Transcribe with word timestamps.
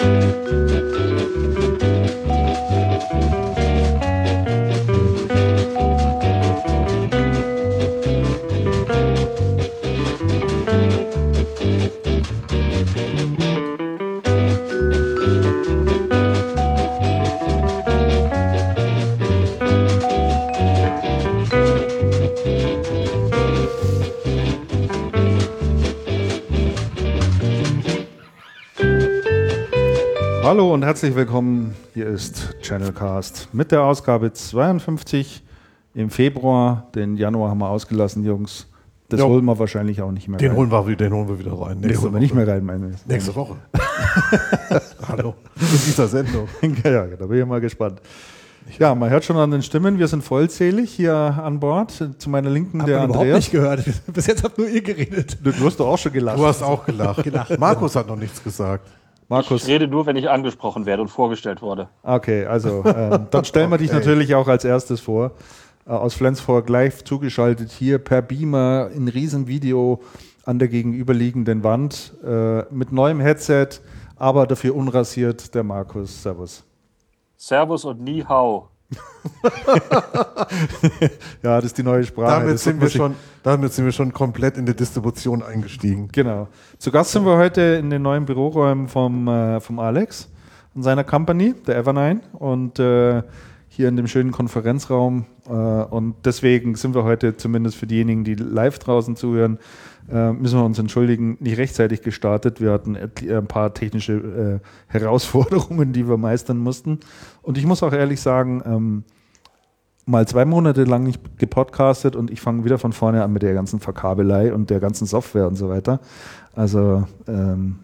Hallo 0.00 0.27
herzlich 30.88 31.14
willkommen. 31.14 31.74
Hier 31.92 32.06
ist 32.06 32.56
Channelcast 32.62 33.50
mit 33.52 33.72
der 33.72 33.82
Ausgabe 33.82 34.32
52 34.32 35.42
im 35.92 36.08
Februar. 36.08 36.86
Den 36.94 37.18
Januar 37.18 37.50
haben 37.50 37.58
wir 37.58 37.68
ausgelassen, 37.68 38.24
Jungs. 38.24 38.66
Das 39.10 39.20
Ja. 39.20 39.26
holen 39.26 39.44
wir 39.44 39.58
wahrscheinlich 39.58 40.00
auch 40.00 40.10
nicht 40.12 40.28
mehr 40.28 40.38
Den 40.38 40.52
rein. 40.52 40.56
holen, 40.56 40.70
wir, 40.72 40.86
wieder- 40.86 41.04
den 41.04 41.12
holen 41.12 41.28
wir 41.28 41.38
wieder 41.38 41.52
rein. 41.60 41.82
Den 41.82 42.00
holen 42.00 42.14
wir 42.14 42.20
nicht 42.20 42.34
mehr 42.34 42.48
rein, 42.48 42.64
meine 42.64 42.92
ich. 42.94 43.04
Nächste 43.06 43.34
Woche. 43.36 43.56
Hallo. 45.08 45.34
In 45.60 45.66
dieser 45.86 46.08
Sendung. 46.08 46.48
ja, 46.82 47.06
da 47.06 47.26
bin 47.26 47.38
ich 47.38 47.44
mal 47.46 47.60
gespannt. 47.60 48.00
Ja, 48.78 48.94
man 48.94 49.10
hört 49.10 49.26
schon 49.26 49.36
an 49.36 49.50
den 49.50 49.60
Stimmen, 49.62 49.98
wir 49.98 50.08
sind 50.08 50.24
vollzählig 50.24 50.90
hier 50.90 51.14
an 51.14 51.60
Bord. 51.60 52.02
Zu 52.16 52.30
meiner 52.30 52.48
Linken 52.48 52.80
Hab 52.80 52.86
der 52.86 53.00
man 53.00 53.10
überhaupt 53.10 53.24
Andreas. 53.26 53.36
nicht 53.44 53.50
gehört. 53.52 53.84
Bis 54.14 54.26
jetzt 54.26 54.42
habt 54.42 54.56
nur 54.56 54.66
ihr 54.70 54.80
geredet. 54.80 55.36
Du, 55.44 55.52
du 55.52 55.66
hast 55.66 55.78
doch 55.80 55.88
auch 55.88 55.98
schon 55.98 56.14
gelacht. 56.14 56.38
Du 56.38 56.46
hast 56.46 56.62
auch 56.62 56.86
gelacht. 56.86 57.58
Markus 57.58 57.94
hat 57.94 58.06
noch 58.08 58.16
nichts 58.16 58.42
gesagt. 58.42 58.86
Markus. 59.28 59.62
Ich 59.62 59.68
rede 59.68 59.86
nur, 59.88 60.06
wenn 60.06 60.16
ich 60.16 60.28
angesprochen 60.30 60.86
werde 60.86 61.02
und 61.02 61.08
vorgestellt 61.08 61.60
wurde. 61.62 61.88
Okay, 62.02 62.46
also 62.46 62.82
ähm, 62.86 63.26
dann 63.30 63.44
stellen 63.44 63.70
wir 63.70 63.78
dich 63.78 63.90
Okay. 63.90 63.98
natürlich 63.98 64.34
auch 64.34 64.48
als 64.48 64.64
erstes 64.64 65.00
vor. 65.00 65.32
Äh, 65.86 65.90
aus 65.90 66.14
Flensburg 66.14 66.68
live 66.68 67.04
zugeschaltet 67.04 67.70
hier 67.70 67.98
per 67.98 68.22
Beamer 68.22 68.90
in 68.94 69.08
Riesenvideo 69.08 70.02
an 70.44 70.58
der 70.58 70.68
gegenüberliegenden 70.68 71.62
Wand 71.62 72.14
äh, 72.24 72.62
mit 72.72 72.90
neuem 72.90 73.20
Headset, 73.20 73.68
aber 74.16 74.46
dafür 74.46 74.74
unrasiert 74.74 75.54
der 75.54 75.62
Markus. 75.62 76.22
Servus. 76.22 76.64
Servus 77.36 77.84
und 77.84 78.00
Ni 78.00 78.24
Hao. 78.26 78.70
Ja, 81.42 81.56
das 81.56 81.66
ist 81.66 81.78
die 81.78 81.82
neue 81.82 82.04
Sprache. 82.04 82.40
Damit 82.40 82.58
sind, 82.58 82.80
wir 82.80 82.88
schon, 82.88 83.14
damit 83.42 83.72
sind 83.72 83.84
wir 83.84 83.92
schon 83.92 84.12
komplett 84.12 84.56
in 84.56 84.66
die 84.66 84.74
Distribution 84.74 85.42
eingestiegen. 85.42 86.08
Genau. 86.12 86.48
Zu 86.78 86.90
Gast 86.90 87.12
sind 87.12 87.24
wir 87.24 87.36
heute 87.36 87.60
in 87.60 87.90
den 87.90 88.02
neuen 88.02 88.24
Büroräumen 88.24 88.88
vom, 88.88 89.28
äh, 89.28 89.60
vom 89.60 89.78
Alex 89.78 90.28
und 90.74 90.82
seiner 90.82 91.04
Company, 91.04 91.54
der 91.66 91.76
Evernine. 91.76 92.20
Und 92.32 92.78
äh, 92.78 93.22
hier 93.68 93.88
in 93.88 93.96
dem 93.96 94.08
schönen 94.08 94.32
Konferenzraum. 94.32 95.26
Äh, 95.46 95.52
und 95.52 96.16
deswegen 96.24 96.74
sind 96.74 96.94
wir 96.94 97.04
heute, 97.04 97.36
zumindest 97.36 97.76
für 97.76 97.86
diejenigen, 97.86 98.24
die 98.24 98.34
live 98.34 98.78
draußen 98.78 99.14
zuhören, 99.14 99.58
äh, 100.10 100.32
müssen 100.32 100.58
wir 100.58 100.64
uns 100.64 100.78
entschuldigen, 100.78 101.36
nicht 101.40 101.58
rechtzeitig 101.58 102.02
gestartet. 102.02 102.60
Wir 102.60 102.72
hatten 102.72 102.94
et- 102.96 103.22
ein 103.30 103.46
paar 103.46 103.74
technische 103.74 104.60
äh, 104.62 104.66
Herausforderungen, 104.92 105.92
die 105.92 106.08
wir 106.08 106.16
meistern 106.16 106.58
mussten. 106.58 107.00
Und 107.42 107.58
ich 107.58 107.66
muss 107.66 107.82
auch 107.82 107.92
ehrlich 107.92 108.20
sagen, 108.20 108.62
ähm, 108.64 109.04
mal 110.06 110.26
zwei 110.26 110.44
Monate 110.44 110.84
lang 110.84 111.02
nicht 111.02 111.38
gepodcastet 111.38 112.16
und 112.16 112.30
ich 112.30 112.40
fange 112.40 112.64
wieder 112.64 112.78
von 112.78 112.92
vorne 112.92 113.22
an 113.22 113.32
mit 113.32 113.42
der 113.42 113.52
ganzen 113.54 113.78
Verkabelei 113.80 114.54
und 114.54 114.70
der 114.70 114.80
ganzen 114.80 115.06
Software 115.06 115.46
und 115.46 115.56
so 115.56 115.68
weiter. 115.68 116.00
Also 116.54 117.06
ähm, 117.26 117.78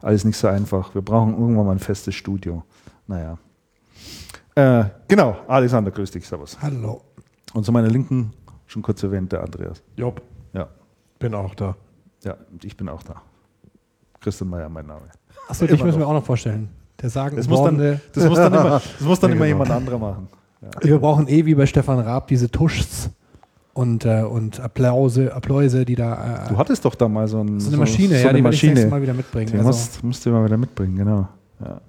alles 0.00 0.24
nicht 0.24 0.36
so 0.38 0.48
einfach. 0.48 0.94
Wir 0.94 1.02
brauchen 1.02 1.32
irgendwann 1.38 1.66
mal 1.66 1.72
ein 1.72 1.78
festes 1.78 2.14
Studio. 2.14 2.62
Naja. 3.06 3.36
Äh, 4.54 4.84
genau, 5.06 5.36
Alexander, 5.46 5.90
grüß 5.90 6.10
dich, 6.10 6.26
servus. 6.26 6.58
Hallo. 6.60 7.02
Und 7.52 7.64
zu 7.64 7.72
meiner 7.72 7.88
Linken, 7.88 8.32
schon 8.66 8.82
kurz 8.82 9.02
erwähnt, 9.02 9.32
der 9.32 9.42
Andreas. 9.42 9.82
Ja, 9.96 10.12
bin 11.18 11.34
auch 11.34 11.54
da. 11.54 11.76
ja, 12.24 12.36
ich 12.62 12.76
bin 12.76 12.88
auch 12.88 13.02
da. 13.02 13.22
Christian 14.20 14.50
Meyer, 14.50 14.68
mein 14.68 14.86
Name. 14.86 15.02
Achso, 15.48 15.66
dich 15.66 15.82
müssen 15.82 15.98
wir 16.00 16.06
auch 16.08 16.12
noch 16.12 16.24
vorstellen. 16.24 16.68
Der 17.00 17.10
sagen 17.10 17.36
Das 17.36 17.48
muss 17.48 17.62
dann, 17.62 17.78
das 18.12 18.24
muss 18.24 18.38
dann 18.38 18.52
immer, 18.52 18.70
das 18.70 19.00
muss 19.00 19.20
dann 19.20 19.30
Ja, 19.30 19.36
immer 19.36 19.44
genau. 19.46 19.54
jemand 19.64 19.70
anderer 19.70 19.98
machen. 19.98 20.28
Wir 20.80 20.98
brauchen 20.98 21.28
eh 21.28 21.44
wie 21.46 21.54
bei 21.54 21.66
Stefan 21.66 22.00
Raab 22.00 22.26
diese 22.26 22.50
Tuschs 22.50 23.10
und, 23.74 24.04
äh, 24.04 24.22
und 24.22 24.58
Applause, 24.58 25.32
Appläuse, 25.32 25.84
die 25.84 25.94
da. 25.94 26.46
Äh, 26.46 26.48
Du 26.48 26.58
hattest 26.58 26.84
doch 26.84 26.96
da 26.96 27.08
mal 27.08 27.28
so, 27.28 27.40
ein, 27.40 27.60
so 27.60 27.68
eine 27.68 27.76
Maschine, 27.76 28.08
so 28.08 28.14
ja, 28.24 28.30
eine 28.30 28.38
die 28.38 28.44
werde 28.44 28.56
ich 28.56 28.62
nächstes 28.62 28.74
Maschine. 28.74 28.90
Mal 28.90 29.02
wieder 29.02 29.14
mitbringen. 29.14 29.46
Die 29.52 29.56
Also, 29.58 29.68
musst, 29.68 30.02
musst 30.02 30.26
du 30.26 30.30
mal 30.30 30.44
wieder 30.44 30.56
mitbringen, 30.56 30.96
genau. 30.96 31.28
Ja, 31.60 31.80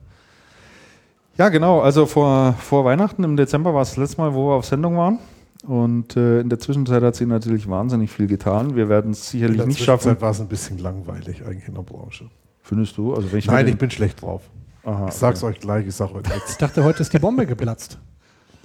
ja 1.38 1.50
genau. 1.50 1.80
Also 1.82 2.06
vor, 2.06 2.54
vor 2.60 2.86
Weihnachten 2.86 3.24
im 3.24 3.36
Dezember 3.36 3.74
war 3.74 3.82
es 3.82 3.90
das 3.90 3.98
letzte 3.98 4.22
Mal, 4.22 4.32
wo 4.36 4.50
wir 4.52 4.56
auf 4.58 4.66
Sendung 4.66 4.96
waren. 4.98 5.18
Und 5.66 6.16
äh, 6.16 6.40
in 6.40 6.50
der 6.50 6.60
Zwischenzeit 6.60 7.04
hat 7.04 7.16
sich 7.16 7.28
natürlich 7.28 7.70
wahnsinnig 7.70 8.10
viel 8.12 8.28
getan. 8.28 8.76
Wir 8.76 8.88
werden 8.90 9.12
es 9.12 9.20
In 9.34 9.40
sicherlich 9.40 9.58
der 9.58 9.68
nicht 9.68 9.80
schaffen. 9.84 10.04
Zwischenzeit 10.04 10.22
war 10.22 10.32
es 10.32 10.40
ein 10.42 10.48
bisschen 10.48 10.78
langweilig 10.78 11.46
eigentlich 11.46 11.68
in 11.68 11.76
der 11.76 11.82
Branche. 11.82 12.30
Findest 12.62 12.98
du? 12.98 13.14
Also 13.14 13.32
wenn 13.32 13.40
ich 13.40 13.48
Nein, 13.48 13.68
ich 13.68 13.78
bin 13.78 13.90
schlecht 13.92 14.22
drauf. 14.22 14.50
Aha, 14.84 15.08
Ich 15.10 15.14
sag's 15.16 15.44
okay. 15.44 15.54
euch 15.54 15.60
gleich, 15.60 15.88
ich 15.88 15.96
sag 15.96 16.14
euch 16.16 16.24
ich 16.26 16.34
nichts. 16.34 16.58
dachte, 16.58 16.84
heute 16.84 17.02
ist 17.02 17.12
die 17.14 17.20
Bombe 17.20 17.46
geplatzt. 17.46 18.00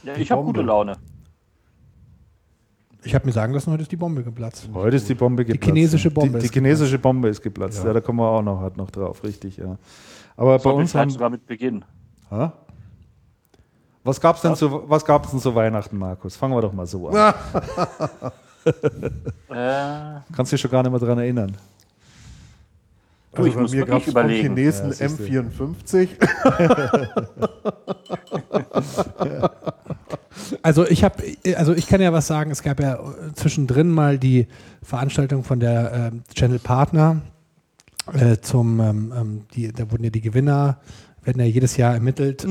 Ja, 0.05 0.15
ich 0.17 0.31
habe 0.31 0.43
gute 0.45 0.63
Laune. 0.63 0.97
Ich 3.07 3.15
habe 3.15 3.27
mir 3.27 3.33
sagen 3.33 3.53
lassen, 3.53 3.71
heute 3.73 3.83
ist 3.83 3.93
die 3.93 3.97
Bombe 3.97 4.23
geplatzt. 4.23 4.69
Heute 4.73 4.97
ist 4.97 5.09
die 5.09 5.15
Bombe 5.15 5.45
geplatzt. 5.45 5.65
chinesische 5.65 6.11
Bombe 6.11 6.39
Die, 6.39 6.39
die 6.39 6.45
ist 6.47 6.55
chinesische 6.55 6.99
Bombe 6.99 7.29
ist 7.29 7.43
geplatzt. 7.43 7.81
Ja. 7.81 7.89
Ja. 7.89 7.93
da 7.95 8.01
kommen 8.01 8.19
wir 8.21 8.29
auch 8.29 8.41
noch, 8.43 8.61
halt 8.61 8.77
noch 8.79 8.91
drauf, 8.91 9.23
richtig, 9.25 9.59
ja. 9.59 9.77
Aber 10.37 10.57
bei 10.57 10.63
Sollten 10.63 10.79
wir 10.79 10.81
uns 10.83 10.95
haben, 10.95 11.11
sogar 11.11 11.29
mit 11.31 11.45
beginnen. 11.47 11.85
Ha? 12.31 12.53
Was 14.05 14.21
gab's 14.21 14.43
denn 14.43 14.55
zu 14.55 14.89
was 14.89 15.05
gab's 15.05 15.31
denn 15.31 15.41
zu 15.41 15.55
Weihnachten, 15.55 15.97
Markus? 15.99 16.37
Fangen 16.37 16.55
wir 16.55 16.61
doch 16.61 16.73
mal 16.73 16.87
so 16.87 17.09
an. 17.09 17.35
Äh, 19.51 20.21
Kannst 20.35 20.53
dich 20.53 20.59
schon 20.59 20.71
gar 20.71 20.83
nicht 20.83 20.91
mehr 20.91 20.99
dran 20.99 21.19
erinnern. 21.19 21.55
Du, 23.35 23.45
ich 23.45 23.55
Also 23.55 23.57
bei 23.57 23.61
muss 23.63 23.73
mir 23.73 23.87
vom 23.87 24.03
überlegen. 24.03 24.55
Chinesen 24.57 24.87
Ja, 24.87 24.93
siehst 24.95 25.19
du. 25.19 25.25
M54. 25.25 26.09
Also 30.63 30.87
ich 30.87 31.05
habe, 31.05 31.23
also 31.57 31.75
ich 31.75 31.87
kann 31.87 32.01
ja 32.01 32.13
was 32.13 32.27
sagen. 32.27 32.51
Es 32.51 32.63
gab 32.63 32.81
ja 32.81 32.95
äh, 32.95 33.33
zwischendrin 33.35 33.91
mal 33.91 34.19
die 34.19 34.47
Veranstaltung 34.83 35.45
von 35.45 35.61
der 35.61 36.11
ähm, 36.13 36.23
Channel 36.35 36.59
Partner 36.59 37.21
äh, 38.13 38.39
zum, 38.39 38.81
ähm, 38.81 39.13
ähm, 39.17 39.43
die, 39.55 39.73
da 39.73 39.91
wurden 39.91 40.05
ja 40.05 40.11
die 40.11 40.21
Gewinner 40.21 40.79
werden 41.23 41.41
ja 41.41 41.47
jedes 41.47 41.77
Jahr 41.77 41.95
ermittelt 41.95 42.47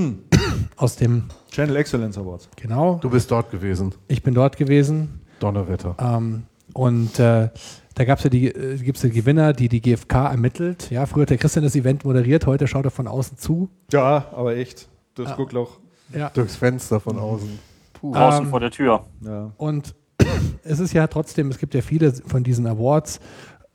aus 0.77 0.95
dem 0.95 1.25
Channel 1.53 1.75
Excellence 1.77 2.17
Awards. 2.17 2.49
genau. 2.55 2.97
Du 3.01 3.09
bist 3.09 3.29
dort 3.31 3.49
gewesen. 3.51 3.93
Ich 4.07 4.21
bin 4.23 4.33
dort 4.33 4.57
gewesen 4.57 5.21
Donnerwetter. 5.39 5.95
ähm, 5.99 6.43
und 6.73 7.19
äh, 7.19 7.49
da 7.95 8.05
gab 8.05 8.17
es 8.17 8.23
ja 8.23 8.29
die, 8.31 8.47
äh, 8.47 8.77
gibt's 8.77 9.03
ja 9.03 9.09
die 9.09 9.15
Gewinner, 9.15 9.53
die 9.53 9.69
die 9.69 9.79
GfK 9.81 10.31
ermittelt. 10.31 10.89
Ja, 10.89 11.05
früher 11.05 11.21
hat 11.23 11.29
der 11.29 11.37
Christian 11.37 11.63
das 11.63 11.75
Event 11.75 12.03
moderiert, 12.05 12.45
heute 12.47 12.65
schaut 12.67 12.85
er 12.85 12.91
von 12.91 13.07
außen 13.07 13.37
zu. 13.37 13.69
Ja, 13.91 14.25
aber 14.35 14.55
echt. 14.57 14.89
Das 15.15 15.29
Ja. 15.29 15.35
Guckloch. 15.35 15.77
Ja. 16.13 16.29
Durchs 16.33 16.55
Fenster 16.55 16.99
von 16.99 17.19
außen. 17.19 17.59
Puh. 17.93 18.13
draußen 18.13 18.45
Ähm, 18.45 18.49
vor 18.49 18.59
der 18.59 18.71
Tür. 18.71 19.05
Ja. 19.21 19.51
Und 19.57 19.93
es 20.63 20.79
ist 20.79 20.93
ja 20.93 21.05
trotzdem, 21.07 21.49
es 21.49 21.59
gibt 21.59 21.73
ja 21.75 21.81
viele 21.81 22.11
von 22.13 22.43
diesen 22.43 22.65
Awards 22.65 23.19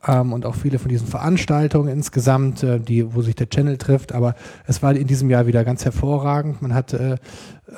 ähm, 0.07 0.33
und 0.33 0.45
auch 0.45 0.55
viele 0.55 0.79
von 0.79 0.89
diesen 0.89 1.07
Veranstaltungen 1.07 1.89
insgesamt, 1.89 2.63
äh, 2.63 2.79
die, 2.79 3.13
wo 3.13 3.21
sich 3.21 3.35
der 3.35 3.49
Channel 3.49 3.77
trifft. 3.77 4.13
Aber 4.13 4.35
es 4.65 4.81
war 4.81 4.95
in 4.95 5.07
diesem 5.07 5.29
Jahr 5.29 5.47
wieder 5.47 5.63
ganz 5.63 5.85
hervorragend. 5.85 6.61
Man 6.61 6.73
hat 6.73 6.93
äh, 6.93 7.17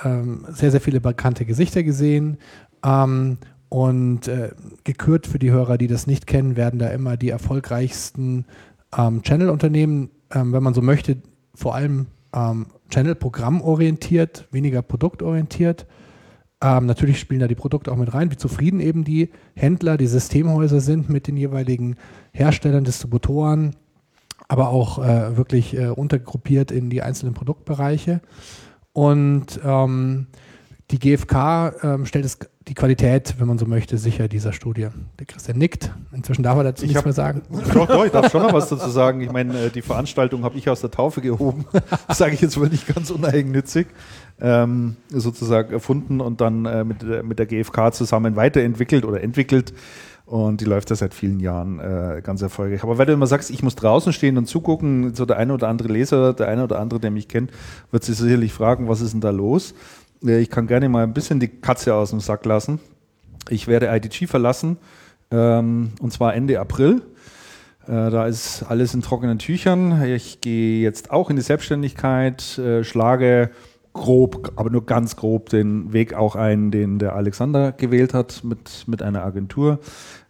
ähm, 0.04 0.46
sehr, 0.50 0.72
sehr 0.72 0.82
viele 0.82 1.02
bekannte 1.02 1.46
Gesichter 1.46 1.84
gesehen. 1.84 2.38
Ähm, 2.84 3.38
und 3.70 4.28
äh, 4.28 4.50
gekürt 4.84 5.28
für 5.28 5.40
die 5.40 5.52
Hörer, 5.52 5.78
die 5.78 5.88
das 5.88 6.06
nicht 6.06 6.28
kennen, 6.28 6.58
werden 6.58 6.78
da 6.78 6.90
immer 6.90 7.16
die 7.16 7.30
erfolgreichsten 7.30 8.46
ähm, 8.98 9.22
Channel-Unternehmen, 9.22 10.10
ähm, 10.34 10.52
wenn 10.52 10.62
man 10.62 10.74
so 10.74 10.82
möchte, 10.82 11.18
vor 11.56 11.74
allem 11.74 12.08
ähm, 12.34 12.66
Channel-Programm-orientiert, 12.90 14.50
weniger 14.52 14.82
produktorientiert. 14.82 15.88
Ähm, 16.62 16.86
natürlich 16.86 17.20
spielen 17.20 17.40
da 17.40 17.48
die 17.48 17.56
Produkte 17.56 17.92
auch 17.92 17.98
mit 17.98 18.14
rein, 18.14 18.32
wie 18.32 18.38
zufrieden 18.38 18.80
eben 18.80 19.04
die 19.04 19.30
Händler, 19.56 19.98
die 19.98 20.08
Systemhäuser 20.08 20.80
sind 20.80 21.10
mit 21.10 21.28
den 21.28 21.36
jeweiligen 21.36 21.96
Herstellern, 22.32 22.84
Distributoren, 22.84 23.76
aber 24.48 24.70
auch 24.70 25.00
äh, 25.00 25.38
wirklich 25.38 25.76
äh, 25.76 25.88
untergruppiert 25.88 26.72
in 26.72 26.90
die 26.90 27.02
einzelnen 27.02 27.34
Produktbereiche. 27.34 28.22
Und 28.94 29.60
ähm, 29.64 30.28
die 30.92 31.00
GfK 31.00 31.74
ähm, 31.84 32.06
stellt 32.06 32.26
es 32.26 32.38
die 32.68 32.74
Qualität, 32.76 33.36
wenn 33.40 33.48
man 33.48 33.58
so 33.58 33.66
möchte, 33.66 33.98
sicher 33.98 34.28
dieser 34.28 34.54
Studie. 34.54 34.88
Der 35.20 35.26
Christian 35.26 35.58
nickt. 35.58 35.92
Inzwischen 36.14 36.44
darf 36.44 36.58
er 36.58 36.64
dazu 36.64 36.84
Ich 36.84 36.90
nichts 36.90 36.98
hab- 37.00 37.06
mehr 37.06 37.14
sagen. 37.14 37.42
Doch, 37.74 37.88
doch, 37.88 38.06
ich 38.06 38.12
darf 38.12 38.32
schon 38.32 38.44
noch 38.44 38.54
was 38.54 38.70
dazu 38.70 38.90
sagen. 38.90 39.22
Ich 39.22 39.32
meine, 39.32 39.58
äh, 39.66 39.70
die 39.72 39.82
Veranstaltung 39.82 40.44
habe 40.44 40.58
ich 40.58 40.70
aus 40.70 40.82
der 40.82 40.92
Taufe 40.92 41.22
gehoben. 41.22 41.66
Das 42.08 42.20
sage 42.20 42.34
ich 42.36 42.42
jetzt 42.42 42.60
wohl 42.60 42.68
nicht 42.70 42.88
ganz 42.94 43.10
uneigennützig. 43.10 43.88
Ähm, 44.40 44.96
sozusagen 45.10 45.72
erfunden 45.74 46.20
und 46.22 46.40
dann 46.42 46.66
äh, 46.66 46.84
mit, 46.84 47.02
der- 47.02 47.24
mit 47.24 47.40
der 47.40 47.46
GfK 47.48 47.92
zusammen 47.94 48.36
weiterentwickelt 48.36 49.06
oder 49.06 49.22
entwickelt. 49.22 49.74
Und 50.28 50.62
die 50.62 50.66
läuft 50.66 50.90
ja 50.92 50.96
seit 50.96 51.14
vielen 51.14 51.40
Jahren 51.42 51.80
äh, 51.80 52.22
ganz 52.24 52.42
erfolgreich. 52.42 52.84
Aber 52.84 52.98
weil 52.98 53.06
du 53.06 53.12
immer 53.12 53.28
sagst, 53.28 53.50
ich 53.50 53.64
muss 53.64 53.76
draußen 53.76 54.14
stehen 54.14 54.38
und 54.38 54.46
zugucken, 54.46 55.14
so 55.14 55.26
der 55.26 55.38
eine 55.38 55.54
oder 55.54 55.68
andere 55.68 55.90
Leser, 55.90 56.34
der 56.34 56.48
eine 56.48 56.64
oder 56.64 56.80
andere, 56.80 57.00
der 57.02 57.12
mich 57.12 57.28
kennt, 57.28 57.52
wird 57.92 58.04
sich 58.06 58.16
sicherlich 58.16 58.54
fragen, 58.54 58.88
was 58.88 59.02
ist 59.02 59.12
denn 59.14 59.20
da 59.20 59.32
los? 59.32 59.74
Ich 60.24 60.52
kann 60.52 60.68
gerne 60.68 60.88
mal 60.88 61.04
ein 61.04 61.14
bisschen 61.14 61.40
die 61.40 61.48
Katze 61.48 61.96
aus 61.96 62.12
dem 62.12 62.20
Sack 62.20 62.46
lassen. 62.46 62.80
Ich 63.50 63.68
werde 63.68 63.88
IDG 63.88 64.28
verlassen, 64.28 64.78
ähm, 65.32 65.94
und 66.00 66.14
zwar 66.14 66.36
Ende 66.36 66.60
April. 66.60 67.02
Äh, 67.88 68.12
Da 68.12 68.28
ist 68.28 68.64
alles 68.70 68.94
in 68.94 69.02
trockenen 69.02 69.40
Tüchern. 69.40 70.04
Ich 70.04 70.40
gehe 70.42 70.84
jetzt 70.84 71.10
auch 71.10 71.32
in 71.32 71.38
die 71.38 71.42
Selbstständigkeit, 71.42 72.58
äh, 72.60 72.84
schlage 72.84 73.50
grob, 73.94 74.54
aber 74.58 74.70
nur 74.70 74.86
ganz 74.86 75.16
grob 75.16 75.50
den 75.50 75.92
Weg 75.92 76.14
auch 76.14 76.36
ein, 76.36 76.70
den 76.70 77.00
der 77.00 77.16
Alexander 77.16 77.72
gewählt 77.72 78.14
hat 78.14 78.44
mit, 78.44 78.84
mit 78.88 79.02
einer 79.02 79.24
Agentur. 79.24 79.80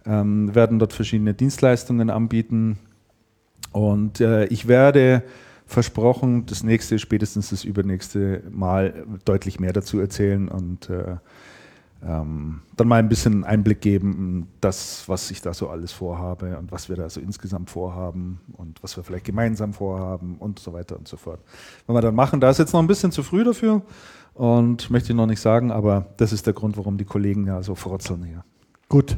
Ähm, 0.05 0.55
werden 0.55 0.79
dort 0.79 0.93
verschiedene 0.93 1.33
Dienstleistungen 1.33 2.09
anbieten. 2.09 2.79
Und 3.73 4.21
äh, 4.21 4.45
ich 4.45 4.69
werde 4.69 5.23
versprochen, 5.71 6.45
das 6.45 6.63
nächste, 6.63 6.99
spätestens 6.99 7.49
das 7.49 7.63
übernächste 7.63 8.43
Mal 8.51 9.05
deutlich 9.25 9.59
mehr 9.59 9.73
dazu 9.73 9.99
erzählen 9.99 10.47
und 10.49 10.89
äh, 10.89 11.15
ähm, 12.03 12.61
dann 12.75 12.87
mal 12.87 12.97
ein 12.97 13.09
bisschen 13.09 13.43
Einblick 13.43 13.79
geben 13.79 14.47
das, 14.59 15.07
was 15.07 15.29
ich 15.31 15.41
da 15.41 15.53
so 15.53 15.69
alles 15.69 15.91
vorhabe 15.91 16.57
und 16.57 16.71
was 16.71 16.89
wir 16.89 16.95
da 16.95 17.09
so 17.09 17.21
insgesamt 17.21 17.69
vorhaben 17.69 18.39
und 18.53 18.81
was 18.83 18.97
wir 18.97 19.03
vielleicht 19.03 19.25
gemeinsam 19.25 19.73
vorhaben 19.73 20.35
und 20.39 20.59
so 20.59 20.73
weiter 20.73 20.97
und 20.97 21.07
so 21.07 21.15
fort. 21.15 21.39
Wenn 21.85 21.95
wir 21.95 22.01
dann 22.01 22.15
machen, 22.15 22.41
da 22.41 22.49
ist 22.49 22.57
jetzt 22.57 22.73
noch 22.73 22.81
ein 22.81 22.87
bisschen 22.87 23.11
zu 23.11 23.23
früh 23.23 23.43
dafür 23.43 23.83
und 24.33 24.89
möchte 24.89 25.11
ich 25.11 25.15
noch 25.15 25.27
nicht 25.27 25.41
sagen, 25.41 25.71
aber 25.71 26.07
das 26.17 26.33
ist 26.33 26.47
der 26.47 26.53
Grund, 26.53 26.75
warum 26.75 26.97
die 26.97 27.05
Kollegen 27.05 27.45
ja 27.45 27.61
so 27.61 27.75
frotzeln 27.75 28.23
hier. 28.23 28.43
Gut. 28.89 29.17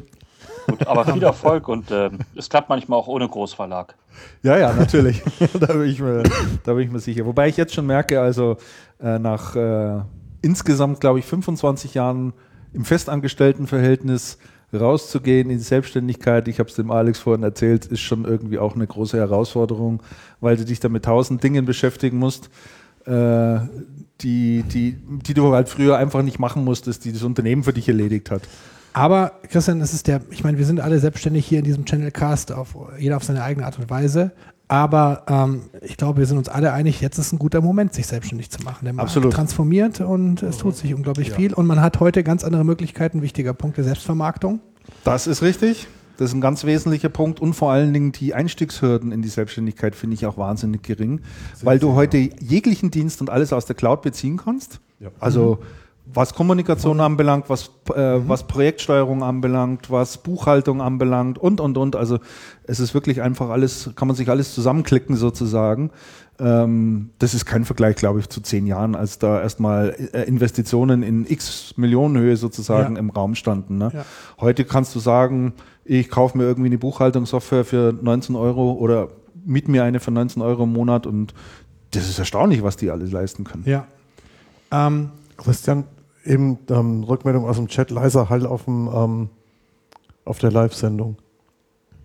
Gut, 0.66 0.86
aber 0.86 1.04
viel 1.12 1.22
Erfolg 1.22 1.68
und 1.68 1.90
ähm, 1.90 2.18
es 2.36 2.48
klappt 2.48 2.68
manchmal 2.68 2.98
auch 2.98 3.08
ohne 3.08 3.28
Großverlag. 3.28 3.94
Ja, 4.42 4.56
ja, 4.56 4.72
natürlich. 4.72 5.22
da, 5.60 5.72
bin 5.72 5.88
ich 5.88 6.00
mir, 6.00 6.22
da 6.64 6.74
bin 6.74 6.84
ich 6.84 6.90
mir 6.90 7.00
sicher. 7.00 7.26
Wobei 7.26 7.48
ich 7.48 7.56
jetzt 7.56 7.74
schon 7.74 7.86
merke, 7.86 8.20
also 8.20 8.56
äh, 9.00 9.18
nach 9.18 9.56
äh, 9.56 10.00
insgesamt, 10.42 11.00
glaube 11.00 11.18
ich, 11.18 11.24
25 11.24 11.94
Jahren 11.94 12.32
im 12.72 12.84
Festangestelltenverhältnis 12.84 14.38
rauszugehen 14.72 15.50
in 15.50 15.58
die 15.58 15.64
Selbstständigkeit, 15.64 16.48
ich 16.48 16.58
habe 16.58 16.68
es 16.68 16.76
dem 16.76 16.90
Alex 16.90 17.20
vorhin 17.20 17.44
erzählt, 17.44 17.86
ist 17.86 18.00
schon 18.00 18.24
irgendwie 18.24 18.58
auch 18.58 18.74
eine 18.74 18.86
große 18.86 19.16
Herausforderung, 19.16 20.02
weil 20.40 20.56
du 20.56 20.64
dich 20.64 20.80
da 20.80 20.88
mit 20.88 21.04
tausend 21.04 21.42
Dingen 21.44 21.64
beschäftigen 21.64 22.18
musst, 22.18 22.50
äh, 23.06 23.58
die, 24.20 24.62
die, 24.62 24.96
die 24.98 25.34
du 25.34 25.52
halt 25.52 25.68
früher 25.68 25.96
einfach 25.96 26.22
nicht 26.22 26.38
machen 26.38 26.64
musstest, 26.64 27.04
die 27.04 27.12
das 27.12 27.22
Unternehmen 27.22 27.62
für 27.62 27.72
dich 27.72 27.88
erledigt 27.88 28.30
hat. 28.30 28.42
Aber 28.94 29.32
Christian, 29.50 29.80
es 29.80 29.92
ist 29.92 30.06
der, 30.06 30.20
ich 30.30 30.44
meine, 30.44 30.56
wir 30.56 30.64
sind 30.64 30.80
alle 30.80 31.00
selbstständig 31.00 31.44
hier 31.44 31.58
in 31.58 31.64
diesem 31.64 31.84
Channelcast, 31.84 32.52
auf, 32.52 32.76
jeder 32.98 33.16
auf 33.16 33.24
seine 33.24 33.42
eigene 33.42 33.66
Art 33.66 33.78
und 33.78 33.90
Weise. 33.90 34.30
Aber 34.68 35.24
ähm, 35.28 35.62
ich 35.82 35.96
glaube, 35.96 36.20
wir 36.20 36.26
sind 36.26 36.38
uns 36.38 36.48
alle 36.48 36.72
einig, 36.72 37.00
jetzt 37.00 37.18
ist 37.18 37.32
ein 37.32 37.38
guter 37.38 37.60
Moment, 37.60 37.92
sich 37.92 38.06
selbstständig 38.06 38.50
zu 38.50 38.62
machen. 38.62 38.84
Der 38.84 38.94
Markt 38.94 39.08
Absolut. 39.08 39.32
transformiert 39.34 40.00
und 40.00 40.42
es 40.42 40.58
tut 40.58 40.76
sich 40.76 40.94
unglaublich 40.94 41.32
viel. 41.32 41.52
Und 41.52 41.66
man 41.66 41.80
hat 41.80 42.00
heute 42.00 42.22
ganz 42.22 42.44
andere 42.44 42.64
Möglichkeiten. 42.64 43.20
Wichtiger 43.20 43.52
Punkt 43.52 43.76
der 43.76 43.84
Selbstvermarktung. 43.84 44.60
Das 45.02 45.26
ist 45.26 45.42
richtig. 45.42 45.88
Das 46.16 46.30
ist 46.30 46.34
ein 46.34 46.40
ganz 46.40 46.64
wesentlicher 46.64 47.08
Punkt 47.08 47.40
und 47.40 47.54
vor 47.54 47.72
allen 47.72 47.92
Dingen 47.92 48.12
die 48.12 48.34
Einstiegshürden 48.34 49.10
in 49.10 49.20
die 49.20 49.28
Selbstständigkeit 49.28 49.96
finde 49.96 50.14
ich 50.14 50.24
auch 50.26 50.38
wahnsinnig 50.38 50.84
gering, 50.84 51.20
weil 51.62 51.80
du 51.80 51.94
heute 51.94 52.18
jeglichen 52.40 52.92
Dienst 52.92 53.20
und 53.20 53.30
alles 53.30 53.52
aus 53.52 53.66
der 53.66 53.74
Cloud 53.74 54.02
beziehen 54.02 54.36
kannst. 54.36 54.78
Ja. 55.00 55.08
Also 55.18 55.58
was 56.06 56.34
Kommunikation 56.34 57.00
anbelangt, 57.00 57.48
was, 57.48 57.70
äh, 57.94 58.20
was 58.28 58.46
Projektsteuerung 58.46 59.22
anbelangt, 59.22 59.90
was 59.90 60.18
Buchhaltung 60.18 60.82
anbelangt 60.82 61.38
und, 61.38 61.60
und, 61.60 61.78
und. 61.78 61.96
Also 61.96 62.18
es 62.64 62.78
ist 62.78 62.92
wirklich 62.94 63.22
einfach 63.22 63.48
alles, 63.48 63.90
kann 63.96 64.08
man 64.08 64.16
sich 64.16 64.28
alles 64.28 64.54
zusammenklicken 64.54 65.16
sozusagen. 65.16 65.90
Ähm, 66.38 67.10
das 67.20 67.32
ist 67.32 67.46
kein 67.46 67.64
Vergleich, 67.64 67.96
glaube 67.96 68.20
ich, 68.20 68.28
zu 68.28 68.40
zehn 68.42 68.66
Jahren, 68.66 68.94
als 68.94 69.18
da 69.18 69.40
erstmal 69.40 69.96
äh, 70.12 70.22
Investitionen 70.24 71.02
in 71.02 71.24
x 71.30 71.74
Millionenhöhe 71.76 72.36
sozusagen 72.36 72.94
Ja. 72.96 73.00
im 73.00 73.10
Raum 73.10 73.34
standen. 73.34 73.78
Ne? 73.78 73.90
Ja. 73.94 74.04
Heute 74.40 74.64
kannst 74.64 74.94
du 74.94 74.98
sagen, 74.98 75.54
ich 75.84 76.10
kaufe 76.10 76.36
mir 76.36 76.44
irgendwie 76.44 76.68
eine 76.68 76.78
Buchhaltungssoftware 76.78 77.64
für 77.64 77.92
19 77.92 78.36
Euro 78.36 78.72
oder 78.72 79.08
miet 79.44 79.68
mir 79.68 79.84
eine 79.84 80.00
für 80.00 80.10
19 80.10 80.42
Euro 80.42 80.64
im 80.64 80.72
Monat 80.72 81.06
und 81.06 81.34
das 81.92 82.08
ist 82.08 82.18
erstaunlich, 82.18 82.62
was 82.62 82.76
die 82.76 82.90
alles 82.90 83.12
leisten 83.12 83.44
können. 83.44 83.62
Ja. 83.66 83.86
Ähm, 84.72 85.10
Christian, 85.44 85.84
eben 86.24 86.58
ähm, 86.70 87.04
Rückmeldung 87.04 87.44
aus 87.46 87.56
dem 87.56 87.68
Chat, 87.68 87.90
leiser 87.90 88.28
Hall 88.30 88.46
auf, 88.46 88.64
dem, 88.64 88.88
ähm, 88.92 89.28
auf 90.24 90.38
der 90.38 90.50
Live-Sendung, 90.50 91.16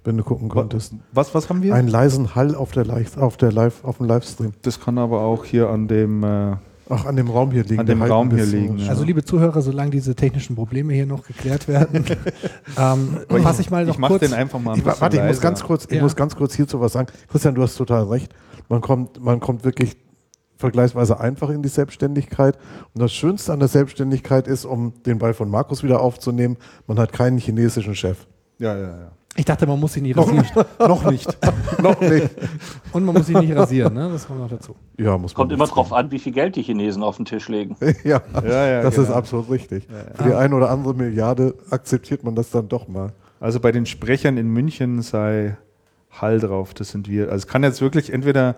wenn 0.04 0.18
du 0.18 0.24
gucken 0.24 0.50
konntest. 0.50 0.94
Was, 1.14 1.34
was 1.34 1.50
haben 1.50 1.62
wir? 1.64 1.74
Einen 1.74 1.88
leisen 1.88 2.36
Hall 2.36 2.56
auf 2.56 2.72
der 2.72 2.86
Live, 2.86 3.18
auf 3.18 3.38
der 3.38 3.52
Live, 3.52 3.84
auf 3.84 3.98
dem 3.98 4.08
Livestream. 4.08 4.54
das 4.62 4.80
kann 4.80 4.98
aber 4.98 5.22
auch 5.22 5.46
hier 5.46 5.70
an 5.70 5.88
dem 5.88 6.24
äh, 6.24 6.56
Ach, 6.92 7.06
an 7.06 7.16
dem 7.16 7.30
Raum 7.30 7.52
hier 7.52 7.64
liegen. 7.64 7.80
An 7.80 7.86
dem 7.86 8.02
Raum 8.02 8.32
hier 8.34 8.46
liegen, 8.46 8.80
ja. 8.80 8.90
Also 8.90 9.04
liebe 9.04 9.24
Zuhörer, 9.24 9.62
solange 9.62 9.92
diese 9.92 10.16
technischen 10.16 10.56
Probleme 10.56 10.92
hier 10.94 11.06
noch 11.06 11.24
geklärt 11.24 11.68
werden, 11.68 12.04
ähm, 12.78 13.20
fasse 13.44 13.62
ich 13.62 13.70
mal 13.70 13.86
noch 13.86 13.94
ich 13.94 14.00
mache 14.00 14.14
kurz. 14.14 14.22
den 14.22 14.34
einfach 14.34 14.60
mal 14.60 14.74
ein 14.74 14.80
Ich, 14.80 14.86
warte, 14.86 15.18
ich 15.18 15.24
muss 15.24 15.40
ganz 15.40 15.64
kurz, 15.64 15.86
ich 15.86 15.98
Ja. 15.98 16.02
muss 16.02 16.16
ganz 16.16 16.36
kurz 16.36 16.56
hierzu 16.56 16.80
was 16.82 16.94
sagen. 16.94 17.08
Christian, 17.30 17.54
du 17.54 17.62
hast 17.62 17.76
total 17.76 18.06
recht. 18.06 18.34
Man 18.70 18.82
kommt, 18.82 19.24
man 19.24 19.40
kommt 19.40 19.64
wirklich 19.64 19.98
vergleichsweise 20.60 21.20
einfach 21.20 21.50
in 21.50 21.64
die 21.64 21.70
Selbstständigkeit. 21.70 22.58
Und 22.94 23.02
das 23.02 23.14
Schönste 23.14 23.54
an 23.54 23.60
der 23.60 23.70
Selbstständigkeit 23.70 24.46
ist, 24.46 24.66
um 24.66 24.94
den 25.06 25.18
Ball 25.18 25.34
von 25.34 25.50
Markus 25.50 25.84
wieder 25.84 26.02
aufzunehmen, 26.02 26.58
man 26.86 27.00
hat 27.00 27.14
keinen 27.14 27.38
chinesischen 27.38 27.96
Chef. 27.96 28.28
Ja, 28.60 28.78
ja, 28.78 28.90
ja. 28.90 29.12
Ich 29.38 29.46
dachte, 29.46 29.66
man 29.66 29.80
muss 29.80 29.94
sich 29.94 30.04
nicht 30.04 30.18
rasieren. 30.18 30.44
noch 30.80 31.10
nicht. 31.10 31.38
noch 31.82 32.02
nicht. 32.02 32.30
Und 32.92 33.06
man 33.06 33.16
muss 33.16 33.28
sich 33.28 33.38
nicht 33.38 33.56
rasieren, 33.56 33.94
ne? 33.94 34.10
Das 34.12 34.28
kommt 34.28 34.40
noch 34.40 34.50
dazu. 34.50 34.76
Ja, 34.98 35.18
muss 35.18 35.32
man 35.32 35.36
Kommt 35.36 35.54
immer 35.54 35.68
drauf 35.68 35.94
an, 35.94 36.12
wie 36.12 36.20
viel 36.20 36.34
Geld 36.34 36.58
die 36.58 36.64
Chinesen 36.64 37.04
auf 37.04 37.16
den 37.16 37.26
Tisch 37.26 37.48
legen. 37.48 37.78
ja, 38.04 38.22
Ja, 38.44 38.68
ja, 38.68 38.82
das 38.82 38.96
genau. 38.96 39.08
ist 39.08 39.14
absolut 39.14 39.50
richtig. 39.50 39.88
Für 40.16 40.24
die 40.24 40.34
eine 40.34 40.54
oder 40.54 40.70
andere 40.70 40.94
Milliarde 40.94 41.54
akzeptiert 41.70 42.26
man 42.26 42.36
das 42.36 42.50
dann 42.50 42.68
doch 42.68 42.90
mal. 42.90 43.14
Also 43.40 43.62
bei 43.62 43.72
den 43.72 43.86
Sprechern 43.86 44.36
in 44.36 44.50
München 44.50 45.02
sei 45.02 45.56
Hall 46.12 46.40
drauf, 46.40 46.74
das 46.74 46.90
sind 46.90 47.08
wir. 47.08 47.26
Also 47.26 47.38
es 47.38 47.48
kann 47.48 47.64
jetzt 47.64 47.80
wirklich 47.80 48.12
entweder 48.12 48.58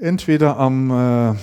entweder 0.00 0.56
am, 0.58 0.90
äh, 0.90 1.34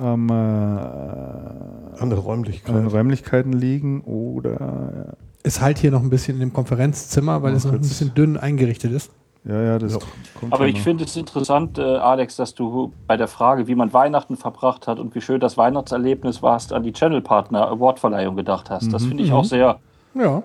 am 0.00 0.28
äh, 0.28 0.32
Andere 0.32 2.20
an 2.20 2.26
Räumlichkeiten. 2.26 2.86
Räumlichkeiten 2.86 3.52
liegen 3.52 4.02
oder 4.02 5.16
Es 5.42 5.60
halt 5.60 5.78
hier 5.78 5.90
noch 5.90 6.02
ein 6.02 6.10
bisschen 6.10 6.34
in 6.34 6.40
dem 6.40 6.52
Konferenzzimmer, 6.52 7.42
weil 7.42 7.54
es 7.54 7.64
noch 7.64 7.72
ein 7.72 7.80
bisschen 7.80 8.14
dünn 8.14 8.36
eingerichtet 8.36 8.92
ist. 8.92 9.10
ja, 9.44 9.60
ja, 9.62 9.78
das 9.78 9.94
Ja. 9.94 9.98
kommt 10.38 10.52
Aber 10.52 10.64
ja 10.66 10.70
ich 10.70 10.82
finde 10.82 11.04
es 11.04 11.16
interessant, 11.16 11.78
äh, 11.78 11.82
Alex, 11.82 12.36
dass 12.36 12.54
du 12.54 12.92
bei 13.06 13.16
der 13.16 13.28
Frage, 13.28 13.66
wie 13.66 13.74
man 13.74 13.92
Weihnachten 13.92 14.36
verbracht 14.36 14.86
hat 14.86 14.98
und 14.98 15.14
wie 15.14 15.20
schön 15.20 15.40
das 15.40 15.56
Weihnachtserlebnis 15.56 16.42
warst, 16.42 16.72
an 16.72 16.82
die 16.82 16.92
Channel 16.92 17.22
Partner 17.22 17.68
Awardverleihung 17.68 18.36
gedacht 18.36 18.68
hast. 18.70 18.92
Das 18.92 19.04
finde 19.04 19.22
ich 19.24 19.32
auch 19.32 19.44
sehr 19.44 19.78
Ja. 20.14 20.42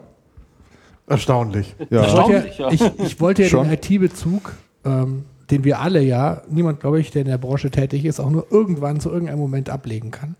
Erstaunlich. 1.05 1.75
ja. 1.89 2.05
Ich 2.05 2.13
wollte 2.13 2.33
Erstaunlich, 2.33 2.57
ja, 2.57 2.71
ich, 2.71 2.99
ich 2.99 3.19
wollte 3.19 3.43
ja 3.43 3.63
den 3.63 3.73
IT-Bezug, 3.73 4.53
ähm, 4.85 5.25
den 5.51 5.63
wir 5.63 5.79
alle 5.79 6.01
ja, 6.01 6.41
niemand, 6.49 6.79
glaube 6.79 6.99
ich, 6.99 7.11
der 7.11 7.23
in 7.23 7.27
der 7.27 7.37
Branche 7.37 7.69
tätig 7.71 8.05
ist, 8.05 8.19
auch 8.19 8.29
nur 8.29 8.47
irgendwann 8.51 8.99
zu 8.99 9.09
irgendeinem 9.09 9.39
Moment 9.39 9.69
ablegen 9.69 10.11
kann. 10.11 10.35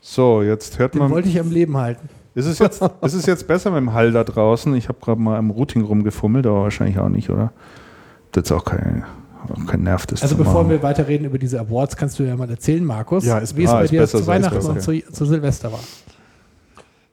So, 0.00 0.42
jetzt 0.42 0.78
hört 0.78 0.94
Den 0.94 1.00
man. 1.00 1.10
wollte 1.10 1.28
ich 1.28 1.38
am 1.40 1.50
Leben 1.50 1.76
halten. 1.76 2.08
Ist 2.34 2.46
es 2.46 2.58
jetzt, 2.58 2.82
ist 3.02 3.14
es 3.14 3.26
jetzt 3.26 3.46
besser 3.46 3.70
mit 3.70 3.78
dem 3.78 3.92
Hall 3.92 4.12
da 4.12 4.24
draußen? 4.24 4.74
Ich 4.74 4.88
habe 4.88 4.98
gerade 5.00 5.20
mal 5.20 5.38
im 5.38 5.50
Routing 5.50 5.82
rumgefummelt, 5.82 6.46
aber 6.46 6.62
wahrscheinlich 6.62 6.98
auch 6.98 7.08
nicht, 7.08 7.30
oder? 7.30 7.52
Das 8.32 8.44
ist 8.44 8.52
auch 8.52 8.64
kein, 8.64 9.04
auch 9.50 9.66
kein 9.66 9.82
Nerv, 9.82 10.06
das 10.06 10.22
Also 10.22 10.36
bevor 10.36 10.62
machen. 10.62 10.70
wir 10.70 10.82
weiterreden 10.82 11.26
über 11.26 11.38
diese 11.38 11.58
Awards, 11.60 11.96
kannst 11.96 12.18
du 12.18 12.22
ja 12.24 12.36
mal 12.36 12.48
erzählen, 12.50 12.84
Markus, 12.84 13.24
Ja, 13.24 13.38
ist 13.38 13.56
wie 13.56 13.64
es 13.64 13.70
ah, 13.70 13.74
bei 13.78 13.84
ist 13.84 13.90
dir 13.92 14.00
besser 14.00 14.18
zu 14.18 14.26
Weihnachten 14.26 14.64
und 14.66 14.80
zu, 14.82 15.00
zu 15.12 15.24
Silvester 15.24 15.72
war. 15.72 15.80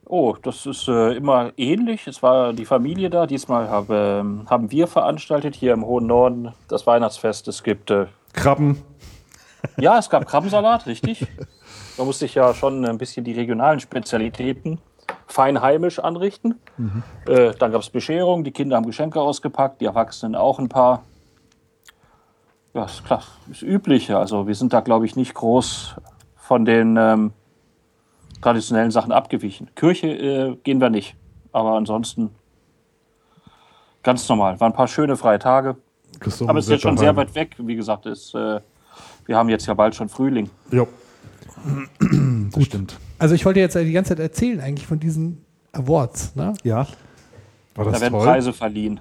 Oh, 0.06 0.36
das 0.42 0.66
ist 0.66 0.88
äh, 0.88 1.14
immer 1.14 1.52
ähnlich. 1.58 2.08
Es 2.08 2.22
war 2.22 2.54
die 2.54 2.66
Familie 2.66 3.10
da. 3.10 3.26
Diesmal 3.26 3.70
habe, 3.70 4.20
ähm, 4.22 4.46
haben 4.50 4.70
wir 4.72 4.88
veranstaltet 4.88 5.56
hier 5.56 5.74
im 5.74 5.86
hohen 5.86 6.08
Norden 6.08 6.54
das 6.68 6.86
Weihnachtsfest. 6.86 7.48
Es 7.48 7.64
gibt, 7.64 7.90
äh, 7.90 8.08
Krabben. 8.34 8.82
ja, 9.78 9.98
es 9.98 10.10
gab 10.10 10.26
Krabbensalat, 10.26 10.86
richtig. 10.88 11.26
Da 11.96 12.04
musste 12.04 12.26
ich 12.26 12.34
ja 12.36 12.54
schon 12.54 12.86
ein 12.86 12.98
bisschen 12.98 13.24
die 13.24 13.34
regionalen 13.34 13.80
Spezialitäten 13.80 14.80
fein 15.28 15.62
heimisch 15.62 16.00
anrichten. 16.00 16.60
Äh, 17.28 17.54
dann 17.58 17.72
gab 17.72 17.82
es 17.82 17.90
Bescherung, 17.90 18.44
die 18.44 18.52
Kinder 18.52 18.76
haben 18.78 18.86
Geschenke 18.86 19.22
ausgepackt, 19.22 19.82
die 19.82 19.86
Erwachsenen 19.86 20.36
auch 20.36 20.60
ein 20.60 20.70
paar. 20.70 21.04
Ja, 22.74 22.86
ist 22.86 23.06
klar, 23.06 23.24
ist 23.52 23.62
üblich. 23.62 24.14
Also 24.14 24.48
wir 24.48 24.56
sind 24.56 24.74
da, 24.74 24.82
glaube 24.82 25.06
ich, 25.06 25.16
nicht 25.16 25.34
groß 25.34 25.96
von 26.36 26.66
den 26.66 26.98
ähm, 26.98 27.34
traditionellen 28.44 28.92
Sachen 28.92 29.12
abgewichen. 29.12 29.70
Kirche 29.76 30.08
äh, 30.08 30.56
gehen 30.64 30.82
wir 30.82 30.90
nicht, 30.90 31.16
aber 31.52 31.72
ansonsten 31.76 32.30
ganz 34.04 34.28
normal. 34.28 34.60
Waren 34.60 34.72
ein 34.74 34.76
paar 34.76 34.88
schöne 34.88 35.16
freie 35.16 35.40
Tage, 35.40 35.78
Gesungen 36.20 36.50
aber 36.50 36.60
es 36.60 36.66
ist 36.66 36.72
jetzt 36.72 36.82
schon 36.82 36.98
sehr 36.98 37.16
weit 37.16 37.34
weg. 37.36 37.56
Wie 37.58 37.76
gesagt, 37.76 38.06
ist, 38.06 38.36
äh, 38.36 38.60
wir 39.26 39.38
haben 39.38 39.50
jetzt 39.50 39.66
ja 39.66 39.74
bald 39.74 39.96
schon 39.96 40.10
Frühling. 40.10 40.50
Jo. 40.72 40.88
Das 42.52 42.64
stimmt. 42.66 42.98
Also 43.18 43.36
ich 43.36 43.46
wollte 43.46 43.62
jetzt 43.62 43.76
die 43.76 43.92
ganze 43.94 44.10
Zeit 44.10 44.20
erzählen 44.20 44.60
eigentlich 44.60 44.86
von 44.86 45.00
diesen 45.00 45.46
Awards. 45.72 46.36
Ne? 46.36 46.54
Ja, 46.64 46.86
War 47.76 47.86
Da 47.86 47.92
das 47.92 48.02
werden 48.02 48.14
toll? 48.14 48.26
Preise 48.26 48.52
verliehen. 48.52 49.00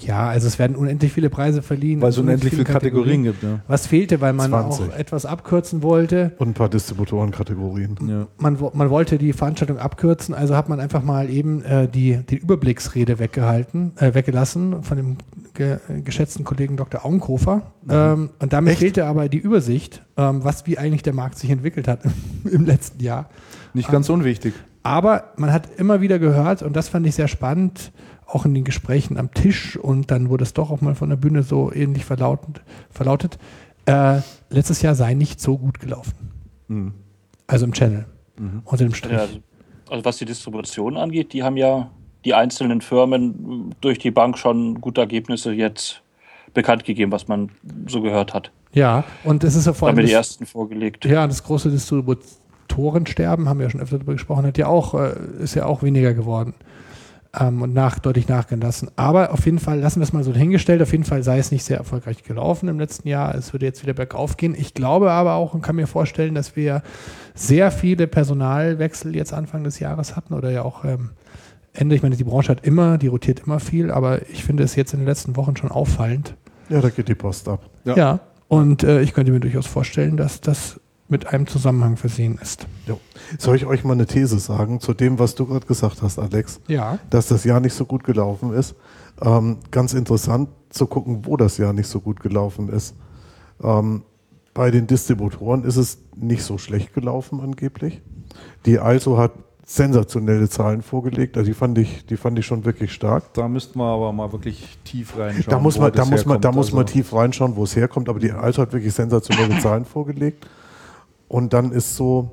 Ja, 0.00 0.28
also 0.28 0.48
es 0.48 0.58
werden 0.58 0.74
unendlich 0.74 1.12
viele 1.12 1.30
Preise 1.30 1.62
verliehen. 1.62 2.00
weil 2.00 2.10
es 2.10 2.18
unendlich 2.18 2.52
viele 2.52 2.64
Kategorien 2.64 3.22
gibt. 3.22 3.42
Ja. 3.44 3.60
Was 3.68 3.86
fehlte, 3.86 4.20
weil 4.20 4.32
man 4.32 4.50
20. 4.50 4.88
auch 4.88 4.96
etwas 4.96 5.24
abkürzen 5.24 5.82
wollte. 5.82 6.32
Und 6.38 6.48
ein 6.48 6.54
paar 6.54 6.68
Distributorenkategorien. 6.68 7.96
Ja. 8.08 8.26
Man, 8.38 8.58
man 8.74 8.90
wollte 8.90 9.16
die 9.16 9.32
Veranstaltung 9.32 9.78
abkürzen, 9.78 10.34
also 10.34 10.56
hat 10.56 10.68
man 10.68 10.80
einfach 10.80 11.04
mal 11.04 11.30
eben 11.30 11.62
äh, 11.62 11.88
die, 11.88 12.18
die 12.28 12.36
Überblicksrede 12.36 13.20
weggehalten, 13.20 13.92
äh, 13.96 14.12
weggelassen 14.12 14.82
von 14.82 14.96
dem 14.96 15.16
ge 15.54 15.78
geschätzten 16.04 16.44
Kollegen 16.44 16.76
Dr. 16.76 17.06
Augenkofer. 17.06 17.72
Ähm, 17.88 18.30
und 18.40 18.52
damit 18.52 18.72
Echt? 18.72 18.80
fehlte 18.80 19.06
aber 19.06 19.28
die 19.28 19.38
Übersicht, 19.38 20.02
ähm, 20.16 20.42
was 20.42 20.66
wie 20.66 20.78
eigentlich 20.78 21.02
der 21.02 21.14
Markt 21.14 21.38
sich 21.38 21.50
entwickelt 21.50 21.86
hat 21.86 22.00
im 22.44 22.64
letzten 22.66 23.02
Jahr. 23.02 23.30
Nicht 23.72 23.90
ganz 23.90 24.08
unwichtig. 24.08 24.52
Aber 24.82 25.32
man 25.36 25.52
hat 25.52 25.68
immer 25.78 26.00
wieder 26.00 26.18
gehört, 26.18 26.62
und 26.62 26.76
das 26.76 26.88
fand 26.88 27.06
ich 27.06 27.14
sehr 27.14 27.28
spannend, 27.28 27.92
auch 28.26 28.44
in 28.44 28.54
den 28.54 28.64
Gesprächen 28.64 29.18
am 29.18 29.32
Tisch, 29.32 29.76
und 29.76 30.10
dann 30.10 30.28
wurde 30.28 30.44
es 30.44 30.52
doch 30.52 30.70
auch 30.70 30.80
mal 30.80 30.94
von 30.94 31.08
der 31.08 31.16
Bühne 31.16 31.42
so 31.42 31.72
ähnlich 31.72 32.04
verlautend, 32.04 32.60
verlautet, 32.90 33.38
äh, 33.86 34.20
letztes 34.50 34.82
Jahr 34.82 34.94
sei 34.94 35.14
nicht 35.14 35.40
so 35.40 35.56
gut 35.58 35.78
gelaufen. 35.78 36.32
Mhm. 36.68 36.94
Also 37.46 37.64
im 37.64 37.72
Channel. 37.72 38.06
Unter 38.64 38.84
dem 38.84 38.92
Strich. 38.92 39.12
Ja, 39.12 39.20
also, 39.20 39.38
also 39.88 40.04
was 40.04 40.16
die 40.18 40.26
Distribution 40.26 40.96
angeht, 40.96 41.32
die 41.32 41.42
haben 41.42 41.56
ja 41.56 41.90
die 42.24 42.34
einzelnen 42.34 42.80
Firmen 42.80 43.74
durch 43.80 43.98
die 43.98 44.10
Bank 44.10 44.36
schon 44.36 44.80
gute 44.80 45.00
Ergebnisse 45.00 45.52
jetzt 45.52 46.02
bekannt 46.52 46.84
gegeben, 46.84 47.12
was 47.12 47.28
man 47.28 47.50
so 47.86 48.02
gehört 48.02 48.34
hat. 48.34 48.50
Ja, 48.72 49.04
und 49.24 49.44
es 49.44 49.54
ist 49.54 49.66
ja 49.66 49.72
vor 49.72 49.88
Da 49.88 49.92
haben 49.92 49.98
allem 49.98 50.06
wir 50.06 50.10
die 50.10 50.14
ersten 50.14 50.44
vorgelegt. 50.44 51.04
ja, 51.04 51.26
das 51.26 51.42
große 51.44 51.70
Distributorensterben, 51.70 53.48
haben 53.48 53.58
wir 53.58 53.66
ja 53.66 53.70
schon 53.70 53.80
öfter 53.80 53.96
darüber 53.96 54.12
gesprochen, 54.12 54.44
hat 54.44 54.58
ja 54.58 54.66
auch, 54.66 54.94
äh, 54.94 55.14
ist 55.38 55.54
ja 55.54 55.64
auch 55.64 55.82
weniger 55.82 56.12
geworden 56.12 56.54
ähm, 57.38 57.62
und 57.62 57.74
nach, 57.74 57.98
deutlich 57.98 58.28
nachgelassen. 58.28 58.90
Aber 58.96 59.32
auf 59.32 59.44
jeden 59.44 59.58
Fall, 59.58 59.80
lassen 59.80 60.00
wir 60.00 60.04
es 60.04 60.12
mal 60.12 60.24
so 60.24 60.32
dahingestellt, 60.32 60.82
auf 60.82 60.92
jeden 60.92 61.04
Fall 61.04 61.22
sei 61.22 61.38
es 61.38 61.50
nicht 61.50 61.64
sehr 61.64 61.78
erfolgreich 61.78 62.22
gelaufen 62.22 62.68
im 62.68 62.78
letzten 62.78 63.08
Jahr. 63.08 63.34
Es 63.34 63.52
würde 63.52 63.66
jetzt 63.66 63.82
wieder 63.82 63.94
bergauf 63.94 64.36
gehen. 64.36 64.54
Ich 64.56 64.74
glaube 64.74 65.10
aber 65.10 65.34
auch 65.34 65.54
und 65.54 65.62
kann 65.62 65.76
mir 65.76 65.86
vorstellen, 65.86 66.34
dass 66.34 66.56
wir 66.56 66.82
sehr 67.34 67.70
viele 67.70 68.06
Personalwechsel 68.06 69.14
jetzt 69.14 69.32
Anfang 69.32 69.64
des 69.64 69.78
Jahres 69.78 70.16
hatten 70.16 70.34
oder 70.34 70.50
ja 70.50 70.62
auch 70.62 70.84
ähm, 70.84 71.10
Ende. 71.72 71.94
Ich 71.94 72.02
meine, 72.02 72.16
die 72.16 72.24
Branche 72.24 72.50
hat 72.50 72.64
immer, 72.64 72.98
die 72.98 73.08
rotiert 73.08 73.40
immer 73.40 73.60
viel, 73.60 73.90
aber 73.90 74.28
ich 74.30 74.44
finde 74.44 74.62
es 74.62 74.74
jetzt 74.76 74.94
in 74.94 75.00
den 75.00 75.06
letzten 75.06 75.36
Wochen 75.36 75.56
schon 75.56 75.70
auffallend, 75.70 76.34
Ja, 76.68 76.80
da 76.80 76.88
geht 76.88 77.08
die 77.08 77.14
Post 77.14 77.48
ab. 77.48 77.68
Ja. 77.84 77.96
Ja, 77.96 78.20
und 78.48 78.82
äh, 78.82 79.02
ich 79.02 79.12
könnte 79.12 79.32
mir 79.32 79.40
durchaus 79.40 79.66
vorstellen, 79.66 80.16
dass 80.16 80.40
das 80.40 80.80
mit 81.08 81.28
einem 81.32 81.46
Zusammenhang 81.46 81.96
versehen 81.96 82.38
ist. 82.42 82.66
Jo. 82.86 82.98
Soll 83.38 83.56
ich 83.56 83.66
euch 83.66 83.84
mal 83.84 83.92
eine 83.92 84.06
These 84.06 84.38
sagen 84.38 84.80
zu 84.80 84.92
dem, 84.92 85.18
was 85.18 85.34
du 85.34 85.46
gerade 85.46 85.66
gesagt 85.66 86.02
hast, 86.02 86.18
Alex? 86.18 86.60
Ja. 86.66 86.98
Dass 87.10 87.28
das 87.28 87.44
Jahr 87.44 87.60
nicht 87.60 87.74
so 87.74 87.84
gut 87.84 88.04
gelaufen 88.04 88.52
ist. 88.52 88.74
Ähm, 89.22 89.58
ganz 89.70 89.94
interessant 89.94 90.48
zu 90.70 90.86
gucken, 90.86 91.24
wo 91.24 91.36
das 91.36 91.58
Jahr 91.58 91.72
nicht 91.72 91.88
so 91.88 92.00
gut 92.00 92.20
gelaufen 92.20 92.68
ist. 92.68 92.94
Ähm, 93.62 94.02
bei 94.52 94.70
den 94.70 94.86
Distributoren 94.86 95.64
ist 95.64 95.76
es 95.76 95.98
nicht 96.16 96.42
so 96.42 96.58
schlecht 96.58 96.94
gelaufen 96.94 97.40
angeblich. 97.40 98.02
Die 98.64 98.78
Also 98.78 99.18
hat 99.18 99.32
sensationelle 99.64 100.48
Zahlen 100.48 100.80
vorgelegt. 100.80 101.36
Also 101.36 101.50
die 101.50 101.54
fand 101.54 101.76
ich, 101.78 102.06
die 102.06 102.16
fand 102.16 102.38
ich 102.38 102.46
schon 102.46 102.64
wirklich 102.64 102.92
stark. 102.92 103.34
Da 103.34 103.48
müssten 103.48 103.78
wir 103.78 103.84
aber 103.84 104.12
mal 104.12 104.30
wirklich 104.32 104.78
tief 104.84 105.18
reinschauen. 105.18 105.44
Da 105.48 105.58
muss 105.58 105.76
wo 105.76 105.82
man, 105.82 105.92
da 105.92 106.04
muss 106.04 106.24
man, 106.24 106.40
da 106.40 106.52
muss 106.52 106.72
man 106.72 106.84
Also, 106.84 106.92
tief 106.92 107.12
reinschauen, 107.12 107.56
wo 107.56 107.64
es 107.64 107.74
herkommt. 107.74 108.08
Aber 108.08 108.20
die 108.20 108.30
Also 108.30 108.62
hat 108.62 108.72
wirklich 108.72 108.94
sensationelle 108.94 109.58
Zahlen 109.60 109.84
vorgelegt. 109.84 110.46
Und 111.28 111.52
dann 111.52 111.72
ist 111.72 111.96
so, 111.96 112.30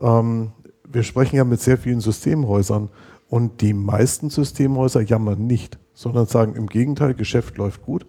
ähm, 0.00 0.52
wir 0.88 1.02
sprechen 1.02 1.36
ja 1.36 1.44
mit 1.44 1.60
sehr 1.60 1.78
vielen 1.78 2.00
Systemhäusern 2.00 2.90
und 3.28 3.60
die 3.60 3.74
meisten 3.74 4.30
Systemhäuser 4.30 5.00
jammern 5.00 5.46
nicht, 5.46 5.78
sondern 5.92 6.26
sagen 6.26 6.54
im 6.54 6.66
Gegenteil, 6.66 7.14
Geschäft 7.14 7.56
läuft 7.56 7.82
gut. 7.82 8.06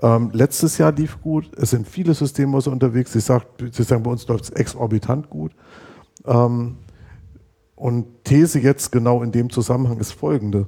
Ähm, 0.00 0.30
letztes 0.32 0.78
Jahr 0.78 0.92
lief 0.92 1.20
gut, 1.20 1.50
es 1.56 1.70
sind 1.70 1.86
viele 1.86 2.14
Systemhäuser 2.14 2.72
unterwegs, 2.72 3.12
sie, 3.12 3.20
sagt, 3.20 3.62
sie 3.72 3.82
sagen, 3.82 4.02
bei 4.02 4.10
uns 4.10 4.26
läuft 4.26 4.44
es 4.44 4.50
exorbitant 4.50 5.28
gut. 5.28 5.52
Ähm, 6.24 6.76
und 7.76 8.24
These 8.24 8.60
jetzt 8.60 8.92
genau 8.92 9.22
in 9.22 9.32
dem 9.32 9.50
Zusammenhang 9.50 9.98
ist 9.98 10.12
folgende. 10.12 10.66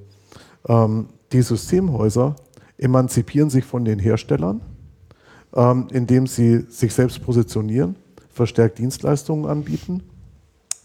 Ähm, 0.68 1.08
die 1.32 1.42
Systemhäuser 1.42 2.36
emanzipieren 2.76 3.50
sich 3.50 3.64
von 3.64 3.84
den 3.84 3.98
Herstellern, 3.98 4.60
ähm, 5.54 5.88
indem 5.92 6.26
sie 6.26 6.66
sich 6.68 6.92
selbst 6.92 7.22
positionieren, 7.22 7.96
verstärkt 8.34 8.78
Dienstleistungen 8.78 9.46
anbieten, 9.46 10.02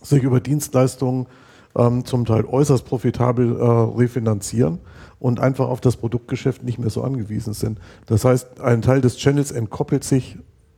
sich 0.02 0.24
über 0.24 0.40
Dienstleistungen 0.40 1.28
ähm, 1.76 2.06
zum 2.06 2.26
Teil 2.26 2.46
äußerst 2.46 2.86
profitabel 2.86 3.58
äh, 3.60 3.64
refinanzieren 3.64 4.80
und 5.20 5.40
einfach 5.40 5.68
auf 5.68 5.82
das 5.82 5.98
Produktgeschäft 5.98 6.64
nicht 6.64 6.80
mehr 6.80 6.90
so 6.90 7.04
angewiesen 7.04 7.54
sind. 7.54 7.80
Das 8.06 8.26
heißt, 8.26 8.62
ein 8.62 8.82
Teil 8.82 9.02
des 9.02 9.18
Channels 9.18 9.52
entkoppelt 9.52 10.04
sich 10.04 10.38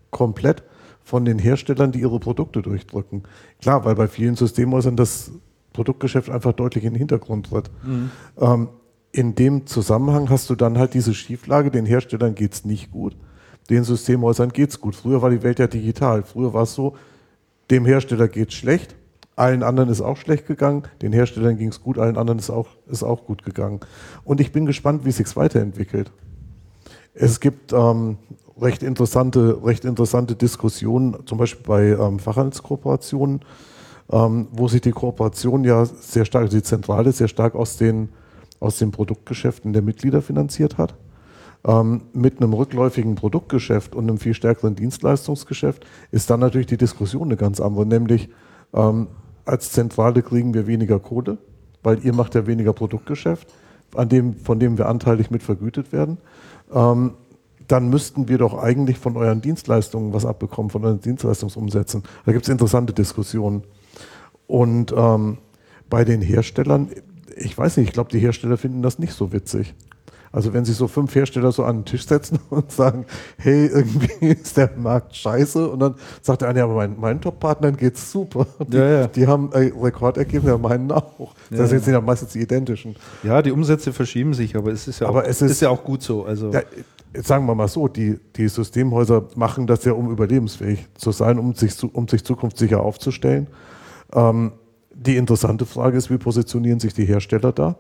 komplett 0.10 0.64
von 1.04 1.26
den 1.26 1.40
Herstellern, 1.40 1.92
die 1.92 2.02
ihre 2.02 2.20
Produkte 2.20 2.62
durchdrücken. 2.62 3.24
Klar, 3.62 3.86
weil 3.86 3.96
bei 3.96 4.08
vielen 4.08 4.36
Systemhäusern 4.36 4.96
das 4.96 5.32
Produktgeschäft 5.74 6.30
einfach 6.30 6.54
deutlich 6.54 6.84
in 6.84 6.94
den 6.94 7.00
Hintergrund 7.00 7.48
tritt. 7.48 7.72
Ähm, 8.40 8.70
in 9.12 9.36
dem 9.36 9.66
Zusammenhang 9.68 10.30
hast 10.30 10.50
du 10.50 10.56
dann 10.56 10.78
halt 10.78 10.94
diese 10.94 11.14
Schieflage, 11.14 11.72
den 11.72 11.86
Herstellern 11.86 12.36
geht 12.36 12.54
es 12.54 12.66
nicht 12.66 12.92
gut, 12.92 13.16
den 13.70 13.84
Systemhäusern 13.84 14.50
geht 14.50 14.70
es 14.70 14.80
gut. 14.80 14.96
Früher 14.96 15.22
war 15.22 15.30
die 15.30 15.44
Welt 15.44 15.60
ja 15.60 15.68
digital. 15.68 16.24
Früher 16.24 16.54
war 16.54 16.64
es 16.64 16.74
so, 16.74 16.96
dem 17.70 17.86
Hersteller 17.86 18.28
geht 18.28 18.50
es 18.50 18.56
schlecht, 18.56 18.96
allen 19.36 19.64
anderen 19.64 19.90
ist 19.90 20.02
auch 20.02 20.18
schlecht 20.18 20.46
gegangen, 20.46 20.84
den 21.02 21.14
Herstellern 21.14 21.58
ging 21.58 21.70
es 21.70 21.82
gut, 21.82 21.98
allen 21.98 22.18
anderen 22.18 22.38
ist 22.38 22.50
auch, 22.50 22.68
ist 22.88 23.04
auch 23.04 23.26
gut 23.26 23.44
gegangen. 23.44 23.80
Und 24.26 24.42
ich 24.42 24.52
bin 24.52 24.66
gespannt, 24.66 25.06
wie 25.06 25.12
sich 25.12 25.36
weiterentwickelt. 25.36 26.12
Es 27.14 27.40
gibt 27.40 27.72
ähm, 27.72 28.18
recht, 28.60 28.84
interessante, 28.84 29.64
recht 29.64 29.86
interessante 29.86 30.36
Diskussionen, 30.36 31.26
zum 31.26 31.38
Beispiel 31.38 31.66
bei 31.66 31.84
ähm, 31.90 32.20
Fachhandelskooperationen, 32.20 33.42
ähm, 34.12 34.48
wo 34.52 34.68
sich 34.68 34.82
die 34.82 34.92
Kooperation 34.92 35.64
ja 35.64 35.86
sehr 35.86 36.26
stark, 36.26 36.50
die 36.50 36.64
Zentrale 36.64 37.12
sehr 37.12 37.28
stark 37.28 37.56
aus 37.56 37.78
den, 37.78 38.10
aus 38.60 38.78
den 38.78 38.92
Produktgeschäften 38.92 39.74
der 39.74 39.82
Mitglieder 39.82 40.22
finanziert 40.22 40.78
hat. 40.78 40.96
Ähm, 41.64 42.02
mit 42.14 42.42
einem 42.42 42.54
rückläufigen 42.54 43.16
Produktgeschäft 43.16 43.96
und 43.96 44.06
einem 44.06 44.18
viel 44.18 44.34
stärkeren 44.34 44.76
Dienstleistungsgeschäft 44.76 45.86
ist 46.10 46.30
dann 46.30 46.40
natürlich 46.40 46.68
die 46.68 46.78
Diskussion 46.78 47.28
eine 47.28 47.38
ganz 47.38 47.60
andere, 47.60 47.86
nämlich 47.86 48.30
ähm, 48.74 49.08
als 49.46 49.72
Zentrale 49.72 50.24
kriegen 50.24 50.54
wir 50.56 50.66
weniger 50.66 51.00
Kohle, 51.00 51.38
weil 51.84 52.04
ihr 52.04 52.14
macht 52.14 52.34
ja 52.34 52.48
weniger 52.48 52.74
Produktgeschäft, 52.74 53.48
an 53.96 54.10
dem, 54.10 54.36
von 54.36 54.60
dem 54.60 54.78
wir 54.78 54.88
anteilig 54.88 55.30
mit 55.30 55.44
vergütet 55.44 55.92
werden. 55.92 56.18
Ähm, 56.74 57.14
dann 57.68 57.90
müssten 57.90 58.28
wir 58.28 58.38
doch 58.38 58.58
eigentlich 58.58 58.98
von 58.98 59.16
euren 59.16 59.42
Dienstleistungen 59.42 60.14
was 60.14 60.26
abbekommen, 60.26 60.70
von 60.72 60.84
euren 60.84 61.00
Dienstleistungsumsätzen. 61.00 62.04
Da 62.26 62.32
gibt 62.32 62.46
es 62.46 62.50
interessante 62.50 62.92
Diskussionen. 62.92 63.64
Und 64.48 64.94
ähm, 64.98 65.38
bei 65.90 66.04
den 66.04 66.22
Herstellern, 66.22 66.90
ich 67.38 67.58
weiß 67.58 67.78
nicht, 67.78 67.88
ich 67.88 67.94
glaube, 67.94 68.10
die 68.10 68.20
Hersteller 68.20 68.58
finden 68.58 68.82
das 68.82 69.00
nicht 69.00 69.14
so 69.14 69.32
witzig. 69.32 69.74
Also 70.34 70.54
wenn 70.54 70.64
sich 70.64 70.76
so 70.78 70.88
fünf 70.88 71.14
Hersteller 71.14 71.52
so 71.52 71.64
an 71.66 71.80
den 71.80 71.86
Tisch 71.86 72.08
setzen 72.08 72.40
und 72.50 72.72
sagen, 72.72 73.06
hey, 73.38 73.68
irgendwie 73.68 74.28
ist 74.28 74.56
der 74.58 74.72
Markt 74.78 75.16
scheiße 75.16 75.70
und 75.70 75.80
dann 75.80 75.96
sagt 76.22 76.42
der 76.42 76.50
eine, 76.50 76.60
ja, 76.60 76.66
aber 76.66 76.76
mein, 76.76 77.00
meinen 77.00 77.20
Top-Partnern 77.22 77.76
geht's 77.76 78.12
super. 78.12 78.46
Und 78.60 78.74
Die, 78.74 78.78
Ja, 78.78 78.90
ja. 79.02 79.08
die 79.08 79.28
haben 79.28 79.52
äh, 79.52 79.72
Rekordergebnisse, 79.80 80.58
meinen 80.58 80.92
auch. 80.92 81.34
Das 81.50 81.72
Ja, 81.72 81.80
sind 81.80 81.94
ja 81.94 82.02
meistens 82.02 82.32
die 82.34 82.40
identischen. 82.42 82.96
Ja, 83.24 83.42
die 83.42 83.52
Umsätze 83.52 83.92
verschieben 83.94 84.34
sich, 84.34 84.56
aber 84.56 84.72
es 84.72 84.88
ist 84.88 85.00
ja, 85.02 85.08
Aber 85.08 85.24
auch, 85.24 85.28
es 85.28 85.42
ist- 85.42 85.62
ja 85.62 85.70
auch 85.70 85.84
gut 85.84 86.02
so. 86.02 86.24
Also, 86.26 86.52
sagen 87.14 87.46
wir 87.46 87.56
mal 87.56 87.68
so, 87.68 87.90
die, 87.90 88.18
die 88.38 88.48
Systemhäuser 88.48 89.26
machen 89.36 89.68
das 89.68 89.84
ja, 89.84 89.92
um 89.92 90.10
überlebensfähig 90.12 90.88
zu 90.96 91.12
sein, 91.12 91.40
um 91.40 91.54
sich, 91.56 91.74
um 91.94 92.08
sich 92.08 92.24
zukunftssicher 92.24 92.82
aufzustellen. 92.82 93.48
Ähm, 94.14 94.54
die 94.94 95.18
interessante 95.18 95.66
Frage 95.66 95.98
ist, 95.98 96.10
wie 96.10 96.18
positionieren 96.18 96.80
sich 96.80 96.94
die 96.94 97.04
Hersteller 97.06 97.52
da? 97.52 97.76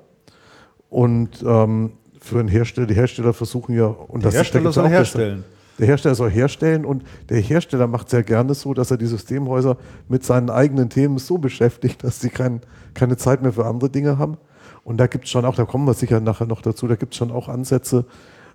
Und 0.89 1.41
ähm, 1.47 1.91
für 2.21 2.39
einen 2.39 2.47
Hersteller, 2.47 2.87
die 2.87 2.93
Hersteller 2.93 3.33
versuchen 3.33 3.75
ja, 3.75 3.85
und 3.87 4.23
der 4.23 4.31
das 4.31 4.35
Hersteller 4.35 4.65
da 4.65 4.71
soll 4.71 4.83
auch 4.85 4.89
das- 4.89 4.97
herstellen. 4.97 5.43
Der 5.79 5.87
Hersteller 5.87 6.13
soll 6.15 6.29
herstellen 6.29 6.85
und 6.85 7.03
der 7.29 7.39
Hersteller 7.39 7.87
macht 7.87 8.09
sehr 8.09 8.21
gerne 8.21 8.53
so, 8.53 8.75
dass 8.75 8.91
er 8.91 8.97
die 8.97 9.07
Systemhäuser 9.07 9.77
mit 10.09 10.23
seinen 10.23 10.51
eigenen 10.51 10.89
Themen 10.89 11.17
so 11.17 11.39
beschäftigt, 11.39 12.03
dass 12.03 12.19
sie 12.19 12.29
kein, 12.29 12.61
keine 12.93 13.17
Zeit 13.17 13.41
mehr 13.41 13.51
für 13.51 13.65
andere 13.65 13.89
Dinge 13.89 14.19
haben. 14.19 14.37
Und 14.83 14.97
da 14.97 15.07
gibt 15.07 15.25
es 15.25 15.31
schon 15.31 15.43
auch, 15.43 15.55
da 15.55 15.65
kommen 15.65 15.87
wir 15.87 15.95
sicher 15.95 16.19
nachher 16.19 16.45
noch 16.45 16.61
dazu, 16.61 16.87
da 16.87 16.95
gibt 16.95 17.13
es 17.13 17.17
schon 17.17 17.31
auch 17.31 17.47
Ansätze 17.47 18.05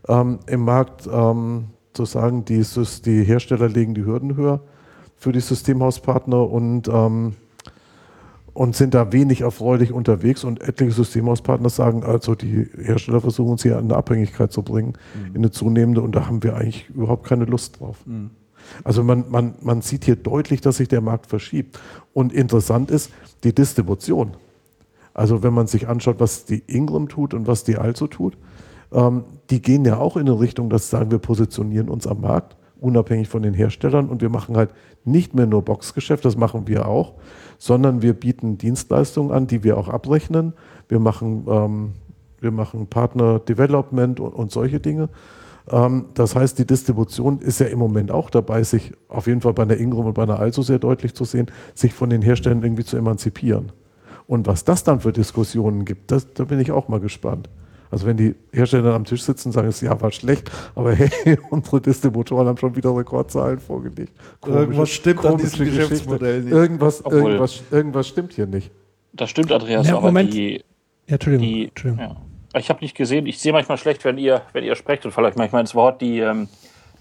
ähm, 0.07 0.39
im 0.47 0.61
Markt 0.61 1.09
ähm, 1.13 1.69
zu 1.95 2.05
sagen, 2.05 2.45
die, 2.45 2.65
die 3.05 3.25
Hersteller 3.25 3.69
legen 3.69 3.95
die 3.95 4.05
Hürden 4.05 4.37
höher 4.37 4.61
für 5.17 5.33
die 5.33 5.41
Systemhauspartner 5.41 6.49
und, 6.49 6.87
ähm, 6.87 7.35
und 8.57 8.75
sind 8.75 8.95
da 8.95 9.13
wenig 9.13 9.43
erfreulich 9.43 9.93
unterwegs. 9.93 10.43
Und 10.43 10.63
etliche 10.63 10.93
Systemhauspartner 10.93 11.69
sagen, 11.69 12.05
also 12.05 12.35
die 12.35 12.67
Hersteller 12.83 13.21
versuchen 13.21 13.53
uns 13.53 13.63
hier 13.63 13.73
in 13.73 13.85
eine 13.85 13.97
Abhängigkeit 13.97 14.51
zu 14.51 14.63
bringen, 14.63 14.95
in 15.29 15.37
eine 15.37 15.51
zunehmende, 15.51 16.01
und 16.01 16.17
da 16.17 16.27
haben 16.27 16.43
wir 16.43 16.57
eigentlich 16.57 16.89
überhaupt 16.89 17.27
keine 17.27 17.45
Lust 17.45 17.81
drauf. 17.81 17.99
Also 18.83 19.05
man, 19.05 19.27
man, 19.29 19.55
man 19.61 19.83
sieht 19.83 20.05
hier 20.07 20.17
deutlich, 20.17 20.63
dass 20.63 20.79
sich 20.79 20.89
der 20.89 21.03
Markt 21.03 21.27
verschiebt. 21.27 21.79
Und 22.15 22.33
interessant 22.33 22.91
ist 22.91 23.13
die 23.45 23.55
Distribution. 23.55 24.33
Also 25.13 25.43
wenn 25.43 25.53
man 25.53 25.67
sich 25.67 25.87
anschaut, 25.87 26.17
was 26.19 26.47
die 26.47 26.63
Ingram 26.67 27.09
tut 27.09 27.35
und 27.35 27.47
was 27.47 27.63
die 27.63 27.77
Also 27.77 28.07
tut, 28.07 28.39
ähm, 28.91 29.25
die 29.51 29.61
gehen 29.61 29.85
ja 29.85 29.99
auch 29.99 30.17
in 30.17 30.23
eine 30.23 30.41
Richtung, 30.41 30.71
dass 30.71 30.89
sie 30.89 30.97
sagen, 30.97 31.11
wir 31.11 31.19
positionieren 31.19 31.91
uns 31.91 32.07
am 32.07 32.23
Markt, 32.23 32.57
unabhängig 32.81 33.29
von 33.29 33.43
den 33.43 33.53
Herstellern 33.53 34.09
und 34.09 34.23
wir 34.23 34.31
machen 34.31 34.57
halt 34.57 34.71
nicht 35.07 35.35
mehr 35.35 35.47
nur 35.47 35.63
Boxgeschäft, 35.63 36.25
das 36.25 36.37
machen 36.37 36.67
wir 36.67 36.87
auch, 36.87 37.15
sondern 37.59 38.03
wir 38.03 38.13
bieten 38.13 38.59
Dienstleistungen 38.59 39.33
an, 39.33 39.47
die 39.47 39.65
wir 39.65 39.79
auch 39.79 39.89
abrechnen. 39.89 40.53
Wir 40.89 40.99
machen, 40.99 41.47
ähm, 41.49 41.93
wir 42.41 42.51
machen 42.51 42.87
Partner 42.89 43.39
Development 43.39 44.21
und, 44.21 44.33
und 44.33 44.51
solche 44.51 44.81
Dinge. 44.81 45.09
Ähm, 45.71 46.07
das 46.15 46.35
heißt, 46.35 46.59
die 46.59 46.67
Distribution 46.67 47.39
ist 47.39 47.61
ja 47.61 47.67
im 47.67 47.79
Moment 47.79 48.11
auch 48.11 48.31
dabei, 48.31 48.63
sich 48.63 48.93
auf 49.09 49.27
jeden 49.27 49.41
Fall 49.41 49.55
bei 49.55 49.63
einer 49.63 49.77
Ingram 49.77 50.07
und 50.07 50.15
bei 50.15 50.23
einer 50.23 50.39
Also 50.39 50.63
sehr 50.63 50.79
deutlich 50.79 51.15
zu 51.15 51.25
sehen, 51.25 51.51
sich 51.75 51.93
von 51.93 52.11
den 52.11 52.23
Herstellern 52.23 52.63
irgendwie 52.63 52.85
zu 52.85 52.97
emanzipieren. 52.97 53.73
Und 54.27 54.47
was 54.47 54.65
das 54.65 54.85
dann 54.85 55.01
für 55.01 55.13
Diskussionen 55.13 55.85
gibt, 55.85 56.11
das, 56.11 56.33
da 56.35 56.45
bin 56.45 56.61
ich 56.61 56.73
auch 56.73 56.89
mal 56.89 57.01
gespannt. 57.01 57.49
Also 57.91 58.07
wenn 58.07 58.17
die 58.17 58.35
Hersteller 58.53 58.95
am 58.95 59.05
Tisch 59.05 59.23
sitzen 59.23 59.49
und 59.49 59.53
sagen, 59.53 59.67
das 59.67 59.81
Jahr 59.81 60.01
war 60.01 60.11
schlecht, 60.11 60.51
aber 60.75 60.95
hey, 60.95 61.39
unsere 61.51 61.81
Distributoren 61.81 62.47
haben 62.49 62.59
schon 62.59 62.75
wieder 62.75 62.97
Rekordzahlen 62.97 63.61
vorgelegt. 63.61 64.13
Komische, 64.41 64.61
irgendwas 64.61 64.91
stimmt 64.91 65.25
an 65.25 65.37
diesem 65.39 65.67
Geschäftsmodell 65.67 66.43
nicht. 66.43 66.53
Irgendwas, 66.53 67.01
irgendwas, 67.01 67.63
irgendwas 67.71 68.09
stimmt 68.09 68.33
hier 68.33 68.47
nicht. 68.47 68.71
Das 69.13 69.31
stimmt, 69.31 69.53
Andreas, 69.53 69.87
ja, 69.89 69.97
aber 69.97 70.07
Moment. 70.07 70.33
die... 70.35 70.63
Ja, 71.07 71.15
Entschuldigung. 71.15 71.47
die 71.47 71.69
Entschuldigung. 71.69 72.05
ja. 72.05 72.17
Ich 72.59 72.71
habe 72.71 72.81
nicht 72.81 72.97
gesehen, 72.97 73.27
ich 73.27 73.39
sehe 73.39 73.53
manchmal 73.53 73.77
schlecht, 73.77 74.05
wenn 74.05 74.17
ihr, 74.19 74.43
wenn 74.53 74.65
ihr 74.65 74.77
sprecht 74.77 75.05
und 75.05 75.17
euch 75.17 75.37
manchmal 75.37 75.61
ins 75.61 75.75
Wort. 75.75 76.01
Die, 76.01 76.21
ähm, 76.21 76.49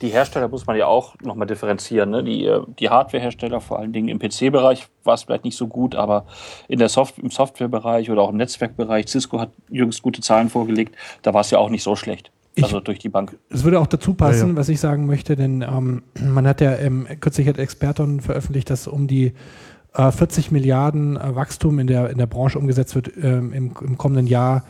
die 0.01 0.09
Hersteller 0.09 0.47
muss 0.47 0.65
man 0.67 0.75
ja 0.77 0.87
auch 0.87 1.15
nochmal 1.23 1.47
differenzieren. 1.47 2.09
Ne? 2.09 2.23
Die, 2.23 2.45
äh, 2.45 2.61
die 2.79 2.89
Hardware-Hersteller, 2.89 3.61
vor 3.61 3.79
allen 3.79 3.93
Dingen 3.93 4.09
im 4.09 4.19
PC-Bereich, 4.19 4.87
war 5.03 5.13
es 5.13 5.23
vielleicht 5.23 5.45
nicht 5.45 5.57
so 5.57 5.67
gut, 5.67 5.95
aber 5.95 6.25
in 6.67 6.79
der 6.79 6.89
Soft 6.89 7.17
im 7.19 7.29
Software-Bereich 7.29 8.09
oder 8.11 8.21
auch 8.21 8.29
im 8.29 8.37
Netzwerkbereich, 8.37 9.07
Cisco 9.07 9.39
hat 9.39 9.51
jüngst 9.69 10.01
gute 10.01 10.21
Zahlen 10.21 10.49
vorgelegt, 10.49 10.95
da 11.21 11.33
war 11.33 11.41
es 11.41 11.51
ja 11.51 11.57
auch 11.59 11.69
nicht 11.69 11.83
so 11.83 11.95
schlecht. 11.95 12.31
Ich- 12.55 12.63
Also 12.63 12.79
durch 12.79 12.99
die 12.99 13.09
Bank. 13.09 13.37
Es 13.49 13.63
würde 13.63 13.79
auch 13.79 13.87
dazu 13.87 14.13
passen, 14.13 14.47
Ja, 14.47 14.53
ja. 14.53 14.55
was 14.57 14.69
ich 14.69 14.79
sagen 14.79 15.05
möchte, 15.05 15.35
denn 15.35 15.61
ähm, 15.61 16.03
man 16.21 16.47
hat 16.47 16.61
ja 16.61 16.75
ähm, 16.75 17.05
kürzlich 17.19 17.47
hat 17.47 17.57
Experton 17.57 18.21
veröffentlicht, 18.21 18.69
dass 18.69 18.87
um 18.87 19.07
die 19.07 19.33
äh, 19.93 20.11
40 20.11 20.51
Milliarden 20.51 21.17
äh, 21.17 21.35
Wachstum 21.35 21.79
in 21.79 21.87
der, 21.87 22.09
in 22.09 22.17
der 22.17 22.27
Branche 22.27 22.57
umgesetzt 22.59 22.95
wird 22.95 23.11
ähm, 23.21 23.51
im, 23.53 23.71
im 23.81 23.97
kommenden 23.97 24.27
Jahr 24.27 24.63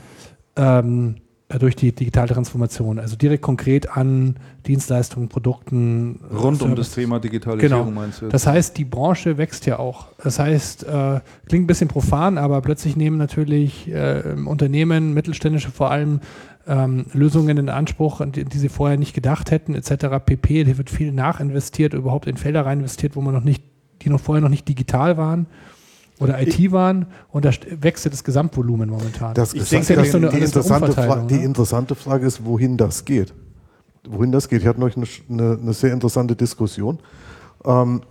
ähm, 0.55 1.15
äh, 1.17 1.19
durch 1.47 1.75
die 1.75 1.91
digitale 1.93 2.27
Transformation. 2.29 2.97
Also 2.97 3.15
direkt 3.15 3.43
konkret 3.43 3.95
an 3.95 4.35
Dienstleistungen, 4.65 5.29
Produkten. 5.29 6.19
äh, 6.31 6.35
Rund 6.35 6.61
um 6.63 6.69
Service. 6.69 6.87
das 6.87 6.95
Thema 6.95 7.19
Digitalisierung 7.19 7.85
Genau. 7.87 7.91
meinst 8.01 8.21
du? 8.21 8.25
jetzt? 8.25 8.33
Das 8.33 8.47
heißt, 8.47 8.77
die 8.77 8.85
Branche 8.85 9.37
wächst 9.37 9.67
ja 9.67 9.77
auch. 9.77 10.07
Das 10.23 10.39
heißt, 10.39 10.85
äh, 10.85 11.19
klingt 11.47 11.65
ein 11.65 11.67
bisschen 11.67 11.87
profan, 11.87 12.39
aber 12.39 12.61
plötzlich 12.61 12.95
nehmen 12.95 13.17
natürlich 13.17 13.87
äh, 13.91 14.23
Unternehmen, 14.45 15.13
mittelständische 15.13 15.69
vor 15.69 15.91
allem, 15.91 16.19
ähm, 16.67 17.05
Lösungen 17.13 17.57
in 17.59 17.69
Anspruch, 17.69 18.21
an 18.21 18.31
die, 18.31 18.43
die 18.43 18.57
sie 18.57 18.69
vorher 18.69 18.97
nicht 18.97 19.13
gedacht 19.13 19.51
hätten, 19.51 19.75
etc. 19.75 20.07
pp. 20.25 20.65
Hier 20.65 20.77
wird 20.79 20.89
viel 20.89 21.11
nachinvestiert, 21.11 21.93
überhaupt 21.93 22.25
in 22.25 22.37
Felder 22.37 22.65
rein 22.65 22.79
investiert, 22.79 23.15
wo 23.15 23.21
man 23.21 23.35
noch 23.35 23.43
nicht, 23.43 23.63
die 24.01 24.09
noch 24.09 24.19
vorher 24.19 24.41
noch 24.41 24.49
nicht 24.49 24.67
digital 24.67 25.15
waren 25.15 25.45
oder 26.19 26.41
IT 26.41 26.71
waren 26.71 27.07
und 27.29 27.45
da 27.45 27.51
wächst 27.81 28.05
ja 28.05 28.11
das 28.11 28.23
Gesamtvolumen 28.23 28.89
momentan. 28.89 29.33
Das 29.33 29.53
Ich 29.53 29.69
denke, 29.69 29.95
das, 29.95 30.07
das 30.07 30.15
eine- 30.15 30.29
die, 30.29 30.37
interessante 30.39 30.91
Fra 30.91 31.01
Umverteilung, 31.01 31.27
die 31.27 31.37
ne? 31.37 31.43
interessante 31.43 31.95
Frage 31.95 32.25
ist, 32.25 32.45
wohin 32.45 32.77
das 32.77 33.05
geht. 33.05 33.33
Wohin 34.07 34.31
das 34.31 34.47
geht. 34.47 34.61
Ich 34.61 34.67
hatte 34.67 34.79
neulich 34.79 34.97
eine, 34.97 35.07
eine, 35.29 35.59
eine 35.61 35.73
sehr 35.73 35.91
interessante 35.91 36.35
Diskussion. 36.35 36.99
Ähm, 37.65 38.01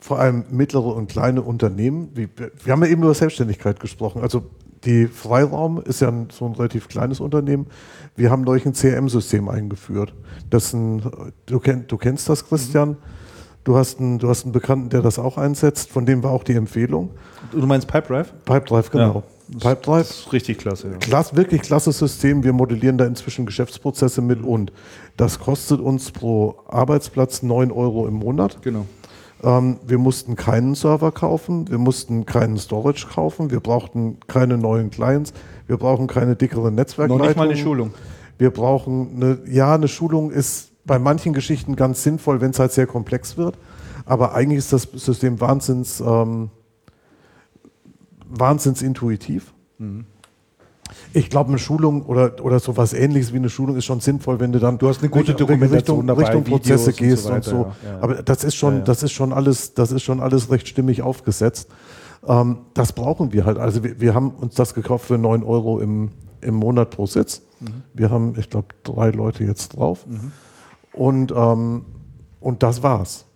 vor 0.00 0.18
allem 0.18 0.44
mittlere 0.50 0.94
und 0.94 1.08
kleine 1.08 1.40
Unternehmen. 1.42 2.10
Wie, 2.14 2.28
wir 2.64 2.72
haben 2.72 2.82
ja 2.84 2.90
eben 2.90 3.02
über 3.02 3.14
Selbstständigkeit 3.14 3.80
gesprochen. 3.80 4.22
Also 4.22 4.44
die 4.84 5.06
Freiraum 5.06 5.80
ist 5.80 6.00
ja 6.00 6.08
ein, 6.08 6.28
so 6.30 6.44
ein 6.44 6.52
relativ 6.52 6.88
kleines 6.88 7.20
Unternehmen. 7.20 7.66
Wir 8.16 8.30
haben 8.30 8.42
neulich 8.42 8.66
ein 8.66 8.74
CRM-System 8.74 9.48
eingeführt. 9.48 10.14
Das 10.50 10.72
ein, 10.74 11.02
du, 11.46 11.58
kenn, 11.58 11.86
du 11.86 11.96
kennst 11.96 12.28
das, 12.28 12.46
Christian. 12.46 12.96
Du 13.64 13.76
hast, 13.76 13.98
einen, 13.98 14.18
du 14.18 14.28
hast 14.28 14.44
einen 14.44 14.52
Bekannten, 14.52 14.90
der 14.90 15.00
das 15.00 15.18
auch 15.18 15.38
einsetzt. 15.38 15.90
Von 15.90 16.04
dem 16.04 16.22
war 16.22 16.32
auch 16.32 16.44
die 16.44 16.52
Empfehlung. 16.52 17.10
du 17.50 17.66
meinst 17.66 17.88
Pipedrive? 17.88 18.26
Pipedrive, 18.44 18.90
genau. 18.90 19.22
Das 19.48 19.62
Pipedrive, 19.62 20.00
ist 20.00 20.32
richtig 20.32 20.58
klasse. 20.58 20.90
Ja. 20.92 20.96
Klasse, 20.98 21.36
wirklich 21.36 21.62
klasse 21.62 21.92
System. 21.92 22.44
Wir 22.44 22.52
modellieren 22.52 22.98
da 22.98 23.06
inzwischen 23.06 23.46
Geschäftsprozesse 23.46 24.20
mit 24.20 24.42
und 24.42 24.70
das 25.16 25.38
kostet 25.38 25.80
uns 25.80 26.10
pro 26.10 26.56
Arbeitsplatz 26.68 27.42
9 27.42 27.72
Euro 27.72 28.06
im 28.06 28.14
Monat. 28.14 28.60
Genau. 28.62 28.84
Ähm, 29.42 29.78
wir 29.86 29.98
mussten 29.98 30.36
keinen 30.36 30.74
Server 30.74 31.12
kaufen, 31.12 31.70
wir 31.70 31.78
mussten 31.78 32.26
keinen 32.26 32.58
Storage 32.58 33.06
kaufen, 33.12 33.50
wir 33.50 33.60
brauchten 33.60 34.18
keine 34.26 34.58
neuen 34.58 34.90
Clients, 34.90 35.32
wir 35.66 35.78
brauchen 35.78 36.06
keine 36.06 36.36
dickeren 36.36 36.74
Noch 36.74 36.82
Netzwerkleitungen. 36.82 37.28
nicht 37.28 37.36
mal 37.36 37.48
eine 37.48 37.56
Schulung. 37.56 37.94
Wir 38.36 38.50
brauchen 38.50 39.10
eine, 39.16 39.38
ja, 39.46 39.74
eine 39.74 39.88
Schulung 39.88 40.30
ist 40.30 40.73
bei 40.84 40.98
manchen 40.98 41.32
Geschichten 41.32 41.76
ganz 41.76 42.02
sinnvoll, 42.02 42.40
wenn 42.40 42.50
es 42.50 42.58
halt 42.58 42.72
sehr 42.72 42.86
komplex 42.86 43.36
wird. 43.36 43.56
Aber 44.06 44.34
eigentlich 44.34 44.58
ist 44.58 44.72
das 44.72 44.82
System 44.94 45.40
wahnsinns, 45.40 46.00
ähm, 46.00 46.50
wahnsinns 48.28 48.82
intuitiv. 48.82 49.54
Mhm. 49.78 50.06
Ich 51.14 51.30
glaube, 51.30 51.48
eine 51.48 51.58
Schulung 51.58 52.02
oder, 52.02 52.44
oder 52.44 52.60
sowas 52.60 52.92
ähnliches 52.92 53.32
wie 53.32 53.38
eine 53.38 53.48
Schulung 53.48 53.76
ist 53.76 53.86
schon 53.86 54.00
sinnvoll, 54.00 54.38
wenn 54.38 54.52
du 54.52 54.58
dann 54.58 54.78
Du 54.78 54.88
hast 54.88 55.00
eine 55.00 55.08
gute 55.08 55.28
Richtung- 55.28 55.48
Dokumentation 55.48 55.96
Richtung, 56.00 56.06
dabei, 56.06 56.22
Richtung 56.24 56.44
Prozesse 56.44 56.92
Videos 56.92 57.00
und 57.00 57.08
gehst 57.08 57.24
so 57.24 57.32
und 57.32 57.44
so. 57.44 57.56
ja, 57.84 57.90
ja. 57.92 58.00
Aber 58.02 58.22
das 58.22 58.44
ist 58.44 58.54
schon, 58.54 58.76
Ja, 58.78 58.80
das 58.82 59.02
ist 59.02 59.12
schon 59.12 59.32
alles, 59.32 59.74
das 59.74 59.92
ist 59.92 60.02
schon 60.02 60.20
alles 60.20 60.50
recht 60.50 60.68
stimmig 60.68 61.02
aufgesetzt. 61.02 61.68
Ähm, 62.26 62.58
das 62.74 62.92
brauchen 62.92 63.32
wir 63.32 63.46
halt. 63.46 63.58
Also 63.58 63.82
wir, 63.82 64.00
wir 64.00 64.14
haben 64.14 64.30
uns 64.32 64.54
das 64.54 64.74
gekauft 64.74 65.06
für 65.06 65.16
9 65.18 65.42
Euro 65.42 65.80
im, 65.80 66.10
im 66.42 66.54
Monat 66.54 66.90
pro 66.90 67.06
Sitz. 67.06 67.42
Mhm. 67.60 67.66
Wir 67.94 68.10
haben, 68.10 68.34
ich 68.38 68.50
glaube, 68.50 68.68
drei 68.82 69.10
Leute 69.10 69.44
jetzt 69.44 69.76
drauf. 69.76 70.06
Und, 70.96 71.32
ähm, 71.36 71.84
und 72.40 72.62
das 72.62 72.82
war's. 72.82 73.26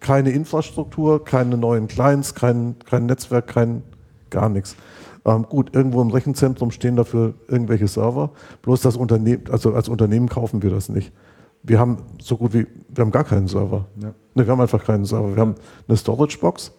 Keine 0.00 0.30
Infrastruktur, 0.30 1.24
keine 1.24 1.56
neuen 1.56 1.88
Clients, 1.88 2.34
kein, 2.34 2.76
kein 2.84 3.06
Netzwerk, 3.06 3.46
kein 3.46 3.82
gar 4.30 4.48
nichts. 4.48 4.76
Ähm, 5.24 5.46
gut, 5.48 5.74
irgendwo 5.74 6.02
im 6.02 6.10
Rechenzentrum 6.10 6.70
stehen 6.70 6.96
dafür 6.96 7.34
irgendwelche 7.48 7.88
Server. 7.88 8.30
Bloß 8.62 8.82
das 8.82 8.96
Unternehmen, 8.96 9.44
also 9.50 9.72
als 9.72 9.88
Unternehmen 9.88 10.28
kaufen 10.28 10.62
wir 10.62 10.70
das 10.70 10.88
nicht. 10.88 11.12
Wir 11.62 11.78
haben 11.78 11.98
so 12.20 12.36
gut 12.36 12.52
wie, 12.52 12.66
wir 12.88 13.02
haben 13.02 13.10
gar 13.10 13.24
keinen 13.24 13.48
Server. 13.48 13.86
Ja. 14.02 14.08
Ne, 14.34 14.46
wir 14.46 14.48
haben 14.52 14.60
einfach 14.60 14.84
keinen 14.84 15.06
Server. 15.06 15.34
Wir 15.34 15.40
haben 15.40 15.54
eine 15.88 15.96
Storage-Box 15.96 16.72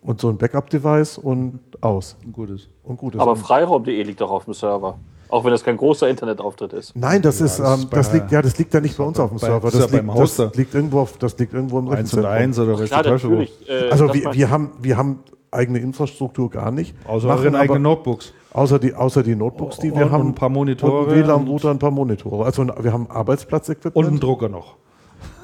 und 0.00 0.20
so 0.20 0.28
ein 0.28 0.36
Backup-Device 0.38 1.18
und 1.18 1.60
aus. 1.80 2.16
Ein 2.24 2.32
gutes. 2.32 2.68
Und 2.82 2.96
gut 2.96 3.14
ist. 3.14 3.20
Aber 3.20 3.32
Und- 3.32 3.38
freiraum.de 3.38 4.02
liegt 4.02 4.20
doch 4.20 4.30
auf 4.32 4.44
dem 4.46 4.54
Server. 4.54 4.98
Auch 5.28 5.44
wenn 5.44 5.50
das 5.50 5.64
kein 5.64 5.76
großer 5.76 6.08
Internetauftritt 6.08 6.72
ist. 6.72 6.94
Nein, 6.96 7.20
das 7.22 7.40
ist, 7.40 7.58
das 7.58 7.74
ähm, 7.74 7.80
ist 7.80 7.90
bei- 7.90 7.96
das 7.96 8.12
liegt, 8.12 8.30
ja, 8.32 8.42
das 8.42 8.58
liegt 8.58 8.72
ja 8.74 8.80
nicht 8.80 8.96
bei 8.96 9.04
uns 9.04 9.18
auf 9.18 9.30
dem 9.30 9.38
bei- 9.38 9.46
Server. 9.46 9.60
das 9.66 9.74
ist 9.74 9.82
Das, 9.82 9.90
ja 9.90 9.96
liegt, 9.98 10.06
beim 10.06 10.16
Hoster. 10.16 10.46
das 10.48 10.56
liegt 10.56 10.74
irgendwo 10.74 11.00
auf, 11.00 11.18
das 11.18 11.38
liegt 11.38 11.52
irgendwo 11.54 11.78
im 11.78 11.88
Rechenzentrum. 11.88 12.30
eins 12.32 12.58
oder 12.58 12.78
natürlich. 12.78 13.68
äh, 13.68 13.90
Also 13.90 14.12
wir, 14.14 14.32
wir, 14.32 14.50
haben, 14.50 14.70
wir 14.80 14.96
haben 14.96 15.18
eigene 15.50 15.78
Infrastruktur 15.80 16.50
gar 16.50 16.70
nicht. 16.70 16.94
Außer 17.06 17.26
Machen 17.28 17.48
aber- 17.48 17.58
eigenen 17.60 17.82
Notebooks. 17.82 18.32
Außer 18.52 18.78
die, 18.78 18.94
außer 18.94 19.22
die 19.22 19.34
Notebooks, 19.36 19.78
die 19.78 19.90
Und- 19.90 19.98
wir 19.98 20.10
haben. 20.10 20.20
und 20.22 20.28
ein 20.28 20.34
paar 20.34 20.48
Monitore 20.48 21.00
Und 21.06 21.10
WLAN-Router, 21.14 21.70
ein 21.70 21.78
paar 21.78 21.90
Monitore. 21.90 22.44
Also 22.44 22.66
wir 22.66 22.92
haben 22.92 23.06
Arbeitsplatzequipment. 23.10 23.96
Und 23.96 24.06
einen 24.06 24.20
Drucker 24.20 24.48
noch. 24.48 24.76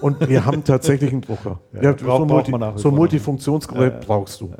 Und 0.00 0.28
wir 0.28 0.44
haben 0.46 0.64
tatsächlich 0.64 1.12
einen 1.12 1.20
Drucker. 1.22 1.58
Ja, 1.74 1.90
Ja, 1.90 1.94
so 1.98 2.24
Multi, 2.24 2.52
so. 2.76 2.90
Multifunktionsgerät 2.90 4.00
brauchst 4.06 4.40
du. 4.40 4.50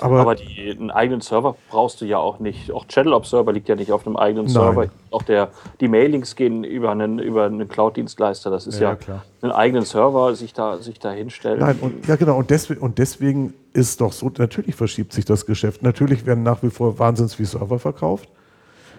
Aber, 0.00 0.20
Aber 0.20 0.34
die, 0.34 0.70
einen 0.70 0.90
eigenen 0.90 1.20
Server 1.20 1.54
brauchst 1.70 2.00
du 2.00 2.04
ja 2.04 2.18
auch 2.18 2.40
nicht. 2.40 2.72
Auch 2.72 2.86
Channel 2.86 3.12
Observer 3.12 3.52
liegt 3.52 3.68
ja 3.68 3.76
nicht 3.76 3.92
auf 3.92 4.06
einem 4.06 4.16
eigenen 4.16 4.46
Nein. 4.46 4.52
Server. 4.52 4.86
Auch 5.10 5.22
der, 5.22 5.50
die 5.80 5.86
Mailings 5.86 6.34
gehen 6.34 6.64
über 6.64 6.90
einen, 6.90 7.20
über 7.20 7.44
einen 7.44 7.68
Cloud-Dienstleister. 7.68 8.50
Das 8.50 8.66
ist 8.66 8.80
Ja, 8.80 8.90
ja, 8.90 8.96
klar. 8.96 9.24
einen 9.40 9.52
eigenen 9.52 9.84
Server 9.84 10.34
sich 10.34 10.52
da, 10.52 10.78
sich 10.78 10.98
da 10.98 11.12
hinstellen. 11.12 11.60
nein, 11.60 11.78
und, 11.80 12.08
ja 12.08 12.16
genau, 12.16 12.36
und 12.36 12.50
deswegen, 12.50 12.80
und 12.80 12.98
deswegen 12.98 13.54
ist 13.72 14.00
doch 14.00 14.12
so, 14.12 14.30
natürlich 14.36 14.74
verschiebt 14.74 15.12
sich 15.12 15.24
das 15.24 15.46
Geschäft. 15.46 15.82
Natürlich 15.82 16.26
werden 16.26 16.42
nach 16.42 16.62
wie 16.64 16.70
vor 16.70 16.98
wahnsinns 16.98 17.38
wie 17.38 17.44
Server 17.44 17.78
verkauft. 17.78 18.28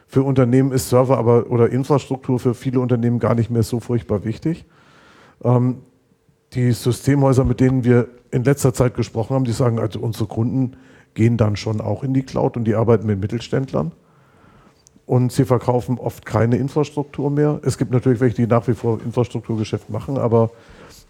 Für 0.08 0.24
Unternehmen 0.24 0.72
ist 0.72 0.90
Server 0.90 1.18
aber 1.18 1.50
oder 1.50 1.70
Infrastruktur 1.70 2.40
für 2.40 2.54
viele 2.54 2.80
Unternehmen 2.80 3.20
gar 3.20 3.36
nicht 3.36 3.50
mehr 3.50 3.64
so 3.64 3.80
furchtbar 3.82 4.24
wichtig. 4.24 4.64
Ähm, 5.44 5.80
die 6.54 6.72
Systemhäuser, 6.72 7.44
mit 7.44 7.60
denen 7.60 7.84
wir 7.84 8.08
in 8.32 8.44
letzter 8.44 8.74
Zeit 8.74 8.96
gesprochen 8.96 9.36
haben, 9.36 9.46
die 9.46 9.52
sagen, 9.52 9.80
also 9.80 10.00
unsere 10.00 10.28
Kunden 10.28 10.78
gehen 11.14 11.38
dann 11.38 11.56
schon 11.56 11.82
auch 11.82 12.04
in 12.04 12.14
die 12.14 12.24
Cloud 12.24 12.58
und 12.58 12.66
die 12.66 12.76
arbeiten 12.76 13.08
mit 13.08 13.20
Mittelständlern. 13.20 13.92
Und 15.06 15.32
sie 15.32 15.46
verkaufen 15.46 16.00
oft 16.00 16.26
keine 16.26 16.58
Infrastruktur 16.58 17.30
mehr. 17.30 17.60
Es 17.64 17.78
gibt 17.78 17.92
natürlich 17.92 18.20
welche, 18.20 18.36
die 18.36 18.48
nach 18.48 18.68
wie 18.68 18.74
vor 18.74 19.00
Infrastrukturgeschäft 19.04 19.90
machen, 19.90 20.18
aber 20.18 20.50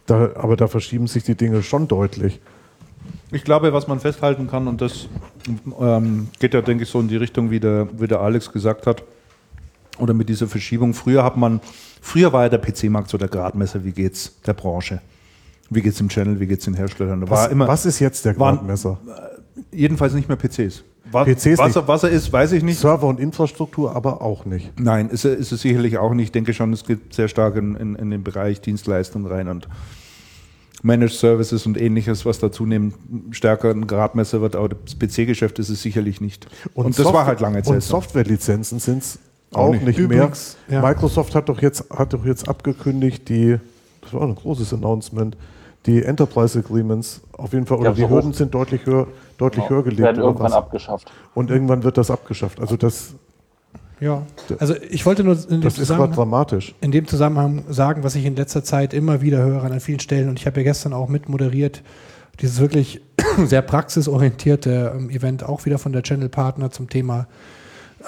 da, 0.06 0.32
aber 0.36 0.56
da 0.56 0.68
verschieben 0.68 1.08
sich 1.08 1.24
die 1.24 1.36
Dinge 1.36 1.64
schon 1.64 1.88
deutlich. 1.88 2.40
Ich 3.32 3.44
glaube, 3.44 3.74
was 3.74 3.88
man 3.88 4.00
festhalten 4.00 4.48
kann, 4.48 4.68
und 4.68 4.82
das 4.82 5.08
ähm, 5.80 6.28
geht 6.40 6.54
ja, 6.54 6.62
denke 6.62 6.84
ich, 6.84 6.90
so 6.90 7.00
in 7.00 7.08
die 7.08 7.18
Richtung, 7.18 7.50
wie 7.52 7.60
der, 7.60 7.88
wie 8.00 8.08
der 8.08 8.20
Alex 8.20 8.52
gesagt 8.52 8.86
hat, 8.86 9.04
oder 9.98 10.14
mit 10.14 10.30
dieser 10.30 10.48
Verschiebung. 10.48 10.94
Früher 10.94 11.24
hat 11.24 11.38
man, 11.38 11.62
früher 12.02 12.34
war 12.34 12.44
ja 12.44 12.50
der 12.50 12.60
PC-Markt 12.60 13.10
so 13.10 13.18
der 13.18 13.30
Gradmesser, 13.30 13.84
wie 13.84 13.92
geht's 13.92 14.40
der 14.46 14.54
Branche? 14.54 15.02
Wie 15.70 15.82
geht's 15.82 16.00
im 16.00 16.10
Channel, 16.10 16.40
wie 16.40 16.48
geht's 16.48 16.66
den 16.66 16.76
Herstellern? 16.76 17.22
Da 17.22 17.30
Was, 17.30 17.48
immer, 17.48 17.68
was 17.68 17.86
ist 17.86 18.00
jetzt 18.00 18.26
der 18.26 18.38
waren- 18.40 18.58
Gradmesser? 18.58 19.00
Jedenfalls 19.72 20.14
nicht 20.14 20.28
mehr 20.30 20.38
PCs. 20.38 20.84
Was, 21.12 21.26
PCs 21.28 21.58
was, 21.58 21.68
nicht. 21.68 21.76
er, 21.76 21.88
was 21.88 22.04
er 22.04 22.10
ist, 22.10 22.32
weiß 22.34 22.52
ich 22.54 22.64
nicht. 22.64 22.80
Server 22.80 23.08
und 23.08 23.20
Infrastruktur 23.20 23.96
aber 23.96 24.22
auch 24.22 24.46
nicht. 24.46 24.80
Nein, 24.80 25.10
ist 25.10 25.24
ist 25.26 25.52
es 25.52 25.62
sicherlich 25.62 25.98
auch 25.98 26.14
nicht. 26.14 26.26
Ich 26.28 26.32
denke 26.32 26.54
schon, 26.54 26.74
es 26.74 26.84
geht 26.84 27.14
sehr 27.14 27.28
stark 27.28 27.56
in, 27.58 27.76
in, 27.76 27.96
in 27.96 28.10
den 28.12 28.24
Bereich 28.24 28.62
Dienstleistung 28.62 29.26
rein 29.26 29.48
und 29.48 29.68
Managed 30.84 31.14
Services 31.18 31.66
und 31.66 31.80
ähnliches, 31.80 32.26
was 32.26 32.38
da 32.40 32.52
zunehmend 32.52 32.96
stärker 33.32 33.72
ein 33.72 33.88
Gradmesser 33.88 34.42
wird. 34.42 34.56
Aber 34.56 34.70
das 34.70 34.98
PC-Geschäft 34.98 35.58
ist 35.60 35.70
es 35.70 35.82
sicherlich 35.82 36.22
nicht. 36.22 36.48
Und, 36.74 36.90
das 36.90 36.98
Software- 36.98 37.14
war 37.14 37.26
halt 37.26 37.40
lange 37.40 37.58
Und 37.58 37.66
Zeit. 37.66 37.82
so. 37.82 37.96
Softwarelizenzen 37.96 38.80
sind 38.80 39.00
es 39.04 39.20
Auch 39.52 39.68
auch, 39.68 39.72
nicht. 39.74 39.86
nicht, 39.86 39.98
Übrigens, 40.00 40.58
mehr. 40.68 40.82
ja. 40.82 40.88
Microsoft 40.88 41.34
hat 41.34 41.50
doch, 41.50 41.62
jetzt, 41.62 41.90
hat 41.90 42.14
doch 42.14 42.26
jetzt 42.26 42.48
abgekündigt, 42.50 43.28
die, 43.30 43.58
das 44.02 44.14
war 44.14 44.24
ein 44.24 44.36
großes 44.36 44.74
Announcement, 44.74 45.36
die 45.86 46.04
Enterprise 46.04 46.58
Agreements 46.58 47.22
auf 47.34 47.54
jeden 47.54 47.66
Fall, 47.66 47.78
oder 47.78 47.94
die 47.94 48.02
so 48.02 48.10
Hürden 48.10 48.32
hoch. 48.32 48.36
sind 48.38 48.54
deutlich 48.54 48.86
höher, 48.86 49.08
deutlich 49.38 49.70
höher 49.70 49.84
gelegt. 49.84 50.02
werden 50.02 50.22
irgendwann 50.22 50.48
was. 50.48 50.54
abgeschafft. 50.54 51.12
Und 51.34 51.52
irgendwann 51.52 51.84
wird 51.84 51.98
das 51.98 52.10
abgeschafft. 52.10 52.60
Also 52.60 52.78
das, 52.78 53.14
Ja. 54.00 54.24
Also 54.60 54.76
ich 54.90 55.06
wollte 55.06 55.24
nur 55.24 55.36
in 55.36 55.42
dem, 55.42 55.62
das 55.62 55.74
ist 55.74 55.88
gerade 55.88 56.12
Zusammenhang, 56.12 56.12
dramatisch. 56.14 56.76
in 56.82 56.92
dem 56.92 57.08
Zusammenhang 57.08 57.64
sagen, 57.70 58.04
was 58.04 58.16
ich 58.16 58.26
in 58.26 58.36
letzter 58.36 58.64
Zeit 58.64 58.94
immer 58.94 59.22
wieder 59.22 59.44
höre 59.44 59.64
an 59.64 59.80
vielen 59.80 60.00
Stellen 60.00 60.30
und 60.30 60.40
ich 60.40 60.46
habe 60.46 60.58
ja 60.60 60.64
gestern 60.64 60.94
auch 60.94 61.08
mit 61.08 61.30
moderiert, 61.30 61.84
dieses 62.42 62.60
wirklich 62.60 63.02
sehr 63.46 63.62
praxisorientierte 63.62 64.94
ähm, 64.96 65.10
Event 65.10 65.44
auch 65.44 65.66
wieder 65.66 65.78
von 65.78 65.94
der 65.94 66.04
Channel 66.04 66.30
Partner 66.30 66.72
zum 66.72 66.90
Thema 66.90 67.28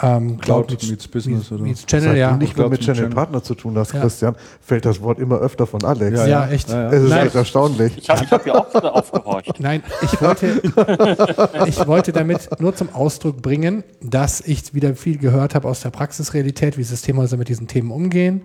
ähm, 0.01 0.39
Cloud 0.39 0.69
meets, 0.69 0.89
meets 0.89 1.07
Business, 1.07 1.39
meets, 1.39 1.51
oder? 1.51 1.63
meets 1.63 1.85
Channel, 1.85 2.09
Seit 2.09 2.17
ja. 2.17 2.31
du 2.31 2.37
nicht 2.37 2.55
mehr 2.55 2.65
Cloud 2.65 2.71
mit 2.71 2.81
Channel 2.81 3.01
Channel. 3.01 3.15
Partner 3.15 3.43
zu 3.43 3.55
tun 3.55 3.77
hast, 3.77 3.93
Ja. 3.93 4.01
Christian, 4.01 4.35
fällt 4.61 4.85
das 4.85 5.01
Wort 5.01 5.19
immer 5.19 5.39
öfter 5.39 5.65
von 5.67 5.83
Alex. 5.83 6.17
Ja, 6.19 6.27
ja, 6.27 6.47
echt. 6.47 6.69
Ja, 6.69 6.83
ja. 6.83 6.91
Es 6.91 7.03
ist 7.03 7.09
Nein. 7.09 7.25
echt 7.27 7.35
erstaunlich. 7.35 7.97
Ich 7.97 8.09
habe 8.09 8.29
hab 8.29 8.45
ja 8.45 8.55
auch 8.55 8.69
gerade 8.69 8.93
aufgehorcht. 8.93 9.53
Nein, 9.59 9.83
ich 10.01 10.21
wollte, 10.21 10.47
ich 11.65 11.87
wollte 11.87 12.11
damit 12.11 12.47
nur 12.59 12.75
zum 12.75 12.93
Ausdruck 12.93 13.41
bringen, 13.41 13.83
dass 14.01 14.41
ich 14.41 14.73
wieder 14.73 14.95
viel 14.95 15.17
gehört 15.17 15.55
habe 15.55 15.67
aus 15.67 15.81
der 15.81 15.89
Praxisrealität, 15.89 16.77
wie 16.77 16.83
Systemhäuser 16.83 17.37
mit 17.37 17.49
diesen 17.49 17.67
Themen 17.67 17.91
umgehen. 17.91 18.41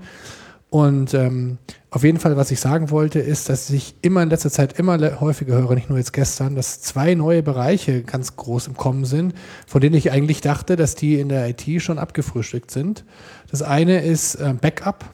Und 0.73 1.13
ähm, 1.13 1.59
auf 1.91 2.03
jeden 2.03 2.19
Fall, 2.19 2.39
was 2.39 2.51
ich 2.51 2.59
sagen 2.59 2.89
wollte, 2.89 3.19
ist, 3.19 3.51
dass 3.51 3.69
ich 3.69 3.95
immer 4.01 4.23
in 4.23 4.31
letzter 4.31 4.51
Zeit 4.51 4.79
immer 4.79 5.21
häufiger 5.21 5.57
höre, 5.57 5.75
nicht 5.75 5.91
nur 5.91 5.99
jetzt 5.99 6.15
gestern, 6.15 6.55
dass 6.55 6.81
zwei 6.81 7.15
neue 7.15 7.43
Bereiche 7.43 8.03
ganz 8.03 8.37
groß 8.37 8.69
im 8.69 8.75
Kommen 8.79 9.05
sind, 9.05 9.35
von 9.67 9.83
denen 9.83 9.95
ich 9.95 10.13
eigentlich 10.13 10.41
dachte, 10.41 10.77
dass 10.77 10.95
die 10.95 11.21
in 11.21 11.29
der 11.29 11.47
IT 11.47 11.83
schon 11.83 11.99
abgefrühstückt 11.99 12.71
sind. 12.71 13.05
Das 13.51 13.61
eine 13.61 14.03
ist 14.03 14.37
äh, 14.37 14.55
Backup. 14.59 15.05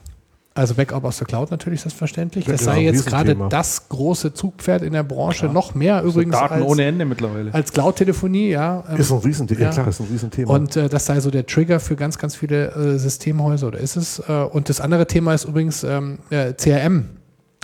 Also 0.58 0.74
Backup 0.74 1.04
aus 1.04 1.18
der 1.18 1.26
Cloud 1.26 1.50
natürlich 1.52 1.80
selbstverständlich. 1.82 2.44
Das 2.44 2.60
Ja, 2.62 2.72
sei 2.72 2.82
jetzt 2.82 3.06
gerade 3.06 3.36
das 3.48 3.88
große 3.88 4.34
Zugpferd 4.34 4.82
in 4.82 4.92
der 4.92 5.04
Branche, 5.04 5.46
noch 5.46 5.74
mehr 5.74 6.02
übrigens 6.02 6.34
Daten 6.34 6.54
als, 6.54 6.64
ohne 6.64 6.84
Ende 6.84 7.04
mittlerweile. 7.04 7.54
als 7.54 7.72
Cloud-Telefonie, 7.72 8.50
ja. 8.50 8.82
Ähm, 8.90 8.96
Ist 8.96 9.12
ein 9.12 9.18
Riesenthema. 9.18 9.60
Ja. 9.60 9.66
Ja. 9.68 9.72
klar, 9.72 9.88
ist 9.88 10.00
ein 10.00 10.06
Riesenthema. 10.10 10.52
und 10.52 10.76
äh, 10.76 10.88
das 10.88 11.06
sei 11.06 11.20
so 11.20 11.30
der 11.30 11.46
Trigger 11.46 11.78
für 11.78 11.94
ganz, 11.94 12.18
ganz 12.18 12.34
viele 12.34 12.72
äh, 12.72 12.98
Systemhäuser 12.98 13.68
oder 13.68 13.78
ist 13.78 13.96
es? 13.96 14.18
Äh, 14.18 14.32
und 14.32 14.68
das 14.68 14.80
andere 14.80 15.06
Thema 15.06 15.32
ist 15.32 15.44
übrigens 15.44 15.84
ähm, 15.84 16.18
äh, 16.30 16.52
CRM. 16.54 17.17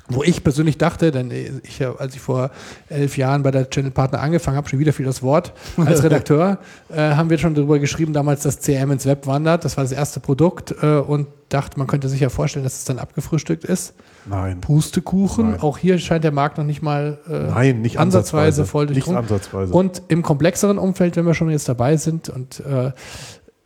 Wo 0.09 0.23
ich 0.23 0.45
persönlich 0.45 0.77
dachte, 0.77 1.11
denn 1.11 1.31
ich, 1.63 1.81
äh, 1.81 1.87
als 1.99 2.15
ich 2.15 2.21
vor 2.21 2.51
elf 2.91 3.17
Jahren 3.17 3.43
bei 3.43 3.51
der 3.51 3.71
Channel 3.71 3.91
Partner 3.91 4.21
angefangen 4.21 4.59
habe, 4.59 4.69
schon 4.69 4.79
wieder 4.79 4.93
viel 4.93 5.07
das 5.07 5.23
Wort, 5.23 5.55
als 5.79 6.03
Redakteur, 6.03 6.59
äh, 6.91 6.97
haben 7.15 7.31
wir 7.31 7.39
schon 7.39 7.55
darüber 7.55 7.79
geschrieben, 7.79 8.13
damals, 8.13 8.43
dass 8.43 8.61
CRM 8.61 8.91
ins 8.91 9.07
Web 9.07 9.27
wandert. 9.27 9.65
Das 9.65 9.79
war 9.79 9.85
das 9.85 9.93
erste 9.93 10.21
Produkt 10.21 10.75
äh, 10.83 10.97
und 10.99 11.29
dachte, 11.49 11.79
man 11.79 11.87
könnte 11.87 12.11
sich 12.11 12.21
ja 12.21 12.29
vorstellen, 12.29 12.65
dass 12.65 12.75
es 12.75 12.85
dann 12.85 12.99
abgefrühstückt 12.99 13.65
ist. 13.65 13.95
Nein. 14.27 14.61
Pustekuchen. 14.61 15.53
Nein. 15.53 15.61
Auch 15.61 15.79
hier 15.79 15.99
scheint 15.99 16.25
der 16.25 16.33
Markt 16.33 16.59
noch 16.59 16.65
nicht 16.65 16.83
mal 16.83 17.19
äh, 17.27 17.51
Nein, 17.51 17.81
nicht 17.81 17.99
ansatzweise, 17.99 18.63
ansatzweise. 18.63 18.67
voll 18.67 18.85
Nicht 18.87 18.97
durchdrungen. 18.97 19.19
ansatzweise. 19.19 19.73
Und 19.73 20.03
im 20.09 20.23
komplexeren 20.23 20.77
Umfeld, 20.77 21.17
wenn 21.17 21.25
wir 21.25 21.33
schon 21.35 21.49
jetzt 21.49 21.69
dabei 21.69 21.97
sind, 21.97 22.29
und 22.29 22.63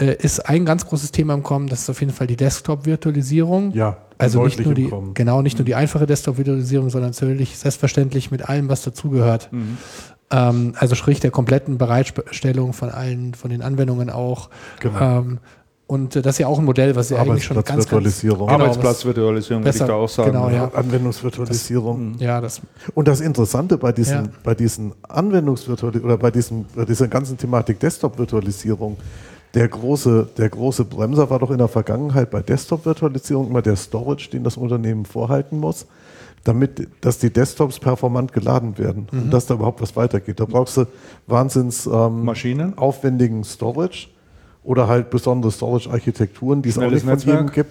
äh, 0.00 0.14
ist 0.20 0.40
ein 0.48 0.64
ganz 0.64 0.86
großes 0.86 1.10
Thema 1.12 1.34
im 1.34 1.42
Kommen, 1.42 1.66
das 1.68 1.80
ist 1.82 1.90
auf 1.90 2.00
jeden 2.00 2.12
Fall 2.12 2.26
die 2.26 2.36
Desktop-Virtualisierung. 2.36 3.72
ja, 3.72 3.96
Also 4.18 4.44
nicht 4.44 4.58
nur 4.60 4.68
im 4.68 4.74
die, 4.74 4.88
Kommen. 4.88 5.14
genau, 5.14 5.42
nicht 5.42 5.58
nur 5.58 5.64
die 5.64 5.74
einfache 5.74 6.06
Desktop-Virtualisierung, 6.06 6.90
sondern 6.90 7.10
natürlich 7.10 7.58
selbstverständlich 7.58 8.30
mit 8.30 8.48
allem, 8.48 8.68
was 8.68 8.82
dazugehört. 8.82 9.50
Ähm, 10.30 10.74
also 10.78 10.94
sprich 10.94 11.20
der 11.20 11.30
kompletten 11.30 11.78
Bereitstellung 11.78 12.72
von 12.74 12.90
allen, 12.90 13.34
von 13.34 13.50
den 13.50 13.62
Anwendungen 13.62 14.10
auch. 14.10 14.50
Genau. 14.80 15.00
Ähm, 15.20 15.38
und 15.86 16.16
äh, 16.16 16.20
das 16.22 16.34
ist 16.34 16.38
ja 16.40 16.48
auch 16.48 16.58
ein 16.58 16.66
Modell, 16.66 16.94
was 16.96 17.08
ja 17.08 17.16
eigentlich 17.18 17.44
schon 17.44 17.56
ganz, 17.56 17.66
ganz 17.68 17.86
Arbeitsplatzvirtualisierung. 17.86 18.46
Genau, 18.48 18.52
Arbeitsplatzvirtualisierung 18.64 19.62
würde 19.62 19.70
ich 19.70 19.74
besser- 19.74 19.86
da 19.86 19.94
auch 19.94 20.08
sagen. 20.08 20.32
genau, 20.32 20.50
ja. 20.50 20.70
Anwendungsvirtualisierung. 20.74 22.16
ja, 22.18 22.40
das 22.42 22.60
Und 22.94 23.08
das 23.08 23.20
Interessante 23.20 23.78
bei 23.78 23.92
diesen, 23.92 24.24
Ja. 24.26 24.30
bei 24.44 24.54
diesen 24.54 24.92
Anwendungsvirtualisierung 25.08 26.10
oder 26.10 26.18
bei, 26.18 26.30
diesem, 26.30 26.66
bei 26.74 26.84
dieser 26.84 27.08
ganzen 27.08 27.38
Thematik 27.38 27.80
Desktop-Virtualisierung, 27.80 28.98
der 29.54 29.68
große, 29.68 30.28
der 30.36 30.48
große 30.48 30.84
Bremser 30.84 31.30
war 31.30 31.38
doch 31.38 31.50
in 31.50 31.58
der 31.58 31.68
Vergangenheit 31.68 32.30
bei 32.30 32.42
Desktop-Virtualisierung 32.42 33.48
immer 33.48 33.62
der 33.62 33.76
Storage, 33.76 34.30
den 34.30 34.44
das 34.44 34.56
Unternehmen 34.56 35.04
vorhalten 35.04 35.58
muss, 35.58 35.86
damit, 36.44 36.88
dass 37.00 37.18
die 37.18 37.30
Desktops 37.30 37.78
performant 37.78 38.32
geladen 38.32 38.78
werden 38.78 39.08
Mhm. 39.10 39.22
und 39.22 39.30
dass 39.30 39.46
da 39.46 39.54
überhaupt 39.54 39.80
was 39.80 39.96
weitergeht. 39.96 40.38
Da 40.40 40.44
brauchst 40.44 40.76
du 40.76 40.86
wahnsinns 41.26 41.86
ähm, 41.86 42.24
Maschinen? 42.24 42.76
aufwendigen 42.76 43.42
Storage 43.44 44.08
oder 44.64 44.86
halt 44.86 45.10
besondere 45.10 45.50
Storage-Architekturen, 45.50 46.62
die 46.62 46.68
es 46.68 46.78
auch 46.78 46.90
nicht 46.90 47.04
von 47.04 47.18
jedem 47.18 47.50
gibt 47.50 47.70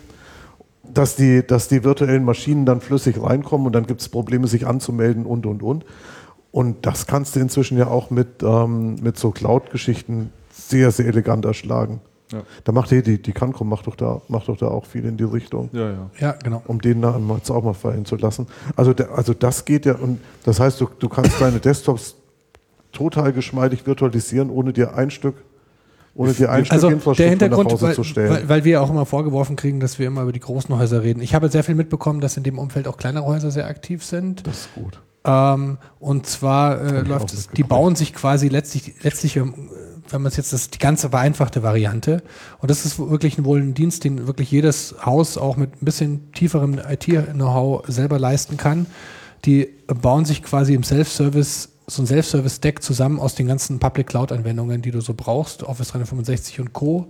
dass 0.93 1.15
die, 1.15 1.45
dass 1.45 1.67
die 1.67 1.83
virtuellen 1.83 2.23
Maschinen 2.23 2.65
dann 2.65 2.81
flüssig 2.81 3.21
reinkommen 3.21 3.67
und 3.67 3.73
dann 3.73 3.87
gibt 3.87 4.01
es 4.01 4.09
Probleme, 4.09 4.47
sich 4.47 4.65
anzumelden 4.65 5.25
und, 5.25 5.45
und, 5.45 5.61
und. 5.61 5.85
Und 6.51 6.85
das 6.85 7.07
kannst 7.07 7.35
du 7.35 7.39
inzwischen 7.39 7.77
ja 7.77 7.87
auch 7.87 8.09
mit, 8.09 8.41
ähm, 8.41 8.95
mit 9.01 9.17
so 9.17 9.31
Cloud-Geschichten 9.31 10.31
sehr, 10.57 10.91
sehr 10.91 11.05
elegant 11.07 11.45
erschlagen. 11.45 12.01
Ja. 12.31 12.39
Da 12.65 12.71
macht 12.73 12.91
die, 12.91 13.01
die, 13.01 13.21
die 13.21 13.31
Cancom 13.31 13.69
macht 13.69 13.87
doch, 13.87 13.95
da, 13.95 14.21
macht 14.27 14.49
doch 14.49 14.57
da 14.57 14.67
auch 14.67 14.85
viel 14.85 15.05
in 15.05 15.15
die 15.15 15.23
Richtung, 15.23 15.69
Ja, 15.71 15.89
ja. 15.91 16.09
ja, 16.19 16.31
genau. 16.43 16.61
um 16.67 16.81
den 16.81 17.01
da 17.01 17.17
mal- 17.17 17.37
jetzt 17.37 17.49
auch 17.49 17.63
mal 17.63 17.73
fallen 17.73 18.03
zu 18.05 18.17
lassen. 18.17 18.47
Also, 18.75 18.93
der, 18.93 19.11
also 19.11 19.33
das 19.33 19.63
geht 19.63 19.85
ja, 19.85 19.95
und 19.95 20.19
das 20.43 20.59
heißt, 20.59 20.81
du, 20.81 20.89
du 20.99 21.07
kannst 21.07 21.39
deine 21.39 21.59
Desktops 21.59 22.15
total 22.91 23.31
geschmeidig 23.31 23.85
virtualisieren, 23.87 24.49
ohne 24.49 24.73
dir 24.73 24.95
ein 24.95 25.09
Stück, 25.09 25.35
ohne 26.15 26.33
dir 26.33 26.51
ein 26.51 26.65
Also 26.69 26.89
Stück 26.89 26.89
der 26.89 26.91
Infrastruktur 26.97 27.29
Hintergrund, 27.29 27.67
nach 27.67 27.73
Hause 27.75 27.85
weil, 27.87 27.95
zu 27.95 28.03
stellen. 28.03 28.29
weil, 28.31 28.49
weil 28.49 28.63
wir 28.65 28.81
auch 28.81 28.89
immer 28.89 29.05
vorgeworfen 29.05 29.55
kriegen, 29.55 29.79
dass 29.79 29.97
wir 29.97 30.07
immer 30.07 30.23
über 30.23 30.33
die 30.33 30.39
großen 30.41 30.75
Häuser 30.77 31.03
reden. 31.03 31.21
Ich 31.21 31.33
habe 31.33 31.47
sehr 31.47 31.63
viel 31.63 31.75
mitbekommen, 31.75 32.19
dass 32.19 32.35
in 32.35 32.43
dem 32.43 32.59
Umfeld 32.59 32.89
auch 32.89 32.97
kleinere 32.97 33.23
Häuser 33.25 33.51
sehr 33.51 33.67
aktiv 33.67 34.03
sind. 34.03 34.45
das 34.45 34.61
ist 34.61 34.75
gut. 34.75 34.99
Ähm, 35.23 35.77
und 35.99 36.25
zwar 36.25 36.81
äh, 36.81 37.01
läuft 37.01 37.33
es, 37.33 37.49
die 37.49 37.63
bauen 37.63 37.95
sich 37.95 38.13
quasi 38.13 38.47
letztlich, 38.49 38.95
letztlich 39.03 39.39
wenn 40.13 40.21
man 40.21 40.31
es 40.31 40.37
jetzt, 40.37 40.53
das 40.53 40.69
die 40.69 40.79
ganze 40.79 41.09
vereinfachte 41.09 41.63
Variante. 41.63 42.23
Und 42.59 42.71
das 42.71 42.85
ist 42.85 42.99
wirklich 42.99 43.43
wohl 43.43 43.61
ein 43.61 43.73
Dienst, 43.73 44.03
den 44.03 44.27
wirklich 44.27 44.51
jedes 44.51 44.95
Haus 45.05 45.37
auch 45.37 45.57
mit 45.57 45.81
ein 45.81 45.85
bisschen 45.85 46.31
tieferem 46.33 46.79
IT-Know-how 46.79 47.85
selber 47.87 48.19
leisten 48.19 48.57
kann. 48.57 48.87
Die 49.45 49.69
bauen 49.87 50.25
sich 50.25 50.43
quasi 50.43 50.73
im 50.73 50.83
Self-Service 50.83 51.69
so 51.89 52.03
ein 52.03 52.05
Self-Service-Deck 52.05 52.83
zusammen 52.83 53.17
aus 53.17 53.35
den 53.35 53.47
ganzen 53.47 53.79
Public 53.79 54.07
Cloud-Anwendungen, 54.07 54.81
die 54.81 54.91
du 54.91 54.99
so 54.99 55.13
brauchst, 55.13 55.63
Office 55.63 55.87
365 55.89 56.59
und 56.59 56.73
Co. 56.73 57.07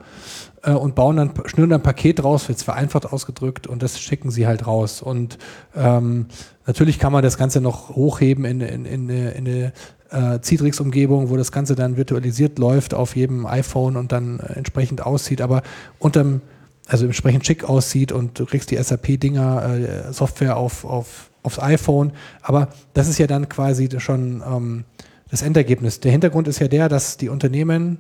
Äh, 0.62 0.74
und 0.74 0.94
bauen 0.94 1.18
dann, 1.18 1.32
schnüren 1.46 1.72
dann 1.72 1.80
ein 1.80 1.84
Paket 1.84 2.24
raus, 2.24 2.46
jetzt 2.48 2.62
vereinfacht 2.62 3.12
ausgedrückt, 3.12 3.66
und 3.66 3.82
das 3.82 4.00
schicken 4.00 4.30
sie 4.30 4.46
halt 4.46 4.68
raus. 4.68 5.02
Und 5.02 5.40
ähm, 5.76 6.28
natürlich 6.68 7.00
kann 7.00 7.12
man 7.12 7.24
das 7.24 7.40
Ganze 7.40 7.60
noch 7.60 7.96
hochheben 7.96 8.46
in, 8.46 8.62
in, 8.62 8.86
in, 8.86 9.10
in 9.10 9.48
eine 9.48 9.74
äh, 10.12 10.40
Citrix-Umgebung, 10.42 11.30
wo 11.30 11.38
das 11.38 11.52
Ganze 11.52 11.76
dann 11.76 11.98
virtualisiert 11.98 12.60
läuft 12.60 12.94
auf 12.94 13.16
jedem 13.16 13.46
iPhone 13.46 13.96
und 13.96 14.12
dann 14.12 14.40
äh, 14.40 14.54
entsprechend 14.54 15.06
aussieht, 15.06 15.42
aber 15.42 15.64
unterm, 16.00 16.42
also 16.88 17.06
entsprechend 17.06 17.46
schick 17.46 17.64
aussieht 17.64 18.12
und 18.12 18.40
du 18.40 18.46
kriegst 18.46 18.72
die 18.72 18.82
SAP-Dinger, 18.82 20.10
äh, 20.10 20.14
Software 20.14 20.58
auf, 20.58 20.86
auf, 20.86 21.30
aufs 21.44 21.60
iPhone. 21.60 22.12
Aber 22.42 22.70
das 22.94 23.08
ist 23.08 23.18
ja 23.18 23.28
dann 23.28 23.50
quasi 23.50 23.90
schon 24.00 24.44
ähm, 24.46 24.84
das 25.30 25.42
Endergebnis. 25.42 26.00
Der 26.00 26.12
Hintergrund 26.12 26.48
ist 26.48 26.60
ja 26.60 26.68
der, 26.68 26.90
dass 26.90 27.18
die 27.18 27.30
Unternehmen 27.30 28.00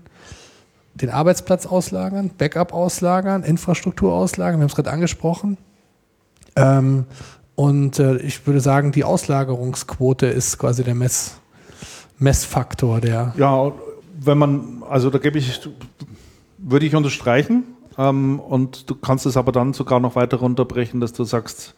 den 0.95 1.09
Arbeitsplatz 1.09 1.65
auslagern, 1.65 2.31
Backup 2.37 2.73
auslagern, 2.73 3.43
Infrastruktur 3.43 4.13
auslagern, 4.13 4.59
wir 4.59 4.63
haben 4.63 4.69
es 4.69 4.75
gerade 4.75 4.91
angesprochen. 4.91 5.57
Ähm, 6.55 7.05
und 7.55 7.99
äh, 7.99 8.17
ich 8.17 8.45
würde 8.45 8.61
sagen, 8.61 8.91
die 8.91 9.03
Auslagerungsquote 9.03 10.27
ist 10.27 10.57
quasi 10.57 10.83
der 10.83 10.95
Mess, 10.95 11.35
Messfaktor, 12.19 13.01
der. 13.01 13.33
Ja, 13.37 13.71
wenn 14.19 14.37
man, 14.37 14.83
also 14.89 15.09
da 15.09 15.17
gebe 15.19 15.37
ich, 15.37 15.59
würde 16.57 16.85
ich 16.85 16.95
unterstreichen. 16.95 17.63
Ähm, 17.97 18.39
und 18.39 18.89
du 18.89 18.95
kannst 18.95 19.25
es 19.25 19.37
aber 19.37 19.51
dann 19.51 19.73
sogar 19.73 19.99
noch 19.99 20.15
weiter 20.15 20.37
runterbrechen, 20.37 20.99
dass 20.99 21.13
du 21.13 21.23
sagst, 21.23 21.73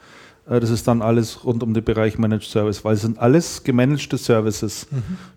äh, 0.50 0.60
das 0.60 0.70
ist 0.70 0.88
dann 0.88 1.02
alles 1.02 1.46
rund 1.46 1.64
um 1.64 1.74
den 1.74 1.84
Bereich 1.84 2.18
Managed 2.18 2.50
Service, 2.50 2.84
weil 2.84 2.96
es 2.96 3.02
sind 3.02 3.20
alles 3.20 3.64
gemanagte 3.64 4.18
Services. 4.18 4.88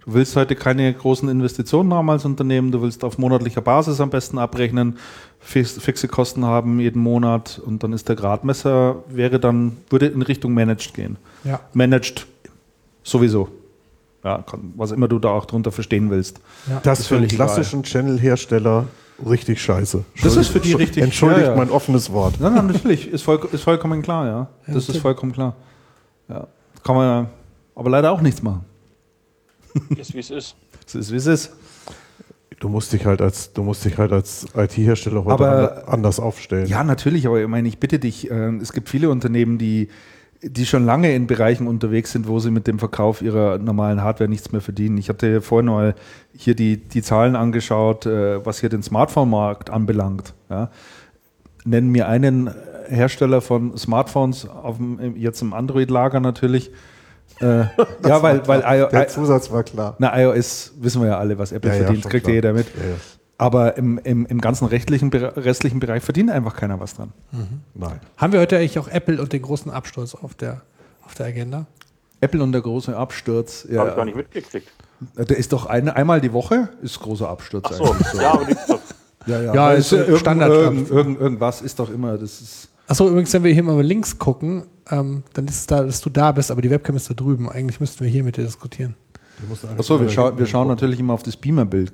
Du 0.05 0.15
willst 0.15 0.35
heute 0.35 0.57
keine 0.57 0.93
großen 0.93 1.29
Investitionen 1.29 1.95
haben 1.95 2.11
als 2.11 2.25
Unternehmen, 2.25 2.73
du 2.73 2.83
willst 2.83 3.05
auf 3.05 3.19
monatlicher 3.19 3.61
Basis 3.61 4.01
am 4.01 4.11
besten 4.11 4.39
abrechnen, 4.39 4.99
fix, 5.39 5.73
fixe 5.73 6.09
Kosten 6.09 6.45
haben 6.45 6.81
jeden 6.81 7.01
Monat 7.01 7.61
und 7.65 7.83
dann 7.83 7.93
ist 7.93 8.09
der 8.09 8.17
Gradmesser, 8.17 8.97
wäre 9.09 9.39
dann, 9.39 9.77
würde 9.91 10.07
in 10.07 10.23
Richtung 10.23 10.55
Managed 10.55 10.95
gehen. 10.95 11.17
Ja. 11.45 11.61
Managed 11.73 12.27
sowieso. 13.05 13.49
Ja, 14.25 14.39
kann, 14.43 14.73
was 14.77 14.93
immer 14.93 15.09
du 15.09 15.19
da 15.19 15.31
auch 15.31 15.47
drunter 15.47 15.73
verstehen 15.73 16.11
willst. 16.11 16.41
Das 16.85 17.01
Ist 17.01 17.07
für 17.09 17.17
einen 17.17 17.27
klassischen 17.29 17.83
Channel-Hersteller 17.83 18.87
richtig 19.29 19.61
scheiße. 19.61 20.05
Das 20.23 20.37
ist 20.37 20.49
für 20.49 20.61
die 20.61 20.75
richtig- 20.75 21.03
Entschuldigt 21.03 21.43
ja, 21.43 21.51
ja. 21.51 21.57
mein 21.57 21.71
offenes 21.71 22.13
Wort. 22.13 22.41
Nein, 22.41 22.55
nein, 22.55 22.67
natürlich, 22.69 23.09
ist, 23.09 23.23
voll, 23.23 23.41
ist 23.53 23.63
vollkommen 23.65 24.01
klar, 24.03 24.27
ja. 24.27 24.49
Das 24.73 24.89
ist 24.89 24.99
vollkommen 24.99 25.33
klar. 25.33 25.57
Ja. 26.29 26.47
Kann 26.85 26.95
man 26.97 27.27
aber 27.75 27.91
leider 27.91 28.13
auch 28.13 28.21
nichts 28.21 28.43
machen. 28.43 28.65
Ist 29.97 30.13
wie 30.15 30.19
es 30.19 30.31
ist. 30.31 30.55
Es 30.87 30.95
ist, 30.95 31.13
wie 31.13 31.17
es 31.17 31.27
ist. 31.27 31.53
Du 32.61 32.69
musst 32.69 32.93
dich 32.93 33.07
halt 33.07 33.21
als, 33.23 33.53
du 33.55 33.63
musst 33.63 33.85
dich 33.85 33.97
halt 33.97 34.13
als 34.13 34.47
IT-Hersteller 34.55 35.25
heute 35.25 35.33
Aber- 35.35 35.49
ander- 35.77 35.89
anders 35.89 36.21
aufstellen. 36.21 36.67
Ja, 36.67 36.85
natürlich, 36.85 37.27
aber 37.27 37.41
ich 37.41 37.49
meine, 37.49 37.67
ich 37.69 37.79
bitte 37.79 37.99
dich, 37.99 38.31
äh, 38.31 38.55
es 38.57 38.73
gibt 38.73 38.89
viele 38.91 39.09
Unternehmen, 39.11 39.57
die, 39.59 39.89
die 40.43 40.67
schon 40.67 40.85
lange 40.85 41.15
in 41.15 41.27
Bereichen 41.27 41.69
unterwegs 41.69 42.13
sind, 42.13 42.27
wo 42.27 42.41
sie 42.41 42.51
mit 42.51 42.67
dem 42.67 42.79
Verkauf 42.79 43.23
ihrer 43.23 43.59
normalen 43.59 44.03
Hardware 44.03 44.29
nichts 44.29 44.51
mehr 44.51 44.61
verdienen. 44.61 44.99
Ich 44.99 45.09
hatte 45.09 45.41
vorhin 45.41 45.67
mal 45.67 45.95
hier 46.37 46.55
die, 46.55 46.77
die 46.77 47.03
Zahlen 47.03 47.37
angeschaut, 47.37 48.07
äh, 48.07 48.45
was 48.45 48.59
hier 48.59 48.69
den 48.69 48.83
Smartphone-Markt 48.83 49.71
anbelangt. 49.71 50.35
Ja. 50.51 50.71
Nennen 51.65 51.91
mir 51.91 52.09
einen 52.09 52.51
Hersteller 52.89 53.41
von 53.41 53.77
Smartphones, 53.77 54.49
auf 54.49 54.79
dem, 54.79 55.17
jetzt 55.17 55.41
im 55.43 55.53
Android-Lager 55.53 56.19
natürlich. 56.19 56.73
Äh, 57.41 57.45
ja, 58.07 58.23
weil, 58.23 58.47
weil 58.49 58.61
I, 58.61 58.89
Der 58.91 59.09
Zusatz 59.09 59.51
war 59.53 59.63
klar. 59.63 59.95
na, 59.99 60.19
iOS 60.21 60.73
wissen 60.81 61.03
wir 61.03 61.09
ja 61.09 61.19
alle, 61.19 61.39
was 61.39 61.53
Apple 61.53 61.71
Ja, 61.71 61.77
ja, 61.77 61.83
verdient, 61.85 62.03
schon 62.03 62.11
kriegt 62.11 62.25
klar. 62.25 62.33
ja 62.33 62.37
jeder 62.37 62.53
mit. 62.53 62.67
Ja, 62.77 62.83
ja. 62.91 62.97
Aber 63.43 63.77
im, 63.77 63.99
im, 64.05 64.25
im 64.27 64.41
ganzen 64.41 64.67
rechtlichen, 64.67 65.11
restlichen 65.13 65.81
Bereich 65.81 66.03
verdient 66.03 66.31
einfach 66.31 66.55
keiner 66.57 66.79
was 66.81 66.95
dran. 66.95 67.13
Nein. 67.75 68.01
Haben 68.17 68.33
wir 68.33 68.41
heute 68.41 68.57
eigentlich 68.59 68.79
auch 68.79 68.89
Apple 68.89 69.21
und 69.21 69.33
den 69.33 69.43
großen 69.43 69.71
Absturz 69.71 70.15
auf 70.15 70.35
der, 70.35 70.63
auf 71.05 71.15
der 71.15 71.27
Agenda? 71.27 71.67
Apple 72.21 72.43
und 72.43 72.53
der 72.53 72.61
große 72.61 72.97
Absturz. 72.97 73.65
Habe 73.65 73.73
ich 73.73 73.77
gar 73.97 73.99
Ja, 73.99 74.05
nicht 74.05 74.17
mitgekriegt. 74.17 74.69
der 75.17 75.37
ist 75.37 75.53
doch 75.53 75.67
eine, 75.67 75.97
einmal 75.97 76.21
die 76.21 76.33
Woche, 76.33 76.69
ist 76.83 77.01
großer 77.01 77.29
Absturz. 77.29 77.65
Ach 77.69 77.73
so, 77.73 77.85
eigentlich 77.93 78.21
ja, 78.23 78.33
aber 78.33 78.45
die, 78.45 79.31
ja, 79.31 79.43
ja. 79.43 79.55
Ja, 79.55 79.73
ist, 79.73 79.93
irgend- 79.93 80.19
Standard- 80.19 80.51
Irgend, 80.53 80.91
irgend, 80.91 81.21
irgendwas 81.21 81.63
ist 81.63 81.79
doch 81.79 81.91
immer, 81.91 82.17
das 82.19 82.41
ist. 82.41 82.69
Achso, 82.87 83.09
übrigens, 83.09 83.33
wenn 83.33 83.43
wir 83.45 83.53
hier 83.53 83.63
mal 83.65 83.81
links 83.83 84.19
gucken, 84.19 84.65
ähm, 84.91 85.23
dann 85.33 85.47
ist 85.49 85.57
es 85.57 85.67
da, 85.67 85.83
dass 85.83 86.01
du 86.01 86.11
da 86.11 86.31
bist, 86.33 86.51
aber 86.53 86.63
die 86.63 86.71
Webcam 86.71 86.95
ist 86.97 87.09
da 87.11 87.15
drüben. 87.15 87.49
Eigentlich 87.51 87.81
müssten 87.81 88.05
wir 88.05 88.11
hier 88.11 88.23
mit 88.23 88.37
dir 88.37 88.45
diskutieren. 88.45 88.95
Achso, 89.79 90.01
wir, 90.01 90.09
schau, 90.09 90.37
wir 90.39 90.47
schauen 90.47 90.69
natürlich 90.69 91.01
immer 91.01 91.15
auf 91.15 91.23
das 91.25 91.37
Beamerbild. 91.37 91.93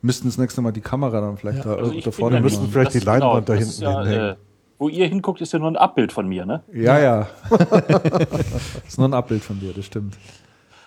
Müssten 0.00 0.28
das 0.28 0.38
nächste 0.38 0.60
Mal 0.60 0.70
die 0.72 0.80
Kamera 0.80 1.20
dann 1.20 1.36
vielleicht 1.36 1.58
Ja. 1.58 1.64
da, 1.64 1.74
also 1.74 1.90
da 1.90 1.96
ich 1.96 2.04
bin 2.04 2.12
vorne 2.12 2.36
ja 2.36 2.42
nicht- 2.42 2.56
vielleicht 2.70 2.86
das 2.86 2.92
die 2.92 2.98
ist 2.98 3.04
Leinwand 3.04 3.48
da 3.48 3.54
das 3.56 3.64
hinten 3.76 3.82
ja, 3.82 4.00
hinhängen. 4.02 4.30
äh, 4.30 4.36
Wo 4.78 4.88
ihr 4.88 5.06
hinguckt, 5.08 5.40
ist 5.40 5.52
ja 5.52 5.58
nur 5.58 5.68
ein 5.70 5.76
Abbild 5.76 6.12
von 6.12 6.28
mir, 6.28 6.46
ne? 6.46 6.62
Ja, 6.72 6.98
ja. 7.00 7.26
das 7.50 7.60
ist 8.88 8.98
nur 8.98 9.08
ein 9.08 9.14
Abbild 9.14 9.42
von 9.42 9.58
dir, 9.58 9.72
das 9.72 9.84
stimmt. 9.86 10.16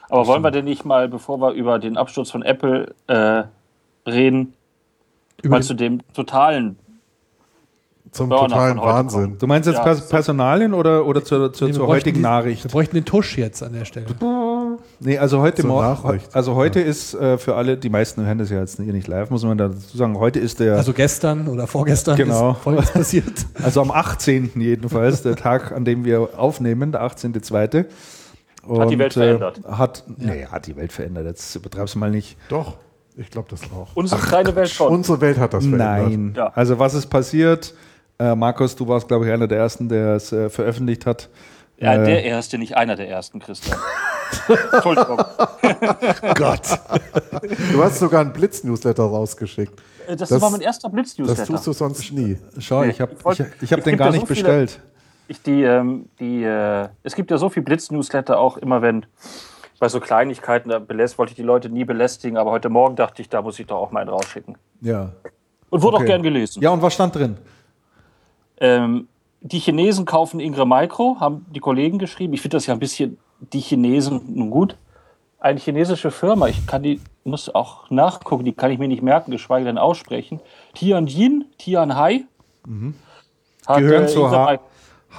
Aber 0.09 0.27
wollen 0.27 0.41
wir 0.43 0.51
denn 0.51 0.65
nicht 0.65 0.85
mal, 0.85 1.07
bevor 1.09 1.39
wir 1.41 1.51
über 1.51 1.77
den 1.79 1.97
Absturz 1.97 2.31
von 2.31 2.41
Apple 2.41 2.93
äh, 3.07 3.43
reden, 4.09 4.53
Über 5.41 5.51
mal 5.55 5.59
den- 5.59 5.63
zu 5.63 5.73
dem 5.73 6.01
totalen 6.13 6.77
Zum 8.11 8.29
Burner 8.29 8.47
totalen 8.47 8.77
Wahnsinn. 8.77 9.37
Du 9.39 9.47
meinst 9.47 9.67
jetzt 9.67 9.77
Ja, 9.77 9.83
Pers 9.83 10.07
Personalien 10.09 10.73
oder, 10.73 11.05
oder 11.05 11.23
zur, 11.23 11.51
zur, 11.53 11.71
zur 11.71 11.85
bräuchten 11.85 11.91
heutigen 11.91 12.15
die- 12.17 12.21
Nachricht? 12.23 12.63
Wir 12.65 12.71
bräuchten 12.71 12.95
den 12.95 13.05
Tusch 13.05 13.37
jetzt 13.37 13.61
an 13.63 13.73
der 13.73 13.85
Stelle. 13.85 14.05
Nee, 15.03 15.17
also 15.17 15.41
heute 15.41 15.65
Morgen, 15.65 16.21
also 16.31 16.53
heute 16.53 16.79
ist 16.79 17.15
äh, 17.15 17.39
für 17.39 17.55
alle, 17.55 17.75
die 17.75 17.89
meisten 17.89 18.23
hören 18.23 18.37
das 18.37 18.51
ja 18.51 18.59
jetzt 18.59 18.79
hier 18.79 18.93
nicht 18.93 19.07
live, 19.07 19.31
muss 19.31 19.43
man 19.43 19.57
dazu 19.57 19.97
sagen, 19.97 20.15
heute 20.19 20.37
ist 20.39 20.59
der, 20.59 20.73
also, 20.73 20.79
Also 20.79 20.93
gestern 20.93 21.47
oder 21.47 21.65
vorgestern 21.65 22.17
Genau. 22.17 22.51
ist 22.51 22.57
Folgendes 22.59 22.91
passiert. 22.93 23.45
am 23.75 23.89
18. 23.89 24.51
jedenfalls, 24.57 25.23
der 25.23 25.35
Tag, 25.35 25.71
an 25.71 25.85
dem 25.85 26.05
wir 26.05 26.29
aufnehmen, 26.37 26.91
der 26.91 27.01
18.2. 27.01 27.85
Hat 28.79 28.91
die 28.91 28.99
Welt 28.99 29.13
verändert. 29.13 29.61
Äh, 29.67 29.71
hat, 29.71 30.03
nee, 30.17 30.45
hat 30.45 30.67
die 30.67 30.75
Welt 30.75 30.91
verändert, 30.93 31.25
jetzt 31.25 31.55
übertreib's 31.55 31.95
mal 31.95 32.11
nicht. 32.11 32.37
Doch, 32.49 32.77
ich 33.17 33.31
glaube 33.31 33.47
das 33.49 33.61
auch. 33.71 33.95
unsere 33.95 34.21
kleine 34.21 34.55
Welt 34.55 34.69
schon. 34.69 34.93
Unsere 34.93 35.19
Welt 35.19 35.39
hat 35.39 35.55
das 35.55 35.63
verändert. 35.65 36.09
Nein. 36.09 36.33
Ja. 36.37 36.51
Also 36.53 36.77
was 36.77 36.93
ist 36.93 37.07
passiert? 37.07 37.73
Äh, 38.19 38.35
Markus, 38.35 38.75
du 38.75 38.87
warst, 38.87 39.07
glaube 39.07 39.25
ich, 39.25 39.31
einer 39.31 39.47
der 39.47 39.57
Ersten, 39.57 39.89
der 39.89 40.15
es 40.17 40.31
äh, 40.31 40.47
veröffentlicht 40.51 41.07
hat. 41.07 41.29
ja, 41.79 41.95
Äh, 41.95 42.05
der 42.05 42.23
erste, 42.23 42.59
nicht 42.59 42.77
einer 42.77 42.95
der 42.95 43.09
ersten, 43.09 43.39
Christian. 43.39 43.79
Entschuldigung. 44.73 45.17
Gott. 46.35 46.61
Du 47.71 47.83
hast 47.83 47.99
sogar 47.99 48.21
einen 48.21 48.33
Blitz-Newsletter 48.33 49.03
rausgeschickt. 49.03 49.79
Äh, 50.07 50.15
Das, 50.15 50.29
Das- 50.29 50.41
war 50.41 50.49
mein 50.49 50.61
erster 50.61 50.87
Das 50.89 50.93
Blitz-Newsletter. 50.93 51.45
tust 51.45 51.67
du 51.67 51.73
sonst 51.73 52.11
nie. 52.11 52.37
Schau, 52.59 52.83
Nee, 52.83 52.89
ich 52.91 53.01
habe 53.01 53.13
ich 53.13 53.39
ich, 53.61 53.73
hab 53.73 53.83
den 53.83 53.97
gar 53.97 54.07
ja 54.07 54.11
nicht 54.13 54.21
so 54.27 54.33
viele- 54.33 54.43
bestellt. 54.43 54.79
Ich 55.27 55.41
die, 55.41 55.63
ähm, 55.63 56.09
die, 56.19 56.43
äh, 56.43 56.89
es 57.03 57.15
gibt 57.15 57.31
ja 57.31 57.37
so 57.37 57.49
viel 57.49 57.63
Blitz-Newsletter 57.63 58.37
auch 58.37 58.57
immer, 58.57 58.81
wenn 58.81 59.05
bei 59.79 59.87
so 59.89 59.99
Kleinigkeiten, 59.99 60.69
da 60.69 60.79
belässt, 60.79 61.17
wollte 61.17 61.31
ich 61.31 61.35
die 61.37 61.41
Leute 61.43 61.69
nie 61.69 61.85
belästigen, 61.85 62.37
aber 62.37 62.51
heute 62.51 62.69
Morgen 62.69 62.95
dachte 62.95 63.21
ich, 63.21 63.29
da 63.29 63.41
muss 63.41 63.57
ich 63.59 63.65
doch 63.67 63.77
auch 63.77 63.91
mal 63.91 64.01
einen 64.01 64.09
rausschicken. 64.09 64.57
Ja. 64.81 65.13
Und 65.69 65.81
wurde 65.81 65.95
Okay. 65.95 66.03
auch 66.03 66.07
gern 66.07 66.21
gelesen. 66.23 66.61
Ja, 66.61 66.69
und 66.71 66.81
was 66.81 66.93
stand 66.93 67.15
drin? 67.15 67.37
Ähm, 68.59 69.07
die 69.39 69.57
Chinesen 69.59 70.05
kaufen 70.05 70.39
Ingram 70.39 70.69
Micro, 70.69 71.17
haben 71.19 71.45
die 71.49 71.59
Kollegen 71.59 71.97
geschrieben. 71.97 72.33
Ich 72.33 72.41
finde 72.41 72.57
das 72.57 72.67
ja 72.67 72.73
ein 72.73 72.79
bisschen, 72.79 73.17
die 73.53 73.59
Chinesen, 73.59 74.21
nun 74.27 74.49
gut, 74.49 74.75
eine 75.39 75.59
chinesische 75.59 76.11
Firma, 76.11 76.47
ich 76.47 76.67
kann 76.67 76.83
die, 76.83 77.01
muss 77.23 77.53
auch 77.53 77.89
nachgucken, 77.89 78.45
die 78.45 78.53
kann 78.53 78.71
ich 78.71 78.77
mir 78.79 78.87
nicht 78.87 79.01
merken, 79.01 79.31
geschweige 79.31 79.65
denn 79.65 79.77
aussprechen. 79.77 80.39
Tianjin, 80.75 81.45
Tianhai. 81.57 82.25
Hat, 83.65 83.77
Gehören 83.79 84.03
äh, 84.03 84.07
zur 84.07 84.31
H 84.31 84.59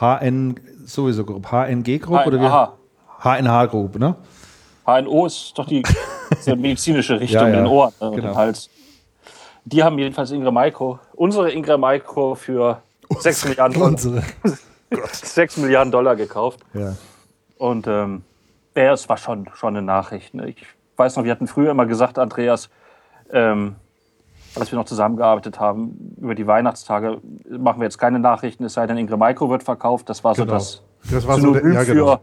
HN 0.01 0.59
sowieso 0.87 1.25
Group, 1.25 1.49
HNG 1.51 1.99
Group 1.99 2.27
oder 2.27 2.41
wie? 2.41 3.23
HNH. 3.23 3.67
Group, 3.67 3.99
ne? 3.99 4.15
HNO 4.87 5.27
ist 5.27 5.53
doch 5.57 5.67
die, 5.67 5.83
ist 6.31 6.47
medizinische 6.57 7.21
Richtung, 7.21 7.43
Ja, 7.43 7.49
ja. 7.49 7.57
den 7.57 7.67
Ohren 7.67 7.93
äh, 8.01 8.11
Genau. 8.11 8.17
den 8.17 8.35
Hals. 8.35 8.71
Die 9.65 9.83
haben 9.83 9.99
jedenfalls 9.99 10.31
Ingram 10.33 10.55
Micro, 10.55 10.99
unsere 11.15 11.51
Ingram 11.53 11.81
Micro 11.81 12.35
für 12.35 12.83
6 13.21 13.45
Milliarden, 13.49 13.75
Dollar, 13.75 13.89
Unsere. 13.91 14.23
6 15.13 15.57
Milliarden 15.59 15.93
Dollar 15.93 16.17
gekauft. 16.17 16.61
Ja. 16.75 16.95
Und 17.63 17.87
ähm, 17.87 18.25
ja, 18.75 18.93
es 18.93 19.09
war 19.09 19.17
schon, 19.17 19.49
schon 19.55 19.77
eine 19.77 19.87
Nachricht. 19.87 20.35
Ne? 20.35 20.49
Ich 20.49 20.67
weiß 20.97 21.15
noch, 21.15 21.23
wir 21.23 21.31
hatten 21.31 21.47
früher 21.47 21.71
immer 21.71 21.87
gesagt, 21.87 22.19
Andreas, 22.19 22.71
ähm, 23.31 23.77
als 24.57 24.73
wir 24.73 24.79
noch 24.81 24.85
zusammengearbeitet 24.85 25.61
haben, 25.61 26.17
über 26.21 26.35
die 26.35 26.49
Weihnachtstage 26.49 27.21
machen 27.49 27.81
wir 27.81 27.85
jetzt 27.85 27.99
keine 27.99 28.19
Nachrichten, 28.19 28.65
es 28.65 28.73
sei 28.73 28.89
denn, 28.89 28.99
Ingram 28.99 29.21
Micro 29.21 29.49
wird 29.49 29.63
verkauft. 29.63 30.09
Das 30.09 30.25
war 30.25 30.35
so 30.35 30.43
Genau. 30.43 30.55
das 30.55 30.83
Das 31.09 31.25
war 31.25 31.39
so 31.39 31.53
der, 31.53 31.73
ja, 31.73 31.85
genau. 31.85 32.21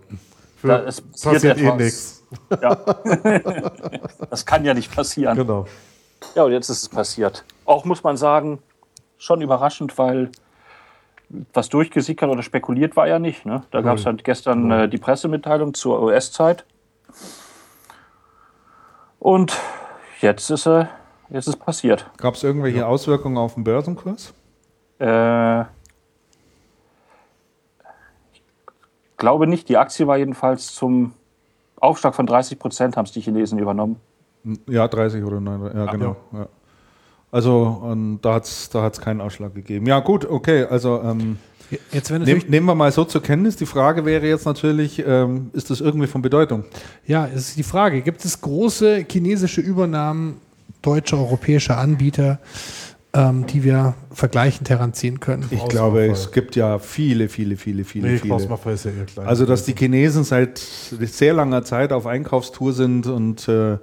für, 0.58 0.67
da, 0.67 0.80
es 0.84 0.99
passiert, 0.99 1.58
eh 1.58 1.71
nichts. 1.71 2.21
Ja. 2.62 2.75
das 4.30 4.45
kann 4.45 4.65
ja 4.65 4.73
nicht 4.73 4.93
passieren. 4.93 5.38
Genau. 5.38 5.67
Ja, 6.36 6.43
und 6.43 6.52
jetzt 6.52 6.67
ist 6.67 6.82
es 6.82 6.89
passiert. 6.89 7.45
Auch 7.63 7.86
muss 7.86 8.04
man 8.04 8.17
sagen, 8.17 8.60
schon 9.17 9.39
überraschend, 9.39 9.97
weil 9.97 10.32
was 11.54 11.70
durchgesickert 11.70 12.30
oder 12.30 12.42
spekuliert 12.42 12.96
war 12.96 13.08
ja 13.08 13.20
nicht. 13.20 13.46
Ne? 13.46 13.63
Da 13.72 13.82
gab 13.82 13.98
es 13.98 14.06
halt 14.06 14.24
gestern 14.24 14.72
äh, 14.72 14.89
die 14.89 14.98
Pressemitteilung 14.98 15.74
zur 15.74 16.02
US-Zeit. 16.02 16.65
Und 19.20 19.58
jetzt 20.22 20.50
ist, 20.50 20.65
äh, 20.65 20.86
jetzt 21.30 21.48
ist 21.48 21.58
passiert. 21.58 22.10
Gab 22.18 22.36
es 22.36 22.44
irgendwelche 22.44 22.88
Auswirkungen 22.88 23.38
auf 23.38 23.54
den 23.54 23.63
Börsenkurs? 23.63 24.34
Äh, 25.00 25.62
ich 25.62 25.68
glaube 29.18 29.46
nicht. 29.46 29.70
Die 29.70 29.78
Aktie 29.78 30.08
war 30.08 30.18
jedenfalls 30.18 30.74
zum 30.74 31.13
Aufschlag 31.80 32.15
von 32.15 32.26
30 32.26 32.58
Prozent, 32.58 32.98
haben 32.98 33.06
es 33.06 33.12
die 33.12 33.22
Chinesen 33.22 33.60
übernommen. 33.60 33.98
Ja, 34.68 34.88
30 34.88 35.24
oder 35.24 35.39
9. 35.39 35.78
Ja, 35.78 35.86
genau. 35.92 36.15
Ja. 36.32 36.48
Also 37.32 37.80
und 37.82 38.22
da 38.22 38.36
hat 38.36 38.46
es 38.46 38.70
da 38.70 38.82
hat's 38.82 39.00
keinen 39.00 39.22
Ausschlag 39.22 39.54
gegeben. 39.54 39.86
Ja, 39.86 40.00
gut, 40.00 40.26
okay. 40.26 40.63
Also 40.63 41.02
ähm, 41.04 41.38
Jetzt, 41.92 42.10
wenn 42.12 42.24
nehm, 42.24 42.42
nehmen 42.48 42.65
wir 42.65 42.76
mal 42.76 42.92
so 42.92 43.06
zur 43.06 43.22
Kenntnis. 43.22 43.56
Die 43.56 43.65
Frage 43.65 44.06
wäre 44.06 44.28
jetzt 44.28 44.46
natürlich, 44.46 45.04
ähm, 45.06 45.52
ist 45.54 45.70
das 45.70 45.82
irgendwie 45.82 46.08
von 46.08 46.22
Bedeutung? 46.22 46.63
ja, 47.06 47.28
es 47.28 47.50
ist 47.50 47.58
die 47.58 47.63
Frage, 47.63 48.02
gibt 48.02 48.26
es 48.26 48.42
große 48.42 49.06
chinesische 49.10 49.62
Übernahmen 49.62 50.42
deutscher, 50.82 51.18
europäischer 51.18 51.78
Anbieter, 51.78 52.39
ähm, 53.13 53.46
die 53.46 53.63
wir 53.63 53.94
vergleichend 54.12 54.70
heranziehen 54.70 55.20
können? 55.20 55.46
Ich 55.52 55.58
Auswahl. 55.58 55.70
glaube, 55.70 56.06
es 56.08 56.32
gibt 56.32 56.56
ja 56.56 56.80
viele, 56.80 57.30
viele, 57.30 57.58
viele, 57.58 57.84
viele, 57.84 58.08
Nee, 58.08 58.18
viele. 58.18 58.30
Klausmacher 58.30 58.72
ist 58.72 58.86
ja 58.86 58.92
eher 58.92 59.06
klein. 59.06 59.28
Also, 59.28 59.46
dass 59.46 59.63
die 59.63 59.76
Chinesen 59.76 60.24
seit 60.24 60.58
sehr 60.58 61.34
langer 61.34 61.63
Zeit 61.63 61.92
auf 61.92 62.08
Einkaufstour 62.08 62.74
sind 62.74 63.06
und 63.08 63.48
äh, 63.48 63.78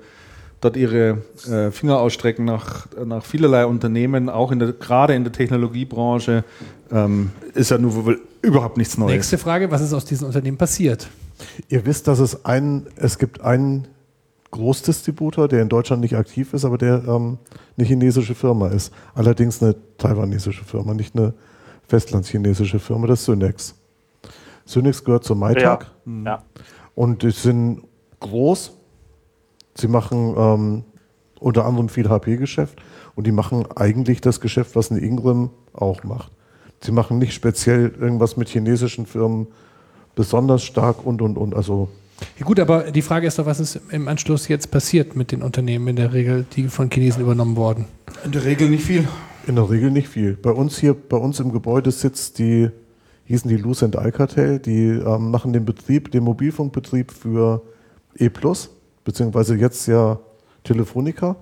dort 0.67 0.77
ihre 0.77 1.23
äh, 1.49 1.71
Finger 1.71 1.99
ausstrecken 1.99 2.45
nach, 2.45 2.87
nach 3.05 3.25
vielerlei 3.25 3.67
Unternehmen, 3.67 4.29
auch 4.29 4.51
in 4.51 4.59
der, 4.59 4.73
gerade 4.73 5.15
in 5.15 5.23
der 5.23 5.33
Technologiebranche, 5.33 6.45
ähm, 6.91 7.31
ist 7.55 7.71
ja 7.71 7.79
nur 7.79 8.05
wohl 8.05 8.21
überhaupt 8.43 8.77
nichts 8.77 8.99
Neues. 8.99 9.13
Nächste 9.13 9.39
Frage, 9.39 9.71
was 9.71 9.81
ist 9.81 9.93
aus 9.93 10.05
diesen 10.05 10.27
Unternehmen 10.27 10.57
passiert? 10.57 11.09
Ihr 11.69 11.87
wisst, 11.87 12.09
dass 12.09 12.19
es 12.19 12.45
einen, 12.45 12.87
es 12.97 13.19
gibt 13.19 13.41
einen 13.41 13.87
Großdistributor, 14.51 15.49
der 15.49 15.63
in 15.63 15.69
Deutschland 15.69 16.03
nicht 16.03 16.17
aktiv 16.17 16.53
ist, 16.53 16.65
aber 16.65 16.79
der 16.79 17.05
ähm, 17.07 17.39
eine 17.77 17.87
chinesische 17.87 18.35
Firma 18.35 18.69
ist. 18.69 18.93
Allerdings 19.15 19.63
eine 19.63 19.77
taiwanesische 19.99 20.65
Firma, 20.65 20.95
nicht 20.95 21.15
eine 21.17 21.35
festlandschinesische 21.89 22.79
Firma, 22.79 23.07
das 23.07 23.21
ist 23.21 23.27
Synex. 23.27 23.75
Synex 24.65 25.05
gehört 25.05 25.25
zur 25.25 25.37
Ja. 25.37 25.41
Maitag 25.41 25.93
ja. 26.25 26.43
und 26.95 27.23
die 27.23 27.31
sind 27.31 27.83
groß, 28.19 28.76
Sie 29.77 29.89
machen 29.89 30.35
ähm, 30.37 30.85
unter 31.39 31.67
anderem 31.67 31.89
viel 31.89 32.09
HP-Geschäft 32.09 32.83
und 33.15 33.27
die 33.27 33.33
machen 33.33 33.67
eigentlich 33.75 34.21
das 34.21 34.41
Geschäft, 34.41 34.75
was 34.75 34.91
eine 34.91 35.01
Ingram 35.01 35.51
auch 35.73 36.03
macht. 36.05 36.33
Sie 36.81 36.93
machen 36.93 37.19
nicht 37.19 37.35
speziell 37.35 37.93
irgendwas 38.01 38.37
mit 38.37 38.49
chinesischen 38.49 39.07
Firmen 39.07 39.49
besonders 40.15 40.63
stark 40.63 41.05
und 41.05 41.23
und 41.23 41.37
und. 41.37 41.55
Also 41.55 41.89
ja 42.39 42.47
gut, 42.47 42.59
aber 42.61 42.91
die 42.91 43.03
Frage 43.03 43.27
ist 43.27 43.39
doch, 43.39 43.47
was 43.47 43.61
ist 43.61 43.81
im 43.91 44.09
Anschluss 44.09 44.49
jetzt 44.49 44.71
passiert 44.71 45.17
mit 45.17 45.33
den 45.33 45.43
Unternehmen 45.43 45.89
in 45.89 45.97
der 45.97 46.13
Regel, 46.13 46.47
die 46.55 46.69
von 46.69 46.91
Chinesen 46.91 47.23
übernommen 47.23 47.57
wurden? 47.57 47.87
In 48.25 48.33
der 48.33 48.45
Regel 48.45 48.71
nicht 48.71 48.85
viel. 48.85 49.07
In 49.47 49.57
der 49.57 49.69
Regel 49.69 49.91
nicht 49.91 50.09
viel. 50.09 50.35
Bei 50.35 50.51
uns 50.51 50.79
hier, 50.79 50.95
bei 50.95 51.17
uns 51.17 51.41
im 51.41 51.53
Gebäude 51.53 51.91
sitzt 51.91 52.39
die, 52.39 52.71
hießen 53.27 53.49
die 53.49 53.57
Lucent 53.57 53.97
Alcatel, 53.97 54.59
die 54.59 54.89
ähm, 54.89 55.31
machen 55.31 55.53
den 55.53 55.65
Betrieb, 55.65 56.11
den 56.11 56.25
Mobilfunkbetrieb 56.25 57.13
für 57.13 57.63
E+, 58.19 58.31
beziehungsweise 59.07 59.57
jetzt 59.57 59.87
ja 59.87 60.19
Telefonica. 60.65 61.37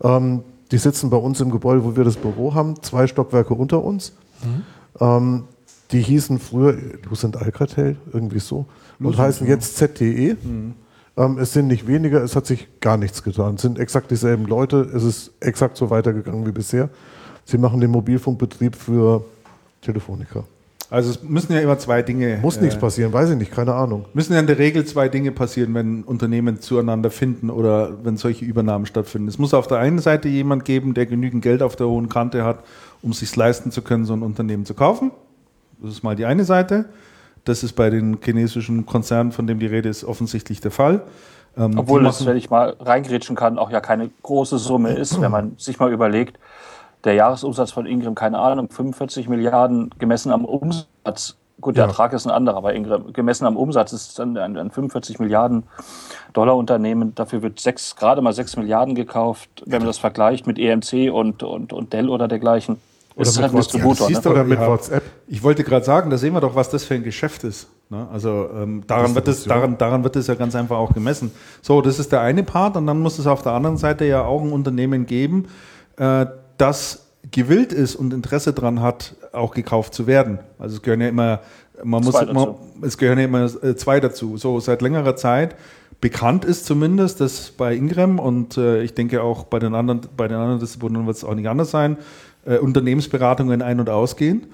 Ähm, 0.00 0.44
die 0.70 0.78
sitzen 0.78 1.10
bei 1.10 1.16
uns 1.16 1.40
im 1.40 1.50
Gebäude, 1.50 1.82
wo 1.82 1.96
wir 1.96 2.04
das 2.04 2.16
Büro 2.16 2.54
haben, 2.54 2.80
zwei 2.82 3.08
Stockwerke 3.08 3.54
unter 3.54 3.82
uns. 3.82 4.12
Mhm. 4.44 4.62
Ähm, 5.00 5.44
die 5.90 6.02
hießen 6.02 6.38
früher 6.38 6.76
Lucent 7.08 7.36
Alcatel, 7.36 7.96
irgendwie 8.12 8.38
so, 8.38 8.66
und 8.98 9.06
Lucent, 9.06 9.18
heißen 9.18 9.46
ja. 9.46 9.54
jetzt 9.54 9.76
ZTE. 9.78 10.36
Mhm. 10.42 10.74
Ähm, 11.16 11.38
es 11.38 11.54
sind 11.54 11.66
nicht 11.66 11.86
weniger, 11.86 12.22
es 12.22 12.36
hat 12.36 12.46
sich 12.46 12.68
gar 12.80 12.98
nichts 12.98 13.22
getan. 13.24 13.54
Es 13.54 13.62
sind 13.62 13.78
exakt 13.78 14.10
dieselben 14.10 14.44
Leute, 14.44 14.82
es 14.94 15.02
ist 15.02 15.32
exakt 15.40 15.78
so 15.78 15.88
weitergegangen 15.88 16.46
wie 16.46 16.52
bisher. 16.52 16.90
Sie 17.44 17.56
machen 17.56 17.80
den 17.80 17.90
Mobilfunkbetrieb 17.90 18.76
für 18.76 19.24
Telefonica. 19.80 20.44
Also 20.90 21.10
es 21.10 21.22
müssen 21.22 21.52
ja 21.52 21.60
immer 21.60 21.78
zwei 21.78 22.02
Dinge. 22.02 22.38
Muss 22.40 22.60
nichts 22.60 22.76
äh, 22.76 22.80
passieren, 22.80 23.12
weiß 23.12 23.30
ich 23.30 23.36
nicht, 23.36 23.52
keine 23.52 23.74
Ahnung. 23.74 24.06
Müssen 24.14 24.32
ja 24.32 24.40
in 24.40 24.46
der 24.46 24.58
Regel 24.58 24.86
zwei 24.86 25.08
Dinge 25.08 25.32
passieren, 25.32 25.74
wenn 25.74 26.02
Unternehmen 26.02 26.60
zueinander 26.60 27.10
finden 27.10 27.50
oder 27.50 27.92
wenn 28.04 28.16
solche 28.16 28.46
Übernahmen 28.46 28.86
stattfinden. 28.86 29.28
Es 29.28 29.38
muss 29.38 29.52
auf 29.52 29.66
der 29.66 29.78
einen 29.78 29.98
Seite 29.98 30.28
jemand 30.28 30.64
geben, 30.64 30.94
der 30.94 31.04
genügend 31.04 31.42
Geld 31.42 31.62
auf 31.62 31.76
der 31.76 31.88
hohen 31.88 32.08
Kante 32.08 32.42
hat, 32.42 32.60
um 33.02 33.12
sich 33.12 33.34
leisten 33.36 33.70
zu 33.70 33.82
können, 33.82 34.06
so 34.06 34.14
ein 34.14 34.22
Unternehmen 34.22 34.64
zu 34.64 34.72
kaufen. 34.72 35.10
Das 35.82 35.92
ist 35.92 36.02
mal 36.02 36.16
die 36.16 36.24
eine 36.24 36.44
Seite. 36.44 36.86
Das 37.44 37.62
ist 37.62 37.74
bei 37.74 37.90
den 37.90 38.18
chinesischen 38.22 38.86
Konzernen, 38.86 39.32
von 39.32 39.46
dem 39.46 39.58
die 39.58 39.66
Rede 39.66 39.90
ist, 39.90 40.04
offensichtlich 40.04 40.60
der 40.60 40.70
Fall. 40.70 41.02
Ähm, 41.56 41.78
Obwohl 41.78 42.02
das, 42.02 42.24
wenn 42.24 42.36
ich 42.36 42.50
mal 42.50 42.76
reingrätschen 42.80 43.36
kann, 43.36 43.58
auch 43.58 43.70
ja 43.70 43.80
keine 43.80 44.10
große 44.22 44.58
Summe 44.58 44.94
ist, 44.94 45.20
wenn 45.20 45.30
man 45.30 45.52
sich 45.58 45.78
mal 45.78 45.92
überlegt, 45.92 46.38
der 47.04 47.14
Jahresumsatz 47.14 47.70
von 47.70 47.86
Ingram, 47.86 48.14
keine 48.14 48.38
Ahnung, 48.38 48.68
45 48.70 49.28
Milliarden 49.28 49.90
gemessen 49.98 50.32
am 50.32 50.44
Umsatz. 50.44 51.36
Gut, 51.60 51.76
der 51.76 51.84
ja. 51.84 51.90
Ertrag 51.90 52.12
ist 52.12 52.24
ein 52.26 52.30
anderer, 52.30 52.56
aber 52.56 52.74
Ingram, 52.74 53.12
gemessen 53.12 53.44
am 53.44 53.56
Umsatz 53.56 53.92
ist 53.92 54.08
es 54.10 54.14
dann 54.14 54.36
ein, 54.36 54.56
ein 54.56 54.70
45 54.70 55.18
Milliarden 55.18 55.64
Dollar 56.32 56.56
Unternehmen. 56.56 57.14
Dafür 57.16 57.42
wird 57.42 57.58
sechs, 57.58 57.96
gerade 57.96 58.22
mal 58.22 58.32
6 58.32 58.56
Milliarden 58.58 58.94
gekauft, 58.94 59.48
wenn 59.66 59.80
man 59.80 59.88
das 59.88 59.98
vergleicht 59.98 60.46
mit 60.46 60.58
EMC 60.58 61.12
und, 61.12 61.42
und, 61.42 61.72
und 61.72 61.92
Dell 61.92 62.08
oder 62.08 62.28
dergleichen. 62.28 62.78
Oder 63.16 63.28
ist 63.28 63.42
halt 63.42 63.50
ein 63.50 63.56
Distributor. 63.56 64.08
Ja, 64.08 64.20
ne? 64.20 64.30
oder 64.30 64.44
mit 64.44 64.60
WhatsApp. 64.60 65.02
Ich 65.26 65.42
wollte 65.42 65.64
gerade 65.64 65.84
sagen, 65.84 66.10
da 66.10 66.16
sehen 66.16 66.32
wir 66.34 66.40
doch, 66.40 66.54
was 66.54 66.70
das 66.70 66.84
für 66.84 66.94
ein 66.94 67.02
Geschäft 67.02 67.42
ist. 67.42 67.68
Ne? 67.90 68.06
Also 68.12 68.48
ähm, 68.54 68.84
daran, 68.86 69.16
wird 69.16 69.26
es, 69.26 69.42
daran, 69.42 69.76
daran 69.76 70.04
wird 70.04 70.14
es 70.14 70.28
ja 70.28 70.36
ganz 70.36 70.54
einfach 70.54 70.76
auch 70.76 70.94
gemessen. 70.94 71.32
So, 71.60 71.82
das 71.82 71.98
ist 71.98 72.12
der 72.12 72.20
eine 72.20 72.44
Part 72.44 72.76
und 72.76 72.86
dann 72.86 73.00
muss 73.00 73.18
es 73.18 73.26
auf 73.26 73.42
der 73.42 73.52
anderen 73.52 73.76
Seite 73.76 74.04
ja 74.04 74.22
auch 74.22 74.42
ein 74.42 74.52
Unternehmen 74.52 75.06
geben, 75.06 75.48
äh, 75.96 76.26
das 76.58 77.06
gewillt 77.30 77.72
ist 77.72 77.96
und 77.96 78.12
Interesse 78.12 78.52
daran 78.52 78.80
hat, 78.80 79.14
auch 79.32 79.54
gekauft 79.54 79.94
zu 79.94 80.06
werden. 80.06 80.38
Also 80.58 80.76
es 80.76 80.82
gehören 80.82 81.00
ja 81.00 81.08
immer, 81.08 81.40
man 81.82 82.04
muss, 82.04 82.14
man, 82.14 82.54
es 82.82 82.98
gehören 82.98 83.18
ja 83.18 83.24
immer 83.24 83.44
äh, 83.62 83.76
zwei 83.76 84.00
dazu. 84.00 84.36
So 84.36 84.60
seit 84.60 84.82
längerer 84.82 85.16
Zeit 85.16 85.56
bekannt 86.00 86.44
ist 86.44 86.66
zumindest, 86.66 87.20
dass 87.20 87.50
bei 87.50 87.74
Ingram 87.74 88.18
und 88.18 88.56
äh, 88.56 88.82
ich 88.82 88.94
denke 88.94 89.22
auch 89.22 89.44
bei 89.44 89.58
den 89.58 89.74
anderen, 89.74 90.02
bei 90.16 90.28
den 90.28 90.36
anderen 90.36 90.60
Distributoren 90.60 91.06
wird 91.06 91.16
es 91.16 91.24
auch 91.24 91.34
nicht 91.34 91.48
anders 91.48 91.70
sein, 91.70 91.98
äh, 92.46 92.58
Unternehmensberatungen 92.58 93.62
ein- 93.62 93.80
und 93.80 93.90
ausgehen 93.90 94.46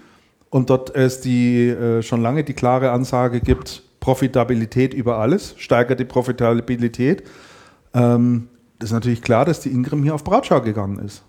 und 0.51 0.71
dort 0.71 0.95
es 0.95 1.21
die 1.21 1.69
äh, 1.69 2.03
schon 2.03 2.23
lange 2.23 2.45
die 2.45 2.55
klare 2.55 2.91
Ansage 2.93 3.41
gibt, 3.41 3.83
Profitabilität 4.01 4.95
über 4.95 5.19
alles, 5.19 5.55
steigert 5.59 6.01
die 6.01 6.05
Profitabilität. 6.05 7.25
Ähm, 7.93 8.49
das 8.79 8.91
ist 8.91 8.95
natürlich 8.95 9.23
klar, 9.23 9.45
dass 9.45 9.61
die 9.61 9.71
Ingram 9.71 10.03
hier 10.03 10.15
auf 10.15 10.25
Bratschau 10.25 10.61
gegangen 10.61 10.99
ist. 10.99 11.25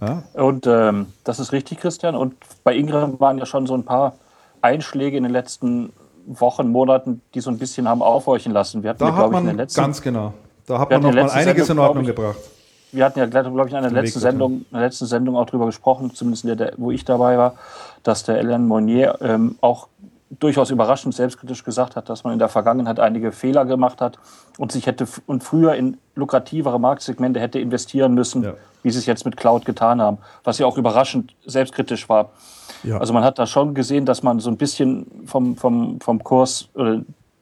Ja? 0.00 0.22
Und 0.34 0.66
ähm, 0.66 1.06
das 1.24 1.40
ist 1.40 1.52
richtig, 1.52 1.80
Christian. 1.80 2.14
Und 2.14 2.34
bei 2.64 2.74
Ingram 2.74 3.18
waren 3.20 3.38
ja 3.38 3.46
schon 3.46 3.66
so 3.66 3.74
ein 3.74 3.84
paar 3.84 4.14
Einschläge 4.60 5.16
in 5.16 5.24
den 5.24 5.32
letzten 5.32 5.92
Wochen, 6.26 6.68
Monaten, 6.68 7.22
die 7.34 7.40
so 7.40 7.50
ein 7.50 7.58
bisschen 7.58 7.88
haben 7.88 8.02
aufhorchen 8.02 8.52
lassen. 8.52 8.82
Wir 8.82 8.90
hatten, 8.90 9.00
da 9.00 9.08
ja, 9.08 9.28
man, 9.28 9.32
ich, 9.32 9.38
in 9.38 9.46
der 9.46 9.64
letzten, 9.64 9.80
ganz 9.80 10.02
genau. 10.02 10.34
Da 10.66 10.78
hat 10.78 10.90
man 10.90 11.02
noch 11.02 11.12
mal 11.12 11.30
einiges 11.30 11.66
Sendung, 11.66 11.84
in 11.84 11.88
Ordnung 11.88 12.04
ich, 12.04 12.08
gebracht. 12.08 12.38
Wir 12.92 13.04
hatten 13.04 13.18
ja, 13.18 13.26
glaube 13.26 13.68
ich, 13.68 13.74
in 13.74 13.82
der 13.82 13.90
letzten 13.90 14.20
Sendung, 14.20 14.52
in 14.52 14.66
der 14.72 14.82
letzten 14.82 15.06
Sendung 15.06 15.36
auch 15.36 15.46
darüber 15.46 15.66
gesprochen, 15.66 16.14
zumindest 16.14 16.44
in 16.44 16.56
der, 16.56 16.72
wo 16.76 16.90
ich 16.90 17.04
dabei 17.04 17.36
war, 17.36 17.54
dass 18.02 18.24
der 18.24 18.36
Alain 18.36 18.66
Monnier 18.66 19.18
ähm, 19.20 19.56
auch 19.60 19.88
durchaus 20.30 20.70
überraschend 20.70 21.14
selbstkritisch 21.14 21.64
gesagt 21.64 21.96
hat, 21.96 22.08
dass 22.08 22.24
man 22.24 22.32
in 22.32 22.38
der 22.38 22.48
Vergangenheit 22.48 23.00
einige 23.00 23.32
Fehler 23.32 23.64
gemacht 23.64 24.00
hat 24.00 24.18
und 24.58 24.72
sich 24.72 24.86
hätte 24.86 25.06
und 25.26 25.42
früher 25.42 25.74
in 25.74 25.96
lukrativere 26.14 26.78
Marktsegmente 26.78 27.40
hätte 27.40 27.58
investieren 27.58 28.14
müssen, 28.14 28.42
ja. 28.42 28.54
wie 28.82 28.90
sie 28.90 28.98
es 28.98 29.06
jetzt 29.06 29.24
mit 29.24 29.36
Cloud 29.36 29.64
getan 29.64 30.02
haben, 30.02 30.18
was 30.44 30.58
ja 30.58 30.66
auch 30.66 30.76
überraschend 30.76 31.34
selbstkritisch 31.46 32.08
war. 32.08 32.30
Ja. 32.82 32.98
Also 32.98 33.12
man 33.12 33.24
hat 33.24 33.38
da 33.38 33.46
schon 33.46 33.74
gesehen, 33.74 34.04
dass 34.04 34.22
man 34.22 34.40
so 34.40 34.50
ein 34.50 34.56
bisschen 34.56 35.06
vom, 35.26 35.56
vom, 35.56 36.00
vom 36.00 36.22
Kurs 36.22 36.68
oder 36.74 37.00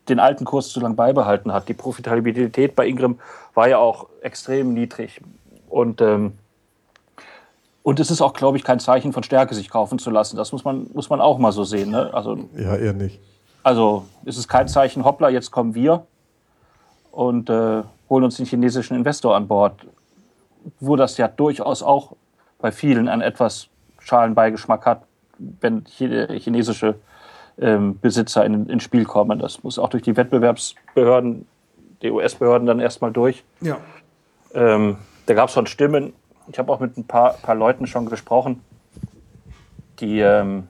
den 0.08 0.20
alten 0.20 0.44
Kurs 0.44 0.68
zu 0.68 0.78
lang 0.80 0.94
beibehalten 0.94 1.52
hat. 1.52 1.68
Die 1.68 1.74
Profitabilität 1.74 2.76
bei 2.76 2.86
Ingram 2.86 3.18
war 3.54 3.68
ja 3.68 3.78
auch 3.78 4.06
extrem 4.22 4.72
niedrig. 4.72 5.20
Und 5.68 6.00
ähm, 6.00 6.34
und 7.86 8.00
es 8.00 8.10
ist 8.10 8.20
auch, 8.20 8.32
glaube 8.32 8.56
ich, 8.56 8.64
kein 8.64 8.80
Zeichen 8.80 9.12
von 9.12 9.22
Stärke, 9.22 9.54
sich 9.54 9.70
kaufen 9.70 10.00
zu 10.00 10.10
lassen. 10.10 10.36
Das 10.36 10.50
muss 10.50 10.64
man, 10.64 10.90
muss 10.92 11.08
man 11.08 11.20
auch 11.20 11.38
mal 11.38 11.52
so 11.52 11.62
sehen. 11.62 11.92
Ne? 11.92 12.12
Also, 12.12 12.36
ja, 12.56 12.74
eher 12.74 12.92
nicht. 12.92 13.20
Also 13.62 14.06
es 14.24 14.36
ist 14.36 14.48
kein 14.48 14.66
Zeichen, 14.66 15.04
hoppla, 15.04 15.28
jetzt 15.28 15.52
kommen 15.52 15.76
wir 15.76 16.04
und 17.12 17.48
äh, 17.48 17.84
holen 18.10 18.24
uns 18.24 18.38
den 18.38 18.46
chinesischen 18.46 18.96
Investor 18.96 19.36
an 19.36 19.46
Bord. 19.46 19.86
Wo 20.80 20.96
das 20.96 21.16
ja 21.16 21.28
durchaus 21.28 21.84
auch 21.84 22.16
bei 22.58 22.72
vielen 22.72 23.06
einen 23.06 23.22
etwas 23.22 23.68
schalen 24.00 24.34
Beigeschmack 24.34 24.84
hat, 24.84 25.02
wenn 25.38 25.84
chinesische 25.86 26.96
ähm, 27.56 28.00
Besitzer 28.00 28.44
in, 28.44 28.68
ins 28.68 28.82
Spiel 28.82 29.04
kommen. 29.04 29.38
Das 29.38 29.62
muss 29.62 29.78
auch 29.78 29.90
durch 29.90 30.02
die 30.02 30.16
Wettbewerbsbehörden, 30.16 31.46
die 32.02 32.10
US-Behörden 32.10 32.66
dann 32.66 32.80
erstmal 32.80 33.12
durch. 33.12 33.44
Ja. 33.60 33.78
Ähm, 34.54 34.96
da 35.26 35.34
gab 35.34 35.50
es 35.50 35.54
schon 35.54 35.68
Stimmen, 35.68 36.14
ich 36.48 36.58
habe 36.58 36.72
auch 36.72 36.80
mit 36.80 36.96
ein 36.96 37.04
paar, 37.04 37.34
paar 37.34 37.54
Leuten 37.54 37.86
schon 37.86 38.06
gesprochen, 38.06 38.62
die, 40.00 40.20
ähm, 40.20 40.68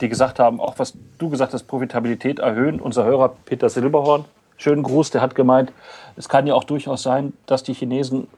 die 0.00 0.08
gesagt 0.08 0.38
haben, 0.38 0.60
auch 0.60 0.78
was 0.78 0.96
du 1.18 1.28
gesagt 1.28 1.52
hast, 1.52 1.64
Profitabilität 1.64 2.38
erhöhen. 2.38 2.80
Unser 2.80 3.04
Hörer 3.04 3.34
Peter 3.44 3.68
Silberhorn, 3.68 4.24
schönen 4.56 4.82
Gruß, 4.82 5.10
der 5.10 5.20
hat 5.20 5.34
gemeint, 5.34 5.72
es 6.16 6.28
kann 6.28 6.46
ja 6.46 6.54
auch 6.54 6.64
durchaus 6.64 7.02
sein, 7.02 7.32
dass 7.46 7.62
die 7.62 7.74
Chinesen 7.74 8.28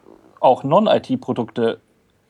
auch 0.40 0.64
Non-IT-Produkte 0.64 1.80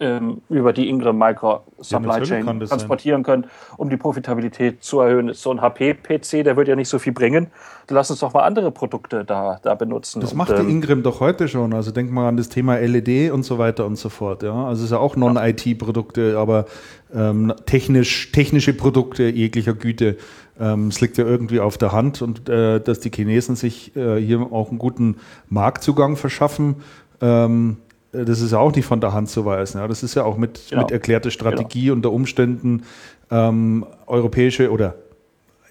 ähm, 0.02 0.42
über 0.48 0.72
die 0.72 0.88
Ingram 0.88 1.16
Micro 1.16 1.60
Supply 1.78 2.18
ja, 2.18 2.22
Chain 2.22 2.60
transportieren 2.60 3.22
können, 3.22 3.46
um 3.76 3.88
die 3.88 3.96
Profitabilität 3.96 4.82
zu 4.82 5.00
erhöhen. 5.00 5.32
So 5.32 5.50
ein 5.52 5.60
HP-PC, 5.60 6.44
der 6.44 6.56
wird 6.56 6.68
ja 6.68 6.76
nicht 6.76 6.88
so 6.88 6.98
viel 6.98 7.12
bringen. 7.12 7.48
Lass 7.88 8.10
uns 8.10 8.20
doch 8.20 8.32
mal 8.32 8.42
andere 8.42 8.70
Produkte 8.70 9.24
da, 9.24 9.60
da 9.62 9.74
benutzen. 9.74 10.20
Das 10.20 10.32
und, 10.32 10.38
macht 10.38 10.50
die 10.50 10.62
ähm, 10.62 10.68
Ingram 10.68 11.02
doch 11.02 11.20
heute 11.20 11.48
schon. 11.48 11.72
Also 11.72 11.92
denk 11.92 12.10
mal 12.10 12.28
an 12.28 12.36
das 12.36 12.48
Thema 12.48 12.78
LED 12.78 13.30
und 13.32 13.44
so 13.44 13.58
weiter 13.58 13.86
und 13.86 13.96
so 13.96 14.08
fort. 14.08 14.42
Ja? 14.42 14.66
Also 14.66 14.80
es 14.80 14.86
ist 14.86 14.90
ja 14.90 14.98
auch 14.98 15.16
Non-IT-Produkte, 15.16 16.36
aber 16.38 16.66
ähm, 17.14 17.52
technisch, 17.66 18.32
technische 18.32 18.72
Produkte 18.74 19.24
jeglicher 19.24 19.74
Güte. 19.74 20.16
Ähm, 20.58 20.88
es 20.88 21.00
liegt 21.00 21.16
ja 21.16 21.24
irgendwie 21.24 21.60
auf 21.60 21.78
der 21.78 21.92
Hand 21.92 22.22
und 22.22 22.48
äh, 22.48 22.80
dass 22.80 23.00
die 23.00 23.10
Chinesen 23.10 23.56
sich 23.56 23.94
äh, 23.96 24.20
hier 24.20 24.40
auch 24.52 24.70
einen 24.70 24.78
guten 24.78 25.16
Marktzugang 25.48 26.16
verschaffen. 26.16 26.76
Ähm, 27.20 27.76
äh, 27.80 27.91
das 28.12 28.40
ist 28.40 28.53
ja 28.53 28.59
auch 28.59 28.75
nicht 28.75 28.85
von 28.85 29.00
der 29.00 29.13
Hand 29.13 29.31
zu 29.31 29.44
weisen. 29.44 29.79
Ja. 29.79 29.88
Das 29.88 30.02
ist 30.02 30.15
ja 30.15 30.25
auch 30.25 30.37
mit, 30.37 30.69
genau. 30.69 30.83
mit 30.83 30.90
erklärter 30.90 31.31
Strategie 31.31 31.85
genau. 31.85 31.94
unter 31.94 32.13
Umständen 32.13 32.83
ähm, 33.31 33.87
europäische 34.06 34.71
oder 34.71 34.94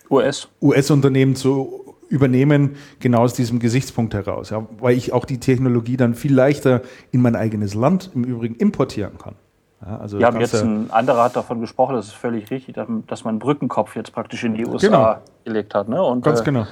US. 0.10 0.48
US-Unternehmen 0.62 1.36
zu 1.36 1.96
übernehmen, 2.10 2.76
genau 3.00 3.22
aus 3.22 3.34
diesem 3.34 3.60
Gesichtspunkt 3.60 4.14
heraus. 4.14 4.50
Ja. 4.50 4.66
Weil 4.80 4.98
ich 4.98 5.14
auch 5.14 5.26
die 5.26 5.40
Technologie 5.40 5.98
dann 5.98 6.16
viel 6.16 6.34
leichter 6.34 6.82
in 7.12 7.22
mein 7.22 7.36
eigenes 7.36 7.74
Land 7.74 8.10
im 8.14 8.26
Übrigen 8.26 8.56
importieren 8.56 9.18
kann. 9.18 9.36
Ja, 9.86 9.98
also 9.98 10.20
Wir 10.20 10.26
haben 10.26 10.40
jetzt 10.40 10.54
ja 10.54 10.62
ein 10.62 10.92
anderer 10.92 11.24
hat 11.24 11.36
davon 11.36 11.62
gesprochen, 11.62 11.96
das 11.96 12.08
ist 12.08 12.14
völlig 12.14 12.52
richtig, 12.52 12.76
dass 12.76 13.24
man 13.24 13.34
einen 13.34 13.40
Brückenkopf 13.40 13.96
jetzt 13.96 14.12
praktisch 14.12 14.44
in 14.44 14.54
die 14.54 14.66
USA 14.66 14.88
genau. 14.88 15.16
gelegt 15.46 15.74
hat. 15.74 15.88
Ne? 15.88 16.04
Und, 16.04 16.24
Ganz 16.24 16.42
äh, 16.42 16.44
genau. 16.44 16.68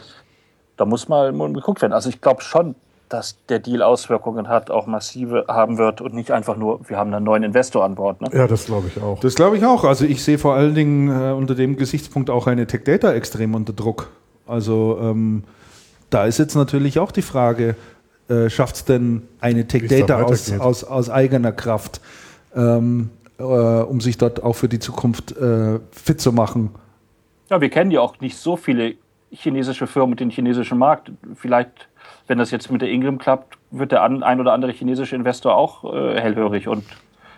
Da 0.77 0.85
muss 0.85 1.07
mal 1.07 1.31
geguckt 1.31 1.81
werden. 1.81 1.93
Also 1.93 2.09
ich 2.09 2.21
glaube 2.21 2.41
schon, 2.41 2.75
dass 3.09 3.37
der 3.47 3.59
Deal 3.59 3.81
Auswirkungen 3.81 4.47
hat, 4.47 4.69
auch 4.69 4.85
massive 4.85 5.45
haben 5.47 5.77
wird 5.77 5.99
und 5.99 6.13
nicht 6.13 6.31
einfach 6.31 6.55
nur, 6.55 6.79
wir 6.87 6.97
haben 6.97 7.13
einen 7.13 7.25
neuen 7.25 7.43
Investor 7.43 7.83
an 7.83 7.95
Bord. 7.95 8.21
Ne? 8.21 8.29
Ja, 8.31 8.47
das 8.47 8.65
glaube 8.65 8.87
ich 8.87 9.01
auch. 9.01 9.19
Das 9.19 9.35
glaube 9.35 9.57
ich 9.57 9.65
auch. 9.65 9.83
Also 9.83 10.05
ich 10.05 10.23
sehe 10.23 10.37
vor 10.37 10.53
allen 10.53 10.75
Dingen 10.75 11.09
äh, 11.09 11.33
unter 11.33 11.55
dem 11.55 11.75
Gesichtspunkt 11.75 12.29
auch 12.29 12.47
eine 12.47 12.67
Tech 12.67 12.83
Data 12.83 13.11
extrem 13.11 13.55
unter 13.55 13.73
Druck. 13.73 14.09
Also 14.45 14.99
ähm, 15.01 15.43
da 16.09 16.25
ist 16.25 16.37
jetzt 16.37 16.55
natürlich 16.55 16.99
auch 16.99 17.11
die 17.11 17.21
Frage, 17.23 17.75
äh, 18.29 18.49
schafft 18.49 18.75
es 18.75 18.85
denn 18.85 19.23
eine 19.41 19.67
Tech 19.67 19.87
Data 19.87 20.21
aus, 20.21 20.51
aus, 20.59 20.83
aus 20.83 21.09
eigener 21.09 21.51
Kraft, 21.51 22.01
ähm, 22.55 23.09
äh, 23.39 23.43
um 23.43 24.01
sich 24.01 24.17
dort 24.17 24.43
auch 24.43 24.53
für 24.53 24.69
die 24.69 24.79
Zukunft 24.79 25.35
äh, 25.35 25.79
fit 25.91 26.21
zu 26.21 26.31
machen? 26.31 26.69
Ja, 27.49 27.59
wir 27.59 27.69
kennen 27.69 27.89
ja 27.89 28.01
auch 28.01 28.19
nicht 28.19 28.37
so 28.37 28.55
viele 28.55 28.95
chinesische 29.31 29.87
Firmen 29.87 30.11
mit 30.11 30.19
dem 30.19 30.29
chinesischen 30.29 30.77
Markt. 30.77 31.11
Vielleicht, 31.35 31.88
wenn 32.29 32.37
das 32.37 32.51
jetzt 32.51 32.71
mit 32.71 32.81
der 32.81 32.89
Ingram 32.89 33.17
klappt, 33.17 33.57
wird 33.71 33.91
der 33.91 34.03
ein 34.03 34.39
oder 34.39 34.53
andere 34.53 34.71
chinesische 34.71 35.15
Investor 35.15 35.55
auch 35.55 35.83
äh, 35.83 36.21
hellhörig 36.21 36.67
und 36.67 36.85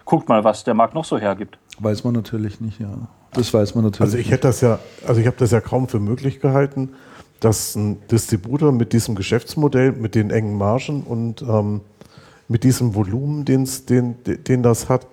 guckt 0.04 0.28
mal, 0.28 0.44
was 0.44 0.66
der 0.66 0.74
Markt 0.74 0.94
noch 0.94 1.06
so 1.06 1.18
hergibt. 1.18 1.58
Weiß 1.80 2.04
man 2.04 2.14
natürlich 2.14 2.60
nicht, 2.60 2.80
ja. 2.80 3.08
Das 3.32 3.54
weiß 3.54 3.74
man 3.76 3.86
natürlich. 3.86 4.02
Also 4.02 4.18
ich 4.18 4.30
hätte 4.30 4.50
das 4.50 4.60
ja, 4.60 4.80
also 5.08 5.22
ich 5.22 5.28
habe 5.28 5.38
das 5.38 5.52
ja 5.52 5.62
kaum 5.62 5.88
für 5.88 6.02
möglich 6.02 6.42
gehalten, 6.42 6.90
dass 7.40 7.76
ein 7.76 8.06
Distributor 8.10 8.74
mit 8.74 8.92
diesem 8.92 9.16
Geschäftsmodell, 9.16 9.94
mit 9.94 10.14
den 10.14 10.30
engen 10.30 10.58
Margen 10.58 11.04
und 11.04 11.42
ähm, 11.42 11.80
mit 12.50 12.66
diesem 12.66 12.94
Volumen, 12.94 13.46
den's, 13.46 13.86
den, 13.86 14.16
den 14.26 14.62
das 14.62 14.90
hat 14.90 15.08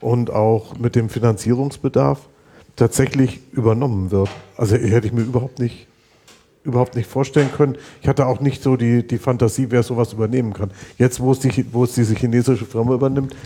und 0.00 0.30
auch 0.30 0.78
mit 0.78 0.96
dem 0.96 1.10
Finanzierungsbedarf 1.10 2.20
tatsächlich 2.76 3.42
übernommen 3.52 4.10
wird. 4.10 4.30
Also 4.56 4.76
hätte 4.76 5.06
ich 5.06 5.12
mir 5.12 5.20
überhaupt 5.20 5.58
nicht, 5.58 5.88
überhaupt 6.64 6.96
nicht 6.96 7.08
vorstellen 7.08 7.50
können. 7.52 7.76
Ich 8.02 8.08
hatte 8.08 8.26
auch 8.26 8.40
nicht 8.40 8.62
so 8.62 8.76
die, 8.76 9.06
die 9.06 9.18
Fantasie, 9.18 9.66
wer 9.70 9.82
sowas 9.82 10.12
übernehmen 10.12 10.52
kann. 10.52 10.70
Jetzt, 10.98 11.20
wo 11.20 11.32
es, 11.32 11.38
die, 11.38 11.66
wo 11.72 11.84
es 11.84 11.94
diese 11.94 12.14
chinesische 12.14 12.64
Firma 12.64 12.94
übernimmt, 12.94 13.36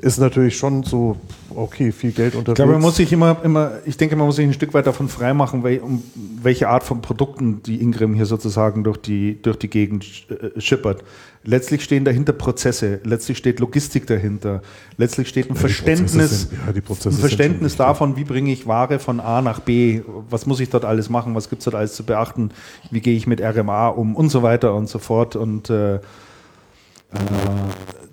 ist 0.00 0.18
natürlich 0.18 0.56
schon 0.56 0.82
so, 0.84 1.16
okay, 1.54 1.92
viel 1.92 2.12
Geld 2.12 2.34
unterwegs. 2.34 2.50
Ich 2.50 2.54
glaube, 2.56 2.72
man 2.72 2.82
muss 2.82 2.96
sich 2.96 3.12
immer, 3.12 3.36
immer, 3.42 3.72
ich 3.84 3.96
denke, 3.96 4.16
man 4.16 4.26
muss 4.26 4.36
sich 4.36 4.46
ein 4.46 4.52
Stück 4.52 4.72
weit 4.74 4.86
davon 4.86 5.08
freimachen, 5.08 5.64
wel, 5.64 5.80
um 5.80 6.02
welche 6.42 6.68
Art 6.68 6.84
von 6.84 7.00
Produkten 7.02 7.62
die 7.62 7.80
Ingram 7.80 8.14
hier 8.14 8.26
sozusagen 8.26 8.84
durch 8.84 8.98
die, 8.98 9.40
durch 9.42 9.56
die 9.58 9.68
Gegend 9.68 10.04
äh, 10.30 10.60
schippert. 10.60 11.02
Letztlich 11.44 11.82
stehen 11.84 12.04
dahinter 12.04 12.32
Prozesse, 12.32 13.00
letztlich 13.04 13.38
steht 13.38 13.60
Logistik 13.60 14.06
dahinter, 14.06 14.60
letztlich 14.98 15.28
steht 15.28 15.46
ein 15.50 15.54
Ja, 15.54 15.60
Verständnis, 15.60 16.42
sind- 16.42 16.52
ja, 16.52 16.72
ein 17.10 17.12
Verständnis 17.16 17.76
davon, 17.76 18.16
wie 18.16 18.24
bringe 18.24 18.52
ich 18.52 18.66
Ware 18.66 18.98
von 18.98 19.20
A 19.20 19.40
nach 19.40 19.60
B, 19.60 20.02
was 20.28 20.46
muss 20.46 20.60
ich 20.60 20.68
dort 20.70 20.84
alles 20.84 21.08
machen, 21.08 21.34
was 21.34 21.48
gibt 21.48 21.60
es 21.60 21.64
dort 21.64 21.76
alles 21.76 21.94
zu 21.94 22.04
beachten, 22.04 22.50
wie 22.90 23.00
gehe 23.00 23.16
ich 23.16 23.26
mit 23.26 23.40
RMA 23.40 23.88
um 23.88 24.14
und 24.16 24.28
so 24.30 24.42
weiter 24.42 24.74
und 24.74 24.88
so 24.88 24.98
fort. 24.98 25.36
Und 25.36 25.70
äh, 25.70 26.00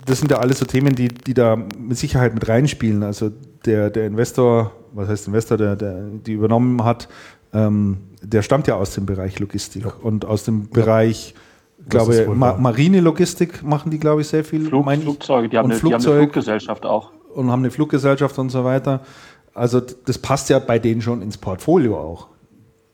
das 0.05 0.19
sind 0.19 0.31
ja 0.31 0.37
alles 0.37 0.59
so 0.59 0.65
Themen, 0.65 0.95
die, 0.95 1.07
die 1.07 1.33
da 1.33 1.55
mit 1.55 1.97
Sicherheit 1.97 2.33
mit 2.33 2.47
reinspielen. 2.47 3.03
Also 3.03 3.31
der, 3.65 3.89
der 3.89 4.05
Investor, 4.07 4.71
was 4.93 5.09
heißt 5.09 5.27
Investor, 5.27 5.57
der, 5.57 5.75
der 5.75 6.03
die 6.25 6.33
übernommen 6.33 6.83
hat, 6.83 7.09
ähm, 7.53 7.97
der 8.21 8.41
stammt 8.41 8.67
ja 8.67 8.75
aus 8.75 8.93
dem 8.93 9.05
Bereich 9.05 9.39
Logistik 9.39 9.85
und 10.03 10.25
aus 10.25 10.43
dem 10.43 10.69
Bereich, 10.69 11.33
Das 11.77 11.89
glaube 11.89 12.35
Ma 12.35 12.51
wahr. 12.51 12.57
Marine-Logistik 12.59 13.63
machen 13.63 13.91
die, 13.91 13.99
glaube 13.99 14.21
ich, 14.21 14.27
sehr 14.27 14.43
viel. 14.43 14.67
Flug. 14.67 14.85
Flugzeuge, 14.91 15.49
die 15.49 15.57
haben, 15.57 15.65
und 15.65 15.71
eine, 15.71 15.79
die 15.79 15.85
haben 15.85 15.93
eine 15.93 16.01
Flugzeug 16.01 16.23
Fluggesellschaft 16.23 16.85
auch. 16.85 17.11
und 17.33 17.51
haben 17.51 17.61
eine 17.61 17.71
Fluggesellschaft 17.71 18.37
und 18.39 18.49
so 18.49 18.63
weiter. 18.63 19.01
Also 19.53 19.79
das 19.79 20.17
passt 20.17 20.49
ja 20.49 20.59
bei 20.59 20.79
denen 20.79 21.01
schon 21.01 21.21
ins 21.21 21.37
Portfolio 21.37 21.97
auch. 21.97 22.27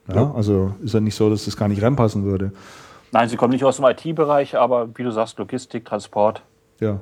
Ja, 0.07 0.15
Ja. 0.15 0.33
Also 0.35 0.73
ist 0.83 0.93
ja 0.93 0.99
nicht 0.99 1.15
so, 1.15 1.29
dass 1.29 1.45
das 1.45 1.57
gar 1.57 1.67
nicht 1.67 1.81
reinpassen 1.81 2.23
würde. 2.23 2.51
Nein, 3.11 3.27
sie 3.29 3.35
kommen 3.35 3.51
nicht 3.53 3.63
aus 3.63 3.77
dem 3.77 3.85
IT-Bereich, 3.85 4.55
aber 4.57 4.89
wie 4.97 5.03
du 5.03 5.11
sagst, 5.11 5.37
Logistik, 5.37 5.85
Transport. 5.85 6.41
Ja. 6.79 6.99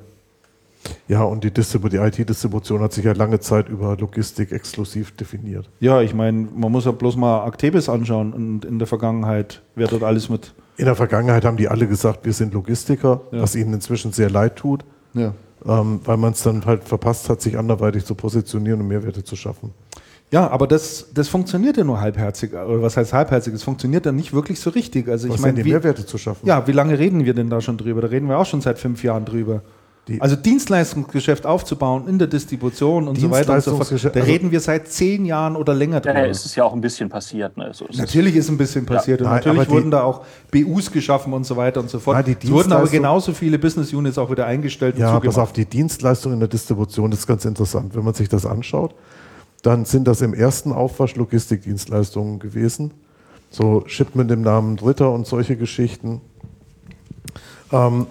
Ja, 1.08 1.22
und 1.24 1.44
die, 1.44 1.50
Distribu 1.50 1.88
die 1.88 1.98
IT-Distribution 1.98 2.80
hat 2.80 2.92
sich 2.94 3.04
ja 3.04 3.12
lange 3.12 3.38
Zeit 3.38 3.68
über 3.68 3.96
Logistik 3.98 4.50
exklusiv 4.50 5.14
definiert. 5.14 5.68
Ja, 5.78 6.00
ich 6.00 6.14
meine, 6.14 6.48
man 6.54 6.72
muss 6.72 6.86
ja 6.86 6.92
bloß 6.92 7.16
mal 7.16 7.46
Actebis 7.46 7.88
anschauen 7.90 8.32
und 8.32 8.64
in 8.64 8.78
der 8.78 8.86
Vergangenheit, 8.88 9.60
wer 9.74 9.88
dort 9.88 10.02
alles 10.02 10.30
mit. 10.30 10.54
In 10.78 10.86
der 10.86 10.94
Vergangenheit 10.96 11.44
haben 11.44 11.58
die 11.58 11.68
alle 11.68 11.86
gesagt, 11.86 12.24
wir 12.24 12.32
sind 12.32 12.54
Logistiker, 12.54 13.20
Ja. 13.30 13.42
was 13.42 13.54
ihnen 13.56 13.74
inzwischen 13.74 14.12
sehr 14.12 14.30
leid 14.30 14.56
tut, 14.56 14.82
Ja. 15.12 15.34
ähm, 15.66 16.00
weil 16.04 16.16
man 16.16 16.32
es 16.32 16.42
dann 16.42 16.64
halt 16.64 16.84
verpasst 16.84 17.28
hat, 17.28 17.42
sich 17.42 17.58
anderweitig 17.58 18.06
zu 18.06 18.14
positionieren 18.14 18.80
und 18.80 18.88
Mehrwerte 18.88 19.22
zu 19.22 19.36
schaffen. 19.36 19.74
Ja, 20.32 20.48
aber 20.48 20.66
das, 20.68 21.06
das 21.12 21.28
funktioniert 21.28 21.76
ja 21.76 21.82
nur 21.84 22.00
halbherzig. 22.00 22.52
Oder 22.52 22.82
was 22.82 22.96
heißt 22.96 23.12
halbherzig? 23.12 23.52
Es 23.54 23.64
funktioniert 23.64 24.06
dann 24.06 24.14
nicht 24.16 24.32
wirklich 24.32 24.60
so 24.60 24.70
richtig. 24.70 25.08
Also 25.08 25.26
ich 25.26 25.34
Was 25.34 25.40
meine, 25.40 25.54
sind 25.56 25.64
die 25.64 25.70
wie, 25.70 25.72
Mehrwerte 25.72 26.06
zu 26.06 26.18
schaffen? 26.18 26.46
ja, 26.46 26.66
wie 26.68 26.72
lange 26.72 26.98
reden 26.98 27.24
wir 27.24 27.34
denn 27.34 27.50
da 27.50 27.60
schon 27.60 27.76
drüber? 27.76 28.00
Da 28.00 28.08
reden 28.08 28.28
wir 28.28 28.38
auch 28.38 28.46
schon 28.46 28.60
seit 28.60 28.78
fünf 28.78 29.02
Jahren 29.02 29.24
drüber. 29.24 29.62
Die- 30.08 30.20
also 30.20 30.34
Dienstleistungsgeschäft 30.36 31.44
aufzubauen 31.46 32.08
in 32.08 32.18
der 32.18 32.28
Distribution 32.28 33.06
und 33.08 33.18
so 33.18 33.30
weiter 33.30 33.54
und 33.54 33.62
so 33.62 33.76
fort. 33.76 33.90
Da 33.90 33.94
also- 34.20 34.20
reden 34.20 34.50
wir 34.52 34.60
seit 34.60 34.88
zehn 34.88 35.24
Jahren 35.26 35.56
oder 35.56 35.74
länger 35.74 36.00
drüber. 36.00 36.14
Daher 36.14 36.30
ist 36.30 36.46
es 36.46 36.54
ja 36.54 36.64
auch 36.64 36.72
ein 36.72 36.80
bisschen 36.80 37.08
passiert. 37.08 37.56
Ne? 37.56 37.70
So 37.72 37.84
ist 37.86 37.94
es. 37.94 37.98
Natürlich 38.00 38.36
ist 38.36 38.48
ein 38.48 38.56
bisschen 38.56 38.86
passiert 38.86 39.20
und 39.20 39.26
nein, 39.26 39.42
natürlich 39.44 39.68
wurden 39.68 39.90
da 39.90 40.02
auch 40.04 40.24
BUs 40.52 40.90
geschaffen 40.92 41.32
und 41.32 41.44
so 41.44 41.56
weiter 41.56 41.80
und 41.80 41.90
so 41.90 41.98
fort. 41.98 42.16
Nein, 42.24 42.36
die 42.40 42.46
es 42.46 42.50
wurden 42.52 42.72
aber 42.72 42.86
genauso 42.88 43.32
viele 43.32 43.58
Business 43.58 43.92
Units 43.92 44.16
auch 44.16 44.30
wieder 44.30 44.46
eingestellt 44.46 44.94
und 44.94 45.00
Ja, 45.00 45.08
pass 45.10 45.16
zugemacht. 45.22 45.38
auf, 45.38 45.52
die 45.52 45.64
Dienstleistung 45.66 46.32
in 46.32 46.38
der 46.40 46.48
Distribution 46.48 47.10
das 47.10 47.20
ist 47.20 47.26
ganz 47.26 47.44
interessant. 47.44 47.94
Wenn 47.96 48.04
man 48.04 48.14
sich 48.14 48.28
das 48.28 48.46
anschaut, 48.46 48.94
dann 49.62 49.84
sind 49.84 50.06
das 50.06 50.22
im 50.22 50.34
ersten 50.34 50.72
Aufwasch 50.72 51.16
Logistikdienstleistungen 51.16 52.38
gewesen. 52.38 52.92
So 53.50 53.82
Shipment 53.86 54.30
im 54.30 54.42
Namen 54.42 54.76
Dritter 54.76 55.12
und 55.12 55.26
solche 55.26 55.56
Geschichten, 55.56 56.20
ähm, 57.72 58.06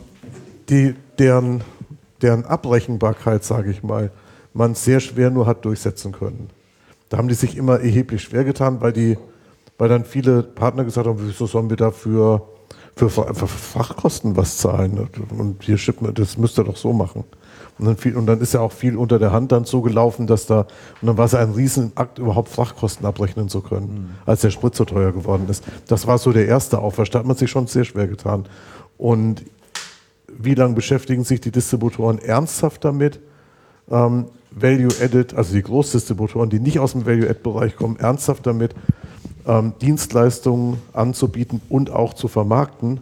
die, 0.70 0.96
deren, 1.18 1.64
deren 2.22 2.46
Abrechenbarkeit, 2.46 3.44
sage 3.44 3.72
ich 3.72 3.84
mal, 3.84 4.12
man 4.54 4.76
sehr 4.76 5.00
schwer 5.00 5.30
nur 5.30 5.46
hat 5.46 5.66
durchsetzen 5.66 6.12
können. 6.12 6.50
Da 7.08 7.18
haben 7.18 7.28
die 7.28 7.34
sich 7.36 7.58
immer 7.58 7.80
erheblich 7.80 8.22
schwer 8.22 8.44
getan, 8.44 8.82
weil, 8.82 8.94
die, 8.94 9.18
weil 9.78 9.90
dann 9.90 10.06
viele 10.06 10.44
Partner 10.44 10.84
gesagt 10.84 11.08
haben, 11.08 11.20
wieso 11.26 11.48
sollen 11.48 11.70
wir 11.70 11.78
dafür 11.78 12.48
für, 12.96 13.10
für 13.10 13.48
Fachkosten 13.48 14.36
was 14.36 14.58
zahlen? 14.58 15.08
Und 15.38 15.64
hier 15.64 15.78
Shipment, 15.78 16.20
das 16.20 16.38
müsst 16.38 16.60
ihr 16.60 16.66
doch 16.66 16.78
so 16.78 16.94
machen. 16.94 17.24
Und 17.80 17.86
dann, 17.86 17.98
viel, 17.98 18.16
und 18.18 18.26
dann 18.26 18.42
ist 18.42 18.54
ja 18.54 18.60
auch 18.60 18.74
viel 18.74 18.98
unter 18.98 19.20
der 19.20 19.32
Hand 19.32 19.54
dann 19.54 19.64
so 19.64 19.82
gelaufen, 19.82 20.28
dass 20.28 20.46
da, 20.46 20.68
und 21.02 21.08
dann 21.08 21.18
war 21.18 21.26
es 21.26 21.34
ein 21.34 21.52
Riesenakt, 21.52 22.20
überhaupt 22.20 22.50
Frachtkosten 22.50 23.06
abrechnen 23.06 23.48
zu 23.48 23.62
können, 23.62 24.18
als 24.26 24.42
der 24.42 24.52
Sprit 24.52 24.76
so 24.76 24.84
teuer 24.84 25.14
geworden 25.14 25.46
ist. 25.50 25.64
Das 25.88 26.06
war 26.06 26.18
so 26.18 26.34
der 26.34 26.46
erste 26.48 26.80
Aufwasch, 26.80 27.10
da 27.10 27.20
hat 27.20 27.26
man 27.26 27.38
sich 27.38 27.50
schon 27.50 27.68
sehr 27.68 27.86
schwer 27.86 28.08
getan. 28.08 28.46
Und 28.98 29.46
wie 30.28 30.56
lange 30.56 30.76
beschäftigen 30.76 31.24
sich 31.24 31.40
die 31.40 31.52
Distributoren 31.52 32.20
ernsthaft 32.20 32.84
damit, 32.84 33.20
ähm, 33.90 34.26
Value-Added, 34.52 35.36
also 35.36 35.54
die 35.54 35.62
Großdistributoren, 35.62 36.50
die 36.50 36.60
nicht 36.60 36.80
aus 36.80 36.92
dem 36.92 37.06
Value-Add-Bereich 37.06 37.76
kommen, 37.76 37.98
ernsthaft 37.98 38.46
damit, 38.46 38.76
ähm, 39.48 39.74
Dienstleistungen 39.82 40.82
anzubieten 40.92 41.62
und 41.70 41.92
auch 41.92 42.14
zu 42.14 42.28
vermarkten, 42.28 43.00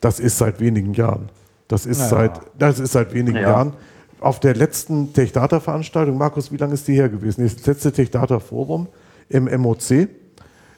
das 0.00 0.18
ist 0.18 0.38
seit 0.38 0.60
wenigen 0.60 0.94
Jahren. 0.94 1.28
Das 1.68 1.86
ist, 1.86 2.00
Ja. 2.00 2.08
seit, 2.08 2.40
das 2.58 2.80
ist 2.80 2.92
seit 2.92 3.12
wenigen 3.12 3.36
Ja. 3.36 3.50
Jahren. 3.50 3.72
Auf 4.20 4.40
der 4.40 4.54
letzten 4.54 5.12
Tech-Data-Veranstaltung, 5.12 6.18
Markus, 6.18 6.50
wie 6.50 6.56
lange 6.56 6.74
ist 6.74 6.88
die 6.88 6.94
her 6.94 7.08
gewesen? 7.08 7.44
Das 7.44 7.64
letzte 7.66 7.92
Tech-Data-Forum 7.92 8.88
im 9.28 9.44
MOC 9.60 10.08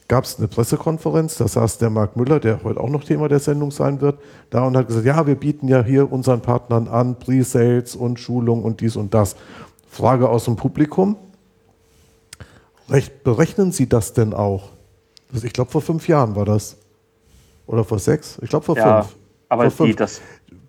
gab 0.09 0.24
es 0.24 0.38
eine 0.38 0.49
Pressekonferenz, 0.49 1.36
da 1.36 1.47
saß 1.49 1.78
der 1.78 1.88
Marc 1.88 2.16
Müller, 2.16 2.41
der 2.41 2.62
heute 2.64 2.80
auch 2.80 2.88
noch 2.91 3.05
Thema 3.05 3.28
der 3.28 3.38
Sendung 3.38 3.70
sein 3.70 4.01
wird, 4.01 4.18
da 4.51 4.64
und 4.66 4.76
hat 4.76 4.88
gesagt, 4.88 5.07
ja, 5.07 5.26
wir 5.26 5.36
bieten 5.36 5.68
ja 5.68 5.82
hier 5.84 6.11
unseren 6.12 6.43
Partnern 6.43 6.88
an, 6.88 7.18
Pre-Sales 7.18 7.95
und 7.95 8.18
Schulung 8.18 8.64
und 8.64 8.80
dies 8.80 8.97
und 8.97 9.14
das. 9.14 9.36
Frage 9.88 10.28
aus 10.28 10.45
dem 10.45 10.57
Publikum, 10.57 11.16
berechnen 13.24 13.72
Sie 13.72 13.88
das 13.88 14.12
denn 14.12 14.34
auch? 14.34 14.70
Also 15.32 15.47
ich 15.47 15.53
glaube, 15.53 15.70
vor 15.70 15.80
fünf 15.80 16.09
Jahren 16.09 16.34
war 16.34 16.45
das. 16.45 16.76
Oder 17.66 17.84
vor 17.84 18.01
sechs? 18.01 18.36
Ich 18.43 18.51
glaube, 18.51 18.64
vor 18.64 18.76
Ja, 18.76 19.03
fünf. 19.03 19.16
aber 19.49 19.70
vor 19.70 19.86
fünf. 19.86 19.97
das, 19.97 20.20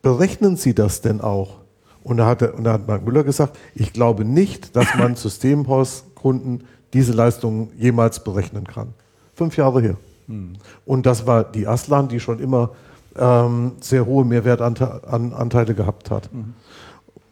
Berechnen 0.03 0.55
Sie 0.55 0.75
das 0.75 1.01
denn 1.01 1.19
auch? 1.19 1.60
Und 2.03 2.17
da 2.17 2.25
hat, 2.25 2.41
und 2.41 2.63
da 2.63 2.73
hat 2.73 2.87
Marc 2.87 3.05
Müller 3.05 3.23
gesagt, 3.23 3.57
ich 3.75 3.93
glaube 3.93 4.25
nicht, 4.25 4.75
dass 4.75 4.95
man 4.97 5.15
Systemhauskunden 5.15 6.63
diese 6.93 7.13
Leistungen 7.13 7.69
jemals 7.77 8.23
berechnen 8.23 8.65
kann. 8.65 8.93
Fünf 9.33 9.57
Jahre 9.57 9.81
her. 9.81 9.95
Und 10.85 11.05
das 11.05 11.27
war 11.27 11.43
die 11.43 11.67
Aslan, 11.67 12.07
die 12.07 12.19
schon 12.19 12.39
immer 12.39 12.71
ähm, 13.17 13.73
sehr 13.81 14.05
hohe 14.05 14.25
Mehrwertanteile 14.25 15.73
gehabt 15.73 16.11
hat. 16.11 16.29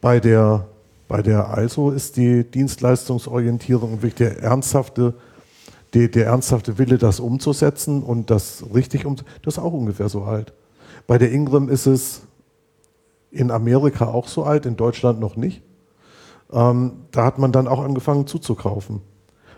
Bei 0.02 0.20
der, 0.20 0.66
bei 1.08 1.22
der 1.22 1.50
also 1.50 1.92
ist 1.92 2.18
die 2.18 2.44
Dienstleistungsorientierung 2.44 4.02
wirklich 4.02 4.16
der 4.16 4.42
ernsthafte, 4.42 5.14
die, 5.94 6.10
der 6.12 6.28
ernsthafte 6.28 6.78
Wille, 6.78 6.98
das 6.98 7.20
umzusetzen 7.20 8.04
und 8.04 8.30
das 8.30 8.64
richtig 8.74 9.06
umzusetzen, 9.06 9.34
das 9.44 9.56
ist 9.56 9.64
auch 9.64 9.74
ungefähr 9.74 10.10
so 10.10 10.24
alt. 10.24 10.54
Bei 11.08 11.18
der 11.18 11.32
Ingram 11.32 11.70
ist 11.70 11.86
es 11.86 12.22
in 13.32 13.52
Amerika 13.52 14.08
auch 14.08 14.28
so 14.28 14.44
alt, 14.44 14.66
in 14.66 14.76
Deutschland 14.76 15.20
noch 15.20 15.36
nicht. 15.36 15.62
Ähm, 16.52 16.94
da 17.12 17.26
hat 17.26 17.38
man 17.38 17.52
dann 17.52 17.68
auch 17.68 17.84
angefangen 17.84 18.28
zuzukaufen. 18.28 19.02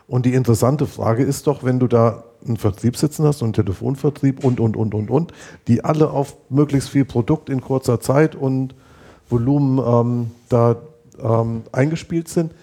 Und 0.08 0.26
die 0.26 0.34
interessante 0.34 0.88
Frage 0.88 1.24
ist 1.24 1.48
doch, 1.48 1.64
wenn 1.64 1.80
du 1.80 1.88
da 1.88 2.26
einen 2.46 2.58
Vertrieb 2.58 2.98
sitzen 2.98 3.26
hast, 3.26 3.42
und 3.42 3.48
einen 3.48 3.54
Telefonvertrieb 3.54 4.44
und, 4.44 4.60
und, 4.60 4.76
und, 4.76 4.94
und, 4.94 5.10
und, 5.10 5.32
die 5.68 5.86
alle 5.86 6.10
auf 6.10 6.36
möglichst 6.50 6.90
viel 6.90 7.06
Produkt 7.06 7.50
in 7.50 7.62
kurzer 7.62 8.00
Zeit 8.02 8.36
und 8.36 8.76
Volumen 9.30 9.80
ähm, 9.80 10.32
da 10.50 10.76
ähm, 11.22 11.64
eingespielt 11.72 12.28
sind, 12.28 12.54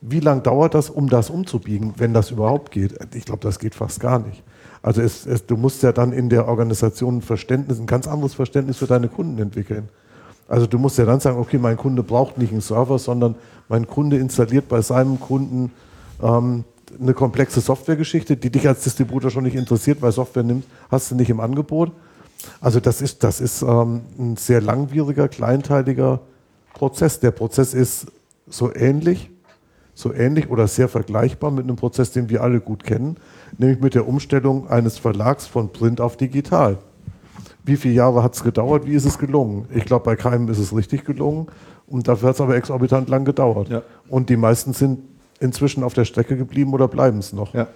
wie 0.00 0.20
lange 0.20 0.42
dauert 0.42 0.74
das, 0.74 0.90
um 0.90 1.08
das 1.08 1.30
umzubiegen, 1.30 1.94
wenn 1.96 2.12
das 2.12 2.30
überhaupt 2.30 2.70
geht? 2.70 2.94
Ich 3.14 3.24
glaube, 3.24 3.40
das 3.40 3.58
geht 3.58 3.74
fast 3.74 4.00
gar 4.00 4.18
nicht. 4.18 4.42
Also 4.82 5.00
es, 5.00 5.26
es, 5.26 5.46
du 5.46 5.56
musst 5.56 5.82
ja 5.82 5.92
dann 5.92 6.12
in 6.12 6.28
der 6.28 6.46
Organisation 6.46 7.18
ein 7.18 7.22
Verständnis, 7.22 7.78
ein 7.78 7.86
ganz 7.86 8.06
anderes 8.06 8.34
Verständnis 8.34 8.76
für 8.76 8.86
deine 8.86 9.08
Kunden 9.08 9.38
entwickeln. 9.38 9.88
Also 10.48 10.66
du 10.66 10.78
musst 10.78 10.98
ja 10.98 11.04
dann 11.04 11.20
sagen, 11.20 11.38
okay, 11.38 11.58
mein 11.58 11.76
Kunde 11.76 12.02
braucht 12.02 12.38
nicht 12.38 12.52
einen 12.52 12.60
Server, 12.60 12.98
sondern 12.98 13.34
mein 13.68 13.86
Kunde 13.86 14.18
installiert 14.18 14.68
bei 14.68 14.82
seinem 14.82 15.18
Kunden 15.18 15.72
ähm, 16.22 16.64
eine 17.00 17.14
komplexe 17.14 17.60
Softwaregeschichte, 17.60 18.36
die 18.36 18.50
dich 18.50 18.68
als 18.68 18.84
Distributor 18.84 19.30
schon 19.30 19.44
nicht 19.44 19.56
interessiert, 19.56 20.02
weil 20.02 20.12
Software 20.12 20.42
nimmt, 20.42 20.64
hast 20.90 21.10
du 21.10 21.14
nicht 21.14 21.30
im 21.30 21.40
Angebot. 21.40 21.92
Also 22.60 22.78
das 22.80 23.00
ist, 23.00 23.24
das 23.24 23.40
ist 23.40 23.62
ähm, 23.62 24.02
ein 24.18 24.36
sehr 24.36 24.60
langwieriger, 24.60 25.28
kleinteiliger 25.28 26.20
Prozess. 26.74 27.20
Der 27.20 27.30
Prozess 27.30 27.72
ist 27.72 28.06
so 28.46 28.74
ähnlich, 28.74 29.30
so 29.94 30.12
ähnlich 30.12 30.50
oder 30.50 30.68
sehr 30.68 30.88
vergleichbar 30.88 31.50
mit 31.50 31.64
einem 31.64 31.76
Prozess, 31.76 32.12
den 32.12 32.28
wir 32.28 32.42
alle 32.42 32.60
gut 32.60 32.84
kennen, 32.84 33.16
nämlich 33.56 33.80
mit 33.80 33.94
der 33.94 34.06
Umstellung 34.06 34.68
eines 34.68 34.98
Verlags 34.98 35.46
von 35.46 35.72
Print 35.72 36.00
auf 36.00 36.16
Digital. 36.16 36.78
Wie 37.64 37.76
viele 37.76 37.94
Jahre 37.94 38.22
hat 38.22 38.34
es 38.34 38.44
gedauert? 38.44 38.86
Wie 38.86 38.92
ist 38.94 39.06
es 39.06 39.18
gelungen? 39.18 39.66
Ich 39.74 39.84
glaube, 39.86 40.04
bei 40.04 40.16
keinem 40.16 40.48
ist 40.48 40.58
es 40.58 40.74
richtig 40.76 41.04
gelungen 41.04 41.46
und 41.86 42.06
dafür 42.06 42.28
hat 42.28 42.34
es 42.36 42.40
aber 42.40 42.56
exorbitant 42.56 43.08
lang 43.08 43.24
gedauert. 43.24 43.68
Ja. 43.70 43.82
Und 44.08 44.28
die 44.28 44.36
meisten 44.36 44.74
sind 44.74 45.00
inzwischen 45.40 45.82
auf 45.82 45.94
der 45.94 46.04
Strecke 46.04 46.36
geblieben 46.36 46.72
oder 46.74 46.88
bleiben 46.88 47.18
es 47.18 47.32
noch. 47.32 47.54
Ja. 47.54 47.66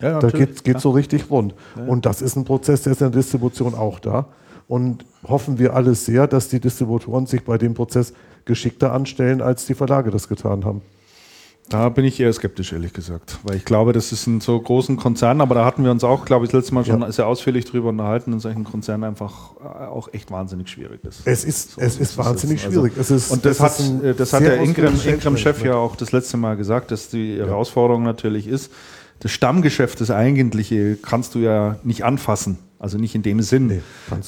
Ja, 0.00 0.18
Da 0.18 0.30
geht, 0.30 0.64
klar. 0.64 0.80
so 0.80 0.90
richtig 0.90 1.30
rund. 1.30 1.54
Und 1.86 2.06
das 2.06 2.22
ist 2.22 2.36
ein 2.36 2.44
Prozess, 2.44 2.82
der 2.82 2.92
ist 2.92 3.00
in 3.00 3.12
der 3.12 3.20
Distribution 3.20 3.74
auch 3.74 4.00
da. 4.00 4.26
Und 4.66 5.04
hoffen 5.26 5.58
wir 5.58 5.74
alle 5.74 5.94
sehr, 5.94 6.26
dass 6.26 6.48
die 6.48 6.58
Distributoren 6.60 7.26
sich 7.26 7.44
bei 7.44 7.56
dem 7.56 7.74
Prozess 7.74 8.12
geschickter 8.44 8.92
anstellen, 8.92 9.40
als 9.40 9.64
die 9.66 9.74
Verlage 9.74 10.10
das 10.10 10.28
getan 10.28 10.64
haben. 10.64 10.82
Da 11.68 11.88
bin 11.88 12.04
ich 12.04 12.20
eher 12.20 12.30
skeptisch, 12.32 12.72
ehrlich 12.72 12.92
gesagt. 12.92 13.38
Weil 13.44 13.56
ich 13.56 13.64
glaube, 13.64 13.92
das 13.94 14.12
ist 14.12 14.26
in 14.26 14.40
so 14.42 14.60
großen 14.60 14.96
Konzernen, 14.96 15.40
aber 15.40 15.54
da 15.54 15.64
hatten 15.64 15.84
wir 15.84 15.90
uns 15.90 16.04
auch, 16.04 16.24
glaube 16.26 16.44
ich, 16.44 16.50
das 16.50 16.60
letzte 16.60 16.74
Mal 16.74 16.84
schon 16.84 17.00
Ja. 17.00 17.10
sehr 17.12 17.26
ausführlich 17.26 17.64
drüber 17.64 17.88
unterhalten, 17.88 18.32
in 18.34 18.40
solchen 18.40 18.64
Konzernen 18.64 19.04
einfach 19.04 19.52
äh, 19.60 19.86
auch 19.86 20.12
echt 20.12 20.30
wahnsinnig 20.30 20.68
schwierig 20.68 21.02
ist. 21.04 21.22
Es 21.24 21.44
ist, 21.44 21.72
So 21.72 21.80
es 21.80 21.96
ist 21.98 22.18
wahnsinnig 22.18 22.62
Also- 22.66 22.80
schwierig. 22.80 22.98
Es 22.98 23.10
ist, 23.10 23.30
Und 23.30 23.44
das 23.46 23.60
hat, 23.60 23.80
das 24.18 24.32
hat 24.34 24.42
der 24.42 24.60
Ingram, 24.60 24.94
Ingram-Chef 25.02 25.64
ja 25.64 25.76
auch 25.76 25.96
das 25.96 26.12
letzte 26.12 26.36
Mal 26.36 26.56
gesagt, 26.56 26.90
dass 26.90 27.08
die 27.08 27.38
Herausforderung 27.38 28.02
natürlich 28.02 28.46
ist, 28.48 28.70
das 29.20 29.30
Stammgeschäft, 29.30 30.00
das 30.00 30.10
eigentliche, 30.10 30.96
kannst 30.96 31.34
du 31.34 31.38
ja 31.38 31.76
nicht 31.84 32.04
anfassen. 32.04 32.58
Also 32.80 32.98
nicht 32.98 33.14
in 33.14 33.22
dem 33.22 33.40
Sinn. 33.40 33.68
Nee, 33.68 33.80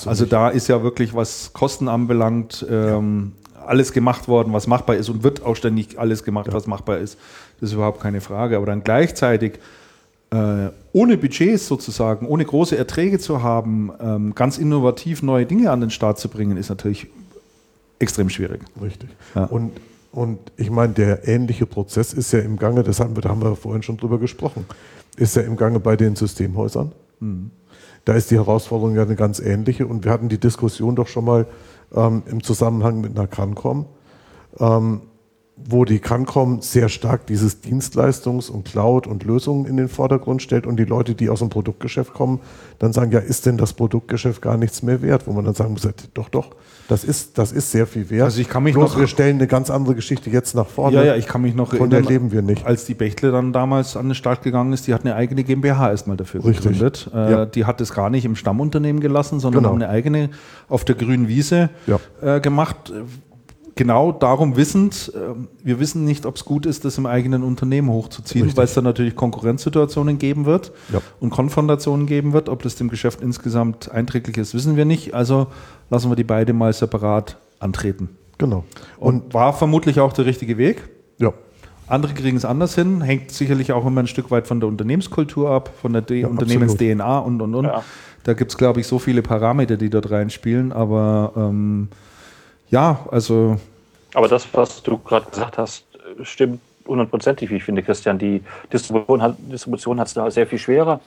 also 0.07 0.23
nicht. 0.23 0.33
da 0.33 0.49
ist 0.49 0.69
ja 0.69 0.85
wirklich, 0.85 1.13
was 1.15 1.53
Kosten 1.53 1.89
anbelangt, 1.89 2.65
ähm, 2.71 3.33
alles 3.69 3.93
gemacht 3.93 4.29
worden, 4.29 4.53
was 4.53 4.67
machbar 4.67 4.97
ist 4.97 5.09
und 5.09 5.23
wird 5.23 5.45
auch 5.45 5.57
ständig 5.57 5.99
alles 5.99 6.25
gemacht, 6.25 6.49
was 6.53 6.67
machbar 6.67 6.99
ist. 6.99 7.19
Das 7.61 7.71
ist 7.71 7.75
überhaupt 7.75 8.01
keine 8.01 8.21
Frage. 8.21 8.57
Aber 8.57 8.67
dann 8.67 8.83
gleichzeitig 8.85 9.59
äh, 10.31 10.71
ohne 10.93 11.17
Budgets 11.17 11.67
sozusagen, 11.67 12.27
ohne 12.27 12.45
große 12.45 12.77
Erträge 12.77 13.19
zu 13.19 13.43
haben, 13.43 13.93
ähm, 14.01 14.35
ganz 14.35 14.59
innovativ 14.59 15.23
neue 15.23 15.47
Dinge 15.47 15.71
an 15.71 15.81
den 15.81 15.91
Start 15.91 16.19
zu 16.19 16.29
bringen, 16.29 16.57
ist 16.57 16.69
natürlich 16.69 17.07
extrem 17.99 18.29
schwierig. 18.29 18.61
Richtig. 18.83 19.11
Ja. 19.35 19.45
Und, 19.45 19.73
und 20.13 20.39
ich 20.57 20.71
meine, 20.71 20.93
der 20.93 21.29
ähnliche 21.29 21.67
Prozess 21.67 22.13
ist 22.13 22.33
ja 22.33 22.41
im 22.41 22.59
Gange, 22.59 22.83
das 22.83 23.01
haben 23.01 23.17
wir, 23.17 23.23
da 23.23 23.31
haben 23.31 23.43
wir 23.43 23.57
vorhin 23.57 23.83
schon 23.83 23.97
drüber 23.97 24.19
gesprochen, 24.19 24.67
ist 25.17 25.37
ja 25.37 25.43
im 25.43 25.57
Gange 25.57 25.81
bei 25.81 25.97
den 25.97 26.17
Systemhäusern. 26.17 26.93
Da 28.05 28.13
ist 28.15 28.31
die 28.31 28.37
Herausforderung 28.37 28.97
ja 28.97 29.03
eine 29.03 29.17
ganz 29.17 29.39
ähnliche 29.39 29.87
und 29.87 30.05
wir 30.05 30.13
hatten 30.13 30.29
die 30.29 30.39
Diskussion 30.39 30.97
doch 30.97 31.09
schon 31.09 31.25
mal 31.25 31.47
ähm, 31.95 32.23
im 32.27 32.43
Zusammenhang 32.43 33.01
mit 33.01 33.17
einer 33.17 33.27
Cancom, 33.27 33.87
ähm, 34.59 35.03
wo 35.57 35.85
die 35.85 36.01
Cancom 36.01 36.61
sehr 36.63 36.89
stark 36.89 37.27
dieses 37.27 37.63
Dienstleistungs- 37.63 38.51
und 38.51 38.65
Cloud 38.65 39.07
und 39.07 39.25
Lösungen 39.25 39.67
in 39.67 39.77
den 39.77 39.89
Vordergrund 39.89 40.43
stellt 40.43 40.67
und 40.67 40.77
die 40.77 40.85
Leute, 40.85 41.15
die 41.15 41.29
aus 41.29 41.39
dem 41.39 41.49
Produktgeschäft 41.49 42.13
kommen, 42.13 42.41
dann 42.81 42.93
sagen, 42.93 43.13
ja, 43.13 43.21
ist 43.21 43.47
denn 43.47 43.57
das 43.57 43.73
Produktgeschäft 43.73 44.43
gar 44.43 44.57
nichts 44.57 44.83
mehr 44.83 45.01
wert? 45.01 45.27
Wo 45.27 45.33
man 45.33 45.45
dann 45.45 45.55
sagen 45.55 45.73
muss, 45.73 45.89
doch, 46.15 46.29
doch, 46.29 46.51
das 46.89 47.03
ist, 47.05 47.39
das 47.39 47.51
ist 47.53 47.71
sehr 47.71 47.87
viel 47.87 48.11
wert. 48.11 48.25
Also 48.25 48.41
ich 48.41 48.49
kann 48.49 48.63
mich 48.63 48.75
Bloß 48.75 48.93
noch- 48.93 49.01
wir 49.01 49.07
stellen 49.07 49.37
eine 49.37 49.47
ganz 49.47 49.71
andere 49.71 49.95
Geschichte 49.95 50.29
jetzt 50.31 50.55
nach 50.55 50.67
vorne. 50.67 50.97
Ja, 50.97 51.05
ja, 51.05 51.17
ich 51.17 51.27
kann 51.27 51.41
mich 51.43 51.55
noch 51.55 51.75
Von 51.75 51.89
der 51.91 52.03
leben 52.03 52.31
wir 52.33 52.43
nicht. 52.43 52.67
Als 52.67 52.85
die 52.85 52.95
Bechtle 52.95 53.33
dann 53.33 53.53
damals 53.53 53.97
an 53.97 54.09
den 54.09 54.15
Start 54.15 54.43
gegangen 54.43 54.73
ist, 54.73 54.87
die 54.87 54.93
hat 54.95 55.01
eine 55.03 55.15
eigene 55.15 55.45
GmbH 55.45 55.91
erstmal 55.91 56.17
dafür 56.17 56.45
Richtig. 56.45 56.65
gegründet. 56.65 57.11
Äh, 57.15 57.31
Ja. 57.31 57.47
Die 57.47 57.65
hat 57.65 57.81
es 57.81 57.93
gar 57.95 58.11
nicht 58.11 58.25
im 58.25 58.37
Stammunternehmen 58.37 59.01
gelassen, 59.01 59.41
sondern 59.41 59.63
Genau. 59.63 59.75
haben 59.75 59.83
eine 59.83 59.91
eigene 59.91 60.31
auf 60.69 60.85
der 60.85 60.95
grünen 60.95 61.27
Wiese 61.29 61.71
Ja. 61.87 61.99
äh, 62.21 62.41
gemacht. 62.41 62.93
Genau 63.77 64.13
darum 64.13 64.57
wissend, 64.57 65.13
äh, 65.17 65.35
wir 65.65 65.81
wissen 65.81 66.05
nicht, 66.05 66.27
ob 66.27 66.37
es 66.37 66.45
gut 66.45 66.65
ist, 66.65 66.85
das 66.85 66.97
im 66.97 67.07
eigenen 67.07 67.43
Unternehmen 67.43 67.89
hochzuziehen, 67.91 68.57
weil 68.57 68.65
es 68.67 68.75
dann 68.75 68.85
natürlich 68.85 69.17
Konkurrenzsituationen 69.17 70.19
geben 70.19 70.45
wird 70.47 70.71
Ja. 70.93 71.01
und 71.19 71.31
Konfrontationen 71.31 72.07
geben 72.07 72.33
wird. 72.33 72.49
Ob 72.49 72.63
das 72.63 72.77
dem 72.77 72.89
Geschäft 72.89 73.21
insgesamt 73.21 73.91
einträglich 73.91 74.37
ist, 74.39 74.55
wissen 74.55 74.77
wir 74.77 74.85
nicht. 74.85 75.15
Also 75.15 75.49
lassen 75.91 76.09
wir 76.11 76.17
die 76.17 76.23
beide 76.25 76.53
mal 76.53 76.73
separat 76.73 77.37
antreten. 77.59 78.11
Genau. 78.39 78.65
Und, 78.99 79.25
Und 79.25 79.35
war 79.35 79.53
vermutlich 79.53 79.99
auch 80.01 80.13
der 80.13 80.27
richtige 80.27 80.57
Weg. 80.59 80.89
ja, 81.19 81.33
Andere 81.87 82.15
kriegen 82.15 82.37
es 82.37 82.45
anders 82.45 82.75
hin, 82.77 83.01
hängt 83.03 83.31
sicherlich 83.31 83.73
auch 83.73 83.85
immer 83.85 84.01
ein 84.03 84.07
Stück 84.07 84.31
weit 84.31 84.47
von 84.47 84.59
der 84.61 84.69
Unternehmenskultur 84.69 85.51
ab, 85.51 85.71
von 85.83 85.93
der 85.93 86.03
D 86.03 86.21
Ja, 86.23 86.29
Unternehmens-DNA 86.29 87.19
und 87.19 87.43
und 87.43 87.55
und. 87.55 87.65
Ja. 87.65 87.83
Da 88.23 88.33
gibt 88.33 88.53
es, 88.53 88.57
glaube 88.57 88.81
ich, 88.81 88.87
so 88.87 88.99
viele 88.99 89.21
Parameter, 89.21 89.77
die 89.77 89.91
dort 89.91 90.11
reinspielen, 90.11 90.73
aber 90.73 91.33
ähm, 91.37 91.89
ja, 92.75 92.99
also 93.11 93.57
Aber 94.15 94.29
das, 94.29 94.47
was 94.53 94.83
du 94.83 94.99
gerade 94.99 95.31
gesagt 95.31 95.59
hast, 95.59 95.85
stimmt 96.23 96.61
hundertprozentig, 96.87 97.49
wie 97.51 97.57
ich 97.57 97.65
finde, 97.65 97.83
Christian. 97.83 98.19
Die 98.19 98.43
Distribution 98.73 99.23
hat 99.23 99.37
Distribution 99.39 100.01
hat's 100.01 100.15
da 100.15 100.31
sehr 100.31 100.47
viel 100.47 100.59
schwerer. 100.59 101.01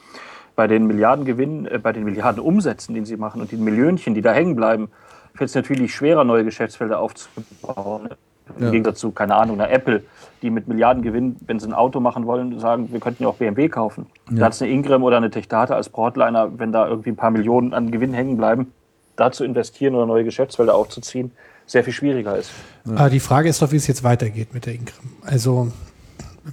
Bei 0.55 0.65
den 0.67 0.87
Milliardengewinnen, 0.87 1.67
äh, 1.67 1.77
bei 1.77 1.91
den 1.93 2.03
Milliarden 2.03 2.41
Umsätzen, 2.41 2.95
die 2.95 3.05
sie 3.05 3.17
machen 3.17 3.41
und 3.41 3.51
den 3.51 3.63
Millionchen, 3.63 4.15
die 4.15 4.21
da 4.21 4.31
hängen 4.31 4.55
bleiben, 4.55 4.89
fällt 5.35 5.49
es 5.49 5.55
natürlich 5.55 5.93
schwerer, 5.93 6.23
neue 6.23 6.43
Geschäftsfelder 6.45 6.99
aufzubauen. 6.99 8.09
Im 8.57 8.63
Ja. 8.63 8.71
Gegensatz 8.71 8.99
zu, 8.99 9.11
keine 9.11 9.35
Ahnung, 9.35 9.59
einer 9.59 9.69
Apple, 9.69 10.03
die 10.41 10.49
mit 10.49 10.67
Milliardengewinn, 10.69 11.35
wenn 11.45 11.59
sie 11.59 11.67
ein 11.67 11.73
Auto 11.73 11.99
machen 11.99 12.25
wollen, 12.25 12.59
sagen, 12.59 12.91
wir 12.91 13.01
könnten 13.01 13.23
ja 13.23 13.29
auch 13.29 13.35
BMW 13.35 13.67
kaufen. 13.67 14.07
Da 14.31 14.45
hat 14.45 14.53
es 14.53 14.61
eine 14.61 14.71
Ingram 14.71 15.03
oder 15.03 15.17
eine 15.17 15.29
Techdata 15.29 15.75
als 15.75 15.89
Broadliner, 15.89 16.57
wenn 16.57 16.71
da 16.71 16.87
irgendwie 16.87 17.09
ein 17.09 17.17
paar 17.17 17.29
Millionen 17.31 17.73
an 17.73 17.91
Gewinn 17.91 18.13
hängen 18.13 18.37
bleiben, 18.37 18.71
da 19.17 19.31
zu 19.31 19.43
investieren 19.43 19.95
oder 19.95 20.05
neue 20.05 20.23
Geschäftsfelder 20.23 20.75
aufzuziehen, 20.75 21.31
sehr 21.67 21.83
viel 21.83 21.93
schwieriger 21.93 22.35
ist. 22.37 22.49
Aber 22.87 23.09
die 23.09 23.19
Frage 23.19 23.49
ist 23.49 23.61
doch, 23.61 23.71
wie 23.71 23.75
es 23.75 23.85
jetzt 23.85 24.03
weitergeht 24.03 24.53
mit 24.53 24.65
der 24.65 24.73
Ingram. 24.73 24.95
Also, 25.21 25.71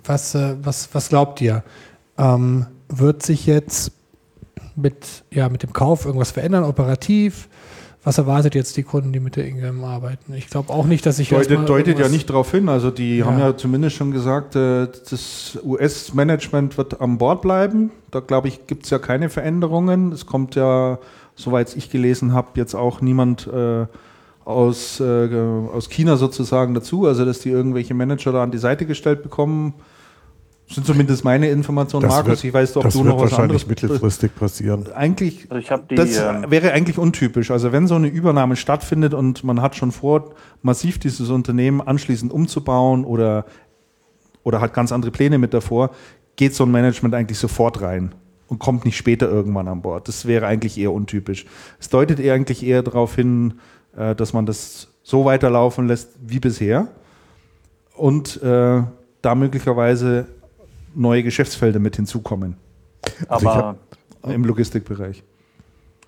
was, 0.05 0.35
äh, 0.35 0.57
was, 0.63 0.89
was 0.93 1.09
glaubt 1.09 1.41
ihr? 1.41 1.63
Ähm, 2.19 2.67
wird 2.89 3.23
sich 3.23 3.47
jetzt 3.47 3.93
mit, 4.77 5.25
ja, 5.31 5.49
mit 5.49 5.63
dem 5.63 5.73
Kauf 5.73 6.05
irgendwas 6.05 6.33
verändern, 6.33 6.65
operativ? 6.65 7.49
Was 8.03 8.19
erwartet 8.19 8.55
jetzt 8.55 8.77
die 8.77 8.83
Kunden, 8.83 9.13
die 9.15 9.21
mit 9.21 9.37
der 9.37 9.47
Ingram 9.47 9.83
arbeiten? 9.83 10.35
Ich 10.35 10.49
glaube 10.49 10.71
auch 10.71 10.85
nicht, 10.85 11.07
dass 11.07 11.17
sich 11.17 11.33
erstmal 11.33 11.65
deutet, 11.65 11.95
deutet 11.95 11.99
ja 12.01 12.09
nicht 12.11 12.29
darauf 12.29 12.51
hin. 12.51 12.69
Also 12.69 12.91
die 12.91 13.19
Ja. 13.19 13.27
haben 13.27 13.39
ja 13.39 13.57
zumindest 13.57 13.97
schon 13.97 14.11
gesagt, 14.11 14.57
äh, 14.57 14.89
das 15.11 15.59
US-Management 15.65 16.77
wird 16.77 17.01
an 17.01 17.17
Bord 17.17 17.41
bleiben. 17.41 17.93
Da 18.11 18.21
glaube 18.21 18.49
ich, 18.49 18.67
gibt 18.67 18.85
es 18.85 18.91
ja 18.91 18.99
keine 18.99 19.31
Veränderungen. 19.31 20.13
Es 20.13 20.27
kommt 20.27 20.55
ja, 20.55 20.99
soweit 21.35 21.75
ich 21.77 21.89
gelesen 21.89 22.35
habe, 22.35 22.49
jetzt 22.57 22.75
auch 22.75 23.01
niemand 23.01 23.47
äh, 23.47 23.87
aus, 24.45 25.01
äh, 25.01 25.29
aus 25.73 25.89
China 25.89 26.17
sozusagen 26.17 26.75
dazu. 26.75 27.07
Also 27.07 27.25
dass 27.25 27.41
die 27.41 27.51
irgendwelche 27.51 27.95
Manager 27.95 28.33
da 28.33 28.43
an 28.43 28.51
die 28.51 28.59
Seite 28.59 28.87
gestellt 28.87 29.23
bekommen. 29.23 29.75
Sind 30.67 30.87
zumindest 30.87 31.25
meine 31.25 31.51
Informationen, 31.51 32.05
das 32.05 32.13
Markus. 32.13 32.29
wird, 32.29 32.45
ich 32.45 32.55
weiß, 32.55 32.77
ob 32.79 32.85
das 32.85 32.95
du 32.95 33.01
wird 33.01 33.09
noch 33.09 33.17
was 33.17 33.33
wahrscheinlich 33.33 33.63
anderes 33.63 33.67
mittelfristig 33.67 34.35
passieren. 34.35 34.91
Eigentlich 34.95 35.47
Also 35.51 35.77
die. 35.91 35.95
das 35.95 36.17
ähm, 36.17 36.47
wäre 36.49 36.73
eigentlich 36.73 36.97
untypisch. 36.97 37.51
Also 37.51 37.71
wenn 37.71 37.87
so 37.87 37.97
eine 37.97 38.09
Übernahme 38.09 38.57
stattfindet 38.57 39.13
und 39.13 39.45
man 39.45 39.61
hat 39.61 39.77
schon 39.77 39.93
vor, 39.93 40.31
massiv 40.63 40.99
dieses 40.99 41.29
Unternehmen 41.29 41.83
anschließend 41.83 42.33
umzubauen 42.33 43.05
oder, 43.05 43.45
oder 44.43 44.63
hat 44.63 44.73
ganz 44.73 44.91
andere 44.91 45.11
Pläne 45.11 45.37
mit 45.37 45.53
davor, 45.53 45.91
geht 46.37 46.55
so 46.55 46.65
ein 46.65 46.71
Management 46.71 47.15
eigentlich 47.15 47.39
sofort 47.39 47.83
rein 47.83 48.15
und 48.49 48.59
kommt 48.59 48.87
nicht 48.87 48.97
später 48.97 49.29
irgendwann 49.29 49.69
an 49.69 49.83
Bord. 49.83 50.09
Das 50.09 50.27
wäre 50.27 50.47
eigentlich 50.47 50.79
eher 50.79 50.93
untypisch. 50.93 51.45
Es 51.79 51.91
deutet 51.91 52.21
eher 52.21 52.35
eigentlich 52.35 52.65
eher 52.65 52.83
darauf 52.83 53.15
hin, 53.15 53.55
äh, 53.97 54.15
dass 54.15 54.33
man 54.33 54.47
das 54.47 54.89
so 55.03 55.25
weiterlaufen 55.25 55.87
lässt 55.87 56.11
wie 56.21 56.41
bisher 56.41 56.89
und 57.97 58.43
äh, 58.43 58.83
da 59.23 59.35
möglicherweise 59.35 60.27
neue 60.95 61.23
Geschäftsfelder 61.23 61.79
mit 61.79 61.97
hinzukommen 61.97 62.57
Also 63.29 63.49
aber, 63.49 63.77
im 64.29 64.45
Logistikbereich. 64.45 65.23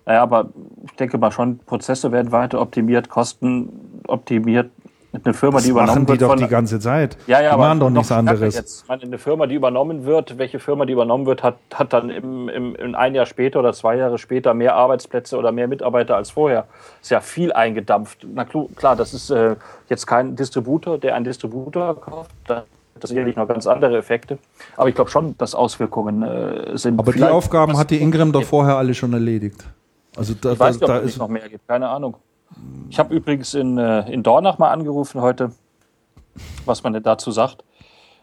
naja, 0.04 0.22
aber 0.22 0.50
ich 0.84 0.92
denke 0.92 1.18
mal 1.18 1.30
schon, 1.30 1.58
Prozesse 1.58 2.12
werden 2.12 2.32
weiter 2.32 2.60
optimiert, 2.60 3.08
Kosten 3.08 4.00
optimiert. 4.06 4.70
Mit 5.16 5.26
einer 5.26 5.34
Firma, 5.34 5.56
Das 5.56 5.64
die 5.64 5.70
übernommen 5.70 5.88
machen 5.88 6.06
die 6.06 6.12
wird 6.12 6.22
doch 6.22 6.28
von, 6.28 6.38
die 6.38 6.48
ganze 6.48 6.80
Zeit. 6.80 7.16
Ja, 7.26 7.40
ja, 7.40 7.52
die 7.52 7.58
machen 7.58 7.80
doch 7.80 7.90
nichts 7.90 8.12
anderes. 8.12 8.54
Jetzt. 8.54 8.82
Ich 8.82 8.88
meine, 8.88 9.02
eine 9.02 9.18
Firma, 9.18 9.46
die 9.46 9.54
übernommen 9.54 10.04
wird, 10.04 10.38
welche 10.38 10.58
Firma, 10.58 10.84
die 10.84 10.92
übernommen 10.92 11.26
wird, 11.26 11.42
hat, 11.42 11.56
hat 11.74 11.92
dann 11.92 12.10
im, 12.10 12.48
im, 12.48 12.74
in 12.76 12.94
ein 12.94 13.14
Jahr 13.14 13.26
später 13.26 13.60
oder 13.60 13.72
zwei 13.72 13.96
Jahre 13.96 14.18
später 14.18 14.54
mehr 14.54 14.74
Arbeitsplätze 14.74 15.36
oder 15.36 15.52
mehr 15.52 15.68
Mitarbeiter 15.68 16.16
als 16.16 16.30
vorher. 16.30 16.66
Ist 17.00 17.10
ja 17.10 17.20
viel 17.20 17.52
eingedampft. 17.52 18.26
Na 18.32 18.44
klar, 18.44 18.96
das 18.96 19.14
ist 19.14 19.30
äh, 19.30 19.56
jetzt 19.88 20.06
kein 20.06 20.36
Distributor, 20.36 20.98
der 20.98 21.14
einen 21.14 21.24
Distributor 21.24 22.00
kauft. 22.00 22.30
Da 22.46 22.64
das 23.00 23.10
sicherlich 23.10 23.36
noch 23.36 23.46
ganz 23.46 23.66
andere 23.66 23.98
Effekte. 23.98 24.38
Aber 24.76 24.88
ich 24.88 24.94
glaube 24.94 25.10
schon, 25.10 25.36
dass 25.38 25.54
Auswirkungen 25.54 26.22
äh, 26.22 26.78
sind. 26.78 26.98
Aber 26.98 27.12
die 27.12 27.22
Aufgaben 27.22 27.76
hat 27.76 27.90
die 27.90 28.00
Ingram 28.00 28.32
doch 28.32 28.42
vorher 28.42 28.76
alle 28.76 28.94
schon 28.94 29.12
erledigt. 29.12 29.64
Also 30.16 30.34
da, 30.34 30.52
ich 30.52 30.58
weiß 30.58 30.80
nicht, 30.80 30.88
ob 30.88 31.04
es 31.04 31.16
noch 31.18 31.28
mehr 31.28 31.48
gibt, 31.48 31.68
keine 31.68 31.88
Ahnung. 31.88 32.16
Ich 32.88 32.98
habe 32.98 33.14
übrigens 33.14 33.54
in, 33.54 33.78
äh, 33.78 34.10
in 34.10 34.22
Dornach 34.22 34.58
mal 34.58 34.70
angerufen 34.70 35.20
heute, 35.20 35.52
was 36.64 36.82
man 36.82 36.92
denn 36.92 37.02
dazu 37.02 37.30
sagt. 37.30 37.64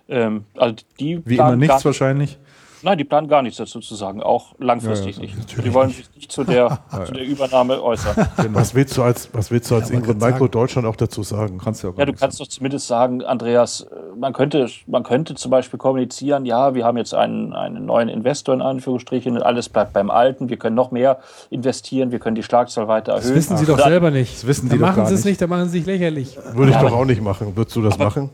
Ähm, 0.07 0.45
also 0.55 0.75
die 0.99 1.21
Wie 1.25 1.35
immer 1.35 1.55
nichts 1.55 1.85
wahrscheinlich. 1.85 2.37
Nein, 2.83 2.97
die 2.97 3.05
planen 3.05 3.29
gar 3.29 3.41
nichts 3.41 3.57
dazu 3.57 3.79
zu 3.79 3.95
sagen, 3.95 4.21
auch 4.21 4.55
langfristig 4.59 5.17
ja, 5.17 5.23
ja, 5.23 5.35
nicht. 5.35 5.65
Die 5.65 5.73
wollen 5.73 5.89
sich 5.89 6.13
nicht 6.15 6.31
zu 6.31 6.43
der, 6.43 6.79
zu 7.05 7.13
der 7.13 7.23
Übernahme 7.23 7.81
äußern. 7.81 8.27
Genau. 8.37 8.59
Was 8.59 8.75
willst 8.75 8.97
du 8.97 9.03
als, 9.03 9.29
was 9.33 9.51
willst 9.51 9.71
du 9.71 9.75
als 9.75 9.89
Ingrid 9.89 10.19
Micro 10.19 10.47
Deutschland 10.47 10.85
auch 10.85 10.97
dazu 10.97 11.23
sagen? 11.23 11.59
Kannst 11.63 11.83
du 11.83 11.87
ja, 11.87 11.93
ja 11.97 12.05
du 12.05 12.13
kannst 12.13 12.37
sagen. 12.37 12.47
doch 12.47 12.53
zumindest 12.53 12.87
sagen, 12.87 13.23
Andreas, 13.23 13.87
man 14.17 14.33
könnte, 14.33 14.69
man 14.87 15.03
könnte 15.03 15.35
zum 15.35 15.49
Beispiel 15.49 15.79
kommunizieren, 15.79 16.45
ja, 16.45 16.75
wir 16.75 16.83
haben 16.83 16.97
jetzt 16.97 17.13
einen, 17.13 17.53
einen 17.53 17.85
neuen 17.85 18.09
Investor 18.09 18.53
in 18.53 18.61
Anführungsstrichen, 18.61 19.41
alles 19.41 19.69
bleibt 19.69 19.93
beim 19.93 20.11
Alten, 20.11 20.49
wir 20.49 20.57
können 20.57 20.75
noch 20.75 20.91
mehr 20.91 21.19
investieren, 21.49 22.11
wir 22.11 22.19
können 22.19 22.35
die 22.35 22.43
Schlagzahl 22.43 22.89
weiter 22.89 23.13
erhöhen. 23.13 23.29
Das 23.29 23.35
wissen 23.35 23.57
sie 23.57 23.63
Ach, 23.63 23.77
doch 23.77 23.85
selber 23.85 24.11
nicht. 24.11 24.33
Das 24.33 24.47
wissen 24.47 24.69
die 24.69 24.77
da 24.77 24.87
machen 24.87 25.05
sie 25.05 25.13
es 25.13 25.23
nicht, 25.23 25.41
da 25.41 25.47
machen 25.47 25.65
sie 25.65 25.79
sich 25.79 25.85
lächerlich. 25.85 26.37
Würde 26.53 26.71
ich 26.71 26.77
doch 26.77 26.91
auch 26.91 27.05
nicht 27.05 27.21
machen. 27.21 27.55
Würdest 27.55 27.75
du 27.75 27.81
das 27.81 27.97
machen? 27.97 28.29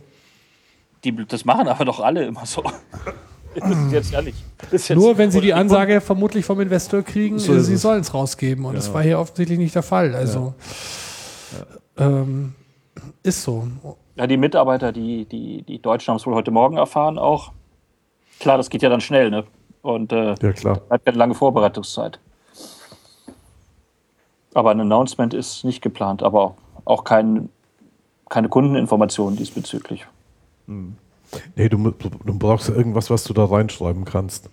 Die, 1.03 1.15
das 1.25 1.45
machen 1.45 1.67
aber 1.67 1.85
doch 1.85 1.99
alle 1.99 2.25
immer 2.25 2.45
so. 2.45 2.63
Das 3.55 3.69
ist 3.69 3.91
jetzt 3.91 4.13
ehrlich. 4.13 4.35
Ist 4.71 4.89
jetzt 4.89 4.97
Nur 4.97 5.17
wenn 5.17 5.31
sie 5.31 5.41
die 5.41 5.53
Ansage 5.53 6.01
vermutlich 6.01 6.45
vom 6.45 6.59
Investor 6.59 7.01
kriegen, 7.01 7.39
so 7.39 7.59
sie 7.59 7.77
sollen 7.77 8.01
es 8.01 8.13
rausgeben. 8.13 8.65
Und 8.65 8.73
ja. 8.73 8.77
das 8.77 8.93
war 8.93 9.01
hier 9.01 9.19
offensichtlich 9.19 9.57
nicht 9.57 9.75
der 9.75 9.83
Fall. 9.83 10.15
Also 10.15 10.53
ja. 11.97 12.05
ähm, 12.07 12.53
ist 13.23 13.43
so. 13.43 13.67
Ja, 14.15 14.27
die 14.27 14.37
Mitarbeiter, 14.37 14.91
die, 14.91 15.25
die, 15.25 15.63
die 15.63 15.81
Deutschen 15.81 16.11
haben 16.11 16.17
es 16.17 16.25
wohl 16.25 16.35
heute 16.35 16.51
Morgen 16.51 16.77
erfahren 16.77 17.17
auch. 17.17 17.51
Klar, 18.39 18.57
das 18.57 18.69
geht 18.69 18.81
ja 18.81 18.89
dann 18.89 19.01
schnell, 19.01 19.29
ne? 19.29 19.45
Und 19.81 20.11
äh, 20.11 20.35
ja, 20.41 20.51
klar. 20.53 20.81
bleibt 20.81 21.07
eine 21.07 21.17
lange 21.17 21.35
Vorbereitungszeit. 21.35 22.19
Aber 24.53 24.71
ein 24.71 24.79
Announcement 24.79 25.33
ist 25.33 25.63
nicht 25.63 25.81
geplant, 25.81 26.23
aber 26.23 26.55
auch 26.85 27.03
kein, 27.03 27.49
keine 28.29 28.49
Kundeninformationen 28.49 29.37
diesbezüglich. 29.37 30.05
Mhm. 30.67 30.97
Nee, 31.55 31.69
du, 31.69 31.91
du 31.91 32.39
brauchst 32.39 32.69
irgendwas, 32.69 33.09
was 33.09 33.23
du 33.23 33.33
da 33.33 33.45
reinschreiben 33.45 34.05
kannst. 34.05 34.49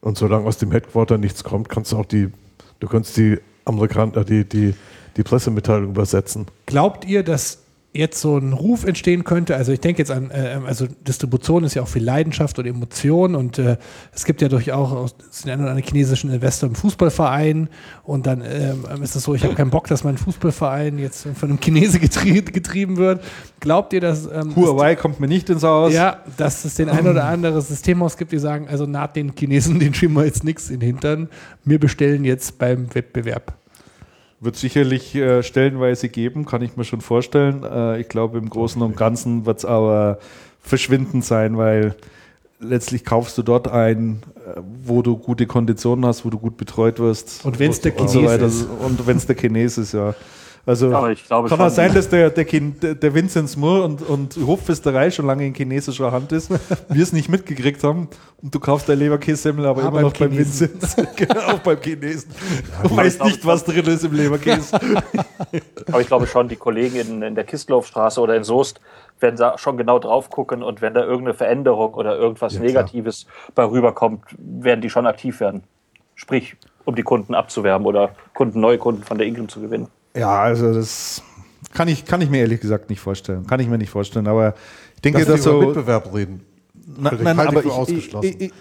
Und 0.00 0.16
solange 0.16 0.46
aus 0.46 0.58
dem 0.58 0.72
Headquarter 0.72 1.18
nichts 1.18 1.44
kommt, 1.44 1.68
kannst 1.68 1.92
du 1.92 1.98
auch 1.98 2.06
die, 2.06 2.30
du 2.78 2.88
kannst 2.88 3.16
die 3.16 3.38
Amerikaner, 3.64 4.24
die, 4.24 4.44
die, 4.44 4.74
die 5.16 5.22
Pressemitteilung 5.22 5.90
übersetzen. 5.90 6.46
Glaubt 6.66 7.04
ihr, 7.04 7.22
dass 7.22 7.59
jetzt 7.92 8.20
so 8.20 8.38
ein 8.38 8.52
Ruf 8.52 8.84
entstehen 8.84 9.24
könnte, 9.24 9.56
also 9.56 9.72
ich 9.72 9.80
denke 9.80 10.00
jetzt 10.00 10.12
an, 10.12 10.30
äh, 10.30 10.60
also 10.64 10.86
Distribution 10.86 11.64
ist 11.64 11.74
ja 11.74 11.82
auch 11.82 11.88
viel 11.88 12.04
Leidenschaft 12.04 12.58
und 12.60 12.66
Emotion 12.66 13.34
und 13.34 13.58
äh, 13.58 13.78
es 14.12 14.24
gibt 14.24 14.40
ja 14.42 14.48
durchaus 14.48 15.14
einen 15.44 15.62
oder 15.62 15.76
chinesischen 15.76 16.32
Investor 16.32 16.68
im 16.68 16.76
Fußballverein 16.76 17.68
und 18.04 18.26
dann 18.26 18.42
ähm, 18.44 19.02
ist 19.02 19.16
es 19.16 19.24
so, 19.24 19.34
ich 19.34 19.42
habe 19.42 19.54
keinen 19.54 19.70
Bock, 19.70 19.88
dass 19.88 20.04
mein 20.04 20.18
Fußballverein 20.18 20.98
jetzt 20.98 21.26
von 21.34 21.48
einem 21.48 21.58
Chinese 21.58 21.98
getrie 21.98 22.42
getrieben 22.42 22.96
wird. 22.96 23.24
Glaubt 23.58 23.92
ihr, 23.92 24.00
dass 24.00 24.24
ähm, 24.26 24.54
Huawei 24.54 24.94
das, 24.94 25.02
kommt 25.02 25.18
mir 25.18 25.28
nicht 25.28 25.50
ins 25.50 25.64
Haus? 25.64 25.92
Ja, 25.92 26.22
dass 26.36 26.64
es 26.64 26.76
den 26.76 26.88
ein 26.90 27.08
oder 27.08 27.24
andere 27.24 27.60
Systemhaus 27.60 28.16
gibt, 28.16 28.30
die 28.30 28.38
sagen, 28.38 28.68
also 28.68 28.86
naht 28.86 29.16
den 29.16 29.32
Chinesen, 29.36 29.80
den 29.80 29.94
schieben 29.94 30.14
wir 30.14 30.24
jetzt 30.24 30.44
nichts 30.44 30.70
in 30.70 30.78
den 30.78 30.86
Hintern, 30.86 31.28
wir 31.64 31.80
bestellen 31.80 32.24
jetzt 32.24 32.58
beim 32.58 32.94
Wettbewerb. 32.94 33.59
Wird 34.40 34.56
sicherlich 34.56 35.14
äh, 35.14 35.42
stellenweise 35.42 36.08
geben, 36.08 36.46
kann 36.46 36.62
ich 36.62 36.76
mir 36.76 36.84
schon 36.84 37.02
vorstellen. 37.02 37.62
Äh, 37.62 38.00
ich 38.00 38.08
glaube, 38.08 38.38
im 38.38 38.48
Großen 38.48 38.80
und 38.80 38.96
Ganzen 38.96 39.44
wird 39.44 39.58
es 39.58 39.64
aber 39.64 40.18
verschwindend 40.62 41.24
sein, 41.24 41.58
weil 41.58 41.94
letztlich 42.60 43.04
kaufst 43.04 43.36
du 43.38 43.42
dort 43.42 43.68
ein, 43.68 44.22
äh, 44.36 44.60
wo 44.84 45.02
du 45.02 45.16
gute 45.16 45.46
Konditionen 45.46 46.06
hast, 46.06 46.24
wo 46.24 46.30
du 46.30 46.38
gut 46.38 46.56
betreut 46.56 46.98
wirst. 46.98 47.44
Und 47.44 47.58
wenn 47.58 47.70
es 47.70 47.80
der 47.80 47.94
Chines 47.94 48.12
so 48.12 48.20
ist. 48.26 48.66
Und 48.80 49.06
wenn 49.06 49.16
es 49.16 49.26
der 49.26 49.36
Chines 49.36 49.78
ist, 49.78 49.92
ja. 49.92 50.14
Also 50.66 50.90
ja, 50.90 51.14
kann 51.26 51.60
auch 51.60 51.70
sein, 51.70 51.94
dass 51.94 52.10
der, 52.10 52.28
der, 52.28 52.44
der 52.44 53.14
Vincent 53.14 53.56
Moore 53.56 53.82
und, 53.82 54.02
und 54.02 54.36
Hofpfisterei 54.46 55.10
schon 55.10 55.26
lange 55.26 55.46
in 55.46 55.54
chinesischer 55.54 56.12
Hand 56.12 56.32
ist, 56.32 56.50
wir 56.88 57.02
es 57.02 57.12
nicht 57.12 57.30
mitgekriegt 57.30 57.82
haben 57.82 58.08
und 58.42 58.54
du 58.54 58.60
kaufst 58.60 58.88
dein 58.88 58.98
Leberkässemmel 58.98 59.64
aber, 59.64 59.84
aber 59.84 60.00
immer 60.00 60.08
noch 60.08 60.16
beim 60.16 60.36
Vincent. 60.36 60.80
genau, 61.16 61.40
auch 61.40 61.58
beim 61.60 61.80
Chinesen. 61.80 62.30
Du 62.82 62.94
weißt 62.94 63.24
nicht, 63.24 63.44
was 63.46 63.64
drin 63.64 63.86
ist 63.86 64.04
im 64.04 64.12
Leberkäse. 64.12 64.78
aber 65.88 66.00
ich 66.00 66.06
glaube 66.06 66.26
schon, 66.26 66.48
die 66.48 66.56
Kollegen 66.56 66.96
in, 66.96 67.22
in 67.22 67.34
der 67.34 67.44
Kistlofstraße 67.44 68.20
oder 68.20 68.36
in 68.36 68.44
Soest 68.44 68.80
werden 69.18 69.36
da 69.36 69.56
schon 69.56 69.78
genau 69.78 69.98
drauf 69.98 70.28
gucken 70.28 70.62
und 70.62 70.82
wenn 70.82 70.92
da 70.92 71.00
irgendeine 71.00 71.34
Veränderung 71.34 71.94
oder 71.94 72.16
irgendwas 72.16 72.54
ja, 72.54 72.60
Negatives 72.60 73.26
bei 73.54 73.64
rüberkommt, 73.64 74.24
werden 74.38 74.82
die 74.82 74.90
schon 74.90 75.06
aktiv 75.06 75.40
werden. 75.40 75.62
Sprich, 76.14 76.56
um 76.84 76.94
die 76.94 77.02
Kunden 77.02 77.34
abzuwerben 77.34 77.86
oder 77.86 78.10
Kunden, 78.34 78.60
neue 78.60 78.76
Kunden 78.76 79.02
von 79.02 79.16
der 79.16 79.26
Ingram 79.26 79.48
zu 79.48 79.60
gewinnen. 79.60 79.88
Ja, 80.16 80.42
also 80.42 80.74
das 80.74 81.22
kann 81.72 81.88
ich, 81.88 82.04
kann 82.04 82.20
ich 82.20 82.30
mir 82.30 82.38
ehrlich 82.40 82.60
gesagt 82.60 82.90
nicht 82.90 83.00
vorstellen. 83.00 83.46
Kann 83.46 83.60
ich 83.60 83.68
mir 83.68 83.78
nicht 83.78 83.90
vorstellen. 83.90 84.26
Aber 84.26 84.54
ich 84.96 85.02
denke, 85.02 85.24
dass, 85.24 85.42
so. 85.42 85.60
Mitbewerb 85.60 86.12
reden. 86.12 86.42
Na, 86.98 87.12
nein, 87.12 87.38
aber 87.38 87.64
ich, 87.64 87.70
ausgeschlossen. 87.70 88.26
Ich, 88.26 88.40
ich, 88.40 88.52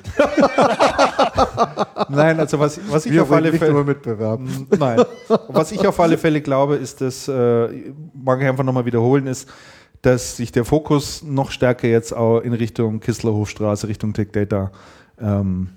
nein, 2.10 2.40
also 2.40 2.60
was, 2.60 2.80
was 2.90 3.06
ich 3.06 3.14
Wir 3.14 3.24
auf 3.24 3.32
alle 3.32 3.52
Fälle 3.54 3.84
Mitbewerb. 3.84 4.40
Nein, 4.78 5.04
was 5.48 5.72
ich 5.72 5.88
auf 5.88 6.00
alle 6.00 6.18
Fälle 6.18 6.42
glaube, 6.42 6.76
ist, 6.76 7.02
dass 7.02 7.28
äh, 7.28 7.68
mag 8.14 8.40
ich 8.42 8.48
einfach 8.48 8.64
nochmal 8.64 8.86
wiederholen, 8.86 9.26
ist, 9.26 9.50
dass 10.04 10.38
sich 10.38 10.52
der 10.52 10.64
Fokus 10.64 11.24
noch 11.24 11.50
stärker 11.50 11.88
jetzt 11.88 12.16
auch 12.16 12.40
in 12.42 12.54
Richtung 12.54 13.00
Kistlerhofstraße, 13.00 13.88
Richtung 13.88 14.14
Tech 14.14 14.28
Data 14.32 14.72
ähm, 15.20 15.70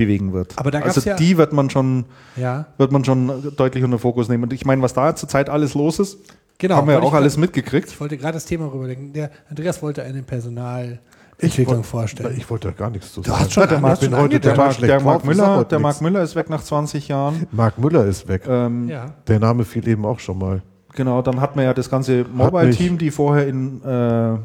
bewegen 0.00 0.32
wird. 0.32 0.58
Aber 0.58 0.70
da 0.70 0.80
also 0.80 1.00
ja 1.02 1.14
die 1.14 1.36
wird 1.36 1.52
man 1.52 1.68
schon, 1.68 2.06
ja. 2.36 2.66
wird 2.78 2.90
man 2.90 3.04
schon 3.04 3.54
deutlich 3.56 3.84
unter 3.84 3.98
Fokus 3.98 4.28
nehmen. 4.28 4.44
Und 4.44 4.52
ich 4.52 4.64
meine, 4.64 4.80
was 4.80 4.94
da 4.94 5.14
zurzeit 5.14 5.50
alles 5.50 5.74
los 5.74 5.98
ist, 5.98 6.18
genau, 6.58 6.76
haben 6.76 6.88
wir 6.88 6.94
ja 6.94 7.00
auch 7.02 7.12
alles 7.12 7.36
mitgekriegt. 7.36 7.88
Ich 7.90 8.00
wollte 8.00 8.16
gerade 8.16 8.34
das 8.34 8.46
Thema 8.46 8.72
rüberdenken. 8.72 9.12
Der 9.12 9.30
Andreas 9.50 9.82
wollte 9.82 10.02
eine 10.02 10.22
Personalentwicklung 10.22 11.84
vorstellen. 11.84 12.34
Ich 12.38 12.48
wollte 12.48 12.68
da 12.68 12.74
gar 12.74 12.88
nichts 12.88 13.12
zu 13.12 13.22
sagen. 13.22 13.36
Du 13.36 13.44
hast 13.44 13.52
schon 13.52 13.68
der 13.68 13.80
Marc, 13.80 14.00
bin 14.00 14.16
heute 14.16 14.40
der, 14.40 14.56
Marc, 14.56 14.78
der, 14.78 15.00
Marc 15.00 15.24
Müller, 15.26 15.64
der 15.64 15.78
Marc 15.78 16.00
Müller 16.00 16.22
ist 16.22 16.34
weg 16.34 16.48
nach 16.48 16.62
20 16.62 17.08
Jahren. 17.08 17.46
Marc 17.52 17.78
Müller 17.78 18.06
ist 18.06 18.26
weg. 18.26 18.44
Ähm, 18.48 18.88
ja. 18.88 19.12
Der 19.26 19.38
Name 19.38 19.64
fiel 19.64 19.86
eben 19.86 20.06
auch 20.06 20.18
schon 20.18 20.38
mal. 20.38 20.62
Genau, 20.94 21.20
dann 21.20 21.42
hat 21.42 21.56
man 21.56 21.66
ja 21.66 21.74
das 21.74 21.90
ganze 21.90 22.24
Mobile-Team, 22.24 22.96
die 22.96 23.10
vorher 23.10 23.46
in, 23.46 23.82
äh, 23.82 24.38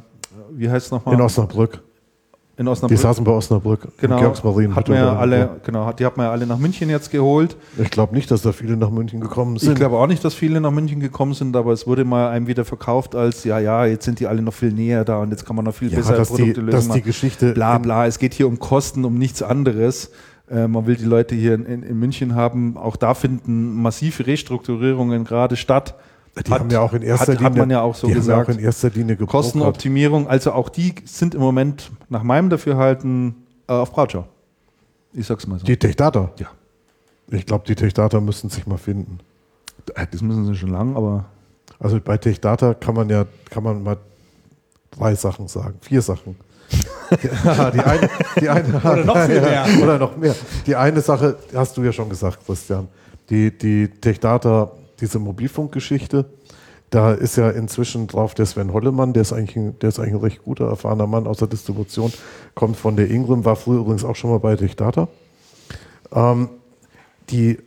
wie 0.51 0.69
heißt 0.69 0.87
es 0.87 0.91
nochmal? 0.91 1.15
In 1.15 1.21
Osnabrück. 1.21 1.81
In 2.57 2.69
Osnabrück. 2.69 2.97
Die 2.97 3.01
saßen 3.01 3.23
bei 3.25 3.31
Osnabrück. 3.31 3.89
Genau. 3.97 4.21
Hat 4.21 4.87
man 4.87 4.97
ja 4.97 5.17
alle, 5.17 5.59
genau, 5.65 5.91
die 5.91 6.05
hat 6.05 6.15
man 6.15 6.27
ja 6.27 6.31
alle 6.31 6.47
nach 6.47 6.57
München 6.57 6.89
jetzt 6.89 7.11
geholt. 7.11 7.57
Ich 7.77 7.91
glaube 7.91 8.15
nicht, 8.15 8.31
dass 8.31 8.43
da 8.43 8.53
viele 8.53 8.77
nach 8.77 8.89
München 8.89 9.19
gekommen 9.19 9.57
sind. 9.57 9.73
Ich 9.73 9.75
glaube 9.75 9.97
auch 9.97 10.07
nicht, 10.07 10.23
dass 10.23 10.33
viele 10.33 10.61
nach 10.61 10.71
München 10.71 11.01
gekommen 11.01 11.33
sind, 11.33 11.53
aber 11.57 11.73
es 11.73 11.85
wurde 11.85 12.05
mal 12.05 12.29
einem 12.29 12.47
wieder 12.47 12.63
verkauft 12.63 13.13
als, 13.13 13.43
ja, 13.43 13.59
ja, 13.59 13.85
jetzt 13.85 14.05
sind 14.05 14.21
die 14.21 14.27
alle 14.27 14.41
noch 14.41 14.53
viel 14.53 14.71
näher 14.71 15.03
da 15.03 15.19
und 15.19 15.31
jetzt 15.31 15.45
kann 15.45 15.57
man 15.57 15.65
noch 15.65 15.75
viel 15.75 15.89
ja, 15.89 15.97
besser 15.97 16.15
dass 16.15 16.29
Produkte 16.29 16.53
die, 16.53 16.61
lösen. 16.61 16.87
Dass 16.87 16.95
die 16.95 17.01
Geschichte 17.01 17.53
bla 17.53 17.77
bla, 17.77 18.07
es 18.07 18.19
geht 18.19 18.33
hier 18.33 18.47
um 18.47 18.57
Kosten, 18.57 19.03
um 19.03 19.17
nichts 19.17 19.43
anderes. 19.43 20.11
Äh, 20.49 20.69
man 20.69 20.87
will 20.87 20.95
die 20.95 21.05
Leute 21.05 21.35
hier 21.35 21.55
in, 21.55 21.83
in 21.83 21.99
München 21.99 22.35
haben. 22.35 22.77
Auch 22.77 22.95
da 22.95 23.15
finden 23.15 23.81
massive 23.81 24.27
Restrukturierungen 24.27 25.25
gerade 25.25 25.57
statt. 25.57 25.95
Die 26.35 26.51
hat, 26.51 26.59
haben 26.59 26.69
ja 26.69 26.81
auch 26.81 26.91
in 26.93 27.01
erster 27.01 27.33
hat, 27.33 27.39
Linie, 27.39 27.45
hat 27.45 27.55
man 27.55 27.69
ja 27.69 27.81
auch 27.81 27.95
so 27.95 28.07
gesagt, 28.07 28.49
auch 28.49 28.53
in 28.53 28.59
erster 28.59 28.89
Linie 28.89 29.15
Kostenoptimierung, 29.15 30.27
also 30.27 30.51
auch 30.51 30.67
die 30.67 30.93
sind 31.05 31.33
im 31.33 31.41
Moment 31.41 31.91
nach 32.09 32.23
meinem 32.23 32.49
Dafürhalten 32.49 33.45
äh, 33.67 33.73
auf 33.73 33.93
Brautschau. 33.93 34.25
Ich 35.13 35.27
sag's 35.27 35.47
mal 35.47 35.59
so. 35.59 35.65
Die 35.65 35.77
Techdata? 35.77 36.31
Ja. 36.37 36.47
Ich 37.29 37.45
glaube, 37.45 37.63
die 37.65 37.75
Techdata 37.75 38.19
müssen 38.19 38.49
sich 38.49 38.67
mal 38.67 38.77
finden. 38.77 39.19
Äh, 39.95 40.07
das 40.11 40.21
müssen 40.21 40.45
sie 40.45 40.55
schon 40.55 40.69
lang, 40.69 40.95
aber. 40.95 41.25
Also 41.79 41.99
bei 41.99 42.17
Techdata 42.17 42.73
kann 42.73 42.95
man 42.95 43.09
ja, 43.09 43.25
kann 43.49 43.63
man 43.63 43.83
mal 43.83 43.97
drei 44.91 45.15
Sachen 45.15 45.47
sagen, 45.47 45.77
vier 45.81 46.01
Sachen. 46.01 46.35
ja, 47.43 47.71
die 47.71 47.79
eine, 47.79 48.09
die 48.39 48.49
eine, 48.49 48.77
oder 48.77 49.03
noch 49.03 49.25
viel 49.25 49.41
mehr. 49.41 49.65
oder 49.81 49.99
noch 49.99 50.17
mehr. 50.17 50.35
Die 50.65 50.75
eine 50.75 51.01
Sache 51.01 51.37
hast 51.53 51.77
du 51.77 51.83
ja 51.83 51.91
schon 51.91 52.09
gesagt, 52.09 52.39
Christian. 52.45 52.87
Die, 53.29 53.55
die 53.57 53.87
Techdata 53.89 54.71
diese 54.99 55.19
Mobilfunkgeschichte. 55.19 56.25
Da 56.89 57.13
ist 57.13 57.35
ja 57.35 57.49
inzwischen 57.49 58.07
drauf 58.07 58.35
der 58.35 58.45
Sven 58.45 58.71
Hollemann, 58.71 59.13
der 59.13 59.23
ist 59.23 59.33
eigentlich 59.33 59.55
ein, 59.55 59.79
der 59.79 59.89
ist 59.89 59.99
eigentlich 59.99 60.13
ein 60.13 60.19
recht 60.19 60.43
guter, 60.43 60.67
erfahrener 60.67 61.07
Mann 61.07 61.27
aus 61.27 61.37
der 61.37 61.47
Distribution, 61.47 62.13
kommt 62.53 62.77
von 62.77 62.95
der 62.95 63.09
Ingram, 63.09 63.43
war 63.43 63.55
früher 63.55 63.79
übrigens 63.79 64.05
auch 64.05 64.15
schon 64.15 64.29
mal 64.29 64.39
bei 64.39 64.55
Dichtdata. 64.55 65.07
Ähm, 66.13 66.49
die, 67.29 67.57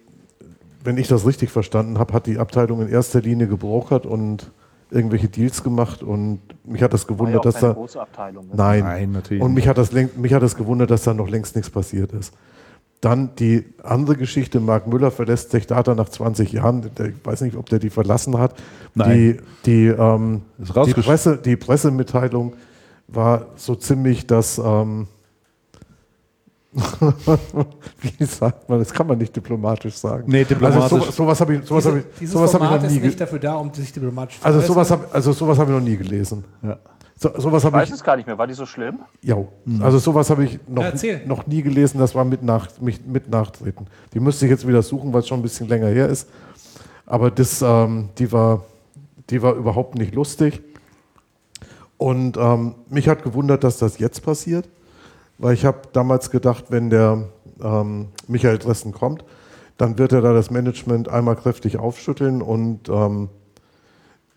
wenn 0.85 0.97
ich 0.97 1.09
das 1.09 1.27
richtig 1.27 1.51
verstanden 1.51 1.99
habe, 1.99 2.13
hat 2.13 2.27
die 2.27 2.39
Abteilung 2.39 2.81
in 2.81 2.89
erster 2.89 3.21
Linie 3.21 3.49
gebrokert 3.49 4.07
und 4.07 4.53
irgendwelche 4.91 5.29
Deals 5.29 5.63
gemacht 5.63 6.03
und 6.03 6.41
mich 6.65 6.83
hat 6.83 6.95
das 6.95 7.07
gewundert, 7.07 7.45
ja 7.45 7.51
dass 7.51 7.61
da 7.61 7.75
ne? 7.75 8.41
nein, 8.55 8.81
nein 8.81 9.13
natürlich 9.13 9.43
und 9.43 9.53
mich 9.53 9.69
hat 9.69 9.77
das 9.77 9.93
mich 9.93 10.33
hat 10.33 10.43
das 10.43 10.57
gewundert, 10.57 10.91
dass 10.91 11.03
da 11.03 11.13
noch 11.13 11.29
längst 11.29 11.57
nichts 11.57 11.71
passiert 11.71 12.13
ist. 12.13 12.33
Dann 13.01 13.37
die 13.37 13.65
andere 13.85 14.17
Geschichte, 14.17 14.59
Marc 14.59 14.89
Müller 14.89 15.13
verlässt 15.13 15.53
sich 15.53 15.69
Data 15.69 15.95
nach 15.95 16.09
20 16.09 16.51
Jahren. 16.53 16.91
Ich 16.99 17.25
weiß 17.25 17.43
nicht, 17.43 17.57
ob 17.57 17.69
der 17.69 17.79
die 17.79 17.91
verlassen 17.91 18.39
hat. 18.39 18.55
Nein. 18.95 19.17
Die, 19.17 19.37
die, 19.67 19.87
ähm, 19.87 20.43
die, 20.59 20.95
Presse, 20.95 21.37
die 21.37 21.57
Pressemitteilung 21.57 22.55
war 23.07 23.47
so 23.55 23.77
ziemlich 23.77 24.27
das, 24.27 24.59
ähm, 24.59 25.07
wie 28.19 28.25
sagt 28.25 28.69
man, 28.69 28.79
das 28.81 28.93
kann 28.93 29.07
man 29.07 29.19
nicht 29.19 29.35
diplomatisch 29.35 29.95
sagen. 29.95 30.25
Nee, 30.27 30.45
diplomatisch. 30.45 30.83
Also 30.83 31.01
so, 31.01 31.11
sowas 31.13 31.41
habe 31.41 31.55
ich, 31.55 31.65
sowas 31.65 31.85
Diese, 31.85 31.97
habe 31.97 32.05
ich, 32.21 32.31
sowas 32.31 32.55
habe 32.55 32.65
ich 32.65 32.71
noch 32.71 32.83
nie 32.83 32.97
ist 32.97 33.05
nicht 33.05 33.21
dafür 33.21 33.39
da, 33.39 33.55
um 33.55 33.73
sich 33.73 33.93
diplomatisch 33.93 34.41
zu 34.41 34.45
also 34.45 34.61
sowas 34.61 34.91
habe 34.91 35.07
also 35.13 35.33
sowas 35.33 35.59
habe 35.59 35.71
ich 35.71 35.79
noch 35.79 35.85
nie 35.85 35.97
gelesen. 35.97 36.45
Ja. 36.63 36.79
So, 37.21 37.31
sowas 37.37 37.63
Ich 37.63 37.67
habe 37.67 37.77
weiß 37.79 37.89
ich, 37.89 37.95
es 37.97 38.05
gar 38.05 38.17
nicht 38.17 38.27
mehr. 38.27 38.39
War 38.39 38.47
die 38.47 38.55
so 38.55 38.65
schlimm? 38.65 39.01
ja, 39.23 39.37
also 39.81 39.99
sowas 39.99 40.31
habe 40.31 40.45
ich 40.45 40.61
noch, 40.69 40.85
Ja, 41.03 41.19
noch 41.27 41.47
nie 41.49 41.63
gelesen. 41.63 41.99
Das 41.99 42.15
war 42.15 42.25
mit, 42.25 42.45
nach, 42.45 42.69
mit, 42.81 43.07
mit 43.09 43.29
Nachtreten. 43.29 43.87
Die 44.15 44.21
müsste 44.21 44.45
ich 44.45 44.51
jetzt 44.53 44.67
wieder 44.69 44.83
suchen, 44.83 45.13
weil 45.13 45.21
es 45.21 45.29
schon 45.29 45.41
ein 45.41 45.43
bisschen 45.43 45.67
länger 45.67 45.89
her 45.89 46.09
ist. 46.09 46.29
Aber 47.07 47.31
das, 47.33 47.61
ähm, 47.61 48.11
die 48.19 48.31
war, 48.31 48.65
die 49.31 49.43
war 49.43 49.55
überhaupt 49.55 49.97
nicht 49.97 50.15
lustig. 50.15 50.63
Und 51.97 52.37
ähm, 52.37 52.77
mich 52.89 53.09
hat 53.09 53.25
gewundert, 53.25 53.65
dass 53.65 53.79
das 53.79 53.99
jetzt 53.99 54.23
passiert, 54.23 54.69
weil 55.39 55.55
ich 55.55 55.65
habe 55.65 55.81
damals 55.93 56.31
gedacht, 56.31 56.67
wenn 56.69 56.91
der 56.91 57.25
ähm, 57.61 58.09
Michael 58.29 58.59
Dressen 58.59 58.93
kommt, 58.93 59.25
dann 59.77 59.99
wird 59.99 60.13
er 60.13 60.21
da 60.21 60.33
das 60.33 60.53
Management 60.53 61.09
einmal 61.09 61.35
kräftig 61.35 61.79
aufschütteln 61.79 62.43
und 62.43 62.89
ähm, 62.89 63.29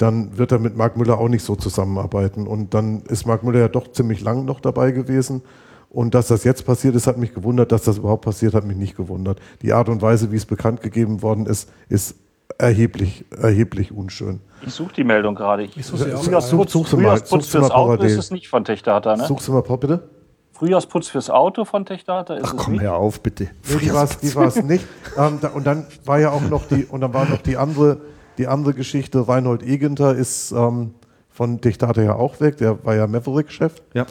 dann 0.02 0.38
wird 0.38 0.52
er 0.52 0.60
mit 0.60 0.76
Marc 0.76 0.98
Müller 0.98 1.18
auch 1.18 1.30
nicht 1.30 1.44
so 1.44 1.56
zusammenarbeiten. 1.56 2.48
Und 2.48 2.74
dann 2.74 3.02
ist 3.04 3.26
Marc 3.26 3.44
Müller 3.44 3.60
ja 3.60 3.68
doch 3.68 3.92
ziemlich 3.92 4.22
lang 4.22 4.46
noch 4.46 4.60
dabei 4.60 4.92
gewesen. 4.92 5.42
Und 5.90 6.16
dass 6.16 6.28
das 6.28 6.44
jetzt 6.44 6.66
passiert 6.66 6.96
ist, 6.96 7.08
hat 7.08 7.18
mich 7.18 7.34
gewundert. 7.34 7.72
Dass 7.72 7.84
das 7.84 7.98
überhaupt 7.98 8.24
passiert, 8.24 8.54
hat 8.54 8.66
mich 8.66 8.78
nicht 8.78 8.96
gewundert. 8.96 9.40
Die 9.62 9.74
Art 9.74 9.90
und 9.90 10.02
Weise, 10.02 10.32
wie 10.32 10.38
es 10.38 10.46
bekannt 10.46 10.82
gegeben 10.82 11.22
worden 11.22 11.46
ist, 11.46 11.70
ist 11.90 12.16
erheblich, 12.58 13.26
erheblich 13.32 13.92
unschön. 13.92 14.40
Ich 14.66 14.74
suche 14.74 14.94
die 14.94 15.04
Meldung 15.04 15.36
gerade. 15.36 15.64
Ich 15.64 15.86
suche 15.86 16.04
sie 16.04 16.14
auch 16.14 16.24
Frühjahrsputz, 16.24 16.72
Such 16.72 16.88
Frühjahrsputz 16.88 17.30
such 17.30 17.52
sie 17.52 17.58
mal 17.58 17.64
fürs 17.64 17.72
Auto 17.72 18.04
ist 18.04 18.18
es 18.18 18.32
nicht 18.32 18.48
von 18.48 18.64
Techdata, 18.64 19.16
ne? 19.16 19.26
Suchst 19.26 19.48
du 19.48 19.54
mal, 19.54 19.62
bitte? 19.62 20.08
Frühjahrsputz 20.54 21.08
fürs 21.08 21.30
Auto 21.32 21.66
von 21.66 21.86
Techdata 21.86 22.36
ist 22.36 22.46
Ach 22.46 22.54
es 22.54 22.58
komm, 22.58 22.74
nicht. 22.74 22.84
hör 22.84 22.96
auf, 22.96 23.20
bitte. 23.22 23.50
Nee, 23.68 23.78
die 23.80 23.94
war 23.94 24.48
es 24.48 24.64
nicht. 24.64 24.86
Ähm, 25.18 25.40
da, 25.42 25.50
und 25.50 25.68
dann 25.68 25.88
war 26.06 26.20
ja 26.20 26.30
auch 26.32 26.42
noch 26.42 26.68
die, 26.70 26.86
und 26.86 27.02
dann 27.02 27.14
war 27.14 27.28
noch 27.28 27.42
die 27.42 27.58
andere, 27.58 27.98
die 28.38 28.48
andere 28.48 28.74
Geschichte, 28.74 29.28
Reinhold 29.28 29.64
Egenter 29.64 30.16
ist 30.16 30.52
ähm, 30.52 30.94
von 31.30 31.60
Dictator 31.62 32.04
ja 32.04 32.16
auch 32.16 32.40
weg, 32.40 32.58
der 32.58 32.84
war 32.86 32.96
ja 32.96 33.08
Maverick-Chef. 33.08 33.74
Ja. 33.94 34.06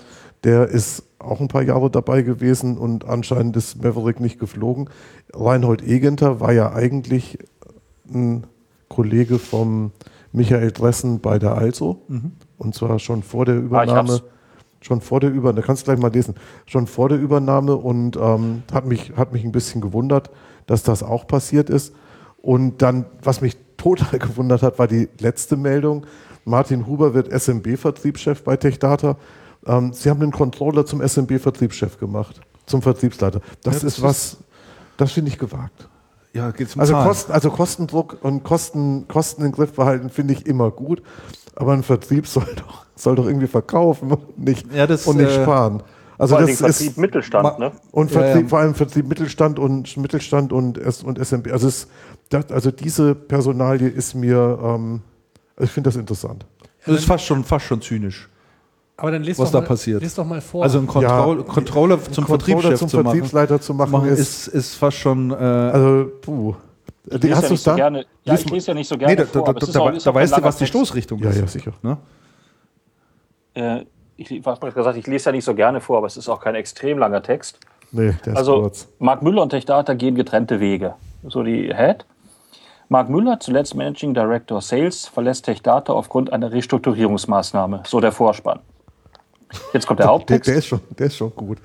Der 0.44 0.68
ist 0.68 1.02
auch 1.18 1.40
ein 1.40 1.48
paar 1.48 1.62
Jahre 1.62 1.90
dabei 1.90 2.22
gewesen 2.22 2.78
und 2.78 3.04
anscheinend 3.04 3.56
ist 3.56 3.82
Maverick 3.82 4.20
nicht 4.20 4.38
geflogen. 4.40 4.88
Reinhold 5.34 5.82
Egenter 5.82 6.40
war 6.40 6.52
ja 6.52 6.72
eigentlich 6.72 7.38
ein 8.12 8.44
Kollege 8.88 9.38
vom 9.38 9.92
Michael 10.32 10.72
Dressen 10.72 11.20
bei 11.20 11.38
der 11.38 11.56
Also. 11.56 12.00
Und 12.56 12.74
zwar 12.74 12.98
schon 12.98 13.22
vor 13.22 13.44
der 13.44 13.56
Ah, 13.56 13.58
Übernahme. 13.58 14.12
hab's. 14.12 14.22
schon 14.80 15.02
vor 15.02 15.20
der 15.20 15.30
Übernahme, 15.30 15.60
da 15.60 15.66
kannst 15.66 15.82
du 15.82 15.84
gleich 15.92 16.00
mal 16.00 16.10
lesen, 16.10 16.34
schon 16.64 16.86
vor 16.86 17.10
der 17.10 17.18
Übernahme 17.18 17.76
und 17.76 18.16
ähm, 18.16 18.62
hat, 18.72 18.86
mich, 18.86 19.12
hat 19.16 19.32
mich 19.32 19.44
ein 19.44 19.52
bisschen 19.52 19.82
gewundert, 19.82 20.30
dass 20.66 20.82
das 20.82 21.02
auch 21.02 21.26
passiert 21.26 21.68
ist. 21.68 21.92
Und 22.40 22.80
dann, 22.80 23.04
was 23.22 23.42
mich 23.42 23.58
total 23.80 24.18
gewundert 24.18 24.62
hat, 24.62 24.78
war 24.78 24.86
die 24.86 25.08
letzte 25.18 25.56
Meldung. 25.56 26.06
Martin 26.44 26.86
Huber 26.86 27.14
wird 27.14 27.28
SMB-Vertriebschef 27.32 28.42
bei 28.42 28.56
TechData. 28.56 29.16
Ähm, 29.66 29.92
Sie 29.92 30.10
haben 30.10 30.20
den 30.20 30.32
Controller 30.32 30.86
zum 30.86 31.00
SMB-Vertriebschef 31.06 31.98
gemacht, 31.98 32.40
zum 32.66 32.82
Vertriebsleiter. 32.82 33.40
Das, 33.62 33.74
Ja, 33.74 33.80
das 33.80 33.84
ist 33.84 34.02
was, 34.02 34.38
das 34.96 35.12
finde 35.12 35.30
ich 35.30 35.38
gewagt. 35.38 35.88
Ja, 36.32 36.50
geht's 36.50 36.74
um 36.74 36.80
Also. 36.80 36.94
Kosten, 36.94 37.32
also 37.32 37.50
Kostendruck 37.50 38.18
und 38.22 38.44
Kosten, 38.44 39.08
Kosten 39.08 39.42
in 39.42 39.48
den 39.48 39.54
Griff 39.54 39.72
behalten 39.72 40.10
finde 40.10 40.32
ich 40.34 40.46
immer 40.46 40.70
gut, 40.70 41.02
aber 41.56 41.72
ein 41.72 41.82
Vertrieb 41.82 42.26
soll 42.26 42.46
doch, 42.56 42.86
soll 42.94 43.16
doch 43.16 43.26
irgendwie 43.26 43.48
verkaufen 43.48 44.12
und 44.12 44.38
nicht, 44.38 44.72
Ja, 44.72 44.86
das, 44.86 45.06
und 45.06 45.16
nicht 45.16 45.30
äh, 45.30 45.42
sparen. 45.42 45.82
Also 46.18 46.34
Vor 46.34 46.38
allem 46.40 46.48
das 46.48 46.58
Vertrieb 46.58 46.90
ist 46.90 46.98
Mittelstand, 46.98 47.58
ne? 47.58 47.72
und 47.92 48.12
Ja, 48.12 48.20
Vertrieb, 48.20 48.42
ja. 48.42 48.48
vor 48.48 48.58
allem 48.58 48.74
Vertrieb 48.74 49.08
Mittelstand 49.08 49.58
und 49.58 49.96
Mittelstand 49.96 50.52
und, 50.52 50.76
S 50.78 51.02
und 51.02 51.18
SMB. 51.18 51.50
Also, 51.50 51.66
es, 51.66 51.88
das, 52.30 52.50
also 52.50 52.70
diese 52.70 53.14
Personalie 53.14 53.88
ist 53.88 54.14
mir, 54.14 54.58
ähm, 54.62 55.02
also 55.56 55.64
ich 55.66 55.70
finde 55.70 55.88
das 55.88 55.96
interessant. 55.96 56.46
Das 56.86 56.96
ist 56.96 57.04
fast 57.04 57.24
schon, 57.26 57.44
fast 57.44 57.66
schon 57.66 57.82
zynisch. 57.82 58.28
Aber 58.96 59.10
dann 59.10 59.22
lest 59.22 59.38
was 59.38 59.50
doch 59.50 59.58
da 59.58 59.60
mal, 59.62 59.66
passiert. 59.68 60.02
Lest 60.02 60.16
doch 60.18 60.24
mal 60.26 60.40
vor. 60.40 60.62
Also 60.62 60.78
einen 60.78 60.86
Control 60.86 61.38
Ja, 61.38 61.42
Controller 61.44 61.98
zum 62.02 62.24
Controller 62.24 62.26
Vertriebschef 62.26 62.78
zum 62.78 62.88
zu 62.88 62.96
machen, 62.98 63.04
Vertriebsleiter 63.06 63.60
zu 63.60 63.74
machen, 63.74 63.90
machen 63.92 64.08
ist, 64.08 64.46
ist, 64.48 64.48
ist 64.48 64.74
fast 64.76 64.96
schon. 64.98 65.30
Äh, 65.30 65.34
also 65.34 66.10
puh. 66.20 66.54
Ich 67.10 67.18
Die- 67.18 67.28
lese 67.28 67.28
ja 67.28 67.34
du 67.40 67.42
nicht 67.48 67.52
es 67.52 67.64
so 67.64 67.74
gerne. 67.74 68.06
Ja, 68.24 68.34
ich 68.34 68.50
lese 68.50 68.68
ja 68.68 68.74
nicht 68.74 68.88
so 68.88 68.98
gerne 68.98 69.12
nee, 69.14 69.16
da, 69.16 69.24
vor, 69.26 69.44
da, 69.44 69.52
da, 69.54 69.66
da, 69.66 69.80
auch- 69.80 69.98
da 69.98 70.14
weißt 70.14 70.36
du, 70.36 70.42
was 70.42 70.56
die 70.56 70.58
Text. 70.60 70.68
Stoßrichtung 70.70 71.18
Ja, 71.20 71.30
ist. 71.30 71.40
ja, 71.40 71.46
sicher. 71.46 71.72
Ne? 71.82 71.96
Äh, 73.54 73.84
ich 74.16 74.44
was 74.44 74.60
hab 74.60 74.68
ich 74.68 74.74
gesagt, 74.74 74.96
ich 74.98 75.06
lese 75.06 75.30
ja 75.30 75.32
nicht 75.32 75.44
so 75.44 75.54
gerne 75.54 75.80
vor, 75.80 75.96
aber 75.98 76.06
es 76.06 76.16
ist 76.18 76.28
auch 76.28 76.40
kein 76.40 76.54
extrem 76.54 76.98
langer 76.98 77.22
Text. 77.22 77.58
Nee, 77.92 78.14
der 78.24 78.34
ist 78.34 78.38
Also 78.38 78.60
kurz. 78.60 78.88
Marc 78.98 79.22
Müller 79.22 79.42
und 79.42 79.48
Techdata 79.48 79.94
gehen 79.94 80.14
getrennte 80.14 80.60
Wege. 80.60 80.94
So 81.26 81.42
die 81.42 81.74
Head. 81.74 82.04
Marc 82.92 83.08
Müller, 83.08 83.38
zuletzt 83.38 83.76
Managing 83.76 84.14
Director 84.14 84.60
Sales, 84.60 85.06
verlässt 85.06 85.44
Techdata 85.44 85.92
aufgrund 85.92 86.32
einer 86.32 86.50
Restrukturierungsmaßnahme. 86.50 87.84
So 87.86 88.00
der 88.00 88.10
Vorspann. 88.10 88.58
Jetzt 89.72 89.86
kommt 89.86 90.00
der 90.00 90.06
Der, 90.06 90.12
Haupttext. 90.12 90.48
der, 90.48 90.56
ist 90.56 90.66
schon, 90.66 90.80
der 90.98 91.06
ist 91.06 91.14
schon 91.14 91.32
gut. 91.36 91.58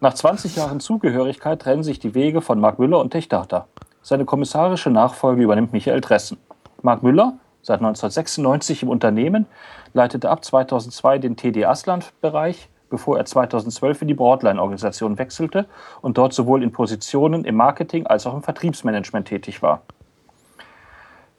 Nach 0.00 0.12
20 0.12 0.56
Jahren 0.56 0.80
Zugehörigkeit 0.80 1.62
trennen 1.62 1.84
sich 1.84 2.00
die 2.00 2.16
Wege 2.16 2.40
von 2.40 2.58
Marc 2.58 2.80
Müller 2.80 2.98
und 2.98 3.10
Techdata. 3.10 3.68
Seine 4.02 4.24
kommissarische 4.24 4.90
Nachfolge 4.90 5.40
übernimmt 5.40 5.72
Michael 5.72 6.00
Dressen. 6.00 6.36
Marc 6.82 7.04
Müller, 7.04 7.34
seit 7.62 7.78
1996 7.78 8.82
im 8.82 8.88
Unternehmen, 8.88 9.46
leitete 9.92 10.28
ab 10.30 10.44
2002 10.44 11.18
den 11.18 11.36
TD 11.36 11.64
Asland-Bereich, 11.64 12.68
bevor 12.88 13.18
er 13.18 13.24
2012 13.24 14.02
in 14.02 14.08
die 14.08 14.14
Broadline-Organisation 14.14 15.16
wechselte 15.16 15.66
und 16.02 16.18
dort 16.18 16.32
sowohl 16.32 16.64
in 16.64 16.72
Positionen 16.72 17.44
im 17.44 17.54
Marketing 17.54 18.08
als 18.08 18.26
auch 18.26 18.34
im 18.34 18.42
Vertriebsmanagement 18.42 19.28
tätig 19.28 19.62
war. 19.62 19.82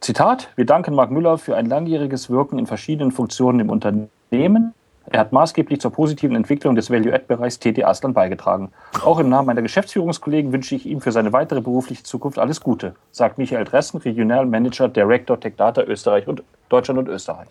Zitat: 0.01 0.49
Wir 0.55 0.65
danken 0.65 0.95
Marc 0.95 1.11
Müller 1.11 1.37
für 1.37 1.55
ein 1.55 1.67
langjähriges 1.67 2.29
Wirken 2.29 2.57
in 2.57 2.65
verschiedenen 2.65 3.11
Funktionen 3.11 3.59
im 3.59 3.69
Unternehmen. 3.69 4.73
Er 5.05 5.19
hat 5.19 5.31
maßgeblich 5.31 5.79
zur 5.81 5.91
positiven 5.91 6.35
Entwicklung 6.35 6.75
des 6.75 6.89
Value-Add-Bereichs 6.89 7.59
TT 7.59 7.83
Aslan 7.83 8.13
beigetragen. 8.13 8.71
Auch 9.03 9.19
im 9.19 9.29
Namen 9.29 9.47
meiner 9.47 9.61
Geschäftsführungskollegen 9.61 10.51
wünsche 10.51 10.75
ich 10.75 10.85
ihm 10.85 11.01
für 11.01 11.11
seine 11.11 11.33
weitere 11.33 11.61
berufliche 11.61 12.03
Zukunft 12.03 12.39
alles 12.39 12.61
Gute, 12.61 12.95
sagt 13.11 13.37
Michael 13.37 13.65
Dressen, 13.65 13.99
Regional 13.99 14.45
Manager 14.45 14.87
Director 14.87 15.39
Tech 15.39 15.53
Data 15.57 15.83
Österreich 15.83 16.27
und 16.27 16.43
Deutschland 16.69 16.99
und 16.99 17.07
Österreich. 17.07 17.49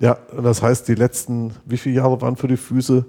Ja, 0.00 0.18
und 0.36 0.44
das 0.44 0.62
heißt, 0.62 0.86
die 0.88 0.94
letzten, 0.94 1.54
wie 1.64 1.76
viele 1.78 1.96
Jahre 1.96 2.20
waren 2.20 2.36
für 2.36 2.48
die 2.48 2.56
Füße? 2.56 3.04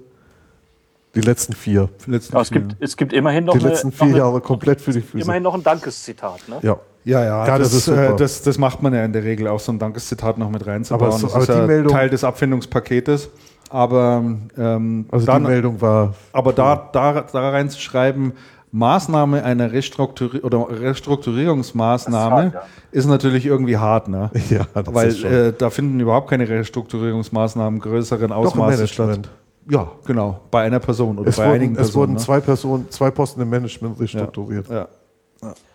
Die 1.14 1.20
letzten 1.20 1.52
vier. 1.52 1.90
Die 2.06 2.10
letzten 2.10 2.32
Aber 2.34 2.42
es 2.42 2.48
vier. 2.48 2.62
gibt, 2.62 2.76
es 2.80 2.96
gibt 2.96 3.12
immerhin 3.12 3.44
noch, 3.44 3.52
Die 3.54 3.60
eine, 3.60 3.68
letzten 3.68 3.88
noch, 3.88 3.94
vier 3.96 4.06
eine, 4.06 4.18
Jahre 4.18 4.40
komplett 4.40 4.80
für 4.80 4.92
die 4.92 5.02
Füße. 5.02 5.22
immerhin 5.24 5.42
noch 5.42 5.54
ein 5.54 5.62
Dankeszitat. 5.62 6.48
Ne? 6.48 6.58
Ja. 6.62 6.78
Ja, 7.04 7.24
ja, 7.24 7.46
Ja, 7.46 7.58
das 7.58 7.68
das, 7.70 7.78
ist 7.78 7.84
super. 7.86 8.10
äh, 8.14 8.16
das, 8.16 8.42
das 8.42 8.58
macht 8.58 8.82
man 8.82 8.94
ja 8.94 9.04
in 9.04 9.12
der 9.12 9.24
Regel 9.24 9.48
auch, 9.48 9.58
so 9.60 9.72
ein 9.72 9.78
Dankeszitat 9.78 10.38
noch 10.38 10.50
mit 10.50 10.66
reinzubauen. 10.66 11.08
Aber 11.10 11.18
so- 11.18 11.26
das 11.26 11.34
aber 11.34 11.42
ist 11.42 11.48
die 11.52 11.58
ja 11.58 11.66
Meldung- 11.66 11.92
Teil 11.92 12.08
des 12.10 12.22
Abfindungspaketes. 12.24 13.28
Aber, 13.70 14.22
ähm, 14.58 15.06
Also 15.10 15.26
dann, 15.26 15.42
die 15.44 15.48
Meldung 15.50 15.80
war. 15.80 16.14
aber 16.32 16.52
da, 16.52 16.90
da, 16.92 17.22
da 17.32 17.50
reinzuschreiben, 17.50 18.32
Maßnahme 18.70 19.44
einer 19.44 19.72
Restrukturi 19.72 20.40
oder 20.40 20.66
Restrukturierungsmaßnahme 20.70 22.46
ist 22.48 22.54
hart, 22.54 22.64
ist 22.92 23.06
natürlich 23.06 23.46
irgendwie 23.46 23.76
hart, 23.76 24.08
ne? 24.08 24.30
Ja, 24.50 24.66
das 24.74 24.94
Weil 24.94 25.08
ist 25.08 25.20
schon. 25.20 25.30
äh, 25.32 25.52
da 25.56 25.70
finden 25.70 26.00
überhaupt 26.00 26.30
keine 26.30 26.48
Restrukturierungsmaßnahmen 26.48 27.80
größeren 27.80 28.32
Ausmaßes 28.32 28.90
statt. 28.90 29.28
Ja, 29.68 29.88
genau. 30.06 30.40
Bei 30.50 30.62
einer 30.62 30.80
Person 30.80 31.18
oder 31.18 31.28
Es 31.28 31.36
bei 31.36 31.44
wurden, 31.44 31.54
einigen 31.54 31.72
es 31.74 31.78
Personen. 31.78 31.94
wurden 31.94 32.12
ne? 32.14 32.18
zwei 32.18 32.40
Personen, 32.40 32.90
zwei 32.90 33.10
Posten 33.10 33.40
im 33.42 33.48
Management 33.50 34.00
restrukturiert. 34.00 34.68
Ja. 34.68 34.88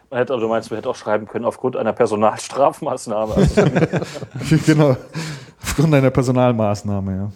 Man 0.10 0.20
hätte, 0.20 0.34
also 0.34 0.46
du 0.46 0.50
meinst, 0.50 0.72
man 0.72 0.78
hätte 0.78 0.90
auch 0.90 0.96
schreiben 0.96 1.28
können, 1.28 1.46
aufgrund 1.46 1.76
einer 1.76 1.92
Personalstrafmaßnahme. 1.94 3.34
Also, 3.36 3.62
genau. 4.66 4.96
Aufgrund 5.62 5.94
einer 5.94 6.10
Personalmaßnahme, 6.12 7.16
ja. 7.16 7.32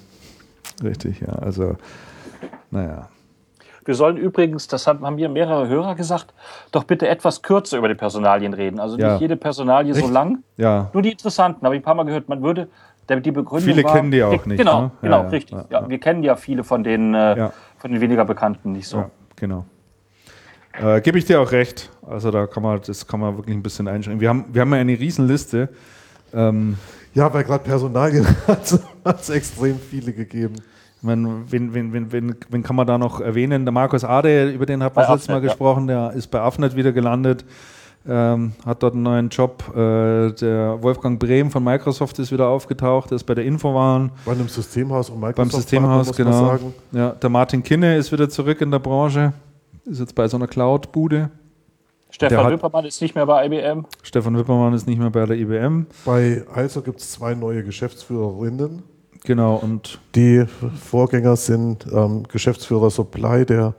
Richtig, 0.88 1.20
ja. 1.22 1.34
Also, 1.34 1.76
naja. 2.70 3.10
Wir 3.84 3.96
sollen 3.96 4.16
übrigens, 4.18 4.68
das 4.68 4.86
haben 4.88 5.16
mir 5.16 5.28
mehrere 5.28 5.68
Hörer 5.68 5.96
gesagt, 5.96 6.34
doch 6.72 6.84
bitte 6.84 7.08
etwas 7.08 7.42
kürzer 7.42 7.78
über 7.78 7.88
die 7.88 7.96
Personalien 7.96 8.54
reden. 8.54 8.80
Also 8.80 8.98
Ja. 8.98 9.14
nicht 9.14 9.22
jede 9.22 9.36
Personalie 9.36 9.94
so 9.94 10.02
Echt? 10.02 10.12
lang, 10.12 10.44
Ja. 10.58 10.90
nur 10.94 11.02
die 11.02 11.12
interessanten. 11.12 11.66
Habe 11.66 11.76
ich 11.76 11.82
ein 11.82 11.84
paar 11.84 11.96
Mal 11.96 12.04
gehört, 12.06 12.30
man 12.30 12.44
würde, 12.44 12.68
damit 13.08 13.26
die 13.26 13.32
Begründung 13.32 13.74
Viele 13.74 13.84
war, 13.84 13.96
kennen 13.96 14.12
die 14.12 14.24
auch 14.24 14.32
wir- 14.32 14.40
nicht, 14.48 14.60
Genau, 14.60 14.82
ne? 14.82 14.92
Ja, 14.94 14.98
genau, 15.02 15.24
ja, 15.24 15.30
richtig. 15.30 15.52
ja, 15.58 15.66
Ja, 15.72 15.82
ja. 15.82 15.90
Wir 15.90 16.00
kennen 16.00 16.22
ja 16.24 16.36
viele 16.36 16.64
von 16.64 16.84
den, 16.84 17.16
äh, 17.16 17.38
Ja. 17.38 17.54
von 17.80 17.92
den 17.92 18.00
weniger 18.02 18.24
Bekannten 18.24 18.72
nicht 18.72 18.88
so. 18.88 18.98
Ja, 18.98 19.10
genau. 19.36 19.66
Äh, 20.80 21.02
Gebe 21.02 21.18
ich 21.18 21.26
dir 21.26 21.42
auch 21.42 21.52
recht. 21.52 21.90
Also 22.08 22.32
da 22.32 22.48
kann 22.48 22.64
man, 22.64 22.80
das 22.86 23.06
kann 23.06 23.20
man 23.20 23.38
wirklich 23.38 23.56
ein 23.56 23.64
bisschen 23.64 23.88
einschränken. 23.88 24.22
Wir 24.22 24.30
haben, 24.30 24.46
wir 24.52 24.62
haben 24.62 24.74
ja 24.74 24.80
eine 24.80 25.00
Riesenliste. 25.00 25.70
Ähm, 26.34 26.78
Ja, 27.14 27.34
weil 27.34 27.44
gerade 27.44 27.64
Personalien 27.64 28.26
hat 28.48 29.20
es 29.22 29.30
extrem 29.30 29.78
viele 29.80 30.14
gegeben. 30.14 30.56
ich 30.98 31.04
meine, 31.04 31.44
wen, 31.50 31.74
wen, 31.74 31.92
wen, 31.94 32.12
wen, 32.12 32.36
wen 32.50 32.64
kann 32.64 32.76
man 32.76 32.88
da 32.88 32.98
noch 32.98 33.20
erwähnen? 33.20 33.66
Der 33.66 33.72
Markus 33.72 34.04
Ade, 34.04 34.50
über 34.52 34.66
den 34.66 34.82
hat 34.82 34.96
man 34.96 35.06
Bei 35.06 35.12
das 35.12 35.22
letzte 35.22 35.32
Mal 35.34 35.44
ja. 35.44 35.50
gesprochen, 35.50 35.88
der 35.88 36.14
ist 36.14 36.28
bei 36.28 36.40
Afnet 36.40 36.76
wieder 36.76 36.92
gelandet. 36.92 37.44
ähm, 38.08 38.54
hat 38.66 38.82
dort 38.82 38.94
einen 38.94 39.04
neuen 39.04 39.30
Job. 39.30 39.64
Äh, 39.76 40.32
der 40.32 40.82
Wolfgang 40.82 41.20
Brehm 41.20 41.52
von 41.52 41.64
Microsoft 41.64 42.18
ist 42.20 42.32
wieder 42.32 42.48
aufgetaucht, 42.48 43.12
ist 43.12 43.26
bei 43.26 43.36
der 43.36 43.46
Infowaren. 43.46 44.12
Bei 44.26 44.32
einem 44.32 44.48
Systemhaus 44.48 45.10
und 45.10 45.20
Microsoft. 45.20 45.36
Beim 45.36 45.50
Systemhaus, 45.52 46.08
muss 46.08 46.18
genau. 46.18 46.32
Man 46.32 46.46
sagen. 46.46 46.74
Ja, 46.94 47.10
der 47.12 47.30
Martin 47.30 47.62
Kinne 47.62 47.98
ist 47.98 48.12
wieder 48.12 48.30
zurück 48.30 48.62
in 48.62 48.72
der 48.72 48.80
Branche. 48.80 49.34
Ist 49.86 50.00
jetzt 50.00 50.16
bei 50.16 50.28
so 50.28 50.38
einer 50.38 50.48
Cloud-Bude. 50.48 51.30
Stefan 52.12 52.46
hat- 52.46 52.52
Wippermann 52.54 52.86
ist 52.86 53.02
nicht 53.02 53.16
mehr 53.16 53.26
bei 53.26 53.46
IBM. 53.48 53.86
Stefan 54.04 54.38
Wippermann 54.38 54.74
ist 54.74 54.86
nicht 54.88 55.00
mehr 55.00 55.10
bei 55.10 55.26
der 55.26 55.38
IBM. 55.38 55.88
Bei 56.06 56.44
ISO 56.58 56.82
gibt 56.82 57.00
es 57.00 57.12
zwei 57.12 57.34
neue 57.34 57.64
Geschäftsführerinnen. 57.64 58.84
Genau, 59.24 59.56
und 59.56 60.00
Die 60.16 60.46
Vorgänger 60.84 61.36
sind 61.36 61.86
ähm, 61.92 62.24
Geschäftsführer 62.28 62.90
Supply, 62.90 63.46
der 63.46 63.76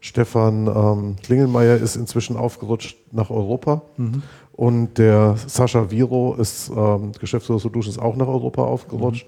Stefan 0.00 0.66
ähm, 0.66 1.16
Klingelmeier 1.22 1.76
ist 1.76 1.96
inzwischen 1.96 2.36
aufgerutscht 2.36 2.96
nach 3.10 3.30
Europa. 3.30 3.82
Und 4.52 4.98
der 4.98 5.34
Sascha 5.46 5.90
Viro 5.90 6.34
ist 6.38 6.70
ähm, 6.76 7.12
Geschäftsführer 7.18 7.58
Solutions 7.58 7.98
auch 7.98 8.14
nach 8.16 8.28
Europa 8.28 8.62
aufgerutscht. 8.64 9.26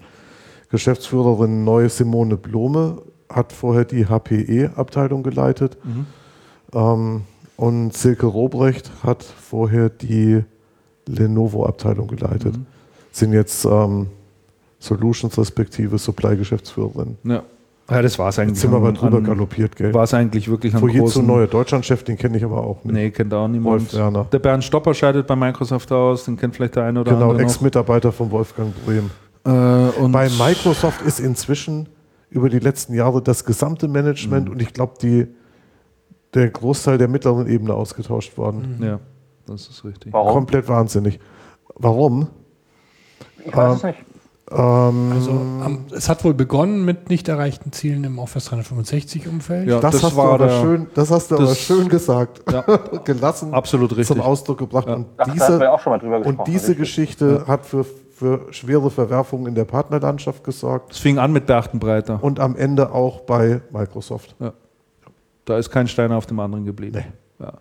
Geschäftsführerin 0.71 1.65
neu 1.65 1.89
Simone 1.89 2.37
Blome 2.37 3.01
hat 3.29 3.53
vorher 3.53 3.85
die 3.85 4.07
HPE-Abteilung 4.07 5.23
geleitet. 5.23 5.79
Ähm, 6.75 7.23
und 7.57 7.93
Silke 7.95 8.27
Robrecht 8.27 8.91
hat 9.03 9.23
vorher 9.23 9.89
die 9.89 10.43
Lenovo-Abteilung 11.09 12.09
geleitet. 12.09 12.55
Sind 13.13 13.33
jetzt 13.33 13.65
ähm, 13.65 14.09
Solutions 14.79 15.37
respektive 15.39 15.99
Supply-Geschäftsführerin. 15.99 17.17
ja. 17.25 17.43
ja 17.91 18.03
das 18.03 18.19
war 18.19 18.29
es 18.29 18.39
eigentlich. 18.39 18.55
Jetzt 18.55 18.61
sind 18.63 18.73
wir 18.73 18.77
aber 18.79 18.93
drüber 18.93 19.19
an- 19.19 19.25
galoppiert, 19.25 19.75
gell? 19.77 19.95
War 19.95 20.05
es 20.05 20.13
eigentlich 20.13 20.49
wirklich 20.49 20.75
ein 20.75 20.81
großen... 20.87 21.25
neue 21.27 21.47
Deutschlandchef, 21.47 22.03
den 22.05 22.17
kenne 22.19 22.37
ich 22.37 22.45
aber 22.45 22.63
auch 22.63 22.85
nicht. 22.85 22.93
Nee, 22.93 23.11
kennt 23.11 23.33
auch 23.33 23.49
niemand. 23.49 23.83
Wolf 23.83 23.95
Werner. 23.95 24.25
Der 24.33 24.39
Bernd 24.39 24.65
Stopper 24.65 24.93
scheidet 24.93 25.27
bei 25.27 25.37
Microsoft 25.37 25.91
aus, 25.93 26.25
den 26.25 26.37
kennt 26.37 26.57
vielleicht 26.57 26.77
der 26.77 26.85
eine 26.85 27.01
oder 27.01 27.13
Genau, 27.13 27.23
andere 27.31 27.43
noch. 27.43 27.49
Ex-Mitarbeiter 27.49 28.13
von 28.13 28.31
Wolfgang 28.31 28.73
Brehm. 28.85 29.11
Äh, 29.45 30.09
Bei 30.09 30.29
Microsoft 30.29 31.03
ist 31.03 31.21
inzwischen 31.21 31.89
über 32.29 32.51
die 32.51 32.59
letzten 32.59 32.93
Jahre 32.95 33.23
das 33.23 33.45
gesamte 33.45 33.87
Mhm. 33.87 33.93
Management 33.95 34.51
und 34.51 34.61
ich 34.61 34.73
glaube, 34.73 34.95
die 35.01 35.29
der 36.37 36.51
Großteil 36.51 36.99
der 36.99 37.09
mittleren 37.09 37.47
Ebene 37.49 37.74
ausgetauscht 37.74 38.37
worden. 38.39 38.78
Ja, 38.82 39.01
das 39.47 39.68
ist 39.68 39.84
richtig. 39.84 40.12
Warum? 40.12 40.32
Komplett 40.32 40.68
wahnsinnig. 40.68 41.18
Warum? 41.74 42.28
Ich 43.45 43.55
weiß 43.57 43.76
es 43.78 43.82
nicht. 43.82 43.99
Ähm, 44.49 45.12
Also 45.12 45.30
am, 45.32 45.87
es 45.93 46.09
hat 46.09 46.22
wohl 46.24 46.32
begonnen 46.34 46.84
mit 46.84 47.11
nicht 47.11 47.26
erreichten 47.26 47.72
Zielen 47.72 48.05
im 48.05 48.20
Office 48.20 48.49
365-Umfeld. 48.53 49.68
Ja, 49.68 49.80
das, 49.80 49.95
das 49.97 50.03
hast 50.05 50.16
war 50.16 50.26
du 50.39 50.45
aber 50.45 50.47
der- 50.47 50.61
schön, 50.61 50.87
das 50.95 51.11
hast 51.11 51.30
du 51.32 51.34
aber 51.34 51.45
das- 51.47 51.59
schön 51.59 51.89
gesagt. 51.89 52.43
Ja. 52.53 52.62
Gelassen 53.05 53.53
Absolut 53.53 53.91
richtig. 53.91 54.07
zum 54.07 54.20
Ausdruck 54.20 54.59
gebracht. 54.59 54.87
Und 54.87 55.07
Ach, 55.16 55.28
diese, 55.32 55.72
auch 55.72 55.80
schon 55.80 55.91
mal 55.95 55.99
drüber 55.99 56.24
und 56.24 56.47
diese 56.47 56.68
richtig. 56.68 56.78
Geschichte 56.78 57.45
hat 57.49 57.66
für, 57.66 57.84
für 57.84 58.47
schwere 58.53 58.89
Verwerfungen 58.91 59.47
in 59.47 59.57
der 59.57 59.64
Partnerlandschaft 59.64 60.45
gesorgt. 60.45 60.93
Es 60.93 60.99
fing 60.99 61.18
an 61.18 61.32
mit 61.32 61.47
Berchtenbreiter. 61.47 62.22
und 62.22 62.39
am 62.39 62.55
Ende 62.57 62.93
auch 62.93 63.22
bei 63.22 63.62
Microsoft. 63.72 64.37
Da 65.47 65.57
ist 65.57 65.71
kein 65.71 65.89
Stein 65.89 66.13
auf 66.13 66.27
dem 66.27 66.39
anderen 66.39 66.65
geblieben. 66.67 67.05
Ja. 67.39 67.55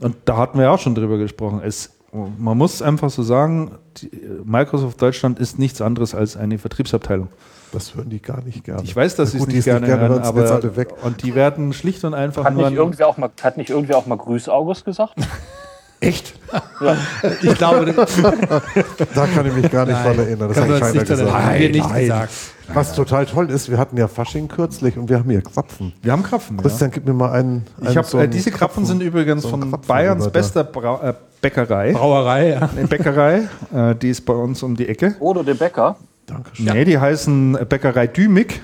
Und 0.00 0.16
da 0.24 0.38
hatten 0.38 0.58
wir 0.58 0.70
auch 0.70 0.78
schon 0.78 0.94
drüber 0.94 1.18
gesprochen. 1.18 1.60
Es, 1.62 1.96
man 2.12 2.56
muss 2.56 2.80
einfach 2.80 3.10
so 3.10 3.22
sagen, 3.22 3.72
die, 3.98 4.10
Microsoft 4.44 5.02
Deutschland 5.02 5.38
ist 5.38 5.58
nichts 5.58 5.82
anderes 5.82 6.14
als 6.14 6.36
eine 6.36 6.58
Vertriebsabteilung. 6.58 7.28
Das 7.72 7.94
hören 7.94 8.10
die 8.10 8.20
gar 8.20 8.42
nicht 8.42 8.64
gerne. 8.64 8.82
Ich 8.82 8.96
weiß, 8.96 9.16
dass 9.16 9.32
sie 9.32 9.36
es 9.36 9.42
gut, 9.42 9.50
die 9.50 9.56
nicht 9.56 9.66
es 9.66 9.80
gerne 9.80 9.86
hören, 9.86 10.22
aber 10.22 10.50
alle 10.50 10.76
weg. 10.76 10.94
und 11.02 11.22
die 11.22 11.34
werden 11.34 11.72
schlicht 11.72 12.04
und 12.04 12.14
einfach 12.14 12.44
Hat 12.44 12.54
nur 12.54 12.62
nicht, 12.62 12.70
an, 12.70 12.76
irgendwer 12.76 13.08
auch 13.08 13.16
mal, 13.16 13.30
hat 13.42 13.56
nicht 13.56 13.70
irgendwer 13.70 13.98
auch 13.98 14.06
mal 14.06 14.16
Grüß 14.16 14.48
August 14.48 14.84
gesagt? 14.84 15.14
Echt? 16.00 16.34
Ja. 16.80 16.96
Ich 17.42 17.54
glaube, 17.56 17.92
Da 19.14 19.26
kann 19.26 19.46
ich 19.46 19.54
mich 19.54 19.70
gar 19.70 19.84
nicht 19.84 20.02
dran 20.02 20.18
erinnern. 20.18 20.48
Das 20.48 20.60
hat 20.60 20.80
keiner 20.80 21.04
gesagt. 21.04 21.32
Haben 21.32 21.58
wir 21.58 21.70
nicht 21.70 21.88
Nein. 21.88 22.00
gesagt. 22.00 22.32
Was 22.72 22.94
total 22.94 23.26
toll 23.26 23.50
ist, 23.50 23.70
wir 23.70 23.78
hatten 23.78 23.96
ja 23.96 24.06
Fasching 24.08 24.48
kürzlich 24.48 24.96
und 24.96 25.08
wir 25.08 25.18
haben 25.18 25.30
hier 25.30 25.42
Krapfen. 25.42 25.92
wir 26.02 26.12
haben 26.12 26.22
Krapfen. 26.22 26.56
Ja. 26.56 26.62
Christian, 26.62 26.90
gib 26.90 27.06
mir 27.06 27.12
mal 27.12 27.32
einen. 27.32 27.66
Ich 27.80 27.88
einen 27.88 27.96
hab, 27.96 28.06
so 28.06 28.18
äh, 28.18 28.22
einen 28.22 28.30
diese 28.30 28.50
Krapfen 28.50 28.84
sind 28.86 29.02
übrigens 29.02 29.42
so 29.42 29.48
von 29.48 29.60
Krapfen 29.60 29.86
Bayerns 29.86 30.24
rüber 30.24 30.32
bester 30.32 30.64
Brau 30.64 31.00
äh, 31.00 31.14
Bäckerei. 31.40 31.92
Brauerei, 31.92 32.50
ja. 32.50 32.68
Eine 32.76 32.86
Bäckerei, 32.86 33.48
äh, 33.74 33.94
die 33.94 34.10
ist 34.10 34.24
bei 34.24 34.34
uns 34.34 34.62
um 34.62 34.76
die 34.76 34.88
Ecke. 34.88 35.16
Odo 35.18 35.42
de 35.42 35.54
Becker. 35.54 35.96
Dankeschön. 36.26 36.66
Nee, 36.66 36.84
die 36.84 36.98
heißen 36.98 37.58
Bäckerei 37.68 38.06
Dümig. 38.06 38.60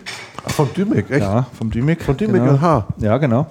Ach, 0.46 0.50
von 0.52 0.72
Dümek, 0.74 1.10
echt? 1.10 1.22
Ja, 1.22 1.46
vom 1.58 1.70
Dümig. 1.70 2.00
Von 2.02 2.16
Dümig 2.16 2.40
genau. 2.40 2.52
und 2.52 2.60
H. 2.60 2.86
Ja, 2.98 3.18
genau. 3.18 3.46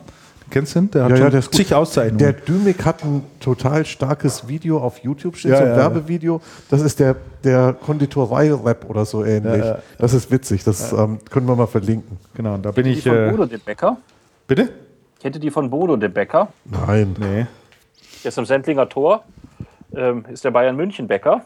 Kennst 0.51 0.75
du 0.75 0.79
ihn? 0.79 0.91
Der 0.91 1.03
hat 1.05 1.11
Ja, 1.11 1.17
ja, 1.17 1.31
schon 1.31 1.41
gut. 1.41 1.55
zig 1.55 1.73
Auszeichnungen. 1.73 2.17
Der 2.19 2.33
Dümek 2.33 2.85
hat 2.85 3.03
ein 3.03 3.23
total 3.39 3.85
starkes 3.85 4.47
Video 4.47 4.77
auf 4.79 4.99
YouTube, 4.99 5.35
steht 5.37 5.51
Ja, 5.51 5.57
so 5.57 5.63
ein 5.63 5.69
ja, 5.71 5.77
Werbevideo. 5.77 6.39
Das 6.69 6.81
ist 6.81 6.99
der, 6.99 7.15
der 7.43 7.73
Konditorei-Rap 7.73 8.89
oder 8.89 9.05
so 9.05 9.25
ähnlich. 9.25 9.57
Ja, 9.59 9.65
ja. 9.73 9.79
Das 9.97 10.13
ist 10.13 10.29
witzig, 10.31 10.63
das 10.63 10.93
ähm, 10.93 11.19
können 11.29 11.47
wir 11.47 11.55
mal 11.55 11.67
verlinken. 11.67 12.17
genau, 12.35 12.57
da 12.57 12.71
bin 12.71 12.85
Die 12.85 12.91
ich. 12.91 13.03
von 13.03 13.15
Äh, 13.15 13.31
Bodo 13.31 13.45
de 13.45 13.57
Becker. 13.57 13.97
bitte? 14.47 14.69
Kennt 15.19 15.35
ihr 15.35 15.41
die 15.41 15.51
von 15.51 15.69
Bodo 15.69 15.95
de 15.97 16.09
Becker? 16.09 16.49
Nein. 16.65 17.15
Nee. 17.19 17.47
Der 18.23 18.29
ist 18.29 18.37
am 18.37 18.45
Sendlinger 18.45 18.87
Tor. 18.87 19.23
Ähm, 19.95 20.25
ist 20.31 20.43
der 20.43 20.51
Bayern 20.51 20.75
München 20.75 21.07
Bäcker. 21.07 21.41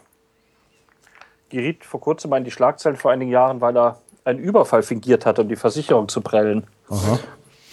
Geriet 1.48 1.84
vor 1.84 2.00
kurzem 2.00 2.30
mal 2.30 2.36
in 2.38 2.44
die 2.44 2.50
Schlagzeilen 2.50 2.96
vor 2.96 3.10
einigen 3.10 3.30
Jahren, 3.30 3.60
weil 3.60 3.76
er 3.76 3.98
einen 4.24 4.38
Überfall 4.38 4.82
fingiert 4.82 5.24
hat, 5.26 5.38
um 5.38 5.48
die 5.48 5.56
Versicherung 5.56 6.08
zu 6.08 6.20
prellen. 6.20 6.64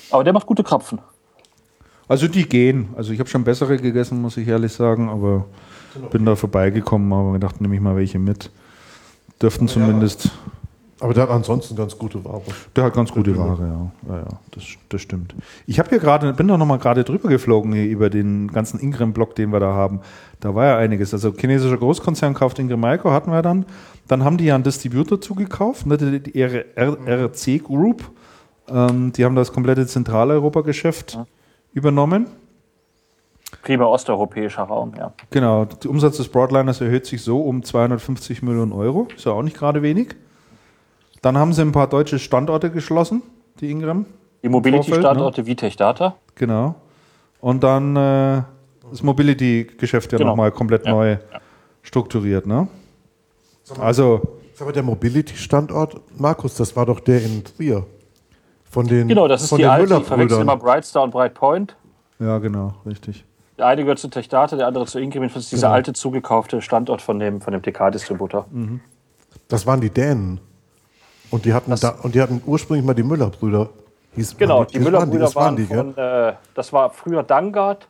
Aber 0.10 0.24
der 0.24 0.34
macht 0.34 0.48
gute 0.48 0.64
Krapfen. 0.64 1.00
Also 2.08 2.28
die 2.28 2.48
gehen. 2.48 2.90
Also 2.96 3.12
ich 3.12 3.20
habe 3.20 3.30
schon 3.30 3.44
bessere 3.44 3.78
gegessen, 3.78 4.22
muss 4.22 4.38
ich 4.38 4.48
ehrlich 4.48 4.72
sagen, 4.72 5.10
aber 5.10 5.46
bin 6.12 6.26
da 6.26 6.36
vorbeigekommen, 6.36 7.12
aber 7.12 7.34
gedacht, 7.34 7.60
nehme 7.60 7.76
ich 7.76 7.82
mal 7.82 7.96
welche 7.96 8.20
mit. 8.20 8.50
Dürften 9.42 9.68
zumindest. 9.68 10.32
Aber 11.00 11.14
der 11.14 11.24
hat 11.24 11.30
ansonsten 11.30 11.76
ganz 11.76 11.96
gute 11.96 12.24
Ware. 12.26 12.42
Der 12.76 12.86
hat 12.86 12.94
ganz 12.94 13.12
gute 13.12 13.38
Ware, 13.38 13.62
ja. 13.62 14.14
Ja, 14.14 14.20
ja 14.22 14.28
das, 14.52 14.64
das 14.90 15.02
stimmt. 15.02 15.36
Ich 15.68 15.78
habe 15.78 15.90
hier 15.90 16.00
gerade, 16.00 16.34
bin 16.34 16.48
doch 16.48 16.58
noch 16.58 16.66
mal 16.66 16.80
gerade 16.80 17.04
drüber 17.04 17.30
geflogen 17.30 17.72
hier 17.74 17.86
über 17.86 18.10
den 18.10 18.48
ganzen 18.48 18.80
Ingram-Block, 18.80 19.36
den 19.36 19.52
wir 19.52 19.60
da 19.60 19.74
haben. 19.74 20.00
Da 20.40 20.56
war 20.56 20.66
ja 20.66 20.78
einiges. 20.78 21.14
Also 21.14 21.34
chinesischer 21.38 21.78
Großkonzern 21.78 22.34
kauft 22.34 22.58
Ingram 22.58 22.80
Micro, 22.80 23.12
hatten 23.12 23.32
wir 23.32 23.44
dann. 23.44 23.68
Dann 24.08 24.24
haben 24.24 24.38
die 24.38 24.46
ja 24.46 24.56
einen 24.56 24.64
Distributor 24.64 25.22
zugekauft, 25.22 25.86
ne, 25.86 25.98
die, 25.98 26.20
die 26.20 26.42
RC 26.42 27.64
Group. 27.64 28.10
Ähm, 28.68 29.12
die 29.12 29.24
haben 29.24 29.36
das 29.36 29.54
komplette 29.54 29.86
Zentraleuropa-Geschäft 29.86 31.20
übernommen. 31.78 32.28
Primär 33.62 33.88
osteuropäischer 33.88 34.64
Raum, 34.64 34.94
ja. 34.98 35.14
Genau, 35.30 35.64
der 35.66 35.90
Umsatz 35.90 36.18
des 36.18 36.28
Broadliners 36.28 36.82
erhöht 36.82 37.06
sich 37.06 37.22
so 37.22 37.42
um 37.42 37.64
250 37.64 38.42
Millionen 38.42 38.74
Euro. 38.74 39.08
Ist 39.16 39.26
ja 39.26 39.32
auch 39.32 39.44
nicht 39.44 39.58
gerade 39.58 39.82
wenig. 39.82 40.16
Dann 41.22 41.38
haben 41.38 41.54
sie 41.54 41.62
ein 41.62 41.72
paar 41.72 41.88
deutsche 41.88 42.20
Standorte 42.20 42.70
geschlossen, 42.72 43.22
die 43.62 43.72
Ingram. 43.72 44.06
Die 44.44 44.50
Mobility-Standorte 44.50 45.46
Vitech 45.46 45.78
Data. 45.78 46.16
Genau. 46.36 46.76
Und 47.40 47.64
dann 47.64 47.96
äh, 47.96 48.42
das 48.90 49.02
Mobility-Geschäft 49.04 50.12
ja 50.12 50.18
Genau. 50.18 50.32
nochmal 50.32 50.52
komplett 50.52 50.86
Ja, 50.86 50.92
neu 50.92 51.18
strukturiert. 51.84 52.46
Ne? 52.46 52.68
Also, 53.80 54.22
Ist 54.54 54.62
aber 54.62 54.74
der 54.74 54.84
Mobility-Standort, 54.84 56.02
Markus, 56.20 56.56
das 56.56 56.76
war 56.76 56.86
doch 56.86 57.00
der 57.00 57.24
in 57.24 57.44
Trier. 57.44 57.86
Von 58.70 58.88
den, 58.88 59.08
Genau, 59.08 59.28
das 59.28 59.44
ist 59.44 59.58
die 59.58 59.66
alte. 59.66 59.98
Ich 59.98 60.06
verwechsel 60.06 60.42
immer. 60.42 60.58
Brightstar 60.58 61.04
und 61.04 61.12
Brightpoint. 61.12 61.76
ja, 62.20 62.38
genau, 62.40 62.74
richtig. 62.86 63.24
Der 63.58 63.66
eine 63.68 63.82
gehört 63.84 63.98
zu 63.98 64.08
Tech 64.10 64.30
Data, 64.30 64.56
der 64.56 64.68
andere 64.68 64.86
zu 64.86 65.00
Ingram. 65.00 65.24
Das 65.24 65.36
ist 65.38 65.52
dieser 65.52 65.72
alte 65.72 65.94
zugekaufte 65.94 66.62
Standort 66.62 67.02
von 67.02 67.18
dem, 67.18 67.42
von 67.42 67.54
dem 67.54 67.62
TK-Distributor. 67.64 68.46
Das 69.48 69.66
waren 69.66 69.82
die 69.82 69.90
Dänen. 69.90 70.40
Und 71.32 71.46
die 71.46 71.54
hatten, 71.54 71.74
da, 71.76 71.90
und 72.04 72.14
die 72.14 72.22
hatten 72.22 72.42
ursprünglich 72.46 72.86
mal 72.86 72.94
die 72.94 73.04
Müller-Brüder. 73.04 73.70
Genau, 74.38 74.60
waren 74.60 74.68
die 74.68 74.74
das 74.78 74.84
Müller-Brüder 74.84 75.20
das 75.26 75.36
waren, 75.36 75.56
die, 75.56 75.66
gell? 75.66 75.78
von, 75.94 75.98
äh, 75.98 76.34
das 76.54 76.72
war 76.72 76.90
früher 76.92 77.24
Dangard. 77.24 77.88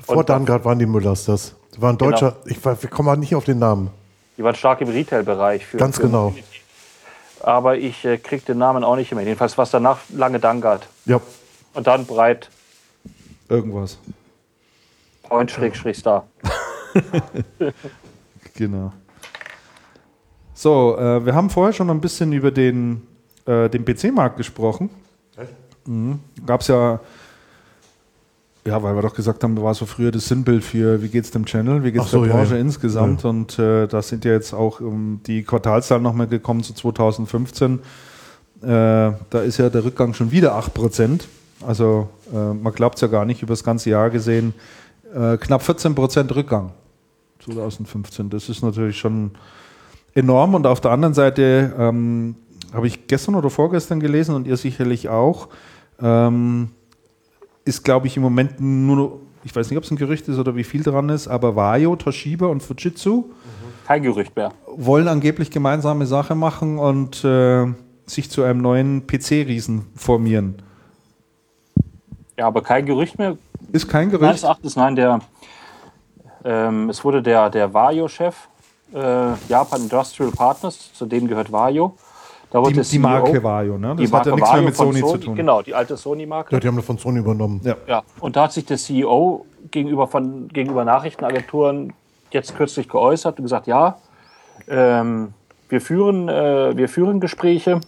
Vor 0.00 0.18
und- 0.18 0.28
Dangard 0.28 0.64
waren 0.64 0.78
die 0.78 0.86
Müllers 0.86 1.24
das. 1.24 1.54
Das 1.70 1.80
war 1.80 1.90
ein 1.90 1.98
Genau. 1.98 2.10
deutscher, 2.10 2.36
ich, 2.46 2.62
war- 2.64 2.80
wir 2.82 2.90
kommen 2.90 3.06
mal 3.06 3.16
nicht 3.16 3.34
auf 3.34 3.44
den 3.44 3.58
Namen. 3.58 3.90
Die 4.36 4.44
waren 4.44 4.54
stark 4.54 4.80
im 4.80 4.88
Retail-Bereich. 4.88 5.64
Ganz 5.76 5.96
für 5.96 6.02
genau. 6.06 6.34
Aber 7.42 7.76
ich 7.76 8.04
äh, 8.04 8.18
krieg 8.18 8.44
den 8.46 8.58
Namen 8.58 8.84
auch 8.84 8.96
nicht 8.96 9.12
mehr. 9.12 9.24
Jedenfalls 9.24 9.58
war 9.58 9.64
es 9.64 9.70
danach 9.70 9.98
lange 10.10 10.38
Dangard. 10.38 10.86
Ja, 11.04 11.20
Und 11.74 11.86
dann 11.86 12.06
Breit, 12.06 12.48
Irgendwas. 13.48 13.98
Point, 15.24 15.50
Schräg, 15.50 15.76
Schräg, 15.76 15.96
Star. 15.96 16.26
Genau. 18.54 18.92
So, 20.52 20.96
äh, 20.98 21.24
wir 21.24 21.34
haben 21.34 21.48
vorher 21.48 21.72
schon 21.72 21.88
ein 21.88 22.00
bisschen 22.00 22.32
über 22.32 22.50
den, 22.50 23.06
äh, 23.46 23.68
den 23.70 23.84
PC-Markt 23.84 24.36
gesprochen. 24.36 24.90
Mhm. 25.86 26.20
Gab 26.46 26.60
es 26.60 26.68
ja, 26.68 27.00
ja, 28.64 28.82
weil 28.82 28.94
wir 28.94 29.02
doch 29.02 29.14
gesagt 29.14 29.42
haben, 29.42 29.60
war 29.60 29.74
so 29.74 29.86
früher 29.86 30.12
das 30.12 30.28
Sinnbild 30.28 30.62
für, 30.62 31.02
wie 31.02 31.08
geht 31.08 31.24
es 31.24 31.30
dem 31.32 31.44
Channel, 31.46 31.82
wie 31.82 31.90
geht 31.92 32.00
es 32.00 32.08
Ach 32.08 32.10
so, 32.12 32.20
der 32.20 32.30
ja, 32.30 32.36
Branche 32.36 32.54
ja. 32.54 32.60
insgesamt. 32.60 33.24
Und 33.24 33.58
äh, 33.58 33.88
da 33.88 34.02
sind 34.02 34.24
ja 34.24 34.32
jetzt 34.32 34.52
auch 34.52 34.80
um, 34.80 35.20
die 35.26 35.42
Quartalszahlen 35.42 36.02
nochmal 36.02 36.28
gekommen 36.28 36.62
zu 36.62 36.72
2015. 36.72 37.74
Äh, 37.74 37.80
da 38.62 39.14
ist 39.44 39.58
ja 39.58 39.68
der 39.68 39.84
Rückgang 39.84 40.14
schon 40.14 40.30
wieder 40.30 40.56
8%. 40.56 41.22
Also 41.66 42.08
äh, 42.32 42.54
man 42.54 42.72
glaubt 42.72 42.96
es 42.96 43.00
ja 43.00 43.08
gar 43.08 43.24
nicht, 43.24 43.42
über 43.42 43.52
das 43.52 43.64
ganze 43.64 43.90
Jahr 43.90 44.10
gesehen 44.10 44.54
Äh, 45.14 45.36
knapp 45.36 45.60
14% 45.60 46.34
Rückgang 46.34 46.70
2015. 47.44 48.30
Das 48.30 48.48
ist 48.48 48.62
natürlich 48.62 48.96
schon 48.98 49.32
enorm. 50.14 50.54
Und 50.54 50.66
auf 50.66 50.80
der 50.80 50.90
anderen 50.90 51.12
Seite 51.12 51.74
ähm, 51.78 52.36
habe 52.72 52.86
ich 52.86 53.06
gestern 53.08 53.34
oder 53.34 53.50
vorgestern 53.50 54.00
gelesen 54.00 54.34
und 54.34 54.46
ihr 54.46 54.56
sicherlich 54.56 55.10
auch, 55.10 55.48
ähm, 56.00 56.70
ist, 57.64 57.84
glaube 57.84 58.06
ich, 58.06 58.16
im 58.16 58.22
Moment 58.22 58.60
nur, 58.60 59.20
ich 59.44 59.54
weiß 59.54 59.70
nicht, 59.70 59.78
ob 59.78 59.84
es 59.84 59.90
ein 59.90 59.96
Gerücht 59.96 60.28
ist 60.28 60.38
oder 60.38 60.56
wie 60.56 60.64
viel 60.64 60.82
dran 60.82 61.08
ist, 61.08 61.28
aber 61.28 61.54
Vaio, 61.56 61.96
Toshiba 61.96 62.46
und 62.46 62.62
Fujitsu 62.62 63.24
Kein 63.86 64.02
Gerücht 64.02 64.34
mehr. 64.36 64.52
wollen 64.76 65.08
angeblich 65.08 65.50
gemeinsame 65.50 66.06
Sache 66.06 66.34
machen 66.34 66.78
und 66.78 67.24
äh, 67.24 67.66
sich 68.06 68.30
zu 68.30 68.42
einem 68.42 68.60
neuen 68.62 69.06
PC-Riesen 69.06 69.86
formieren. 69.96 70.56
Ja, 72.38 72.46
aber 72.46 72.62
kein 72.62 72.86
Gerücht 72.86 73.18
mehr. 73.18 73.36
Ist 73.72 73.88
kein 73.88 74.08
Meines 74.08 74.20
Gerücht. 74.20 74.44
Erachtens, 74.44 74.76
nein, 74.76 74.96
der, 74.96 75.20
ähm, 76.44 76.90
es 76.90 77.04
wurde 77.04 77.22
der, 77.22 77.50
der 77.50 77.72
Vario-Chef, 77.72 78.34
äh, 78.94 78.98
Japan 79.48 79.82
Industrial 79.82 80.30
Partners, 80.32 80.92
zu 80.94 81.06
denen 81.06 81.28
gehört 81.28 81.52
Vario. 81.52 81.94
Da 82.52 82.60
wurde 82.60 82.74
Die, 82.74 82.80
die 82.80 82.84
CEO 82.84 83.00
Marke 83.00 83.42
Vario, 83.42 83.78
ne? 83.78 83.96
die 83.96 84.02
Das 84.02 84.12
hat 84.12 84.26
ja 84.26 84.36
Marke 84.36 84.40
nichts 84.42 84.50
mehr 84.50 84.50
Vario 84.50 84.64
mit 84.66 84.76
von 84.76 84.92
Sony, 84.92 85.12
zu 85.12 85.26
tun. 85.26 85.36
Genau, 85.36 85.62
die 85.62 85.74
alte 85.74 85.96
Sony-Marke. 85.96 86.54
Ja, 86.54 86.60
die 86.60 86.68
haben 86.68 86.76
das 86.76 86.84
von 86.84 86.98
Sony 86.98 87.20
übernommen. 87.20 87.62
Ja. 87.64 87.76
Ja, 87.86 88.02
und 88.20 88.36
da 88.36 88.42
hat 88.42 88.52
sich 88.52 88.66
der 88.66 88.76
CEO 88.76 89.46
gegenüber, 89.70 90.06
von, 90.06 90.48
gegenüber 90.48 90.84
Nachrichtenagenturen 90.84 91.94
jetzt 92.30 92.54
kürzlich 92.54 92.90
geäußert 92.90 93.38
und 93.38 93.44
gesagt, 93.44 93.66
ja, 93.66 93.96
ähm, 94.68 95.32
wir, 95.70 95.80
führen, 95.80 96.28
äh, 96.28 96.76
wir 96.76 96.90
führen 96.90 97.20
Gespräche. 97.20 97.80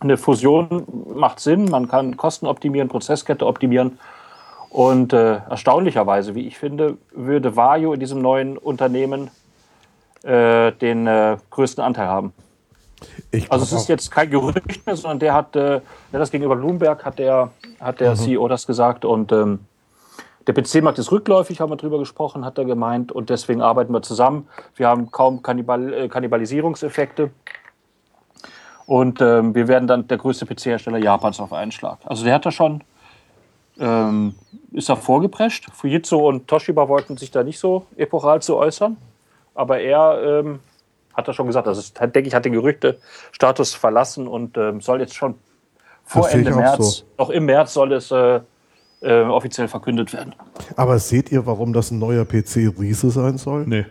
Eine 0.00 0.16
Fusion 0.16 0.84
macht 1.14 1.38
Sinn, 1.38 1.66
man 1.66 1.88
kann 1.88 2.16
Kosten 2.16 2.46
optimieren, 2.46 2.88
Prozesskette 2.88 3.46
optimieren. 3.46 3.98
Und 4.70 5.12
äh, 5.12 5.40
erstaunlicherweise, 5.50 6.34
wie 6.34 6.46
ich 6.46 6.56
finde, 6.56 6.96
würde 7.12 7.54
Vario 7.54 7.92
in 7.92 8.00
diesem 8.00 8.22
neuen 8.22 8.56
Unternehmen 8.56 9.30
äh, 10.22 10.72
den 10.72 11.06
äh, 11.06 11.36
größten 11.50 11.84
Anteil 11.84 12.08
haben. 12.08 12.32
Ich 13.30 13.50
Also 13.50 13.64
es 13.64 13.72
ist 13.72 13.88
jetzt 13.88 14.10
kein 14.10 14.30
Gerücht 14.30 14.86
mehr, 14.86 14.96
sondern 14.96 15.18
der 15.18 15.34
hat, 15.34 15.54
äh, 15.56 15.80
der 16.12 16.18
das 16.18 16.30
gegenüber 16.30 16.56
Bloomberg 16.56 17.04
hat 17.04 17.18
der, 17.18 17.50
hat 17.80 18.00
der 18.00 18.14
CEO 18.14 18.48
das 18.48 18.66
gesagt 18.66 19.04
und 19.04 19.32
ähm, 19.32 19.60
der 20.46 20.54
PC-Markt 20.54 20.98
ist 20.98 21.12
rückläufig, 21.12 21.60
haben 21.60 21.70
wir 21.70 21.76
drüber 21.76 21.98
gesprochen, 21.98 22.44
hat 22.44 22.56
er 22.56 22.64
gemeint 22.64 23.12
und 23.12 23.28
deswegen 23.28 23.60
arbeiten 23.60 23.92
wir 23.92 24.00
zusammen. 24.00 24.48
Wir 24.76 24.88
haben 24.88 25.10
kaum 25.10 25.42
Kannibal 25.42 25.92
äh, 25.92 26.08
Kannibalisierungseffekte 26.08 27.30
und 28.86 29.20
ähm, 29.20 29.54
wir 29.54 29.68
werden 29.68 29.86
dann 29.86 30.08
der 30.08 30.16
größte 30.16 30.46
PC-Hersteller 30.46 30.96
Japans 30.96 31.38
auf 31.40 31.52
einen 31.52 31.70
Schlag. 31.70 31.98
Also 32.06 32.24
der 32.24 32.32
hat 32.32 32.46
da 32.46 32.50
schon, 32.50 32.82
ähm, 33.78 34.34
ist 34.72 34.88
da 34.88 34.96
vorgeprescht. 34.96 35.66
Fujitsu 35.70 36.16
und 36.16 36.48
Toshiba 36.48 36.88
wollten 36.88 37.18
sich 37.18 37.30
da 37.30 37.44
nicht 37.44 37.58
so 37.58 37.84
epochal 37.98 38.40
zu 38.40 38.56
äußern, 38.56 38.96
aber 39.54 39.80
er 39.80 40.40
ähm, 40.40 40.60
hat 41.18 41.28
er 41.28 41.34
schon 41.34 41.48
gesagt, 41.48 41.66
das 41.66 41.78
ist, 41.78 42.00
denke 42.00 42.20
ich, 42.20 42.34
hat 42.34 42.44
den 42.44 42.52
Gerüchte-Status 42.52 43.74
verlassen 43.74 44.28
und 44.28 44.56
ähm, 44.56 44.80
soll 44.80 45.00
jetzt 45.00 45.16
schon 45.16 45.34
vor 46.04 46.30
Ende 46.30 46.52
März, 46.52 46.98
so. 46.98 47.04
noch 47.18 47.30
im 47.30 47.44
März 47.44 47.74
soll 47.74 47.92
es 47.92 48.10
äh, 48.12 48.40
äh, 49.00 49.22
offiziell 49.22 49.66
verkündet 49.68 50.12
werden. 50.12 50.34
Aber 50.76 50.98
seht 51.00 51.32
ihr, 51.32 51.44
warum 51.44 51.72
das 51.72 51.90
ein 51.90 51.98
neuer 51.98 52.24
PC-Riese 52.24 53.10
sein 53.10 53.36
soll? 53.36 53.66
Nee. 53.66 53.84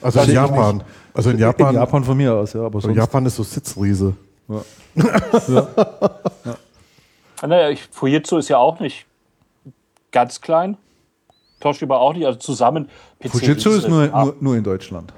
Also 0.00 0.20
in 0.20 0.32
Japan. 0.32 0.82
Also 1.12 1.30
in 1.30 1.38
Japan, 1.38 1.74
In 1.74 1.80
Japan 1.80 2.02
von 2.02 2.16
mir 2.16 2.34
aus, 2.34 2.54
ja, 2.54 2.62
aber 2.62 2.80
sonst. 2.80 2.96
Japan 2.96 3.26
ist 3.26 3.36
so 3.36 3.42
Sitzriese. 3.42 4.14
Ah, 4.48 4.62
Naja, 7.46 7.70
ich, 7.70 7.88
Fujitsu 7.92 8.38
ist 8.38 8.48
ja 8.48 8.56
auch 8.56 8.80
nicht 8.80 9.06
ganz 10.10 10.40
klein. 10.40 10.76
Toshiba 11.60 11.98
auch 11.98 12.14
nicht, 12.14 12.26
also 12.26 12.38
zusammen. 12.38 12.88
PC 13.20 13.30
Fujitsu 13.30 13.70
ist 13.70 13.88
nur, 13.88 14.06
nur, 14.06 14.36
nur 14.40 14.56
in 14.56 14.64
Deutschland. 14.64 15.12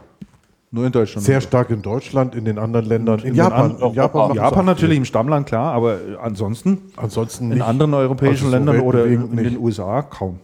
Nur 0.73 0.87
in 0.87 0.93
Deutschland. 0.93 1.27
Sehr 1.27 1.41
stark 1.41 1.71
in 1.71 1.83
Deutschland, 1.83 2.37
in 2.37 2.45
den 2.45 2.59
anderen 2.59 2.87
Ländern. 2.87 3.19
In, 3.21 3.29
in 3.29 3.35
Japan. 3.35 3.77
den 3.77 3.89
in 3.89 3.95
Japan, 3.95 4.35
Japan 4.35 4.65
natürlich 4.67 4.93
viel. 4.93 4.99
im 4.99 5.05
Stammland, 5.05 5.47
klar, 5.47 5.73
aber 5.73 5.99
ansonsten 6.23 6.93
Ansonsten 6.97 7.51
in 7.51 7.59
nicht. 7.59 7.63
anderen 7.67 7.93
europäischen 7.95 8.47
Also 8.47 8.51
so 8.51 8.57
Ländern 8.57 8.81
oder 8.81 9.05
in, 9.07 9.31
in 9.31 9.37
den 9.37 9.47
nicht. 9.47 9.59
USA 9.59 10.03
kaum. 10.03 10.39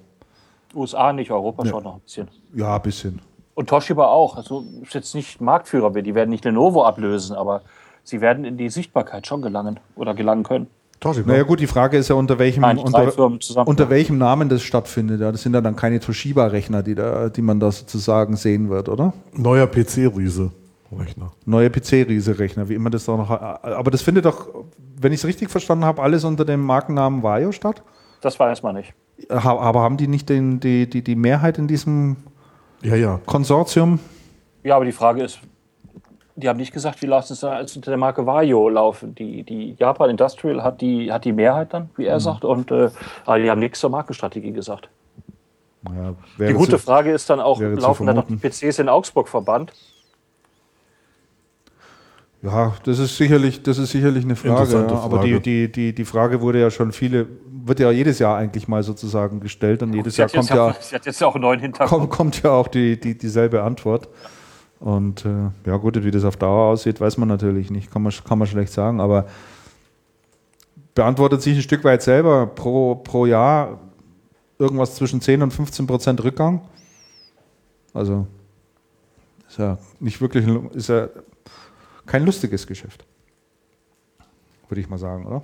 USA 0.75 1.13
nicht, 1.13 1.31
Europa 1.31 1.65
schon 1.65 1.85
noch 1.85 1.95
ein 1.95 2.01
bisschen. 2.01 2.29
Ja, 2.55 2.75
ein 2.75 2.83
bisschen. 2.83 3.21
Und 3.55 3.69
Toshiba 3.69 4.07
auch. 4.07 4.37
Also 4.37 4.65
ist 4.83 4.95
jetzt 4.95 5.15
nicht 5.15 5.41
Marktführer, 5.41 5.91
die 5.91 6.15
werden 6.15 6.31
nicht 6.31 6.45
Lenovo 6.45 6.85
ablösen, 6.85 7.37
aber 7.37 7.63
sie 8.03 8.21
werden 8.21 8.45
in 8.45 8.57
die 8.57 8.69
Sichtbarkeit 8.69 9.27
schon 9.29 9.43
gelangen 9.43 9.79
oder 9.95 10.13
gelangen 10.15 10.43
können. 10.43 10.67
Toshiba. 11.01 11.31
Naja 11.31 11.43
gut, 11.43 11.61
die 11.61 11.67
Frage 11.67 11.99
ist 11.99 12.09
ja, 12.09 12.15
unter 12.15 12.39
welchem, 12.39 12.63
Nein, 12.63 12.79
unter, 12.79 13.13
unter 13.67 13.91
welchem 13.91 14.19
Namen 14.19 14.49
das 14.49 14.63
stattfindet. 14.63 15.21
Ja, 15.21 15.31
das 15.31 15.43
sind 15.43 15.55
ja 15.55 15.61
dann 15.61 15.77
keine 15.77 16.01
Toshiba-Rechner, 16.01 16.83
die, 16.83 16.95
da, 16.95 17.29
die 17.29 17.43
man 17.43 17.61
da 17.61 17.71
sozusagen 17.71 18.37
sehen 18.37 18.71
wird, 18.71 18.89
oder? 18.89 19.13
Neuer 19.35 19.67
PC-Riese. 19.67 20.51
Rechner. 20.93 21.33
Neue 21.45 21.69
PC-Riese-Rechner, 21.69 22.69
wie 22.69 22.75
immer 22.75 22.91
das 22.91 23.05
da 23.05 23.17
noch. 23.17 23.31
Aber 23.31 23.91
das 23.91 24.03
findet 24.03 24.25
doch, 24.25 24.49
wenn 25.01 25.13
ich 25.13 25.21
es 25.21 25.27
richtig 25.27 25.51
verstanden 25.51 25.85
habe, 25.85 26.03
alles 26.03 26.25
unter 26.25 26.45
dem 26.45 26.61
Markennamen 26.65 27.23
Vario 27.23 27.53
statt. 27.53 27.83
Das 28.21 28.39
weiß 28.39 28.63
man 28.63 28.77
nicht. 28.77 28.95
Aber 29.29 29.81
haben 29.81 29.97
die 29.97 30.09
nicht 30.09 30.29
den, 30.29 30.61
die, 30.61 30.89
die, 30.89 31.03
die 31.03 31.17
Mehrheit 31.17 31.59
in 31.59 31.67
diesem 31.67 32.17
Ja, 32.83 32.95
ja. 32.95 33.21
Konsortium? 33.27 33.99
Ja, 34.63 34.77
aber 34.77 34.85
die 34.85 34.93
Frage 34.93 35.23
ist, 35.23 35.41
die 36.37 36.49
haben 36.49 36.59
nicht 36.59 36.73
gesagt, 36.73 37.01
wie 37.03 37.07
lassen 37.07 37.33
es 37.33 37.41
da 37.41 37.53
als 37.53 37.75
unter 37.77 37.91
der 37.91 37.99
Marke 37.99 38.27
Vario 38.27 38.69
laufen. 38.69 39.15
Die, 39.15 39.43
die 39.43 39.75
Japan 39.79 40.11
Industrial 40.11 40.63
hat 40.63 40.81
die, 40.81 41.11
hat 41.11 41.25
die 41.25 41.33
Mehrheit 41.33 41.73
dann, 41.73 41.89
wie 41.97 42.03
Mhm. 42.03 42.09
er 42.09 42.21
sagt, 42.21 42.45
und 42.45 42.71
äh, 42.71 42.91
aber 43.25 43.39
die 43.39 43.51
haben 43.51 43.59
nichts 43.61 43.81
zur 43.81 43.91
Markenstrategie 43.91 44.53
gesagt. 44.53 44.89
Ja, 45.89 46.15
Die 46.47 46.53
gute 46.53 46.73
zu- 46.73 46.79
Frage 46.79 47.13
ist 47.13 47.31
dann 47.31 47.41
auch, 47.41 47.61
laufen 47.61 48.07
da 48.07 48.13
noch 48.15 48.27
die. 48.27 48.37
PCs 48.37 48.79
in 48.81 48.89
Augsburg 48.89 49.29
verbannt? 49.29 49.73
Ja, 52.43 52.75
das 52.85 52.99
ist 52.99 53.17
sicherlich, 53.17 53.63
das 53.63 53.79
ist 53.79 53.91
sicherlich 53.91 54.25
eine 54.25 54.37
Frage. 54.37 54.73
Ja. 54.73 54.87
Aber 54.99 55.19
Frage. 55.19 55.41
die, 55.41 55.67
die, 55.67 55.73
die, 55.73 55.95
die 55.95 56.05
Frage 56.05 56.41
wurde 56.41 56.61
ja 56.61 56.71
schon 56.71 56.93
viele, 56.93 57.27
wird 57.65 57.81
ja 57.81 57.91
jedes 57.91 58.19
Jahr 58.19 58.37
eigentlich 58.37 58.69
mal 58.69 58.83
sozusagen 58.83 59.41
gestellt 59.41 59.83
und 59.83 59.95
jedes 59.95 60.15
Sie 60.17 60.21
Jahr 60.23 60.29
hat, 60.29 60.35
jetzt 60.35 60.49
kommt 60.51 60.59
ja, 60.59 60.77
sie 60.81 60.95
hat 60.95 61.07
jetzt 61.07 61.21
ja 61.21 61.27
auch 61.27 61.35
einen 61.35 61.43
neuen 61.43 61.61
Hintergrund. 61.61 61.91
kommt, 62.03 62.11
kommt 62.11 62.43
ja 62.43 62.51
auch 62.51 62.69
die, 62.69 63.01
die, 63.01 63.17
dieselbe 63.17 63.63
Antwort. 63.63 64.09
Und 64.81 65.25
äh, 65.25 65.51
ja 65.65 65.77
gut, 65.79 66.03
wie 66.05 66.11
das 66.11 66.25
auf 66.25 66.37
Dauer 66.37 66.73
aussieht, 66.73 67.01
weiß 67.01 67.17
man 67.17 67.29
natürlich 67.29 67.71
nicht, 67.71 67.91
kann 67.91 68.03
man, 68.03 68.13
kann 68.27 68.39
man 68.39 68.47
schlecht 68.47 68.73
sagen, 68.73 69.01
aber 69.01 69.27
beantwortet 70.95 71.43
sich 71.43 71.57
ein 71.57 71.63
Stück 71.63 71.85
weit 71.85 72.03
selber 72.03 72.47
pro, 72.47 72.95
pro 72.97 73.27
Jahr 73.27 73.81
irgendwas 74.59 74.95
zwischen 74.95 75.21
10 75.21 75.43
und 75.43 75.53
15 75.53 75.87
Prozent 75.87 76.23
Rückgang. 76.25 76.63
Also 77.95 78.27
ist 79.49 79.59
ja 79.59 79.79
nicht 80.01 80.21
wirklich, 80.21 80.47
ein- 80.47 80.71
ist 80.73 80.89
ja 80.89 81.09
kein 82.07 82.25
lustiges 82.25 82.67
Geschäft. 82.67 83.05
Würde 84.69 84.81
ich 84.81 84.89
mal 84.89 84.99
sagen, 84.99 85.27
oder? 85.27 85.43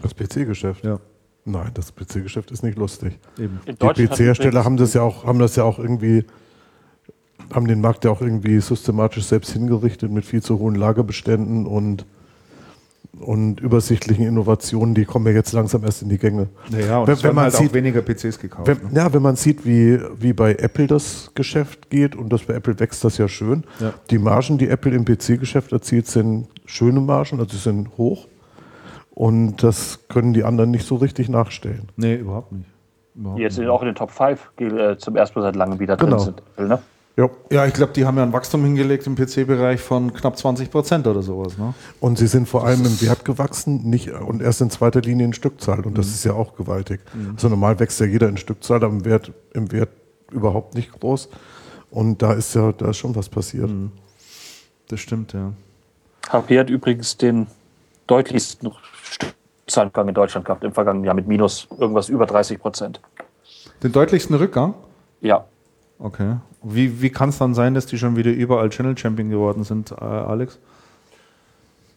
Das 0.00 0.14
PC-Geschäft. 0.14 0.84
Ja, 0.84 0.98
Nein, 1.44 1.70
das 1.74 1.92
PC-Geschäft 1.94 2.50
ist 2.50 2.62
nicht 2.64 2.76
lustig. 2.76 3.18
eben. 3.38 3.60
Die 3.66 4.06
PC-Hersteller 4.06 4.64
haben 4.64 4.76
das 4.76 4.94
ja 4.94 5.02
auch, 5.02 5.24
haben 5.24 5.38
das 5.38 5.54
ja 5.56 5.62
auch 5.64 5.78
irgendwie, 5.78 6.24
haben 7.52 7.66
den 7.68 7.80
Markt 7.80 8.04
ja 8.04 8.10
auch 8.10 8.20
irgendwie 8.20 8.60
systematisch 8.60 9.24
selbst 9.24 9.52
hingerichtet 9.52 10.10
mit 10.10 10.24
viel 10.24 10.42
zu 10.42 10.58
hohen 10.58 10.74
Lagerbeständen 10.74 11.64
und, 11.66 12.04
und 13.20 13.60
übersichtlichen 13.60 14.26
Innovationen, 14.26 14.94
die 14.94 15.04
kommen 15.04 15.26
ja 15.26 15.32
jetzt 15.32 15.52
langsam 15.52 15.84
erst 15.84 16.02
in 16.02 16.08
die 16.08 16.18
Gänge. 16.18 16.48
Naja, 16.70 16.98
und 16.98 17.06
Wenn- 17.06 17.14
es 17.14 17.22
wenn 17.22 17.34
man 17.34 17.44
halt 17.44 17.54
sieht- 17.54 17.70
auch 17.70 17.74
weniger 17.74 18.02
PCs 18.02 18.38
gekauft. 18.38 18.66
Wenn, 18.66 18.76
ne? 18.92 18.98
ja, 18.98 19.12
wenn 19.12 19.22
man 19.22 19.36
sieht, 19.36 19.64
wie, 19.64 19.98
wie 20.18 20.32
bei 20.32 20.54
Apple 20.54 20.86
das 20.86 21.30
Geschäft 21.34 21.88
geht 21.88 22.14
und 22.16 22.30
das 22.32 22.42
bei 22.42 22.54
Apple 22.54 22.78
wächst 22.78 23.04
das 23.04 23.16
ja 23.18 23.28
schön. 23.28 23.64
Ja. 23.80 23.94
Die 24.10 24.18
Margen, 24.18 24.58
die 24.58 24.68
Apple 24.68 24.92
im 24.94 25.04
PC-Geschäft 25.04 25.72
erzielt, 25.72 26.06
sind 26.08 26.48
schöne 26.66 27.00
Margen, 27.00 27.38
also 27.38 27.50
sie 27.56 27.62
sind 27.62 27.96
hoch. 27.96 28.26
Und 29.14 29.62
das 29.62 30.00
können 30.08 30.34
die 30.34 30.44
anderen 30.44 30.70
nicht 30.72 30.86
so 30.86 30.96
richtig 30.96 31.30
nachstellen. 31.30 31.88
Nee, 31.96 32.16
überhaupt 32.16 32.52
nicht. 32.52 32.66
Überhaupt 33.14 33.38
die 33.38 33.42
jetzt 33.44 33.56
nicht. 33.58 33.68
auch 33.68 33.80
in 33.80 33.86
den 33.86 33.94
Top 33.94 34.10
5 34.10 34.50
äh, 34.58 34.98
zum 34.98 35.16
ersten 35.16 35.38
Mal 35.38 35.44
seit 35.46 35.56
langem 35.56 35.78
wieder 35.78 35.96
Genau. 35.96 36.16
drin 36.22 36.34
sind. 36.58 36.68
Ne? 36.68 36.78
Ja. 37.16 37.30
Ja, 37.50 37.64
ich 37.66 37.72
glaube, 37.72 37.92
die 37.94 38.04
haben 38.04 38.18
ja 38.18 38.22
ein 38.24 38.32
Wachstum 38.34 38.62
hingelegt 38.62 39.06
im 39.06 39.14
PC-Bereich 39.16 39.80
von 39.80 40.12
knapp 40.12 40.36
20 40.36 40.70
Prozent 40.70 41.06
oder 41.06 41.22
sowas. 41.22 41.56
Ne? 41.56 41.72
Und 41.98 42.18
sie 42.18 42.26
sind 42.26 42.46
vor 42.46 42.66
allem 42.66 42.84
im 42.84 43.00
Wert 43.00 43.24
gewachsen, 43.24 43.88
nicht 43.88 44.10
und 44.10 44.42
erst 44.42 44.60
in 44.60 44.68
zweiter 44.68 45.00
Linie 45.00 45.24
in 45.26 45.32
Stückzahl. 45.32 45.78
Und 45.80 45.92
Mhm. 45.92 45.94
das 45.94 46.08
ist 46.08 46.24
ja 46.24 46.34
auch 46.34 46.56
gewaltig. 46.56 47.00
Also 47.34 47.48
normal 47.48 47.78
wächst 47.80 47.98
ja 48.00 48.06
jeder 48.06 48.28
in 48.28 48.36
Stückzahl, 48.36 48.84
aber 48.84 48.92
im 48.92 49.04
Wert, 49.06 49.32
im 49.54 49.72
Wert 49.72 49.88
überhaupt 50.30 50.74
nicht 50.74 50.92
groß. 51.00 51.30
Und 51.90 52.20
da 52.20 52.34
ist 52.34 52.54
ja, 52.54 52.72
da 52.72 52.90
ist 52.90 52.98
schon 52.98 53.16
was 53.16 53.30
passiert. 53.30 53.70
Mhm. 53.70 53.92
Das 54.88 55.00
stimmt, 55.00 55.32
ja. 55.32 55.52
HP 56.28 56.58
hat 56.58 56.68
übrigens 56.68 57.16
den 57.16 57.46
deutlichsten 58.06 58.70
Stückzahlgang 59.02 60.08
in 60.08 60.14
Deutschland 60.14 60.44
gehabt 60.44 60.64
im 60.64 60.72
vergangenen 60.72 61.04
Jahr 61.06 61.14
mit 61.14 61.26
minus 61.28 61.66
irgendwas 61.78 62.08
über 62.10 62.26
30 62.26 62.58
Prozent. 62.60 63.00
Den 63.82 63.92
deutlichsten 63.92 64.36
Rückgang? 64.36 64.74
Ja, 65.22 65.46
Okay. 65.98 66.36
Wie, 66.62 67.00
wie 67.00 67.10
kann 67.10 67.30
es 67.30 67.38
dann 67.38 67.54
sein, 67.54 67.74
dass 67.74 67.86
die 67.86 67.98
schon 67.98 68.16
wieder 68.16 68.30
überall 68.30 68.68
Channel 68.70 68.96
Champion 68.98 69.30
geworden 69.30 69.64
sind, 69.64 69.92
äh, 69.92 69.94
Alex? 70.04 70.58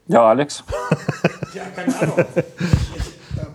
ja, 0.08 0.28
Alex. 0.28 0.64
Ja, 1.56 1.64
keine 1.76 2.00
Ahnung. 2.00 2.26
Ich, 2.36 2.38
äh, 2.38 2.44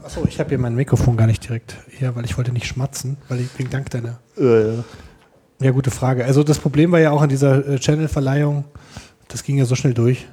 Achso, 0.04 0.24
ich 0.26 0.40
habe 0.40 0.48
hier 0.48 0.58
mein 0.58 0.74
Mikrofon 0.74 1.16
gar 1.16 1.28
nicht 1.28 1.44
direkt 1.48 1.76
hier, 1.90 2.16
weil 2.16 2.24
ich 2.24 2.36
wollte 2.36 2.50
nicht 2.52 2.66
schmatzen, 2.66 3.16
weil 3.28 3.40
ich 3.40 3.56
wegen 3.56 3.70
Dank 3.70 3.88
deiner. 3.90 4.18
Ja, 4.36 4.58
ja. 4.74 4.84
Ja, 5.60 5.70
gute 5.70 5.92
Frage. 5.92 6.24
Also 6.24 6.42
das 6.42 6.58
Problem 6.58 6.90
war 6.90 6.98
ja 6.98 7.12
auch 7.12 7.22
an 7.22 7.28
dieser 7.28 7.66
äh, 7.66 7.78
Channel-Verleihung, 7.78 8.64
das 9.28 9.44
ging 9.44 9.56
ja 9.58 9.64
so 9.64 9.76
schnell 9.76 9.94
durch. 9.94 10.26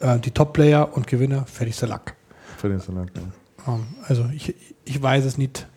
Äh, 0.00 0.18
die 0.18 0.32
Top-Player 0.32 0.94
und 0.96 1.06
Gewinner, 1.06 1.46
fertig. 1.46 1.76
Für 1.76 2.68
den 2.68 2.80
Salat, 2.80 3.08
ja. 3.14 3.72
Ähm, 3.72 3.86
also 4.08 4.26
ich, 4.34 4.54
ich 4.84 5.00
weiß 5.00 5.24
es 5.24 5.38
nicht. 5.38 5.68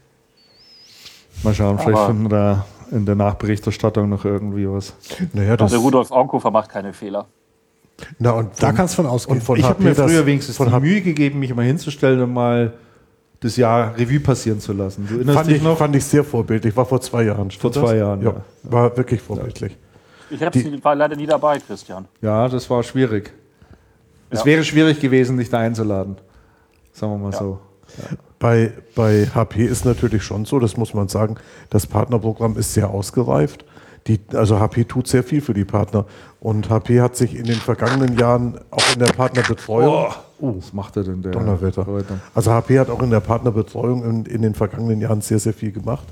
Mal 1.43 1.53
schauen, 1.53 1.77
vielleicht 1.77 1.95
Aber- 1.97 2.07
finden 2.07 2.23
wir 2.23 2.29
da 2.29 2.65
in 2.91 3.05
der 3.05 3.15
Nachberichterstattung 3.15 4.09
noch 4.09 4.25
irgendwie 4.25 4.69
was. 4.69 4.93
Naja, 5.33 5.57
das, 5.57 5.73
Also 5.73 5.83
Rudolf 5.83 6.11
Augenhofer 6.11 6.51
macht 6.51 6.69
keine 6.69 6.93
Fehler. 6.93 7.27
na, 8.19 8.31
und 8.31 8.51
Da 8.61 8.71
kannst 8.71 8.93
du 8.97 9.03
von 9.03 9.11
ausgehen. 9.11 9.39
und 9.39 9.43
von 9.43 9.57
ich 9.57 9.63
habe 9.65 9.81
mir 9.83 9.93
das- 9.93 10.09
früher 10.09 10.25
wenigstens 10.25 10.57
von 10.57 10.69
die 10.71 10.79
Mühe 10.79 11.01
gegeben, 11.01 11.39
mich 11.39 11.53
mal 11.55 11.65
hinzustellen 11.65 12.21
und 12.21 12.33
mal 12.33 12.73
das 13.39 13.55
Jahr 13.57 13.95
Revue 13.97 14.19
passieren 14.19 14.59
zu 14.59 14.73
lassen. 14.73 15.05
Du 15.07 15.15
erinnerst 15.15 15.37
Fand 15.37 15.49
dich 15.49 15.57
ich, 15.57 15.63
noch? 15.63 15.77
fand 15.77 15.95
ich 15.95 16.03
sehr 16.05 16.23
vorbildlich. 16.23 16.75
War 16.75 16.85
vor 16.85 17.01
zwei 17.01 17.23
Jahren. 17.23 17.51
Vor 17.51 17.71
zwei 17.71 17.81
das? 17.93 17.99
Jahren, 17.99 18.21
Ja, 18.21 18.29
ja. 18.31 18.41
war 18.63 18.97
wirklich 18.97 19.21
vorbildlich. 19.21 19.77
Ich 20.29 20.41
hab's, 20.41 20.57
war 20.83 20.95
leider 20.95 21.15
nie 21.15 21.25
dabei, 21.27 21.59
Christian. 21.59 22.05
Ja, 22.21 22.47
das 22.49 22.69
war 22.69 22.81
schwierig. 22.83 23.31
Es 24.29 24.39
Ja. 24.39 24.45
wäre 24.45 24.63
schwierig 24.63 24.99
gewesen, 24.99 25.37
dich 25.37 25.49
da 25.49 25.59
einzuladen. 25.59 26.17
Sagen 26.91 27.13
wir 27.13 27.17
mal 27.19 27.31
Ja. 27.31 27.37
so. 27.37 27.59
Bei, 28.39 28.71
bei 28.95 29.25
HP 29.33 29.65
ist 29.65 29.85
natürlich 29.85 30.23
schon 30.23 30.45
so, 30.45 30.59
das 30.59 30.77
muss 30.77 30.93
man 30.93 31.07
sagen, 31.07 31.35
das 31.69 31.87
Partnerprogramm 31.87 32.57
ist 32.57 32.73
sehr 32.73 32.89
ausgereift. 32.89 33.65
Die, 34.05 34.19
also 34.33 34.59
HP 34.59 34.85
tut 34.85 35.07
sehr 35.07 35.23
viel 35.23 35.41
für 35.41 35.53
die 35.53 35.65
Partner. 35.65 36.05
Und 36.39 36.69
HP 36.69 37.01
hat 37.01 37.15
sich 37.15 37.35
in 37.35 37.45
den 37.45 37.55
vergangenen 37.55 38.17
Jahren 38.17 38.59
auch 38.71 38.93
in 38.93 38.99
der 38.99 39.11
Partnerbetreuung. 39.11 40.13
Oh, 40.39 40.55
was 40.57 40.71
macht 40.71 40.95
er 40.97 41.03
denn 41.03 41.21
der? 41.21 41.31
Donnerwetter. 41.31 41.85
Also 42.33 42.51
HP 42.51 42.79
hat 42.79 42.89
auch 42.89 43.01
in 43.01 43.09
der 43.09 43.19
Partnerbetreuung 43.19 44.03
in, 44.03 44.25
in 44.25 44.43
den 44.43 44.53
vergangenen 44.53 45.01
Jahren 45.01 45.21
sehr, 45.21 45.39
sehr 45.39 45.53
viel 45.53 45.71
gemacht. 45.71 46.07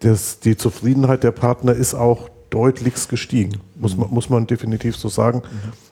Das, 0.00 0.40
die 0.40 0.56
Zufriedenheit 0.56 1.24
der 1.24 1.32
Partner 1.32 1.72
ist 1.72 1.94
auch 1.94 2.28
deutlichst 2.50 3.08
gestiegen, 3.08 3.60
muss, 3.76 3.96
man, 3.96 4.10
muss 4.10 4.28
man 4.28 4.46
definitiv 4.46 4.96
so 4.96 5.08
sagen. 5.08 5.42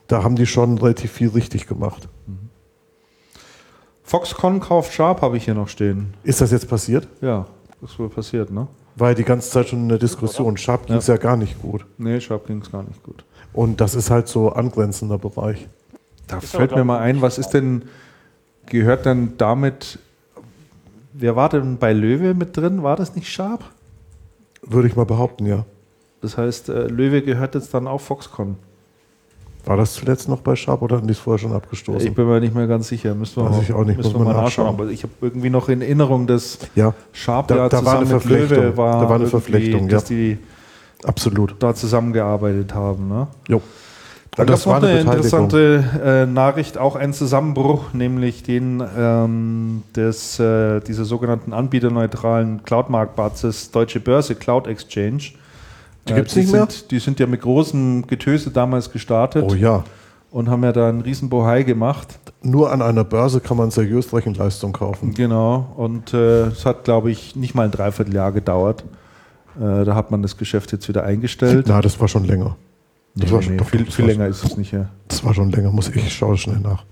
Da 0.07 0.23
haben 0.23 0.35
die 0.35 0.45
schon 0.45 0.77
relativ 0.77 1.11
viel 1.11 1.29
richtig 1.29 1.67
gemacht. 1.67 2.07
Foxconn 4.09 4.59
kauft 4.59 4.91
Sharp, 4.91 5.21
habe 5.21 5.37
ich 5.37 5.45
hier 5.45 5.53
noch 5.53 5.67
stehen. 5.67 6.15
Ist 6.23 6.41
das 6.41 6.49
jetzt 6.49 6.67
passiert? 6.67 7.07
Ja, 7.21 7.45
das 7.79 7.91
ist 7.91 7.99
wohl 7.99 8.09
passiert, 8.09 8.49
ne? 8.49 8.67
War 8.95 9.09
ja 9.09 9.13
die 9.13 9.23
ganze 9.23 9.51
Zeit 9.51 9.67
schon 9.69 9.83
in 9.83 9.89
der 9.89 9.99
Diskussion. 9.99 10.57
Sharp 10.57 10.87
ging 10.87 10.95
es 10.95 11.05
ja. 11.05 11.17
gar 11.17 11.37
nicht 11.37 11.61
gut. 11.61 11.85
Nee, 11.99 12.19
Sharp 12.19 12.47
ging 12.47 12.59
es 12.59 12.71
gar 12.71 12.81
nicht 12.81 13.03
gut. 13.03 13.23
Und 13.53 13.79
das 13.79 13.93
ist 13.93 14.09
halt 14.09 14.27
so 14.27 14.49
angrenzender 14.49 15.19
Bereich. 15.19 15.67
Da 16.25 16.39
Ist 16.39 16.55
fällt 16.55 16.75
mir 16.75 16.83
mal 16.83 16.97
ein, 16.97 17.21
was 17.21 17.37
ist 17.37 17.49
denn, 17.49 17.83
gehört 18.65 19.05
denn 19.05 19.33
damit, 19.37 19.99
wer 21.13 21.35
war 21.35 21.49
denn 21.49 21.77
bei 21.77 21.93
Löwe 21.93 22.33
mit 22.33 22.57
drin? 22.57 22.81
War 22.81 22.95
das 22.95 23.15
nicht 23.15 23.31
Sharp? 23.31 23.63
Würde 24.63 24.87
ich 24.87 24.95
mal 24.95 25.05
behaupten, 25.05 25.45
ja. 25.45 25.65
Das 26.21 26.35
heißt, 26.35 26.69
äh, 26.69 26.87
Löwe 26.87 27.21
gehört 27.21 27.53
jetzt 27.53 27.75
dann 27.75 27.85
auch 27.85 28.01
Foxconn. 28.01 28.55
War 29.65 29.77
das 29.77 29.93
zuletzt 29.93 30.27
noch 30.29 30.39
bei 30.41 30.55
Sharp 30.55 30.81
oder 30.81 30.97
hatten 30.97 31.07
die 31.07 31.11
es 31.13 31.19
vorher 31.19 31.37
schon 31.37 31.53
abgestoßen? 31.53 32.07
Ich 32.07 32.15
bin 32.15 32.25
mir 32.27 32.39
nicht 32.39 32.55
mehr 32.55 32.65
ganz 32.67 32.87
sicher. 32.87 33.13
Müssen 33.13 33.37
wir 33.43 33.49
Weiß 33.49 33.57
mal, 33.57 33.63
ich 33.63 33.73
auch 33.73 33.83
nicht, 33.83 33.97
müssen 33.97 34.13
wir 34.13 34.19
mal 34.19 34.33
nachschauen. 34.33 34.67
nachschauen. 34.67 34.67
Aber 34.67 34.89
ich 34.89 35.03
habe 35.03 35.13
irgendwie 35.21 35.49
noch 35.49 35.69
in 35.69 35.81
Erinnerung, 35.81 36.25
dass 36.27 36.59
ja, 36.75 36.93
Sharp 37.11 37.49
Da- 37.49 37.55
ja 37.57 37.69
da 37.69 37.85
war 37.85 37.97
eine 37.97 38.05
Verflechtung. 38.07 38.57
Löwe 38.57 38.77
war, 38.77 39.01
Da 39.01 39.09
war 39.09 39.15
eine 39.17 39.27
Verflechtung, 39.27 39.83
ja. 39.83 39.87
dass 39.89 40.05
die 40.05 40.37
absolut. 41.03 41.55
da 41.59 41.75
zusammengearbeitet 41.75 42.73
haben. 42.73 43.09
Ne? 43.09 43.27
Jo. 43.47 43.57
Und 43.57 44.37
gab 44.37 44.47
das 44.47 44.59
es 44.61 44.65
noch 44.65 44.73
war 44.73 44.83
eine 44.83 44.99
interessante 45.01 45.83
äh, 46.03 46.25
Nachricht, 46.25 46.77
auch 46.77 46.95
ein 46.95 47.13
Zusammenbruch, 47.13 47.93
nämlich 47.93 48.43
den 48.43 48.81
ähm, 48.97 49.83
des, 49.95 50.39
äh, 50.39 50.79
dieser 50.81 51.03
sogenannten 51.03 51.51
anbieterneutralen 51.51 52.63
Cloud-Marktplatzes 52.63 53.71
Deutsche 53.71 53.99
Börse 53.99 54.35
Cloud 54.35 54.67
Exchange. 54.67 55.31
Die 56.09 56.13
gibt's 56.15 56.35
nicht 56.35 56.47
sind, 56.49 56.57
mehr? 56.59 56.67
Die 56.91 56.99
sind 56.99 57.19
ja 57.19 57.27
mit 57.27 57.41
großem 57.41 58.07
Getöse 58.07 58.51
damals 58.51 58.91
gestartet 58.91 59.45
Oh 59.49 59.53
ja. 59.55 59.83
und 60.31 60.49
haben 60.49 60.63
ja 60.63 60.71
da 60.71 60.89
einen 60.89 61.01
riesen 61.01 61.29
Bohai 61.29 61.63
gemacht. 61.63 62.19
Nur 62.41 62.71
an 62.71 62.81
einer 62.81 63.03
Börse 63.03 63.39
kann 63.41 63.57
man 63.57 63.71
seriös 63.71 64.13
Rechenleistung 64.13 64.71
kaufen. 64.73 65.13
Genau, 65.13 65.73
und 65.77 66.13
äh, 66.13 66.43
es 66.47 66.65
hat, 66.65 66.83
glaube 66.85 67.11
ich, 67.11 67.35
nicht 67.35 67.55
mal 67.55 67.63
ein 67.65 67.71
Dreivierteljahr 67.71 68.31
gedauert. 68.31 68.83
Äh, 69.59 69.83
da 69.85 69.95
hat 69.95 70.11
man 70.11 70.21
das 70.21 70.37
Geschäft 70.37 70.71
jetzt 70.71 70.87
wieder 70.87 71.03
eingestellt. 71.03 71.65
Na, 71.67 71.81
das 71.81 71.99
war 71.99 72.07
schon 72.07 72.23
länger. 72.25 72.55
Das 73.15 73.25
Nee, 73.25 73.31
war 73.33 73.39
nee, 73.39 73.45
schon, 73.47 73.57
doch, 73.57 73.67
viel, 73.67 73.85
viel 73.91 74.05
länger 74.05 74.27
ist 74.27 74.43
es 74.45 74.55
nicht, 74.55 74.71
ja. 74.71 74.87
Das 75.07 75.23
war 75.25 75.33
schon 75.33 75.51
länger, 75.51 75.71
muss 75.71 75.89
ich, 75.89 75.95
ich 75.97 76.13
schaue 76.13 76.37
schnell 76.37 76.59
nach. 76.59 76.85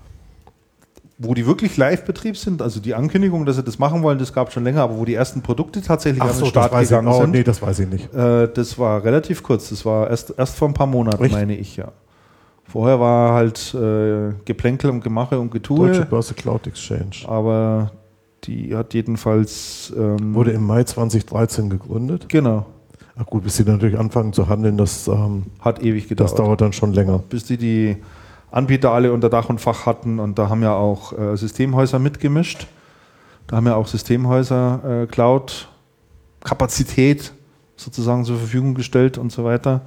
Wo 1.20 1.34
die 1.34 1.46
wirklich 1.46 1.76
Live-Betrieb 1.76 2.36
sind, 2.36 2.62
also 2.62 2.78
die 2.78 2.94
Ankündigung, 2.94 3.44
dass 3.44 3.56
sie 3.56 3.64
das 3.64 3.78
machen 3.80 4.02
wollen, 4.04 4.18
das 4.18 4.32
gab 4.32 4.48
es 4.48 4.54
schon 4.54 4.62
länger, 4.62 4.82
aber 4.82 4.98
wo 4.98 5.04
die 5.04 5.14
ersten 5.14 5.42
Produkte 5.42 5.82
tatsächlich 5.82 6.22
an 6.22 6.28
den 6.28 6.38
das 6.38 6.48
Start 6.48 6.72
weiß 6.72 6.84
ich, 6.84 6.88
gegangen 6.90 7.08
oh, 7.08 7.20
sind, 7.20 7.30
nee, 7.32 7.42
das 7.42 7.60
weiß 7.60 7.80
ich 7.80 7.88
nicht. 7.88 8.14
äh, 8.14 8.48
das 8.52 8.78
war 8.78 9.02
relativ 9.02 9.42
kurz. 9.42 9.70
Das 9.70 9.84
war 9.84 10.08
erst, 10.08 10.34
erst 10.38 10.56
vor 10.56 10.68
ein 10.68 10.74
paar 10.74 10.86
Monaten, 10.86 11.24
Echt? 11.24 11.34
meine 11.34 11.56
ich, 11.56 11.76
ja. 11.76 11.88
Vorher 12.64 13.00
war 13.00 13.32
halt 13.32 13.74
äh, 13.74 14.34
Geplänkel 14.44 14.90
und 14.90 15.02
Gemache 15.02 15.38
und 15.40 15.52
Deutsche 15.52 15.60
Getue, 15.60 16.06
Börse 16.06 16.34
Cloud 16.34 16.66
Exchange. 16.66 17.26
aber 17.26 17.90
die 18.44 18.76
hat 18.76 18.94
jedenfalls. 18.94 19.92
Ähm, 19.96 20.34
Wurde 20.34 20.52
im 20.52 20.64
Mai 20.64 20.84
2013 20.84 21.70
gegründet. 21.70 22.28
genau, 22.28 22.66
Ach 23.20 23.26
gut, 23.26 23.42
bis 23.42 23.56
sie 23.56 23.64
natürlich 23.64 23.98
anfangen 23.98 24.32
zu 24.32 24.48
handeln, 24.48 24.76
das, 24.76 25.08
ähm, 25.08 25.46
hat 25.58 25.82
ewig 25.82 26.08
gedauert. 26.08 26.30
das 26.30 26.36
dauert 26.36 26.60
dann 26.60 26.72
schon 26.72 26.92
länger. 26.92 27.18
bis 27.28 27.44
die 27.44 27.56
die 27.56 27.96
Anbieter 28.50 28.92
alle 28.92 29.12
unter 29.12 29.28
Dach 29.28 29.48
und 29.48 29.60
Fach 29.60 29.86
hatten 29.86 30.18
und 30.18 30.38
da 30.38 30.48
haben 30.48 30.62
ja 30.62 30.74
auch 30.74 31.12
äh, 31.12 31.36
Systemhäuser 31.36 31.98
mitgemischt. 31.98 32.66
Da 33.46 33.56
haben 33.56 33.66
ja 33.66 33.74
auch 33.74 33.86
Systemhäuser 33.86 35.02
äh, 35.02 35.06
Cloud-Kapazität 35.06 37.32
sozusagen 37.76 38.24
zur 38.24 38.38
Verfügung 38.38 38.74
gestellt 38.74 39.18
und 39.18 39.30
so 39.32 39.44
weiter. 39.44 39.82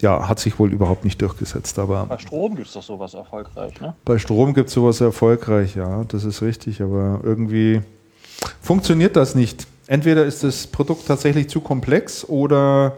Ja, 0.00 0.28
hat 0.28 0.38
sich 0.38 0.60
wohl 0.60 0.72
überhaupt 0.72 1.04
nicht 1.04 1.20
durchgesetzt, 1.20 1.78
aber 1.78 2.06
Bei 2.06 2.18
Strom 2.18 2.54
gibt 2.54 2.68
es 2.68 2.74
doch 2.74 2.82
sowas 2.82 3.14
erfolgreich, 3.14 3.80
ne? 3.80 3.94
bei 4.04 4.18
Strom 4.18 4.54
gibt 4.54 4.68
es 4.68 4.74
sowas 4.74 5.00
erfolgreich, 5.00 5.74
ja, 5.74 6.04
das 6.04 6.24
ist 6.24 6.40
richtig, 6.40 6.80
aber 6.80 7.20
irgendwie 7.24 7.82
funktioniert 8.62 9.16
das 9.16 9.34
nicht. 9.34 9.66
Entweder 9.88 10.24
ist 10.24 10.44
das 10.44 10.68
Produkt 10.68 11.08
tatsächlich 11.08 11.48
zu 11.48 11.60
komplex 11.60 12.24
oder 12.24 12.96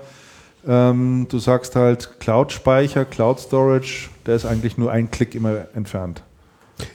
ähm, 0.67 1.27
du 1.31 1.39
sagst 1.39 1.75
halt 1.75 2.21
Cloud-Speicher, 2.21 3.07
Cloud-Storage, 3.07 4.11
der 4.31 4.37
ist 4.37 4.47
eigentlich 4.47 4.79
nur 4.79 4.93
ein 4.93 5.11
Klick 5.11 5.35
immer 5.35 5.67
entfernt. 5.75 6.23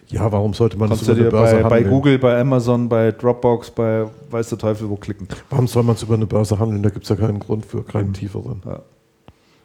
Ja, 0.07 0.31
warum 0.31 0.53
sollte 0.53 0.77
man 0.77 0.87
Kannst 0.87 1.05
das 1.05 1.17
über 1.17 1.19
eine 1.19 1.31
Börse 1.31 1.55
bei, 1.55 1.63
bei 1.63 1.75
handeln? 1.75 1.93
Google, 1.93 2.17
bei 2.17 2.39
Amazon, 2.39 2.87
bei 2.87 3.11
Dropbox, 3.11 3.71
bei 3.71 4.05
weiß 4.29 4.47
der 4.47 4.57
Teufel 4.57 4.89
wo 4.89 4.95
klicken. 4.95 5.27
Warum 5.49 5.67
soll 5.67 5.83
man 5.83 5.95
es 5.95 6.03
über 6.03 6.13
eine 6.13 6.27
Börse 6.27 6.57
handeln? 6.57 6.81
Da 6.81 6.89
gibt 6.89 7.03
es 7.03 7.09
ja 7.09 7.17
keinen 7.17 7.39
Grund 7.39 7.65
für, 7.65 7.83
keinen 7.83 8.13
tieferen. 8.13 8.61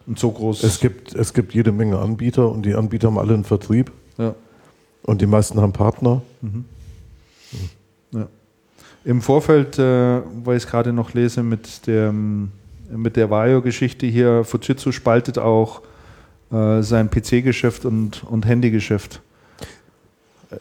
Und 0.05 0.19
so 0.19 0.33
groß. 0.33 0.65
Es 0.65 0.81
gibt, 0.81 1.15
es 1.15 1.33
gibt 1.33 1.55
jede 1.55 1.71
Menge 1.71 2.01
Anbieter 2.01 2.51
und 2.51 2.67
die 2.67 2.75
Anbieter 2.75 3.07
haben 3.07 3.19
alle 3.19 3.35
einen 3.35 3.45
Vertrieb 3.45 3.93
ja. 4.19 4.35
und 5.05 5.21
die 5.21 5.27
meisten 5.27 5.61
haben 5.61 5.73
Partner. 5.73 6.23
Im 9.05 9.23
Vorfeld, 9.23 9.79
äh, 9.79 10.23
weil 10.43 10.57
ich 10.57 10.65
es 10.65 10.69
gerade 10.69 10.93
noch 10.93 11.15
lese, 11.15 11.45
mit 11.45 11.87
der, 11.87 12.13
mit 12.13 13.15
der 13.15 13.31
Vario-Geschichte 13.31 14.07
hier, 14.07 14.43
Fujitsu 14.43 14.91
spaltet 14.91 15.39
auch 15.39 15.83
äh, 16.53 16.83
sein 16.83 17.11
PC-Geschäft 17.11 17.85
und, 17.85 18.25
und 18.25 18.47
Handygeschäft. 18.47 19.21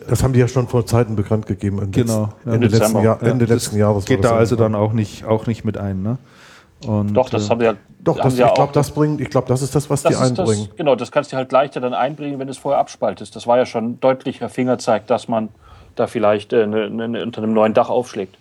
Das 0.07 0.21
haben 0.21 0.33
die 0.33 0.39
ja 0.39 0.47
schon 0.47 0.67
vor 0.67 0.85
Zeiten 0.85 1.15
bekannt 1.15 1.47
gegeben. 1.47 1.79
Ende 1.79 2.03
Genau, 2.03 2.21
letzten- 2.21 2.49
ja. 2.49 2.53
Ende, 2.53 2.67
letzten. 2.67 3.01
Jahr, 3.01 3.23
Ende 3.23 3.45
das 3.45 3.55
letzten 3.55 3.77
Jahres. 3.77 4.05
Geht 4.05 4.23
da 4.23 4.35
also 4.35 4.55
irgendwann. 4.55 4.73
dann 4.73 4.81
auch 4.81 4.93
nicht, 4.93 5.25
auch 5.25 5.47
nicht 5.47 5.65
mit 5.65 5.77
ein. 5.77 6.03
Ne? 6.03 6.17
Und, 6.85 7.13
Doch, 7.13 7.29
das 7.29 7.47
äh, 7.47 7.49
haben 7.49 7.59
wir 7.59 7.71
ja. 7.71 7.77
Doch, 8.01 8.17
das, 8.17 8.33
sie 8.35 8.39
ja 8.39 8.47
ich 8.47 8.53
glaube, 8.53 8.71
das 8.71 8.91
bringt, 8.91 9.19
ich 9.19 9.29
glaube, 9.29 9.47
das 9.47 9.61
ist 9.61 9.75
das, 9.75 9.89
was 9.89 10.03
das 10.03 10.13
die 10.13 10.23
einbringen. 10.23 10.67
Das, 10.67 10.77
genau, 10.77 10.95
das 10.95 11.11
kannst 11.11 11.33
du 11.33 11.37
halt 11.37 11.51
leichter 11.51 11.81
dann 11.81 11.93
einbringen, 11.93 12.39
wenn 12.39 12.47
du 12.47 12.51
es 12.51 12.57
vorher 12.57 12.79
abspaltest. 12.79 13.35
Das 13.35 13.47
war 13.47 13.57
ja 13.57 13.65
schon 13.65 13.85
ein 13.85 13.99
deutlicher 13.99 14.47
Fingerzeig, 14.47 15.07
dass 15.07 15.27
man 15.27 15.49
da 15.95 16.07
vielleicht 16.07 16.53
äh, 16.53 16.65
ne, 16.65 16.89
ne, 16.89 17.21
unter 17.23 17.43
einem 17.43 17.53
neuen 17.53 17.73
Dach 17.73 17.89
aufschlägt. 17.89 18.37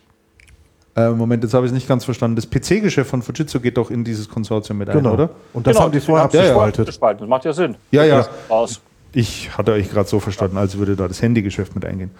Äh, 0.98 1.10
Moment, 1.10 1.42
jetzt 1.44 1.54
habe 1.54 1.66
ich 1.66 1.70
es 1.70 1.74
nicht 1.74 1.86
ganz 1.88 2.04
verstanden. 2.04 2.36
Das 2.36 2.48
PC-Geschäft 2.48 3.10
von 3.10 3.22
Fujitsu 3.22 3.60
geht 3.60 3.76
doch 3.76 3.90
in 3.90 4.04
dieses 4.04 4.28
Konsortium 4.28 4.78
mit 4.78 4.88
ein, 4.88 4.96
Genau. 4.98 5.12
oder? 5.14 5.30
Und 5.52 5.66
das 5.66 5.74
Genau, 5.74 5.84
haben 5.84 5.92
die 5.92 6.00
vorher 6.00 6.24
abgespaltet. 6.24 6.80
abgespalten. 6.80 7.20
Das 7.20 7.28
macht 7.28 7.44
ja 7.44 7.52
Sinn. 7.52 7.76
Ja, 7.90 8.04
ja. 8.04 8.26
Raus. 8.50 8.80
Ich 9.12 9.56
hatte 9.56 9.72
euch 9.72 9.90
gerade 9.90 10.08
so 10.08 10.20
verstanden, 10.20 10.56
als 10.58 10.76
würde 10.76 10.96
da 10.96 11.08
das 11.08 11.22
Handygeschäft 11.22 11.74
mit 11.74 11.84
eingehen. 11.84 12.10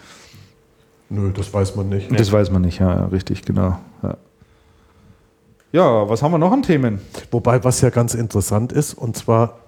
Nö, 1.10 1.32
das 1.34 1.52
weiß 1.52 1.76
man 1.76 1.88
nicht. 1.88 2.08
Das 2.18 2.30
weiß 2.32 2.50
man 2.50 2.62
nicht, 2.62 2.78
ja, 2.80 2.94
ja 2.94 3.06
richtig, 3.06 3.42
genau. 3.42 3.78
Ja. 4.02 4.16
ja, 5.72 6.08
was 6.08 6.22
haben 6.22 6.32
wir 6.32 6.38
noch 6.38 6.52
an 6.52 6.62
Themen? 6.62 7.00
Wobei, 7.30 7.62
was 7.64 7.80
ja 7.80 7.90
ganz 7.90 8.14
interessant 8.14 8.72
ist, 8.72 8.94
und 8.94 9.16
zwar 9.16 9.58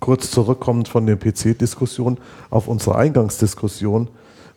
kurz 0.00 0.30
zurückkommend 0.30 0.88
von 0.88 1.06
der 1.06 1.16
PC-Diskussion 1.16 2.18
auf 2.50 2.68
unsere 2.68 2.96
Eingangsdiskussion, 2.96 4.08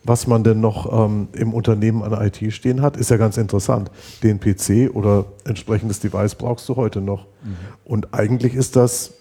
was 0.10 0.26
man 0.27 0.44
denn 0.44 0.60
noch 0.60 1.06
ähm, 1.06 1.27
im 1.34 1.53
Unternehmen 1.53 2.02
an 2.03 2.11
IT 2.26 2.52
stehen 2.52 2.81
hat, 2.81 2.98
ist 2.98 3.11
ja 3.11 3.18
ganz 3.18 3.38
interessant. 3.38 3.91
Den 4.23 4.40
PC 4.40 4.94
oder 4.94 5.26
entsprechendes 5.45 5.99
Device 5.99 6.34
brauchst 6.36 6.68
du 6.68 6.76
heute 6.76 6.99
noch. 6.99 7.27
Und 7.86 8.14
eigentlich 8.14 8.56
ist 8.56 8.76
das 8.76 9.14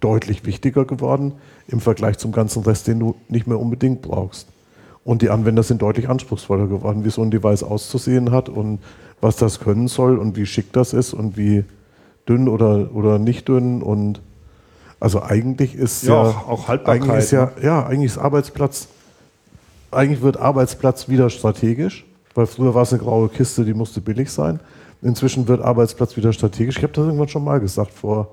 deutlich 0.00 0.44
wichtiger 0.44 0.84
geworden 0.84 1.32
im 1.68 1.80
Vergleich 1.80 2.18
zum 2.18 2.32
ganzen 2.32 2.62
Rest, 2.64 2.86
den 2.86 2.98
du 3.00 3.14
nicht 3.28 3.46
mehr 3.46 3.58
unbedingt 3.58 4.02
brauchst. 4.02 4.48
Und 5.04 5.22
die 5.22 5.30
Anwender 5.30 5.62
sind 5.62 5.80
deutlich 5.82 6.08
anspruchsvoller 6.08 6.66
geworden, 6.66 7.04
wie 7.04 7.10
so 7.10 7.22
ein 7.22 7.30
Device 7.30 7.62
auszusehen 7.62 8.30
hat 8.30 8.48
und 8.48 8.78
was 9.20 9.36
das 9.36 9.58
können 9.60 9.88
soll 9.88 10.18
und 10.18 10.36
wie 10.36 10.46
schick 10.46 10.72
das 10.72 10.92
ist 10.92 11.12
und 11.14 11.36
wie 11.36 11.64
dünn 12.28 12.48
oder, 12.48 12.94
oder 12.94 13.18
nicht 13.18 13.48
dünn. 13.48 13.82
Und 13.82 14.20
also 15.00 15.22
eigentlich 15.22 15.74
ist 15.74 16.02
Ja, 16.04 16.14
ja, 16.14 16.20
auch- 16.28 16.48
auch 16.48 16.68
Haltbarkeit, 16.68 17.02
Eigentlich 17.02 17.18
ist 17.24 17.30
ja, 17.32 17.46
ne? 17.46 17.52
ja, 17.62 17.86
eigentlich 17.86 18.12
ist 18.12 18.18
Arbeitsplatz, 18.18 18.88
eigentlich 19.92 20.22
wird 20.22 20.36
Arbeitsplatz 20.36 21.08
wieder 21.08 21.30
strategisch, 21.30 22.04
weil 22.34 22.46
früher 22.46 22.74
war 22.74 22.82
es 22.82 22.92
eine 22.92 23.02
graue 23.02 23.28
Kiste, 23.28 23.64
die 23.64 23.74
musste 23.74 24.00
billig 24.00 24.30
sein. 24.30 24.60
Inzwischen 25.02 25.46
wird 25.48 25.60
Arbeitsplatz 25.60 26.16
wieder 26.16 26.32
strategisch. 26.32 26.78
Ich 26.78 26.82
habe 26.82 26.92
das 26.92 27.04
irgendwann 27.04 27.28
schon 27.28 27.44
mal 27.44 27.60
gesagt, 27.60 27.92
vor, 27.92 28.28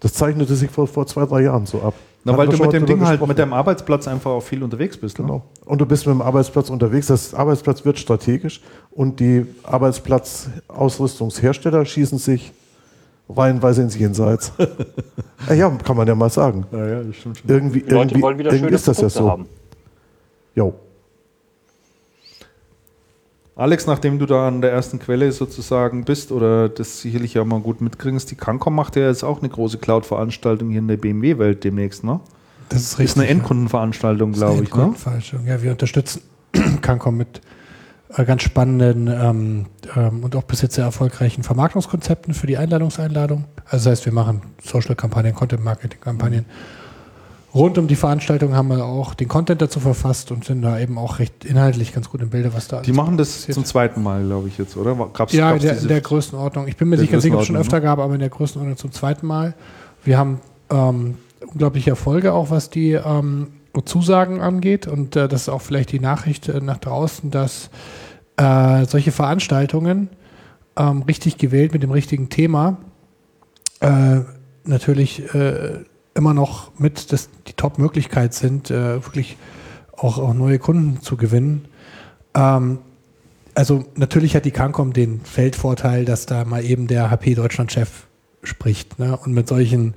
das 0.00 0.14
zeichnete 0.14 0.54
sich 0.54 0.70
vor, 0.70 0.86
vor 0.86 1.06
zwei, 1.06 1.26
drei 1.26 1.42
Jahren 1.42 1.66
so 1.66 1.82
ab. 1.82 1.92
Na, 2.24 2.34
weil 2.36 2.48
du 2.48 2.58
mit 2.58 2.72
dem 2.72 2.86
Ding 2.86 3.06
halt, 3.06 3.24
mit 3.24 3.38
deinem 3.38 3.52
Arbeitsplatz 3.52 4.08
einfach 4.08 4.32
auch 4.32 4.40
viel 4.40 4.64
unterwegs 4.64 4.96
bist. 4.96 5.16
Ne? 5.18 5.26
Genau. 5.26 5.42
Und 5.64 5.80
du 5.80 5.86
bist 5.86 6.06
mit 6.06 6.14
dem 6.14 6.22
Arbeitsplatz 6.22 6.70
unterwegs. 6.70 7.06
Das 7.06 7.34
Arbeitsplatz 7.34 7.84
wird 7.84 8.00
strategisch 8.00 8.60
und 8.90 9.20
die 9.20 9.46
Arbeitsplatzausrüstungshersteller 9.62 11.84
schießen 11.84 12.18
sich 12.18 12.52
reihenweise 13.28 13.82
ins 13.82 13.96
Jenseits. 13.96 14.52
ja, 15.48 15.54
ja, 15.54 15.70
kann 15.70 15.96
man 15.96 16.08
ja 16.08 16.16
mal 16.16 16.30
sagen. 16.30 16.66
Ja, 16.72 16.86
ja, 16.86 17.02
das 17.02 17.16
stimmt 17.16 17.38
schon. 17.38 17.50
Irgendwie, 17.50 17.80
irgendwie, 17.80 18.22
wollen 18.22 18.38
wieder 18.38 18.50
irgendwie 18.50 18.66
schöne 18.66 18.76
ist 18.76 18.88
das 18.88 18.96
ja 18.96 19.08
Produkte 19.08 19.22
so. 19.22 19.30
haben. 19.30 19.46
Jo. 20.56 20.74
Alex, 23.56 23.86
nachdem 23.86 24.18
du 24.18 24.26
da 24.26 24.48
an 24.48 24.60
der 24.60 24.70
ersten 24.70 24.98
Quelle 24.98 25.32
sozusagen 25.32 26.04
bist 26.04 26.30
oder 26.30 26.68
das 26.68 27.00
sicherlich 27.00 27.32
ja 27.34 27.44
mal 27.44 27.60
gut 27.60 27.80
mitkriegst, 27.80 28.30
die 28.30 28.34
Cancom 28.34 28.74
macht 28.74 28.96
ja 28.96 29.08
jetzt 29.08 29.24
auch 29.24 29.40
eine 29.40 29.48
große 29.48 29.78
Cloud-Veranstaltung 29.78 30.68
hier 30.68 30.80
in 30.80 30.88
der 30.88 30.98
BMW-Welt 30.98 31.64
demnächst, 31.64 32.04
ne? 32.04 32.20
Das 32.68 32.82
ist 32.82 32.92
Das 32.92 32.98
richtig. 32.98 33.16
ist 33.16 33.18
eine 33.22 33.28
Endkundenveranstaltung, 33.30 34.32
Das 34.32 34.42
eine 34.42 34.62
glaube 34.62 34.94
ich, 35.08 35.32
ne? 35.32 35.40
Ja, 35.46 35.62
wir 35.62 35.70
unterstützen 35.70 36.20
Cancom 36.82 37.16
mit 37.16 37.40
äh, 38.14 38.26
ganz 38.26 38.42
spannenden 38.42 39.08
ähm, 39.08 39.66
ähm, 39.96 40.22
und 40.22 40.36
auch 40.36 40.42
bis 40.42 40.60
jetzt 40.60 40.74
sehr 40.74 40.84
erfolgreichen 40.84 41.42
Vermarktungskonzepten 41.42 42.34
für 42.34 42.46
die 42.46 42.58
Einladungseinladung. 42.58 43.44
Also 43.64 43.88
das 43.88 44.00
heißt, 44.00 44.04
wir 44.06 44.12
machen 44.12 44.42
Social-Kampagnen, 44.62 45.34
Content-Marketing-Kampagnen. 45.34 46.44
Rund 47.56 47.78
um 47.78 47.86
die 47.86 47.96
Veranstaltung 47.96 48.54
haben 48.54 48.68
wir 48.68 48.84
auch 48.84 49.14
den 49.14 49.28
Content 49.28 49.62
dazu 49.62 49.80
verfasst 49.80 50.30
und 50.30 50.44
sind 50.44 50.62
da 50.62 50.78
eben 50.78 50.98
auch 50.98 51.18
recht 51.18 51.44
inhaltlich 51.44 51.94
ganz 51.94 52.10
gut 52.10 52.20
im 52.20 52.30
Bilde, 52.30 52.52
was 52.54 52.68
da 52.68 52.80
Die 52.82 52.90
alles 52.90 52.96
machen 52.96 53.16
das 53.16 53.32
passiert. 53.32 53.54
zum 53.54 53.64
zweiten 53.64 54.02
Mal, 54.02 54.24
glaube 54.24 54.48
ich, 54.48 54.58
jetzt, 54.58 54.76
oder? 54.76 54.94
Gab's, 55.12 55.32
Ja, 55.32 55.48
in 55.52 55.54
gab's 55.54 55.62
der, 55.62 55.78
in 55.80 55.88
der 55.88 56.00
Größenordnung. 56.02 56.68
Ich 56.68 56.76
bin 56.76 56.88
mir 56.88 56.98
sicher, 56.98 57.20
sicher 57.20 57.34
ob 57.36 57.40
es 57.40 57.46
schon 57.46 57.56
öfter 57.56 57.80
gab, 57.80 57.98
aber 57.98 58.12
in 58.14 58.20
der 58.20 58.28
Größenordnung 58.28 58.76
zum 58.76 58.92
zweiten 58.92 59.26
Mal. 59.26 59.54
Wir 60.04 60.18
haben 60.18 60.40
ähm, 60.70 61.16
unglaubliche 61.50 61.90
Erfolge, 61.90 62.32
auch 62.34 62.50
was 62.50 62.68
die 62.70 62.92
ähm, 62.92 63.48
Zusagen 63.84 64.40
angeht. 64.40 64.86
Und 64.86 65.16
äh, 65.16 65.26
das 65.26 65.42
ist 65.42 65.48
auch 65.48 65.62
vielleicht 65.62 65.92
die 65.92 66.00
Nachricht 66.00 66.48
äh, 66.48 66.60
nach 66.60 66.78
draußen, 66.78 67.30
dass 67.30 67.70
äh, 68.36 68.84
solche 68.84 69.12
Veranstaltungen 69.12 70.10
ähm, 70.76 71.02
richtig 71.02 71.38
gewählt 71.38 71.72
mit 71.72 71.82
dem 71.82 71.90
richtigen 71.90 72.28
Thema 72.28 72.76
äh, 73.80 74.20
natürlich 74.64 75.34
äh, 75.34 75.84
immer 76.16 76.34
noch 76.34 76.78
mit 76.78 77.12
das, 77.12 77.28
die 77.46 77.52
Top-Möglichkeit 77.52 78.34
sind, 78.34 78.70
äh, 78.70 79.04
wirklich 79.04 79.36
auch, 79.96 80.18
auch 80.18 80.34
neue 80.34 80.58
Kunden 80.58 81.00
zu 81.00 81.16
gewinnen. 81.16 81.66
Ähm, 82.34 82.78
also 83.54 83.84
natürlich 83.94 84.36
hat 84.36 84.44
die 84.44 84.50
Cancom 84.50 84.92
den 84.92 85.20
Feldvorteil, 85.20 86.04
dass 86.04 86.26
da 86.26 86.44
mal 86.44 86.64
eben 86.64 86.86
der 86.86 87.10
HP 87.10 87.34
Deutschland-Chef 87.34 88.06
spricht. 88.42 88.98
Ne? 88.98 89.16
Und 89.16 89.32
mit 89.32 89.48
solchen 89.48 89.94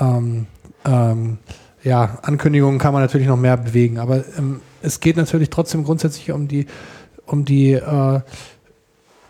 ähm, 0.00 0.46
ähm, 0.84 1.38
ja, 1.82 2.18
Ankündigungen 2.22 2.78
kann 2.78 2.92
man 2.92 3.02
natürlich 3.02 3.26
noch 3.26 3.36
mehr 3.36 3.56
bewegen. 3.56 3.98
Aber 3.98 4.24
ähm, 4.38 4.60
es 4.82 5.00
geht 5.00 5.16
natürlich 5.16 5.50
trotzdem 5.50 5.84
grundsätzlich 5.84 6.30
um 6.32 6.48
die, 6.48 6.66
um 7.26 7.44
die 7.44 7.72
äh, 7.72 8.20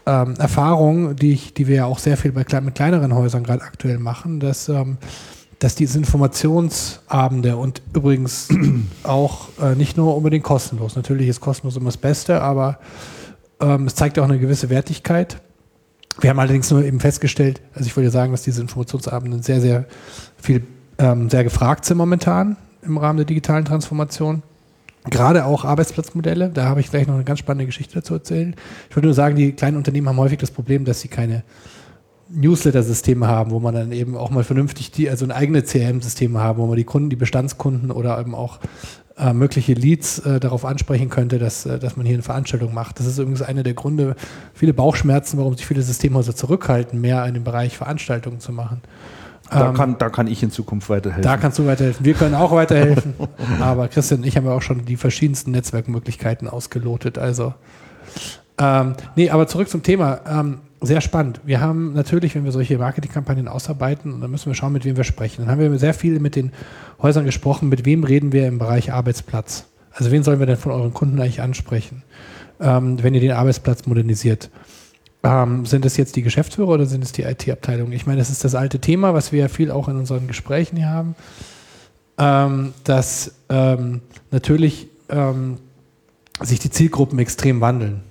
ähm, 0.07 0.35
Erfahrung, 0.39 1.17
die, 1.17 1.33
ich, 1.33 1.55
die 1.55 1.67
wir 1.67 1.77
ja 1.77 1.85
auch 1.87 1.99
sehr 1.99 2.17
viel 2.17 2.33
bei, 2.33 2.45
mit 2.61 2.75
kleineren 2.75 3.15
Häusern 3.15 3.43
gerade 3.43 3.63
aktuell 3.63 3.99
machen, 3.99 4.41
dass, 4.41 4.69
ähm, 4.69 4.99
dass 5.59 5.74
diese 5.74 5.99
Informationsabende 5.99 7.57
und 7.57 7.83
übrigens 7.95 8.49
auch 9.03 9.49
äh, 9.61 9.74
nicht 9.74 9.97
nur 9.97 10.16
unbedingt 10.16 10.45
kostenlos. 10.45 10.97
Natürlich 10.97 11.28
ist 11.28 11.41
kostenlos 11.41 11.77
immer 11.77 11.87
das 11.87 11.97
Beste, 11.97 12.43
aber 12.43 12.78
ähm, 13.61 13.87
es 13.87 13.95
zeigt 13.95 14.19
auch 14.19 14.24
eine 14.24 14.39
gewisse 14.39 14.69
Wertigkeit. 14.69 15.41
Wir 16.20 16.31
haben 16.31 16.39
allerdings 16.39 16.70
nur 16.70 16.85
eben 16.85 17.01
festgestellt, 17.01 17.61
also 17.74 17.87
ich 17.87 17.97
würde 17.97 18.11
sagen, 18.11 18.33
dass 18.33 18.43
diese 18.43 18.61
Informationsabende 18.61 19.43
sehr, 19.43 19.61
sehr 19.61 19.85
viel, 20.37 20.62
ähm, 20.99 21.28
sehr 21.28 21.45
gefragt 21.45 21.85
sind 21.85 21.99
momentan 21.99 22.57
im 22.83 22.99
Rahmen 22.99 23.19
der 23.19 23.27
digitalen 23.27 23.65
Transformation. 23.65 24.43
Gerade 25.09 25.45
auch 25.45 25.65
Arbeitsplatzmodelle, 25.65 26.51
da 26.51 26.65
habe 26.65 26.81
ich 26.81 26.91
gleich 26.91 27.07
noch 27.07 27.15
eine 27.15 27.24
ganz 27.24 27.39
spannende 27.39 27.66
Geschichte 27.66 27.95
dazu 27.95 28.15
erzählen. 28.15 28.57
Ich 28.91 28.97
würde 28.97 29.07
nur 29.07 29.15
sagen, 29.15 29.37
die 29.37 29.53
kleinen 29.53 29.77
Unternehmen 29.77 30.09
haben 30.09 30.19
häufig 30.19 30.39
das 30.39 30.51
Problem, 30.51 30.85
dass 30.85 31.01
sie 31.01 31.09
keine 31.09 31.45
Newsletter-Systeme 32.28 33.27
haben, 33.27 33.51
wo 33.51 33.61
man 33.61 33.74
dann 33.74 33.93
eben 33.93 34.16
auch 34.16 34.31
mal 34.31 34.44
vernünftig 34.44 34.90
die, 34.90 35.09
also 35.09 35.24
ein 35.24 35.32
eigenes 35.32 35.70
CRM-System 35.70 36.39
haben, 36.39 36.59
wo 36.59 36.66
man 36.66 36.77
die 36.77 36.85
Kunden, 36.85 37.11
die 37.11 37.16
Bestandskunden 37.16 37.90
oder 37.90 38.19
eben 38.19 38.35
auch 38.35 38.59
äh, 39.19 39.32
mögliche 39.32 39.74
Leads 39.74 40.19
äh, 40.20 40.40
darauf 40.40 40.65
ansprechen 40.65 41.09
könnte, 41.09 41.39
dass, 41.39 41.65
äh, 41.66 41.78
dass 41.78 41.97
man 41.97 42.05
hier 42.05 42.16
eine 42.16 42.23
Veranstaltung 42.23 42.74
macht. 42.74 42.98
Das 42.98 43.07
ist 43.07 43.19
übrigens 43.19 43.43
einer 43.43 43.62
der 43.62 43.74
Gründe, 43.74 44.16
viele 44.55 44.74
Bauchschmerzen, 44.74 45.39
warum 45.39 45.57
sich 45.57 45.66
viele 45.66 45.82
Systemhäuser 45.82 46.35
zurückhalten, 46.35 47.01
mehr 47.01 47.24
in 47.27 47.35
dem 47.35 47.44
Bereich 47.44 47.77
Veranstaltungen 47.77 48.40
zu 48.40 48.53
machen. 48.53 48.82
da, 49.51 49.69
Ähm, 49.69 49.74
kann, 49.74 49.97
da 49.98 50.11
kann 50.11 50.27
ich 50.27 50.43
in 50.43 50.51
Zukunft 50.51 50.90
weiterhelfen. 50.90 51.23
da 51.23 51.36
kannst 51.36 51.59
du 51.59 51.66
weiterhelfen. 51.66 52.05
Wir 52.05 52.15
können 52.15 52.35
auch 52.35 52.53
weiterhelfen. 52.53 53.15
aber 53.61 53.89
Christian 53.89 54.20
und 54.20 54.27
ich 54.27 54.36
haben 54.36 54.44
ja 54.44 54.53
auch 54.53 54.62
schon 54.62 54.85
die 54.85 54.97
verschiedensten 54.97 55.53
Netzwerkmöglichkeiten 55.53 56.48
ausgelotet. 56.48 57.16
Also, 57.16 57.55
ähm, 58.59 58.94
nee, 59.15 59.31
aber 59.31 59.47
zurück 59.47 59.70
zum 59.70 59.82
Thema. 59.82 60.20
Ähm, 60.28 60.59
sehr 60.81 61.01
spannend. 61.01 61.40
Wir 61.44 61.61
haben 61.61 61.94
natürlich, 61.94 62.35
wenn 62.35 62.44
wir 62.44 62.53
solche 62.53 62.78
Marketingkampagnen 62.78 63.48
ausarbeiten, 63.48 64.20
dann 64.20 64.31
müssen 64.31 64.47
wir 64.47 64.55
schauen, 64.55 64.73
mit 64.73 64.85
wem 64.85 64.97
wir 64.97 65.05
sprechen. 65.05 65.43
Dann 65.43 65.51
haben 65.51 65.61
wir 65.61 65.78
sehr 65.78 65.94
viel 65.94 66.20
mit 66.20 66.36
den 66.36 66.53
Häusern 67.01 67.24
gesprochen, 67.24 67.69
mit 67.69 67.85
wem 67.85 68.05
reden 68.05 68.32
wir 68.32 68.47
im 68.47 68.59
Bereich 68.59 68.93
Arbeitsplatz. 68.93 69.66
Also 69.93 70.11
wen 70.11 70.23
sollen 70.23 70.39
wir 70.39 70.47
denn 70.47 70.59
von 70.59 70.73
euren 70.73 70.93
Kunden 70.93 71.19
eigentlich 71.20 71.40
ansprechen, 71.40 72.03
ähm, 72.61 73.03
wenn 73.03 73.15
ihr 73.15 73.20
den 73.20 73.32
Arbeitsplatz 73.32 73.86
modernisiert? 73.86 74.51
Ähm, 75.23 75.65
sind 75.65 75.85
es 75.86 75.97
jetzt 75.97 76.16
die 76.16 76.23
Geschäftsführer 76.23 76.69
oder 76.69 76.86
sind 76.86 77.03
es 77.03 77.12
die 77.12 77.23
IT-Abteilungen? 77.23 77.93
Ich 77.93 78.07
meine, 78.07 78.19
das 78.19 78.31
ist 78.31 78.44
das 78.44 78.55
alte 78.55 78.78
Thema, 78.78 79.15
was 79.15 79.32
wir 79.32 79.40
ja 79.40 79.48
viel 79.48 79.70
auch 79.70 79.89
in 79.89 79.97
unseren 79.97 80.27
Gesprächen 80.27 80.77
hier 80.77 80.90
haben, 80.90 81.15
ähm, 82.19 82.74
dass 82.85 83.32
ähm, 83.48 84.03
natürlich 84.31 84.89
ähm, 85.09 85.57
sich 86.43 86.59
die 86.59 86.70
Zielgruppen 86.70 87.19
extrem 87.19 87.61
wandeln. 87.61 88.03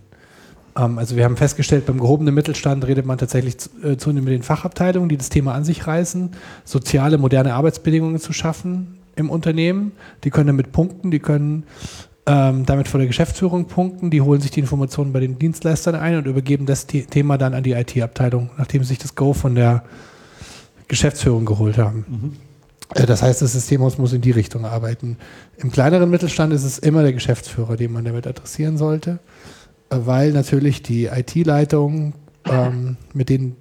Ähm, 0.78 0.98
also 0.98 1.16
wir 1.16 1.24
haben 1.26 1.38
festgestellt, 1.38 1.86
beim 1.86 2.00
gehobenen 2.00 2.34
Mittelstand 2.34 2.86
redet 2.86 3.06
man 3.06 3.18
tatsächlich 3.18 3.58
zu- 3.58 3.70
äh, 3.84 3.98
zunehmend 3.98 4.26
mit 4.26 4.34
den 4.34 4.44
Fachabteilungen, 4.44 5.10
die 5.10 5.18
das 5.18 5.30
Thema 5.30 5.54
an 5.54 5.64
sich 5.64 5.88
reißen, 5.88 6.32
soziale, 6.64 7.18
moderne 7.18 7.54
Arbeitsbedingungen 7.54 8.20
zu 8.20 8.34
schaffen 8.34 8.98
im 9.16 9.30
Unternehmen. 9.30 9.94
Die 10.24 10.30
können 10.30 10.48
damit 10.48 10.72
punkten, 10.72 11.12
die 11.12 11.20
können 11.20 11.64
ähm, 12.28 12.66
damit 12.66 12.88
vor 12.88 12.98
der 12.98 13.08
Geschäftsführung 13.08 13.66
punkten, 13.66 14.10
die 14.10 14.20
holen 14.22 14.42
sich 14.42 14.50
die 14.52 14.60
Informationen 14.60 15.14
bei 15.14 15.20
den 15.20 15.38
Dienstleistern 15.38 15.94
ein 15.96 16.18
und 16.18 16.26
übergeben 16.26 16.66
das 16.66 16.88
The 16.90 17.04
Thema 17.04 17.38
dann 17.38 17.54
an 17.54 17.62
die 17.64 17.74
IT-Abteilung, 17.74 18.50
nachdem 18.58 18.82
sie 18.84 18.90
sich 18.90 18.98
das 18.98 19.14
Go 19.16 19.34
von 19.34 19.54
der 19.56 19.84
Geschäftsführung 20.88 21.46
geholt 21.46 21.78
haben. 21.78 22.36
Äh, 22.96 23.06
Das 23.06 23.22
heißt, 23.22 23.42
das 23.42 23.54
Systemhaus 23.54 23.98
muss 23.98 24.12
in 24.14 24.22
die 24.22 24.32
Richtung 24.32 24.66
arbeiten. 24.66 25.18
Im 25.58 25.72
kleineren 25.72 26.10
Mittelstand 26.10 26.52
ist 26.52 26.64
es 26.64 26.80
immer 26.80 27.04
der 27.04 27.14
Geschäftsführer, 27.14 27.76
den 27.78 27.92
man 27.94 28.04
damit 28.06 28.26
adressieren 28.28 28.78
sollte, 28.78 29.20
weil 29.90 30.32
natürlich 30.32 30.82
die 30.82 31.06
IT-Leitung, 31.06 32.14
ähm, 32.46 32.98
mit 33.14 33.30
denen 33.30 33.56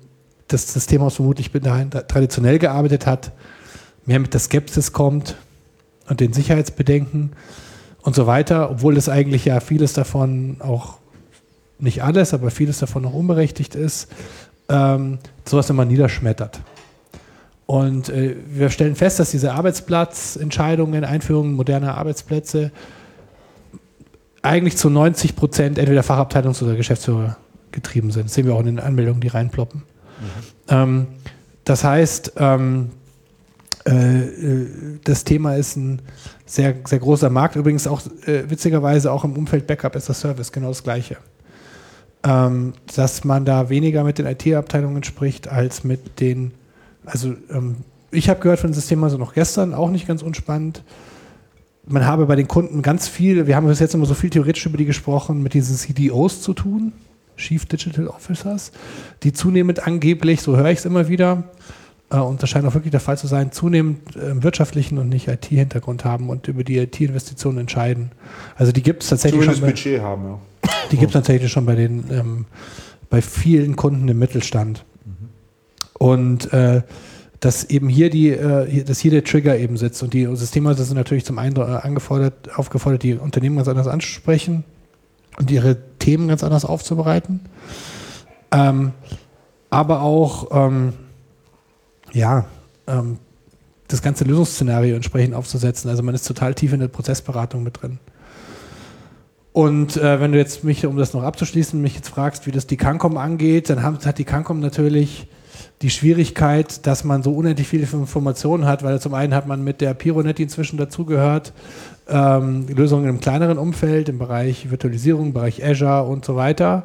das 0.48 0.72
Systemhaus 0.72 1.16
vermutlich 1.16 1.51
traditionell 1.51 2.59
gearbeitet 2.59 3.06
hat, 3.06 3.32
mehr 4.06 4.20
mit 4.20 4.32
der 4.32 4.40
Skepsis 4.40 4.92
kommt 4.92 5.36
und 6.09 6.20
den 6.20 6.32
Sicherheitsbedenken 6.32 7.32
und 8.02 8.14
so 8.14 8.26
weiter, 8.26 8.70
obwohl 8.70 8.96
es 8.96 9.09
eigentlich 9.09 9.46
ja 9.46 9.60
vieles 9.60 9.94
davon 9.94 10.56
auch 10.60 10.98
nicht 11.78 12.02
alles, 12.02 12.34
aber 12.34 12.51
vieles 12.51 12.78
davon 12.78 13.02
noch 13.02 13.14
unberechtigt 13.14 13.74
ist, 13.74 14.09
ähm, 14.68 15.18
sowas 15.44 15.70
immer 15.70 15.84
niederschmettert. 15.84 16.60
Und 17.66 18.10
äh, 18.10 18.36
wir 18.48 18.68
stellen 18.70 18.94
fest, 18.94 19.18
dass 19.18 19.30
diese 19.30 19.52
Arbeitsplatzentscheidungen, 19.52 21.05
Einführung 21.05 21.55
moderner 21.55 21.96
Arbeitsplätze 21.96 22.70
eigentlich 24.45 24.77
zu 24.77 24.91
90 24.91 25.37
Prozent 25.37 25.79
entweder 25.79 26.03
Fachabteilungs- 26.03 26.62
oder 26.62 26.77
Geschäftsführer 26.77 27.37
getrieben 27.73 28.11
sind. 28.11 28.27
Das 28.27 28.35
sehen 28.35 28.47
wir 28.47 28.55
auch 28.55 28.61
in 28.61 28.66
den 28.66 28.79
Anmeldungen, 28.79 29.21
die 29.21 29.29
reinploppen. 29.29 29.83
Ähm, 30.69 31.07
das 31.65 31.83
heißt, 31.83 32.35
ähm, 32.37 32.91
äh, 33.87 34.21
äh, 34.21 34.66
das 35.03 35.25
Thema 35.25 35.57
ist 35.57 35.77
ein 35.77 36.03
sehr, 36.47 36.75
sehr 36.85 36.99
großer 36.99 37.31
Markt. 37.31 37.57
Übrigens 37.57 37.87
auch 37.87 38.03
äh, 38.27 38.49
witzigerweise 38.49 39.11
auch 39.11 39.25
im 39.25 39.33
Umfeld 39.37 39.66
Backup 39.66 39.97
as 39.97 40.11
a 40.11 40.15
Service 40.15 40.53
genau 40.53 40.69
das 40.69 40.83
Gleiche. 40.83 41.16
Ähm, 42.23 42.75
dass 42.95 43.25
man 43.25 43.45
da 43.45 43.69
weniger 43.71 44.05
mit 44.05 44.19
den 44.19 44.27
IT-Abteilungen 44.27 45.05
spricht 45.05 45.49
als 45.49 45.85
mit 45.85 46.21
den, 46.21 46.53
also 47.05 47.35
ähm, 47.51 47.77
ich 48.11 48.29
habe 48.29 48.41
gehört 48.41 48.61
von 48.61 48.73
System 48.73 49.03
also 49.05 49.19
noch 49.19 49.35
gestern, 49.35 49.75
auch 49.75 49.91
nicht 49.91 50.07
ganz 50.07 50.23
unspannend, 50.23 50.83
man 51.86 52.06
habe 52.06 52.27
bei 52.27 52.36
den 52.36 52.48
Kunden 52.48 52.82
ganz 52.82 53.09
viel, 53.09 53.47
wir 53.47 53.56
haben 53.56 53.66
bis 53.66 53.81
jetzt 53.81 53.94
immer 53.94 54.06
so 54.06 54.15
viel 54.15 54.31
theoretisch 54.31 54.66
über 54.66 54.78
die 54.78 54.85
gesprochen, 54.85 55.43
mit 55.43 55.55
diesen 55.55 55.77
CDOs 55.77 56.43
zu 56.43 56.55
tun, 56.55 56.93
Chief 57.36 57.66
Digital 57.66 58.09
Officers, 58.09 58.73
die 59.23 59.32
zunehmend 59.32 59.86
angeblich, 59.86 60.40
so 60.40 60.56
höre 60.56 60.70
ich 60.70 60.78
es 60.78 60.85
immer 60.85 61.09
wieder, 61.09 61.44
äh, 62.11 62.19
und 62.19 62.43
das 62.43 62.51
scheint 62.51 62.66
auch 62.66 62.74
wirklich 62.74 62.93
der 62.93 63.01
Fall 63.01 63.19
zu 63.19 63.27
sein, 63.27 63.52
zunehmend 63.52 64.16
äh, 64.16 64.43
wirtschaftlichen 64.43 64.98
und 64.98 65.09
nicht 65.09 65.28
IT-Hintergrund 65.28 66.05
haben 66.05 66.31
und 66.31 66.48
über 66.48 66.65
die 66.65 66.78
IT-Investitionen 66.78 67.59
entscheiden. 67.59 68.12
Also 68.56 68.73
die 68.73 68.82
gibt 68.82 69.02
es 69.02 69.11
tatsächlich 69.11 69.43
Zumindest 69.43 69.61
schon. 69.61 69.66
Bei, 69.66 69.73
Budget 69.73 70.02
haben, 70.02 70.24
ja. 70.24 70.70
die 70.90 70.97
gibt 70.97 71.11
es 71.11 71.15
tatsächlich 71.15 71.51
schon 71.51 71.66
bei 71.66 71.74
den 71.74 72.05
ähm, 72.11 72.47
bei 73.11 73.23
vielen 73.23 73.77
Kunden 73.77 74.09
im 74.09 74.19
Mittelstand. 74.19 74.85
Und 75.98 76.52
äh, 76.52 76.82
dass 77.45 77.65
eben 77.65 77.91
hier 77.91 78.09
die, 78.09 78.31
äh, 78.31 78.85
dass 78.85 79.01
hier 79.01 79.11
der 79.11 79.23
Trigger 79.23 79.59
eben 79.59 79.77
sitzt 79.77 80.03
und 80.03 80.15
die 80.15 80.25
Systemhäuser 80.35 80.85
sind 80.85 80.97
natürlich 80.97 81.27
zum 81.27 81.39
einen 81.39 81.57
äh, 81.57 81.61
angefordert, 81.61 82.57
aufgefordert, 82.57 83.03
die 83.03 83.15
Unternehmen 83.15 83.57
ganz 83.57 83.69
anders 83.69 83.87
anzusprechen 83.87 84.65
und 85.39 85.51
ihre 85.51 85.77
Themen 85.99 86.29
ganz 86.29 86.43
anders 86.43 86.65
aufzubereiten. 86.65 87.41
Ähm, 88.51 88.93
aber 89.69 90.01
auch 90.01 90.49
ähm, 90.53 90.95
ja, 92.12 92.47
ähm, 92.87 93.19
das 93.89 94.01
ganze 94.01 94.25
Lösungsszenario 94.25 94.97
entsprechend 94.97 95.35
aufzusetzen. 95.35 95.91
Also 95.91 96.03
man 96.03 96.15
ist 96.15 96.27
total 96.27 96.55
tief 96.55 96.73
in 96.73 96.81
der 96.81 96.89
Prozessberatung 96.89 97.62
mit 97.62 97.83
drin. 97.83 97.99
Und 99.53 99.99
äh, 99.99 100.19
wenn 100.19 100.33
du 100.33 100.39
jetzt 100.39 100.65
mich, 100.65 100.87
um 100.87 100.97
das 100.97 101.12
noch 101.12 101.23
abzuschließen, 101.23 101.79
mich 101.79 101.95
jetzt 101.95 102.09
fragst, 102.09 102.47
wie 102.47 102.53
das 102.53 102.66
die 102.66 102.79
Cancom 102.79 103.19
angeht, 103.19 103.69
dann 103.69 103.83
haben, 103.83 103.99
hat 104.03 104.16
die 104.16 104.25
Cancom 104.25 104.61
natürlich 104.61 105.29
die 105.82 105.90
Schwierigkeit, 105.90 106.86
dass 106.86 107.05
man 107.05 107.22
so 107.22 107.32
unendlich 107.32 107.68
viele 107.68 107.84
Informationen 107.84 108.66
hat, 108.66 108.82
weil 108.82 109.01
zum 109.01 109.14
einen 109.14 109.34
hat 109.34 109.46
man 109.46 109.62
mit 109.62 109.80
der 109.80 109.94
Pironet, 109.94 110.38
die 110.38 110.44
inzwischen 110.44 110.76
dazugehört, 110.78 111.52
ähm, 112.09 112.66
Lösungen 112.68 113.09
im 113.09 113.20
kleineren 113.20 113.59
Umfeld, 113.59 114.09
im 114.09 114.18
Bereich 114.18 114.70
Virtualisierung, 114.70 115.26
im 115.26 115.32
Bereich 115.32 115.64
Azure 115.64 116.05
und 116.05 116.24
so 116.24 116.36
weiter. 116.36 116.84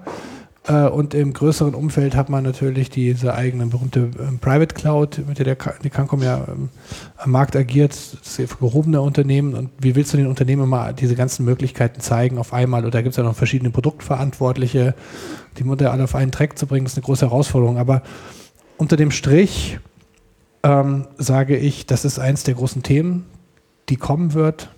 Äh, 0.67 0.87
und 0.87 1.13
im 1.13 1.33
größeren 1.33 1.73
Umfeld 1.73 2.15
hat 2.15 2.29
man 2.29 2.43
natürlich 2.43 2.89
diese 2.89 3.33
eigene 3.33 3.65
berühmte 3.67 4.11
ähm, 4.19 4.39
Private 4.39 4.75
Cloud, 4.75 5.21
mit 5.27 5.39
der, 5.39 5.55
der 5.55 5.57
die 5.83 5.89
Cancom 5.89 6.21
ja 6.21 6.45
ähm, 6.47 6.69
am 7.17 7.31
Markt 7.31 7.55
agiert, 7.55 7.91
das 7.91 8.39
ist 8.39 8.59
gehobene 8.59 9.01
Unternehmen. 9.01 9.55
Und 9.55 9.69
wie 9.79 9.95
willst 9.95 10.13
du 10.13 10.17
den 10.17 10.27
Unternehmen 10.27 10.67
mal 10.69 10.93
diese 10.93 11.15
ganzen 11.15 11.45
Möglichkeiten 11.45 12.01
zeigen 12.01 12.37
auf 12.37 12.53
einmal? 12.53 12.85
Oder 12.85 13.01
gibt 13.01 13.13
es 13.13 13.17
ja 13.17 13.23
noch 13.23 13.35
verschiedene 13.35 13.71
Produktverantwortliche, 13.71 14.93
die 15.57 15.63
Mutter 15.63 15.91
alle 15.91 16.03
auf 16.03 16.15
einen 16.15 16.31
Track 16.31 16.57
zu 16.57 16.67
bringen, 16.67 16.85
ist 16.85 16.97
eine 16.97 17.05
große 17.05 17.25
Herausforderung. 17.25 17.77
Aber 17.77 18.03
unter 18.79 18.95
dem 18.95 19.11
Strich 19.11 19.77
ähm, 20.63 21.05
sage 21.17 21.57
ich, 21.57 21.85
das 21.85 22.05
ist 22.05 22.17
eins 22.17 22.43
der 22.43 22.55
großen 22.55 22.81
Themen, 22.81 23.25
die 23.89 23.97
kommen 23.97 24.33
wird, 24.33 24.69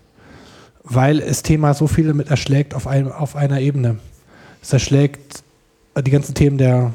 weil 0.84 1.20
das 1.20 1.44
Thema 1.44 1.76
so 1.76 1.86
viele 1.86 2.14
mit 2.16 2.30
erschlägt 2.30 2.74
auf, 2.74 2.88
ein, 2.88 3.12
auf 3.12 3.36
einer 3.36 3.62
Ebene. 3.62 4.00
Es 4.62 4.74
erschlägt 4.74 5.44
die 6.00 6.12
ganzen 6.12 6.34
Themen 6.34 6.58
der 6.58 6.94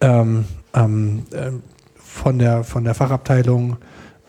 ähm, 0.00 0.44
ähm, 0.74 1.22
ähm, 1.32 1.62
von 1.94 2.38
der 2.38 2.64
von 2.64 2.82
der 2.82 2.94
Fachabteilung 2.94 3.76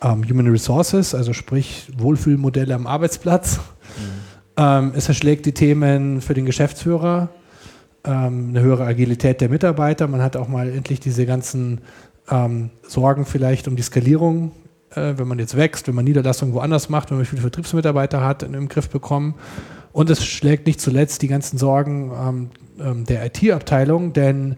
ähm, 0.02 0.24
Human 0.30 0.48
Resources, 0.48 1.16
also 1.16 1.34
sprich 1.34 1.91
Wohlfühlmodelle 1.98 2.76
am 2.76 2.86
Arbeitsplatz. 2.86 3.60
Ähm, 4.58 4.91
es 4.95 5.08
erschlägt 5.08 5.48
die 5.48 5.54
Themen 5.54 6.22
für 6.22 6.36
den 6.36 6.45
Geschäftsführer, 6.45 7.30
ähm, 8.06 8.50
eine 8.50 8.62
höhere 8.62 8.86
Agilität 8.86 9.42
der 9.42 9.50
Mitarbeiter. 9.50 10.08
Man 10.08 10.22
hat 10.22 10.36
auch 10.36 10.48
mal 10.48 10.70
endlich 10.70 11.00
diese 11.00 11.26
ganzen 11.26 11.82
ähm, 12.30 12.70
Sorgen 12.88 13.26
vielleicht 13.26 13.68
um 13.68 13.76
die 13.76 13.82
Skalierung, 13.82 14.52
äh, 14.92 15.14
wenn 15.18 15.28
man 15.28 15.40
jetzt 15.40 15.56
wächst, 15.56 15.88
wenn 15.88 15.96
man 15.96 16.06
Niederlassungen 16.06 16.54
woanders 16.54 16.90
macht, 16.90 17.12
wenn 17.12 17.18
man 17.18 17.26
viele 17.26 17.42
Vertriebsmitarbeiter 17.42 18.22
hat, 18.24 18.44
in, 18.44 18.54
im 18.54 18.68
Griff 18.68 18.90
bekommen. 18.90 19.36
Und 19.92 20.10
es 20.10 20.26
schlägt 20.26 20.66
nicht 20.66 20.82
zuletzt 20.82 21.22
die 21.22 21.28
ganzen 21.28 21.58
Sorgen 21.58 22.12
ähm, 22.12 22.50
ähm, 22.80 23.06
der 23.06 23.26
IT-Abteilung, 23.26 24.14
denn 24.14 24.58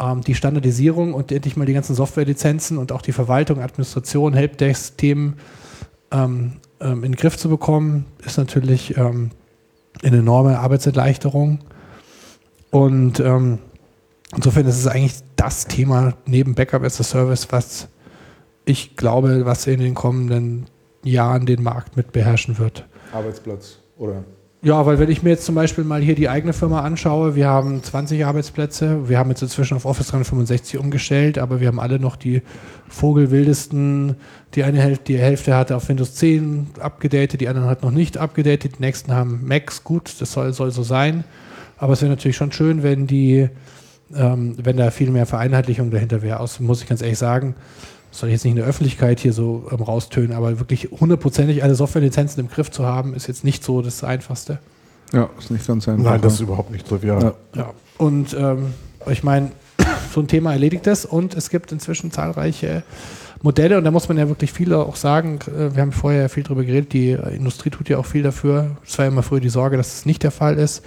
ähm, 0.00 0.20
die 0.22 0.34
Standardisierung 0.34 1.14
und 1.14 1.30
endlich 1.30 1.56
mal 1.56 1.66
die 1.66 1.74
ganzen 1.74 1.94
Softwarelizenzen 1.94 2.78
und 2.78 2.92
auch 2.92 3.02
die 3.02 3.12
Verwaltung, 3.12 3.60
Administration, 3.60 4.34
Helpdesk-Themen 4.34 5.36
ähm, 6.10 6.52
ähm, 6.80 7.04
in 7.04 7.12
den 7.12 7.16
Griff 7.16 7.36
zu 7.36 7.48
bekommen, 7.48 8.06
ist 8.24 8.38
natürlich 8.38 8.96
ähm, 8.96 9.30
eine 10.02 10.18
enorme 10.18 10.58
Arbeitserleichterung. 10.58 11.60
Und 12.72 13.20
ähm, 13.20 13.58
insofern 14.34 14.66
ist 14.66 14.78
es 14.78 14.86
eigentlich 14.86 15.20
das 15.36 15.66
Thema 15.66 16.14
neben 16.24 16.54
Backup 16.54 16.82
as 16.82 16.98
a 17.00 17.04
Service, 17.04 17.48
was 17.50 17.88
ich 18.64 18.96
glaube, 18.96 19.44
was 19.44 19.66
in 19.66 19.80
den 19.80 19.94
kommenden 19.94 20.66
Jahren 21.04 21.44
den 21.44 21.62
Markt 21.62 21.98
mit 21.98 22.12
beherrschen 22.12 22.58
wird. 22.58 22.86
Arbeitsplatz 23.12 23.78
oder 23.98 24.24
Ja, 24.62 24.86
weil 24.86 24.98
wenn 24.98 25.10
ich 25.10 25.22
mir 25.22 25.30
jetzt 25.30 25.44
zum 25.44 25.54
Beispiel 25.54 25.84
mal 25.84 26.00
hier 26.00 26.14
die 26.14 26.30
eigene 26.30 26.54
Firma 26.54 26.80
anschaue, 26.80 27.34
wir 27.34 27.46
haben 27.46 27.82
20 27.82 28.24
Arbeitsplätze, 28.24 29.06
wir 29.06 29.18
haben 29.18 29.28
jetzt 29.28 29.42
inzwischen 29.42 29.76
auf 29.76 29.84
Office 29.84 30.06
365 30.06 30.78
umgestellt, 30.78 31.36
aber 31.36 31.60
wir 31.60 31.68
haben 31.68 31.80
alle 31.80 31.98
noch 31.98 32.16
die 32.16 32.40
vogelwildesten, 32.88 34.16
die 34.54 34.64
eine 34.64 34.80
Hälfte, 34.80 35.04
die 35.04 35.18
Hälfte 35.18 35.54
hatte 35.54 35.76
auf 35.76 35.90
Windows 35.90 36.14
10 36.14 36.68
abgedatet, 36.80 37.42
die 37.42 37.48
anderen 37.48 37.68
hat 37.68 37.82
noch 37.82 37.90
nicht 37.90 38.16
abgedatet, 38.16 38.78
die 38.78 38.82
nächsten 38.82 39.12
haben 39.12 39.46
Macs, 39.46 39.84
gut, 39.84 40.14
das 40.20 40.32
soll, 40.32 40.54
soll 40.54 40.70
so 40.70 40.84
sein, 40.84 41.24
aber 41.82 41.94
es 41.94 42.00
wäre 42.00 42.10
natürlich 42.10 42.36
schon 42.36 42.52
schön, 42.52 42.84
wenn 42.84 43.08
die, 43.08 43.48
ähm, 44.14 44.54
wenn 44.62 44.76
da 44.76 44.92
viel 44.92 45.10
mehr 45.10 45.26
Vereinheitlichung 45.26 45.90
dahinter 45.90 46.22
wäre, 46.22 46.38
aus, 46.38 46.60
muss 46.60 46.80
ich 46.80 46.88
ganz 46.88 47.02
ehrlich 47.02 47.18
sagen, 47.18 47.56
das 48.08 48.20
soll 48.20 48.28
ich 48.28 48.34
jetzt 48.34 48.44
nicht 48.44 48.52
in 48.52 48.58
der 48.58 48.66
Öffentlichkeit 48.66 49.18
hier 49.18 49.32
so 49.32 49.68
ähm, 49.68 49.82
raustönen, 49.82 50.30
aber 50.30 50.60
wirklich 50.60 50.90
hundertprozentig 50.92 51.64
alle 51.64 51.74
Softwarelizenzen 51.74 52.38
im 52.38 52.48
Griff 52.48 52.70
zu 52.70 52.86
haben, 52.86 53.14
ist 53.14 53.26
jetzt 53.26 53.42
nicht 53.42 53.64
so 53.64 53.82
das 53.82 54.04
Einfachste. 54.04 54.60
Ja, 55.12 55.28
ist 55.36 55.50
nicht 55.50 55.66
ganz 55.66 55.88
einfach. 55.88 56.04
Nein, 56.04 56.20
das 56.20 56.34
ist 56.34 56.40
überhaupt 56.40 56.70
nicht 56.70 56.86
trivial. 56.86 57.20
Ja. 57.20 57.34
Ja. 57.56 57.70
Und 57.98 58.32
ähm, 58.38 58.74
ich 59.10 59.24
meine, 59.24 59.50
so 60.14 60.20
ein 60.20 60.28
Thema 60.28 60.52
erledigt 60.52 60.86
es 60.86 61.04
und 61.04 61.34
es 61.34 61.50
gibt 61.50 61.72
inzwischen 61.72 62.12
zahlreiche 62.12 62.84
Modelle 63.42 63.76
und 63.76 63.82
da 63.82 63.90
muss 63.90 64.08
man 64.08 64.18
ja 64.18 64.28
wirklich 64.28 64.52
viele 64.52 64.78
auch 64.78 64.94
sagen, 64.94 65.40
äh, 65.48 65.74
wir 65.74 65.82
haben 65.82 65.90
vorher 65.90 66.22
ja 66.22 66.28
viel 66.28 66.44
drüber 66.44 66.62
geredet, 66.62 66.92
die 66.92 67.10
Industrie 67.10 67.70
tut 67.70 67.88
ja 67.88 67.98
auch 67.98 68.06
viel 68.06 68.22
dafür. 68.22 68.76
Es 68.86 68.96
war 68.98 69.06
ja 69.06 69.10
immer 69.10 69.24
früher 69.24 69.40
die 69.40 69.48
Sorge, 69.48 69.76
dass 69.76 69.94
es 69.94 70.06
nicht 70.06 70.22
der 70.22 70.30
Fall 70.30 70.58
ist, 70.58 70.84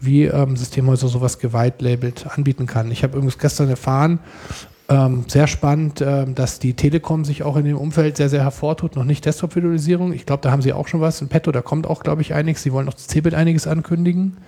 wie 0.00 0.24
ähm, 0.24 0.56
Systemhäuser 0.56 1.08
sowas 1.08 1.38
geweitlabelt 1.38 2.26
anbieten 2.34 2.66
kann. 2.66 2.90
Ich 2.90 3.02
habe 3.02 3.16
übrigens 3.16 3.38
gestern 3.38 3.68
erfahren, 3.68 4.20
ähm, 4.90 5.24
sehr 5.28 5.46
spannend, 5.46 6.00
ähm, 6.00 6.34
dass 6.34 6.58
die 6.58 6.74
Telekom 6.74 7.24
sich 7.24 7.44
auch 7.44 7.56
in 7.56 7.64
dem 7.64 7.78
Umfeld 7.78 8.16
sehr, 8.16 8.28
sehr 8.28 8.42
hervortut. 8.42 8.96
Noch 8.96 9.04
nicht 9.04 9.24
Desktop-Visualisierung. 9.24 10.12
Ich 10.12 10.26
glaube, 10.26 10.42
da 10.42 10.50
haben 10.50 10.62
sie 10.62 10.72
auch 10.72 10.88
schon 10.88 11.00
was 11.00 11.20
in 11.20 11.28
petto. 11.28 11.52
Da 11.52 11.62
kommt 11.62 11.86
auch, 11.86 12.02
glaube 12.02 12.22
ich, 12.22 12.34
einiges. 12.34 12.64
Sie 12.64 12.72
wollen 12.72 12.88
auch 12.88 12.94
das 12.94 13.06
Cebit 13.06 13.34
einiges 13.34 13.68
ankündigen. 13.68 14.38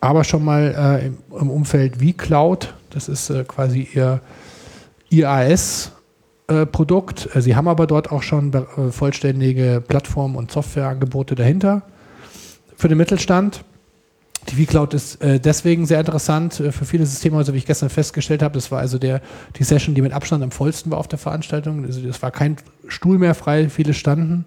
Aber 0.00 0.22
schon 0.22 0.44
mal 0.44 1.00
äh, 1.02 1.06
im, 1.06 1.16
im 1.38 1.50
Umfeld 1.50 1.98
wie 1.98 2.12
Cloud. 2.12 2.74
Das 2.90 3.08
ist 3.08 3.30
äh, 3.30 3.42
quasi 3.42 3.88
ihr 3.92 4.20
IAS-Produkt. 5.10 7.34
Äh, 7.34 7.42
sie 7.42 7.56
haben 7.56 7.66
aber 7.66 7.88
dort 7.88 8.12
auch 8.12 8.22
schon 8.22 8.54
äh, 8.54 8.92
vollständige 8.92 9.82
Plattform- 9.86 10.36
und 10.36 10.52
Softwareangebote 10.52 11.34
dahinter 11.34 11.82
für 12.76 12.88
den 12.88 12.98
Mittelstand. 12.98 13.64
Die 14.48 14.64
vCloud 14.64 14.94
ist 14.94 15.22
äh, 15.22 15.38
deswegen 15.38 15.86
sehr 15.86 16.00
interessant 16.00 16.60
äh, 16.60 16.72
für 16.72 16.84
viele 16.84 17.04
Systemhäuser, 17.04 17.52
wie 17.52 17.58
ich 17.58 17.66
gestern 17.66 17.90
festgestellt 17.90 18.42
habe. 18.42 18.54
Das 18.54 18.70
war 18.70 18.80
also 18.80 18.98
der, 18.98 19.20
die 19.56 19.64
Session, 19.64 19.94
die 19.94 20.02
mit 20.02 20.12
Abstand 20.12 20.42
am 20.42 20.50
vollsten 20.50 20.90
war 20.90 20.98
auf 20.98 21.08
der 21.08 21.18
Veranstaltung. 21.18 21.84
Also 21.84 22.00
es 22.08 22.22
war 22.22 22.30
kein 22.30 22.56
Stuhl 22.88 23.18
mehr 23.18 23.34
frei, 23.34 23.68
viele 23.68 23.94
standen. 23.94 24.46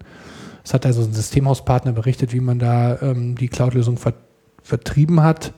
Es 0.64 0.74
hat 0.74 0.86
also 0.86 1.02
ein 1.02 1.12
Systemhauspartner 1.12 1.92
berichtet, 1.92 2.32
wie 2.32 2.40
man 2.40 2.58
da 2.58 2.98
ähm, 3.02 3.36
die 3.36 3.48
Cloud-Lösung 3.48 3.98
ver 3.98 4.14
vertrieben 4.62 5.22
hat 5.22 5.52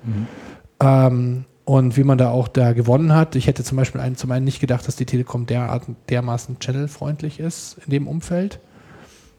ähm, 0.80 1.44
und 1.64 1.96
wie 1.96 2.02
man 2.02 2.18
da 2.18 2.30
auch 2.30 2.48
da 2.48 2.72
gewonnen 2.72 3.14
hat. 3.14 3.36
Ich 3.36 3.46
hätte 3.46 3.62
zum 3.62 3.76
Beispiel 3.76 4.00
einen, 4.00 4.16
zum 4.16 4.32
einen 4.32 4.44
nicht 4.44 4.58
gedacht, 4.58 4.88
dass 4.88 4.96
die 4.96 5.06
Telekom 5.06 5.46
derart, 5.46 5.84
dermaßen 6.08 6.58
channelfreundlich 6.58 7.38
ist 7.38 7.76
in 7.84 7.90
dem 7.90 8.08
Umfeld. 8.08 8.58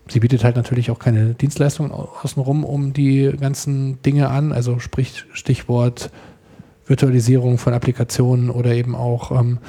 Sie 0.09 0.19
bietet 0.19 0.43
halt 0.43 0.55
natürlich 0.55 0.91
auch 0.91 0.99
keine 0.99 1.33
Dienstleistungen 1.33 1.91
au- 1.91 2.09
außenrum 2.23 2.63
um 2.63 2.93
die 2.93 3.31
ganzen 3.39 4.01
Dinge 4.01 4.29
an, 4.29 4.51
also 4.51 4.79
sprich 4.79 5.25
Stichwort 5.33 6.11
Virtualisierung 6.85 7.57
von 7.57 7.73
Applikationen 7.73 8.49
oder 8.49 8.71
eben 8.73 8.95
auch 8.95 9.31
ähm, 9.37 9.59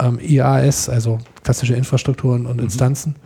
ähm, 0.00 0.18
IaaS, 0.20 0.88
also 0.88 1.18
klassische 1.42 1.74
Infrastrukturen 1.74 2.46
und 2.46 2.60
Instanzen. 2.60 3.16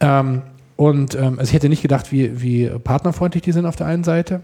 Ähm, 0.00 0.42
und 0.76 1.14
ähm, 1.14 1.38
also 1.38 1.44
ich 1.44 1.54
hätte 1.54 1.68
nicht 1.68 1.82
gedacht, 1.82 2.12
wie, 2.12 2.40
wie 2.42 2.68
partnerfreundlich 2.68 3.42
die 3.42 3.52
sind 3.52 3.66
auf 3.66 3.76
der 3.76 3.86
einen 3.86 4.04
Seite. 4.04 4.42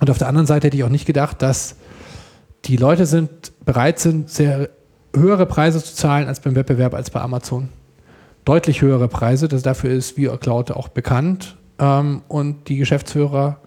Und 0.00 0.10
auf 0.10 0.18
der 0.18 0.28
anderen 0.28 0.46
Seite 0.46 0.66
hätte 0.66 0.76
ich 0.76 0.84
auch 0.84 0.90
nicht 0.90 1.06
gedacht, 1.06 1.40
dass 1.40 1.76
die 2.66 2.76
Leute 2.76 3.06
sind 3.06 3.30
bereit 3.64 3.98
sind, 3.98 4.28
sehr 4.28 4.68
höhere 5.14 5.46
Preise 5.46 5.82
zu 5.82 5.94
zahlen 5.94 6.28
als 6.28 6.40
beim 6.40 6.54
Wettbewerb, 6.54 6.94
als 6.94 7.08
bei 7.10 7.20
Amazon 7.20 7.70
deutlich 8.46 8.80
höhere 8.80 9.08
Preise. 9.08 9.48
Das, 9.48 9.62
dafür 9.62 9.90
ist 9.90 10.12
VCloud 10.12 10.70
auch 10.70 10.88
bekannt. 10.88 11.56
Ähm, 11.78 12.22
und 12.28 12.68
die 12.68 12.76
Geschäftsführer, 12.78 13.58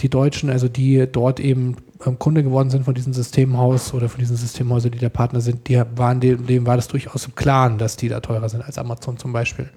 die 0.00 0.08
Deutschen, 0.08 0.48
also 0.48 0.68
die 0.68 1.06
dort 1.10 1.38
eben 1.40 1.76
ähm, 2.06 2.18
Kunde 2.18 2.42
geworden 2.42 2.70
sind 2.70 2.84
von 2.84 2.94
diesem 2.94 3.12
Systemhaus 3.12 3.92
oder 3.92 4.08
von 4.08 4.20
diesen 4.20 4.36
Systemhäusern, 4.36 4.92
die 4.92 4.98
der 4.98 5.10
Partner 5.10 5.40
sind, 5.40 5.68
die 5.68 5.82
waren 5.96 6.20
dem, 6.20 6.46
dem 6.46 6.66
war 6.66 6.76
das 6.76 6.88
durchaus 6.88 7.26
im 7.26 7.34
Klaren, 7.34 7.76
dass 7.76 7.96
die 7.96 8.08
da 8.08 8.20
teurer 8.20 8.48
sind 8.48 8.64
als 8.64 8.78
Amazon 8.78 9.18
zum 9.18 9.32
Beispiel. 9.32 9.68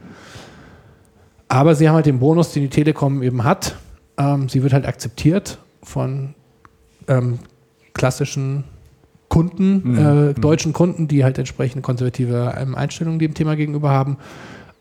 Aber 1.47 1.75
sie 1.75 1.89
haben 1.89 1.95
halt 1.95 2.05
den 2.05 2.19
Bonus, 2.19 2.53
den 2.53 2.63
die 2.63 2.69
Telekom 2.69 3.23
eben 3.23 3.43
hat. 3.43 3.75
Ähm, 4.17 4.47
sie 4.47 4.61
wird 4.61 4.73
halt 4.73 4.85
akzeptiert 4.85 5.57
von 5.81 6.35
ähm, 7.07 7.39
klassischen 7.93 8.63
Kunden, 9.29 9.81
Mhm. 9.91 10.29
äh, 10.29 10.33
deutschen 10.33 10.73
Kunden, 10.73 11.07
die 11.07 11.23
halt 11.23 11.37
entsprechend 11.37 11.83
konservative 11.83 12.55
ähm, 12.59 12.75
Einstellungen 12.75 13.19
dem 13.19 13.33
Thema 13.33 13.55
gegenüber 13.55 13.89
haben. 13.91 14.17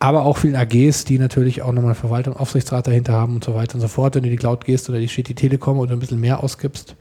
Aber 0.00 0.24
auch 0.24 0.38
vielen 0.38 0.56
AGs, 0.56 1.04
die 1.04 1.18
natürlich 1.18 1.62
auch 1.62 1.72
nochmal 1.72 1.94
Verwaltung, 1.94 2.36
Aufsichtsrat 2.36 2.86
dahinter 2.86 3.12
haben 3.14 3.34
und 3.34 3.44
so 3.44 3.54
weiter 3.54 3.74
und 3.74 3.80
so 3.80 3.88
fort. 3.88 4.14
Wenn 4.14 4.22
du 4.22 4.28
in 4.28 4.32
die 4.32 4.38
Cloud 4.38 4.64
gehst 4.64 4.88
oder 4.88 4.98
die 4.98 5.08
steht 5.08 5.28
die 5.28 5.34
Telekom 5.34 5.78
oder 5.78 5.92
ein 5.92 5.98
bisschen 5.98 6.20
mehr 6.20 6.42
ausgibst. 6.42 6.96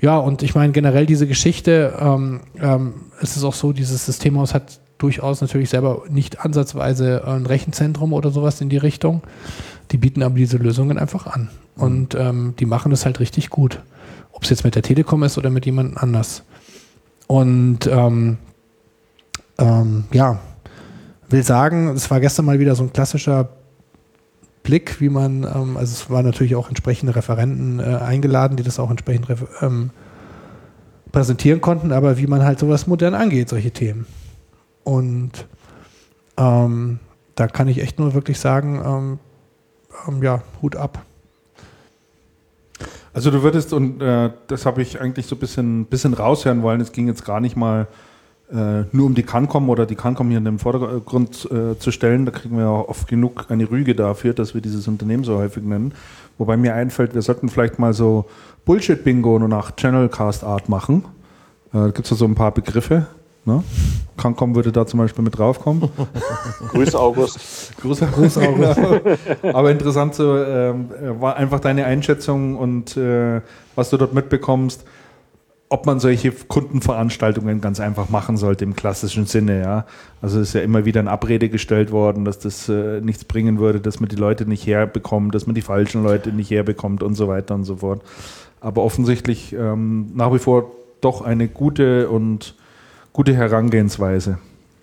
Ja, 0.00 0.16
und 0.18 0.42
ich 0.42 0.54
meine 0.54 0.72
generell 0.72 1.06
diese 1.06 1.26
Geschichte, 1.26 1.94
ähm, 2.00 2.40
ähm, 2.60 2.94
es 3.20 3.36
ist 3.36 3.44
auch 3.44 3.54
so, 3.54 3.72
dieses 3.72 4.06
Systemhaus 4.06 4.54
hat 4.54 4.80
durchaus 4.98 5.40
natürlich 5.40 5.70
selber 5.70 6.02
nicht 6.10 6.40
ansatzweise 6.44 7.26
ein 7.26 7.46
Rechenzentrum 7.46 8.12
oder 8.12 8.30
sowas 8.30 8.60
in 8.60 8.68
die 8.68 8.76
Richtung. 8.76 9.22
Die 9.90 9.96
bieten 9.96 10.22
aber 10.22 10.36
diese 10.36 10.58
Lösungen 10.58 10.98
einfach 10.98 11.26
an. 11.26 11.48
Und 11.76 12.14
ähm, 12.14 12.54
die 12.58 12.66
machen 12.66 12.90
das 12.90 13.06
halt 13.06 13.18
richtig 13.20 13.48
gut. 13.50 13.80
Ob 14.32 14.44
es 14.44 14.50
jetzt 14.50 14.62
mit 14.64 14.74
der 14.74 14.82
Telekom 14.82 15.22
ist 15.22 15.38
oder 15.38 15.48
mit 15.50 15.64
jemand 15.66 15.96
anders. 15.96 16.44
Und 17.30 17.86
ähm, 17.86 18.38
ähm, 19.56 20.04
ja, 20.10 20.40
will 21.28 21.44
sagen, 21.44 21.90
es 21.90 22.10
war 22.10 22.18
gestern 22.18 22.44
mal 22.44 22.58
wieder 22.58 22.74
so 22.74 22.82
ein 22.82 22.92
klassischer 22.92 23.50
Blick, 24.64 25.00
wie 25.00 25.10
man, 25.10 25.44
ähm, 25.44 25.76
also 25.76 25.92
es 25.92 26.10
waren 26.10 26.26
natürlich 26.26 26.56
auch 26.56 26.68
entsprechende 26.68 27.14
Referenten 27.14 27.78
äh, 27.78 27.98
eingeladen, 27.98 28.56
die 28.56 28.64
das 28.64 28.80
auch 28.80 28.90
entsprechend 28.90 29.28
ähm, 29.60 29.90
präsentieren 31.12 31.60
konnten, 31.60 31.92
aber 31.92 32.18
wie 32.18 32.26
man 32.26 32.42
halt 32.42 32.58
sowas 32.58 32.88
modern 32.88 33.14
angeht, 33.14 33.48
solche 33.48 33.70
Themen. 33.70 34.06
Und 34.82 35.46
ähm, 36.36 36.98
da 37.36 37.46
kann 37.46 37.68
ich 37.68 37.80
echt 37.80 38.00
nur 38.00 38.12
wirklich 38.12 38.40
sagen, 38.40 38.82
ähm, 38.84 39.18
ähm, 40.08 40.20
ja, 40.20 40.42
Hut 40.62 40.74
ab. 40.74 41.06
Also 43.12 43.30
du 43.30 43.42
würdest, 43.42 43.72
und 43.72 44.00
äh, 44.00 44.30
das 44.46 44.66
habe 44.66 44.82
ich 44.82 45.00
eigentlich 45.00 45.26
so 45.26 45.34
ein 45.36 45.38
bisschen, 45.38 45.86
bisschen 45.86 46.14
raushören 46.14 46.62
wollen, 46.62 46.80
es 46.80 46.92
ging 46.92 47.08
jetzt 47.08 47.24
gar 47.24 47.40
nicht 47.40 47.56
mal 47.56 47.88
äh, 48.52 48.84
nur 48.92 49.06
um 49.06 49.14
die 49.14 49.22
Cancom 49.22 49.68
oder 49.68 49.86
die 49.86 49.94
Cancom 49.94 50.28
hier 50.28 50.38
in 50.38 50.44
den 50.44 50.58
Vordergrund 50.58 51.48
äh, 51.50 51.78
zu 51.78 51.90
stellen, 51.90 52.24
da 52.24 52.32
kriegen 52.32 52.56
wir 52.56 52.68
auch 52.68 52.88
oft 52.88 53.08
genug 53.08 53.46
eine 53.48 53.70
Rüge 53.70 53.94
dafür, 53.94 54.32
dass 54.32 54.54
wir 54.54 54.60
dieses 54.60 54.86
Unternehmen 54.88 55.24
so 55.24 55.36
häufig 55.38 55.62
nennen. 55.62 55.92
Wobei 56.38 56.56
mir 56.56 56.74
einfällt, 56.74 57.14
wir 57.14 57.22
sollten 57.22 57.48
vielleicht 57.48 57.78
mal 57.78 57.92
so 57.92 58.26
Bullshit-Bingo 58.64 59.38
nur 59.38 59.48
nach 59.48 59.76
Channelcast-Art 59.76 60.68
machen. 60.68 61.04
Äh, 61.72 61.78
da 61.78 61.86
gibt 61.90 62.10
es 62.10 62.18
so 62.18 62.24
ein 62.24 62.34
paar 62.34 62.52
Begriffe. 62.52 63.06
Ne? 63.44 63.64
Cancom 64.16 64.54
würde 64.54 64.70
da 64.70 64.86
zum 64.86 64.98
Beispiel 64.98 65.24
mit 65.24 65.38
draufkommen. 65.38 65.88
Grüß 66.68 66.94
August. 66.94 67.72
Großer 67.80 68.06
Großauge. 68.06 69.18
Aber 69.54 69.70
interessant 69.70 70.14
so, 70.14 70.36
äh, 70.36 70.74
war 71.20 71.36
einfach 71.36 71.60
deine 71.60 71.86
Einschätzung 71.86 72.56
und 72.56 72.96
äh, 72.96 73.40
was 73.74 73.90
du 73.90 73.96
dort 73.96 74.12
mitbekommst, 74.12 74.84
ob 75.72 75.86
man 75.86 76.00
solche 76.00 76.32
Kundenveranstaltungen 76.32 77.60
ganz 77.60 77.78
einfach 77.78 78.08
machen 78.10 78.36
sollte 78.36 78.64
im 78.64 78.74
klassischen 78.74 79.24
Sinne, 79.26 79.62
ja. 79.62 79.86
Also 80.20 80.40
es 80.40 80.48
ist 80.48 80.54
ja 80.54 80.62
immer 80.62 80.84
wieder 80.84 81.00
in 81.00 81.06
Abrede 81.06 81.48
gestellt 81.48 81.92
worden, 81.92 82.24
dass 82.24 82.40
das 82.40 82.68
äh, 82.68 83.00
nichts 83.00 83.24
bringen 83.24 83.60
würde, 83.60 83.80
dass 83.80 84.00
man 84.00 84.08
die 84.08 84.16
Leute 84.16 84.46
nicht 84.46 84.66
herbekommt, 84.66 85.34
dass 85.34 85.46
man 85.46 85.54
die 85.54 85.62
falschen 85.62 86.02
Leute 86.02 86.32
nicht 86.32 86.50
herbekommt 86.50 87.04
und 87.04 87.14
so 87.14 87.28
weiter 87.28 87.54
und 87.54 87.64
so 87.64 87.76
fort. 87.76 88.02
Aber 88.60 88.82
offensichtlich 88.82 89.52
ähm, 89.52 90.10
nach 90.14 90.34
wie 90.34 90.40
vor 90.40 90.72
doch 91.00 91.22
eine 91.22 91.46
gute 91.46 92.10
und 92.10 92.56
gute 93.12 93.34
Herangehensweise. 93.34 94.38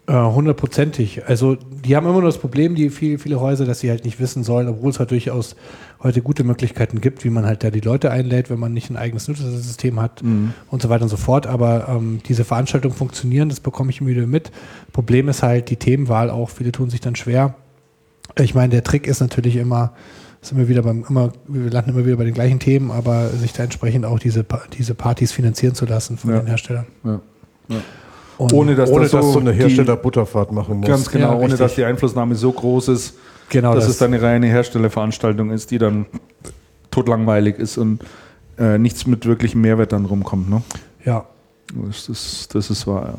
Äh, 0.08 0.14
Hundertprozentig. 0.14 1.26
Also 1.28 1.56
die 1.56 1.96
haben 1.96 2.06
immer 2.06 2.14
nur 2.22 2.30
das 2.30 2.38
Problem, 2.38 2.76
die 2.76 2.90
viel, 2.90 3.18
viele 3.20 3.40
Häuser, 3.42 3.66
dass 3.66 3.82
sie 3.82 3.90
halt 3.90 4.06
nicht 4.06 4.20
wissen 4.22 4.44
sollen, 4.44 4.70
obwohl 4.70 4.90
es 4.92 5.00
halt 5.00 5.12
durchaus 5.12 5.56
heute 6.02 6.22
gute 6.22 6.44
Möglichkeiten 6.46 7.02
gibt, 7.02 7.26
wie 7.26 7.30
man 7.30 7.46
halt 7.46 7.64
da 7.64 7.72
die 7.72 7.82
Leute 7.82 8.10
einlädt, 8.12 8.50
wenn 8.50 8.60
man 8.60 8.72
nicht 8.72 8.90
ein 8.90 8.96
eigenes 8.98 9.28
Nutzersystem 9.28 10.00
hat 10.00 10.22
und 10.22 10.82
so 10.82 10.88
weiter 10.90 11.04
und 11.04 11.10
so 11.10 11.18
fort. 11.18 11.46
Aber 11.48 11.88
ähm, 11.90 12.20
diese 12.26 12.46
Veranstaltungen 12.46 12.94
funktionieren, 12.96 13.50
das 13.50 13.60
bekomme 13.60 13.90
ich 13.90 14.00
immer 14.00 14.10
wieder 14.12 14.26
mit. 14.28 14.52
Problem 14.94 15.28
ist 15.28 15.44
halt 15.44 15.70
die 15.70 15.76
Themenwahl 15.76 16.30
auch. 16.30 16.50
Viele 16.52 16.72
tun 16.72 16.90
sich 16.90 17.02
dann 17.02 17.16
schwer. 17.16 17.56
Ich 18.40 18.54
meine, 18.56 18.70
der 18.70 18.84
Trick 18.84 19.08
ist 19.08 19.20
natürlich 19.20 19.56
immer, 19.58 19.92
sind 20.42 20.58
wir 20.58 20.70
wieder 20.70 20.84
beim, 20.84 21.04
immer, 21.10 21.32
wir 21.48 21.70
landen 21.72 21.90
immer 21.90 22.06
wieder 22.06 22.16
bei 22.18 22.24
den 22.26 22.34
gleichen 22.36 22.60
Themen, 22.60 22.92
aber 22.92 23.28
sich 23.30 23.52
da 23.52 23.64
entsprechend 23.64 24.06
auch 24.06 24.20
diese, 24.20 24.46
diese 24.78 24.94
Partys 24.94 25.32
finanzieren 25.34 25.74
zu 25.76 25.86
lassen 25.86 26.18
von 26.18 26.30
Ja. 26.30 26.40
den 26.40 26.48
Herstellern. 26.48 26.86
Ja. 27.04 27.20
Und 28.38 28.54
Ohne 28.54 28.76
dass, 28.76 28.90
Ohne 28.92 29.04
das 29.04 29.12
dass 29.12 29.26
so 29.26 29.32
so 29.34 29.40
eine 29.40 29.52
die- 29.54 29.60
Hersteller-Butterfahrt 29.60 30.52
machen 30.52 30.78
muss. 30.78 30.88
Ganz 30.88 31.10
genau, 31.10 31.34
Ja, 31.34 31.40
ohne 31.40 31.56
dass 31.58 31.76
die 31.76 31.84
Einflussnahme 31.84 32.36
so 32.36 32.52
groß 32.52 32.90
ist, 32.90 33.16
genau 33.50 33.74
dass 33.74 33.86
das. 33.86 33.94
es 33.94 33.98
dann 34.00 34.14
eine 34.14 34.22
reine 34.22 34.48
Herstellerveranstaltung 34.48 35.50
ist, 35.52 35.72
die 35.72 35.78
dann 35.80 36.06
totlangweilig 36.92 37.58
ist 37.58 37.78
und 37.78 38.00
äh, 38.60 38.78
nichts 38.78 39.06
mit 39.08 39.26
wirklichem 39.26 39.62
Mehrwert 39.62 39.92
dann 39.92 40.06
rumkommt. 40.06 40.50
Ne? 40.50 40.62
ja. 41.06 41.26
Das, 41.86 42.08
ist, 42.08 42.56
das 42.56 42.70
ist 42.70 42.88
wahr. 42.88 43.04
Ja. 43.08 43.14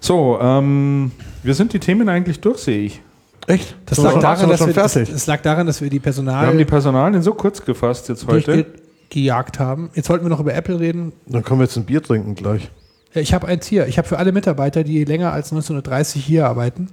So, 0.00 0.36
ähm, 0.42 1.12
wir 1.44 1.54
sind 1.54 1.72
die 1.72 1.78
Themen 1.78 2.08
eigentlich 2.08 2.40
durch, 2.40 2.58
sehe 2.58 2.80
ich. 2.86 3.00
Echt? 3.46 3.76
Das 3.86 3.98
wir 3.98 4.04
lag, 4.04 4.12
schon- 4.14 4.20
daran, 4.20 4.48
dass 4.50 4.66
wir, 4.96 5.14
es 5.14 5.26
lag 5.28 5.40
daran, 5.42 5.66
dass 5.68 5.80
wir 5.80 5.88
die 5.88 6.04
Wir 6.04 6.12
haben 6.12 6.58
die 6.58 6.64
Personal 6.64 6.64
Personalien 6.64 7.22
so 7.22 7.34
kurz 7.34 7.64
gefasst 7.64 8.08
jetzt 8.08 8.26
heute. 8.26 8.64
durchgejagt 9.10 9.60
haben. 9.60 9.90
Jetzt 9.94 10.10
wollten 10.10 10.24
wir 10.24 10.28
noch 10.28 10.40
über 10.40 10.54
Apple 10.54 10.80
reden. 10.80 11.12
Dann 11.26 11.44
können 11.44 11.60
wir 11.60 11.66
jetzt 11.66 11.76
ein 11.76 11.84
Bier 11.84 12.02
trinken 12.02 12.34
gleich. 12.34 12.68
Ja, 13.14 13.20
ich 13.20 13.32
habe 13.34 13.46
eins 13.48 13.66
hier. 13.66 13.86
Ich 13.86 13.98
habe 13.98 14.06
für 14.06 14.18
alle 14.18 14.32
Mitarbeiter, 14.32 14.84
die 14.84 15.04
länger 15.04 15.32
als 15.32 15.50
1930 15.52 16.24
hier 16.24 16.46
arbeiten, 16.46 16.88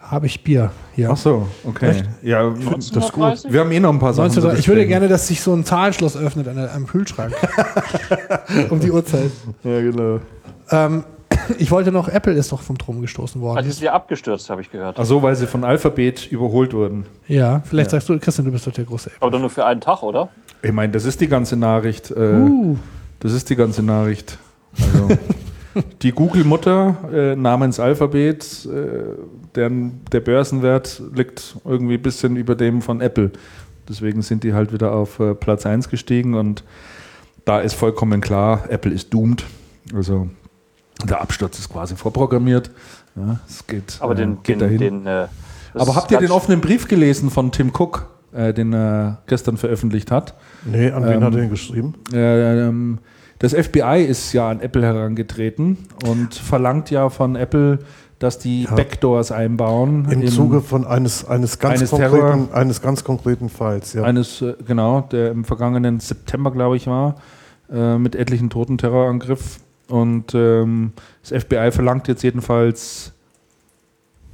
habe 0.00 0.26
ich 0.26 0.42
Bier 0.44 0.70
hier. 0.94 1.10
Ach 1.12 1.16
so, 1.16 1.46
okay. 1.64 1.90
Echt? 1.90 2.04
Ja, 2.22 2.50
das 2.50 2.86
ist 2.86 2.92
gut. 2.94 3.24
1930? 3.24 3.52
Wir 3.52 3.60
haben 3.60 3.72
eh 3.72 3.80
noch 3.80 3.92
ein 3.92 3.98
paar 3.98 4.12
Sachen. 4.12 4.28
19, 4.34 4.42
zu 4.42 4.58
ich 4.58 4.68
würde 4.68 4.86
gerne, 4.86 5.08
dass 5.08 5.28
sich 5.28 5.40
so 5.40 5.54
ein 5.54 5.64
Zahlenschloss 5.64 6.16
öffnet 6.16 6.48
an 6.48 6.58
am 6.58 6.86
Kühlschrank. 6.86 7.32
um 8.70 8.80
die 8.80 8.90
Uhrzeit. 8.90 9.30
Ja, 9.62 9.80
genau. 9.80 10.20
Ähm, 10.70 11.04
ich 11.58 11.70
wollte 11.70 11.92
noch, 11.92 12.08
Apple 12.08 12.32
ist 12.34 12.50
doch 12.52 12.60
vom 12.60 12.76
Thron 12.76 13.00
gestoßen 13.00 13.40
worden. 13.40 13.58
Also 13.58 13.70
ist 13.70 13.80
wieder 13.80 13.94
abgestürzt, 13.94 14.50
habe 14.50 14.60
ich 14.60 14.70
gehört. 14.70 14.98
Ach 14.98 15.04
so, 15.04 15.22
weil 15.22 15.36
sie 15.36 15.46
von 15.46 15.64
Alphabet 15.64 16.26
überholt 16.30 16.74
wurden. 16.74 17.06
ja, 17.28 17.62
vielleicht 17.64 17.90
sagst 17.90 18.08
du, 18.08 18.18
Christian, 18.18 18.44
du 18.46 18.52
bist 18.52 18.66
doch 18.66 18.72
der 18.72 18.84
große 18.84 19.10
Apple. 19.10 19.22
Aber 19.22 19.30
doch 19.30 19.40
nur 19.40 19.50
für 19.50 19.64
einen 19.64 19.80
Tag, 19.80 20.02
oder? 20.02 20.28
Ich 20.62 20.72
meine, 20.72 20.92
das 20.92 21.04
ist 21.04 21.20
die 21.20 21.28
ganze 21.28 21.56
Nachricht. 21.56 22.10
Äh, 22.10 22.34
Uh, 22.34 22.76
Das 23.20 23.32
ist 23.32 23.48
die 23.48 23.56
ganze 23.56 23.82
Nachricht. 23.82 24.38
Also, 24.78 25.08
die 26.02 26.12
Google-Mutter 26.12 26.96
äh, 27.12 27.36
namens 27.36 27.78
Alphabet, 27.78 28.66
äh, 28.66 29.14
deren, 29.54 30.00
der 30.12 30.20
Börsenwert 30.20 31.02
liegt 31.14 31.56
irgendwie 31.64 31.94
ein 31.94 32.02
bisschen 32.02 32.36
über 32.36 32.54
dem 32.54 32.82
von 32.82 33.00
Apple. 33.00 33.30
Deswegen 33.88 34.22
sind 34.22 34.44
die 34.44 34.52
halt 34.52 34.72
wieder 34.72 34.92
auf 34.92 35.18
äh, 35.20 35.34
Platz 35.34 35.66
1 35.66 35.88
gestiegen 35.88 36.34
und 36.34 36.64
da 37.44 37.60
ist 37.60 37.74
vollkommen 37.74 38.20
klar, 38.20 38.64
Apple 38.68 38.92
ist 38.92 39.12
doomed. 39.12 39.44
Also 39.94 40.28
der 41.04 41.20
Absturz 41.20 41.58
ist 41.58 41.68
quasi 41.68 41.96
vorprogrammiert. 41.96 42.70
Ja, 43.16 43.40
es 43.48 43.66
geht, 43.66 43.96
Aber 44.00 44.12
äh, 44.12 44.16
den, 44.16 44.42
geht 44.42 44.56
den, 44.56 44.58
dahin. 44.60 44.78
den 44.78 45.06
äh, 45.06 45.26
Aber 45.74 45.94
habt 45.94 46.10
ihr 46.10 46.18
den 46.18 46.30
offenen 46.30 46.60
Brief 46.60 46.86
gelesen 46.88 47.30
von 47.30 47.50
Tim 47.52 47.72
Cook, 47.76 48.06
äh, 48.32 48.52
den 48.52 48.72
er 48.72 49.22
gestern 49.26 49.56
veröffentlicht 49.56 50.10
hat? 50.10 50.34
Nee, 50.64 50.90
an 50.90 51.04
wen 51.04 51.14
Ähm, 51.14 51.24
hat 51.24 51.34
er 51.34 51.40
den 51.40 51.50
geschrieben? 51.50 51.94
Äh, 52.12 52.66
ähm, 52.68 52.98
das 53.40 53.54
FBI 53.54 54.04
ist 54.06 54.34
ja 54.34 54.50
an 54.50 54.60
Apple 54.60 54.82
herangetreten 54.82 55.78
und 56.06 56.34
verlangt 56.34 56.90
ja 56.90 57.08
von 57.08 57.36
Apple, 57.36 57.78
dass 58.18 58.38
die 58.38 58.64
Ja. 58.64 58.74
Backdoors 58.74 59.32
einbauen. 59.32 60.06
Im 60.10 60.26
Zuge 60.28 60.60
von 60.60 60.86
eines, 60.86 61.24
eines, 61.24 61.58
ganz 61.58 61.80
Eines 61.80 61.90
konkreten, 61.90 62.52
eines 62.52 62.82
ganz 62.82 63.02
konkreten 63.02 63.48
Falls, 63.48 63.94
ja. 63.94 64.02
eines, 64.02 64.42
äh, 64.42 64.54
genau, 64.66 65.00
der 65.00 65.30
im 65.30 65.44
vergangenen 65.44 66.00
September, 66.00 66.50
glaube 66.50 66.76
ich, 66.76 66.86
war, 66.86 67.16
äh, 67.72 67.96
mit 67.96 68.14
etlichen 68.14 68.50
toten 68.50 68.76
Terrorangriff. 68.76 69.60
Und 69.88 70.34
ähm, 70.34 70.92
das 71.22 71.42
FBI 71.42 71.70
verlangt 71.72 72.08
jetzt 72.08 72.22
jedenfalls 72.22 73.12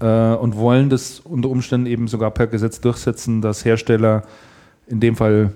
äh, 0.00 0.34
und 0.34 0.56
wollen 0.56 0.90
das 0.90 1.20
unter 1.20 1.48
Umständen 1.48 1.86
eben 1.86 2.08
sogar 2.08 2.32
per 2.32 2.48
Gesetz 2.48 2.80
durchsetzen, 2.80 3.40
dass 3.40 3.64
Hersteller, 3.64 4.24
in 4.88 4.98
dem 4.98 5.14
Fall 5.14 5.52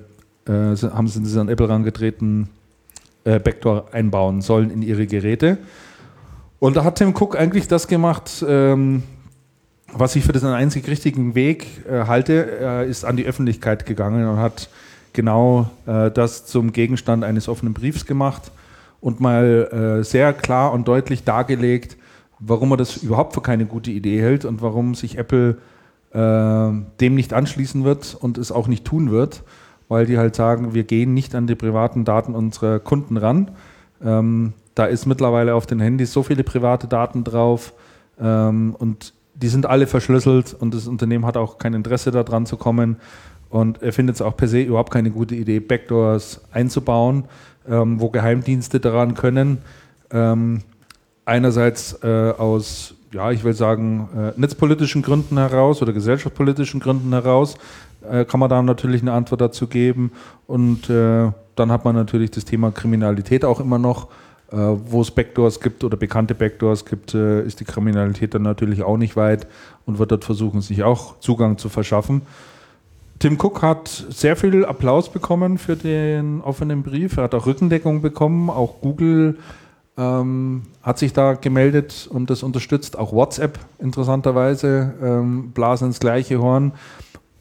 äh, 0.46 0.52
haben 0.52 1.08
sie 1.08 1.40
an 1.40 1.48
Apple 1.48 1.66
herangetreten, 1.66 2.48
äh, 3.24 3.38
Backdoor 3.38 3.92
einbauen 3.92 4.40
sollen 4.40 4.70
in 4.70 4.82
ihre 4.82 5.06
Geräte. 5.06 5.58
Und 6.58 6.76
da 6.76 6.84
hat 6.84 6.96
Tim 6.96 7.14
Cook 7.14 7.36
eigentlich 7.36 7.68
das 7.68 7.88
gemacht, 7.88 8.44
ähm, 8.46 9.02
was 9.92 10.14
ich 10.16 10.24
für 10.24 10.32
den 10.32 10.44
einzig 10.44 10.86
richtigen 10.88 11.34
Weg 11.34 11.66
äh, 11.88 12.06
halte. 12.06 12.58
Er 12.58 12.84
ist 12.84 13.04
an 13.04 13.16
die 13.16 13.26
Öffentlichkeit 13.26 13.86
gegangen 13.86 14.28
und 14.28 14.38
hat 14.38 14.68
genau 15.12 15.70
äh, 15.86 16.10
das 16.10 16.46
zum 16.46 16.72
Gegenstand 16.72 17.24
eines 17.24 17.48
offenen 17.48 17.74
Briefs 17.74 18.06
gemacht 18.06 18.52
und 19.00 19.20
mal 19.20 20.00
äh, 20.00 20.04
sehr 20.04 20.32
klar 20.32 20.72
und 20.72 20.86
deutlich 20.86 21.24
dargelegt, 21.24 21.96
warum 22.38 22.72
er 22.72 22.76
das 22.76 22.98
überhaupt 22.98 23.34
für 23.34 23.40
keine 23.40 23.66
gute 23.66 23.90
Idee 23.90 24.20
hält 24.20 24.44
und 24.44 24.62
warum 24.62 24.94
sich 24.94 25.18
Apple 25.18 25.58
äh, 26.12 26.18
dem 26.18 27.14
nicht 27.14 27.32
anschließen 27.32 27.84
wird 27.84 28.16
und 28.18 28.38
es 28.38 28.52
auch 28.52 28.68
nicht 28.68 28.84
tun 28.84 29.10
wird, 29.10 29.42
weil 29.90 30.06
die 30.06 30.16
halt 30.16 30.36
sagen, 30.36 30.72
wir 30.72 30.84
gehen 30.84 31.12
nicht 31.14 31.34
an 31.34 31.48
die 31.48 31.56
privaten 31.56 32.04
Daten 32.04 32.34
unserer 32.34 32.78
Kunden 32.78 33.16
ran. 33.16 33.50
Ähm, 34.02 34.52
da 34.76 34.86
ist 34.86 35.04
mittlerweile 35.04 35.54
auf 35.54 35.66
den 35.66 35.80
Handys 35.80 36.12
so 36.12 36.22
viele 36.22 36.44
private 36.44 36.86
Daten 36.86 37.24
drauf 37.24 37.74
ähm, 38.18 38.76
und 38.78 39.12
die 39.34 39.48
sind 39.48 39.66
alle 39.66 39.88
verschlüsselt 39.88 40.54
und 40.54 40.74
das 40.74 40.86
Unternehmen 40.86 41.26
hat 41.26 41.36
auch 41.36 41.58
kein 41.58 41.74
Interesse 41.74 42.12
daran 42.12 42.46
zu 42.46 42.56
kommen. 42.56 42.98
Und 43.48 43.82
er 43.82 43.92
findet 43.92 44.14
es 44.14 44.22
auch 44.22 44.36
per 44.36 44.46
se 44.46 44.62
überhaupt 44.62 44.92
keine 44.92 45.10
gute 45.10 45.34
Idee, 45.34 45.58
Backdoors 45.58 46.40
einzubauen, 46.52 47.24
ähm, 47.68 48.00
wo 48.00 48.10
Geheimdienste 48.10 48.78
daran 48.78 49.14
können. 49.14 49.58
Ähm, 50.12 50.62
einerseits 51.24 51.98
äh, 52.04 52.30
aus, 52.38 52.94
ja, 53.12 53.32
ich 53.32 53.42
will 53.42 53.54
sagen, 53.54 54.08
äh, 54.16 54.40
netzpolitischen 54.40 55.02
Gründen 55.02 55.36
heraus 55.36 55.82
oder 55.82 55.92
gesellschaftspolitischen 55.92 56.78
Gründen 56.78 57.10
heraus, 57.12 57.56
äh, 58.08 58.24
kann 58.24 58.40
man 58.40 58.50
da 58.50 58.62
natürlich 58.62 59.02
eine 59.02 59.12
Antwort 59.12 59.40
dazu 59.40 59.66
geben. 59.66 60.12
Und 60.46 60.88
äh, 60.90 61.30
dann 61.56 61.72
hat 61.72 61.84
man 61.84 61.94
natürlich 61.94 62.30
das 62.30 62.44
Thema 62.44 62.70
Kriminalität 62.70 63.44
auch 63.44 63.60
immer 63.60 63.78
noch. 63.78 64.08
Äh, 64.52 64.56
wo 64.56 65.00
es 65.00 65.12
Backdoors 65.12 65.60
gibt 65.60 65.84
oder 65.84 65.96
bekannte 65.96 66.34
Backdoors 66.34 66.84
gibt, 66.84 67.14
äh, 67.14 67.42
ist 67.44 67.60
die 67.60 67.64
Kriminalität 67.64 68.34
dann 68.34 68.42
natürlich 68.42 68.82
auch 68.82 68.96
nicht 68.96 69.14
weit 69.14 69.46
und 69.86 70.00
wird 70.00 70.10
dort 70.10 70.24
versuchen, 70.24 70.60
sich 70.60 70.82
auch 70.82 71.20
Zugang 71.20 71.56
zu 71.56 71.68
verschaffen. 71.68 72.22
Tim 73.20 73.38
Cook 73.40 73.62
hat 73.62 73.86
sehr 74.08 74.34
viel 74.34 74.64
Applaus 74.64 75.08
bekommen 75.08 75.56
für 75.56 75.76
den 75.76 76.40
offenen 76.40 76.82
Brief. 76.82 77.16
Er 77.16 77.24
hat 77.24 77.34
auch 77.34 77.46
Rückendeckung 77.46 78.00
bekommen. 78.00 78.50
Auch 78.50 78.80
Google 78.80 79.36
ähm, 79.96 80.62
hat 80.82 80.98
sich 80.98 81.12
da 81.12 81.34
gemeldet 81.34 82.08
und 82.10 82.30
das 82.30 82.42
unterstützt. 82.42 82.98
Auch 82.98 83.12
WhatsApp 83.12 83.58
interessanterweise 83.78 84.94
ähm, 85.00 85.52
blasen 85.52 85.88
ins 85.88 86.00
gleiche 86.00 86.40
Horn. 86.40 86.72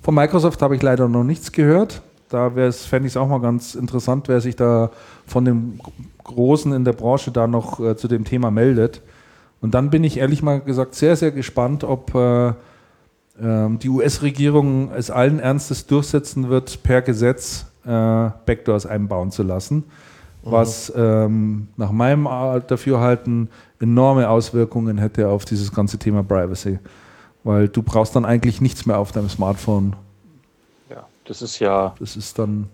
Von 0.01 0.15
Microsoft 0.15 0.61
habe 0.61 0.75
ich 0.75 0.81
leider 0.81 1.07
noch 1.07 1.23
nichts 1.23 1.51
gehört. 1.51 2.01
Da 2.29 2.49
fände 2.49 3.07
ich 3.07 3.13
es 3.13 3.17
auch 3.17 3.27
mal 3.27 3.41
ganz 3.41 3.75
interessant, 3.75 4.27
wer 4.27 4.39
sich 4.39 4.55
da 4.55 4.91
von 5.25 5.45
den 5.45 5.79
Großen 6.23 6.71
in 6.73 6.85
der 6.85 6.93
Branche 6.93 7.31
da 7.31 7.47
noch 7.47 7.79
äh, 7.79 7.95
zu 7.97 8.07
dem 8.07 8.23
Thema 8.23 8.51
meldet. 8.51 9.01
Und 9.61 9.73
dann 9.73 9.89
bin 9.89 10.03
ich 10.03 10.17
ehrlich 10.17 10.43
mal 10.43 10.61
gesagt 10.61 10.95
sehr, 10.95 11.15
sehr 11.15 11.31
gespannt, 11.31 11.83
ob 11.83 12.13
äh, 12.13 12.53
ähm, 13.41 13.79
die 13.79 13.89
US-Regierung 13.89 14.91
es 14.95 15.09
allen 15.11 15.39
Ernstes 15.39 15.87
durchsetzen 15.87 16.49
wird, 16.49 16.83
per 16.83 17.01
Gesetz 17.01 17.65
äh, 17.85 17.89
Backdoors 18.45 18.85
einbauen 18.85 19.31
zu 19.31 19.43
lassen, 19.43 19.77
mhm. 19.77 19.83
was 20.43 20.93
ähm, 20.95 21.67
nach 21.77 21.91
meinem 21.91 22.25
Dafürhalten 22.67 23.49
enorme 23.79 24.29
Auswirkungen 24.29 24.97
hätte 24.97 25.29
auf 25.29 25.45
dieses 25.45 25.73
ganze 25.73 25.97
Thema 25.97 26.23
Privacy. 26.23 26.79
Weil 27.43 27.67
du 27.67 27.81
brauchst 27.81 28.15
dann 28.15 28.25
eigentlich 28.25 28.61
nichts 28.61 28.85
mehr 28.85 28.99
auf 28.99 29.11
deinem 29.11 29.29
Smartphone. 29.29 29.95
Ja, 30.89 31.05
das 31.25 31.41
ist 31.41 31.59
ja. 31.59 31.95
Das 31.99 32.15
ist 32.15 32.37
dann. 32.37 32.69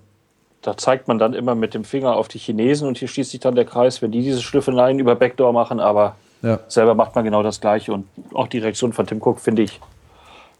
Da 0.62 0.76
zeigt 0.76 1.08
man 1.08 1.20
dann 1.20 1.34
immer 1.34 1.54
mit 1.54 1.76
dem 1.76 1.84
Finger 1.84 2.16
auf 2.16 2.28
die 2.28 2.40
Chinesen 2.40 2.88
und 2.88 2.98
hier 2.98 3.08
schließt 3.08 3.30
sich 3.30 3.40
dann 3.40 3.54
der 3.54 3.66
Kreis, 3.66 4.02
wenn 4.02 4.12
die 4.12 4.24
diese 4.24 4.42
Schlüffeleien 4.42 4.98
über 4.98 5.16
Backdoor 5.16 5.54
machen, 5.54 5.80
aber 5.80 6.16
ja. 6.42 6.60
selber 6.68 6.96
macht 6.96 7.14
man 7.14 7.24
genau 7.24 7.44
das 7.44 7.62
Gleiche. 7.62 7.94
Und 7.94 8.08
auch 8.34 8.48
die 8.48 8.58
Reaktion 8.58 8.92
von 8.92 9.06
Tim 9.06 9.22
Cook 9.22 9.40
finde 9.40 9.62
ich 9.62 9.80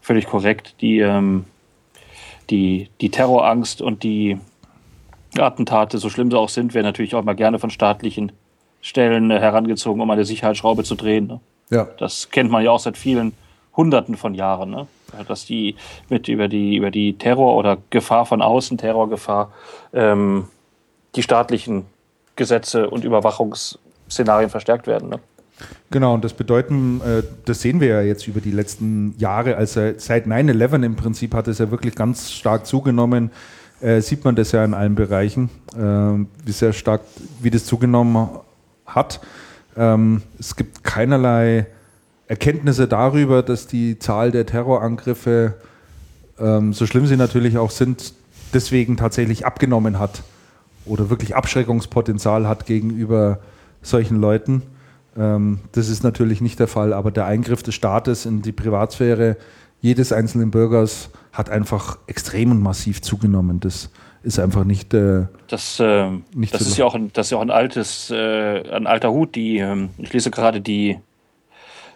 völlig 0.00 0.26
korrekt. 0.26 0.76
Die, 0.80 1.00
ähm, 1.00 1.44
die, 2.50 2.88
die 3.00 3.10
Terrorangst 3.10 3.82
und 3.82 4.04
die 4.04 4.38
Attentate, 5.36 5.98
so 5.98 6.08
schlimm 6.08 6.30
sie 6.30 6.38
auch 6.38 6.48
sind, 6.48 6.74
werden 6.74 6.86
natürlich 6.86 7.16
auch 7.16 7.24
mal 7.24 7.34
gerne 7.34 7.58
von 7.58 7.70
staatlichen 7.70 8.30
Stellen 8.80 9.32
äh, 9.32 9.40
herangezogen, 9.40 10.00
um 10.00 10.10
eine 10.10 10.24
Sicherheitsschraube 10.24 10.84
zu 10.84 10.94
drehen. 10.94 11.26
Ne? 11.26 11.40
Ja. 11.70 11.88
Das 11.98 12.30
kennt 12.30 12.50
man 12.50 12.62
ja 12.62 12.70
auch 12.70 12.78
seit 12.78 12.96
vielen 12.96 13.32
Hunderten 13.76 14.16
von 14.16 14.34
Jahren, 14.34 14.70
ne? 14.70 14.86
dass 15.28 15.44
die 15.44 15.76
mit 16.08 16.28
über 16.28 16.48
die 16.48 16.76
über 16.76 16.90
die 16.90 17.18
Terror 17.18 17.56
oder 17.56 17.78
Gefahr 17.90 18.26
von 18.26 18.42
außen, 18.42 18.78
Terrorgefahr, 18.78 19.52
ähm, 19.92 20.48
die 21.14 21.22
staatlichen 21.22 21.84
Gesetze 22.36 22.88
und 22.90 23.04
Überwachungsszenarien 23.04 24.50
verstärkt 24.50 24.86
werden. 24.86 25.08
Ne? 25.08 25.20
Genau, 25.90 26.14
und 26.14 26.24
das 26.24 26.34
bedeuten, 26.34 27.00
äh, 27.00 27.22
das 27.44 27.60
sehen 27.60 27.80
wir 27.80 27.88
ja 27.88 28.02
jetzt 28.02 28.26
über 28.28 28.40
die 28.40 28.50
letzten 28.50 29.14
Jahre, 29.18 29.56
also 29.56 29.92
seit 29.96 30.26
9-11 30.26 30.84
im 30.84 30.96
Prinzip 30.96 31.34
hat 31.34 31.48
es 31.48 31.58
ja 31.58 31.70
wirklich 31.70 31.94
ganz 31.94 32.30
stark 32.30 32.66
zugenommen, 32.66 33.30
äh, 33.80 34.00
sieht 34.00 34.24
man 34.24 34.34
das 34.34 34.52
ja 34.52 34.64
in 34.64 34.74
allen 34.74 34.94
Bereichen, 34.94 35.48
äh, 35.74 35.80
wie 36.44 36.52
sehr 36.52 36.72
stark, 36.72 37.02
wie 37.40 37.50
das 37.50 37.64
zugenommen 37.64 38.28
hat. 38.86 39.20
Ähm, 39.76 40.22
es 40.38 40.56
gibt 40.56 40.82
keinerlei 40.84 41.66
Erkenntnisse 42.28 42.88
darüber, 42.88 43.42
dass 43.42 43.66
die 43.66 43.98
Zahl 43.98 44.30
der 44.30 44.46
Terrorangriffe, 44.46 45.54
ähm, 46.38 46.72
so 46.72 46.86
schlimm 46.86 47.06
sie 47.06 47.16
natürlich 47.16 47.58
auch 47.58 47.70
sind, 47.70 48.14
deswegen 48.52 48.96
tatsächlich 48.96 49.46
abgenommen 49.46 49.98
hat 49.98 50.22
oder 50.84 51.10
wirklich 51.10 51.36
Abschreckungspotenzial 51.36 52.48
hat 52.48 52.66
gegenüber 52.66 53.38
solchen 53.82 54.20
Leuten. 54.20 54.62
Ähm, 55.16 55.60
das 55.72 55.88
ist 55.88 56.02
natürlich 56.02 56.40
nicht 56.40 56.58
der 56.58 56.68
Fall, 56.68 56.92
aber 56.92 57.10
der 57.10 57.26
Eingriff 57.26 57.62
des 57.62 57.74
Staates 57.74 58.26
in 58.26 58.42
die 58.42 58.52
Privatsphäre 58.52 59.36
jedes 59.80 60.12
einzelnen 60.12 60.50
Bürgers 60.50 61.10
hat 61.32 61.50
einfach 61.50 61.98
extrem 62.06 62.50
und 62.50 62.60
massiv 62.60 63.02
zugenommen. 63.02 63.60
Das 63.60 63.90
ist 64.22 64.38
einfach 64.38 64.64
nicht. 64.64 64.92
Äh, 64.94 65.26
das, 65.48 65.78
äh, 65.78 66.10
nicht 66.34 66.54
das, 66.54 66.62
ist 66.62 66.76
ja 66.76 66.84
auch 66.86 66.94
ein, 66.94 67.10
das 67.12 67.28
ist 67.28 67.30
ja 67.30 67.38
auch 67.38 67.42
ein 67.42 67.50
altes, 67.50 68.10
äh, 68.10 68.68
ein 68.70 68.86
alter 68.86 69.12
Hut. 69.12 69.34
Die, 69.34 69.58
ähm, 69.58 69.90
ich 69.98 70.12
lese 70.12 70.30
gerade 70.30 70.60
die 70.60 70.98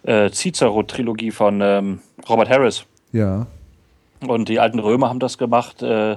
äh, 0.03 0.31
Cicero-Trilogie 0.31 1.31
von 1.31 1.61
ähm, 1.61 2.01
Robert 2.29 2.49
Harris. 2.49 2.85
Ja. 3.13 3.47
Und 4.27 4.49
die 4.49 4.61
alten 4.61 4.79
Römer 4.79 5.09
haben 5.09 5.21
das 5.21 5.39
gemacht. 5.39 5.83
Äh, 5.83 6.17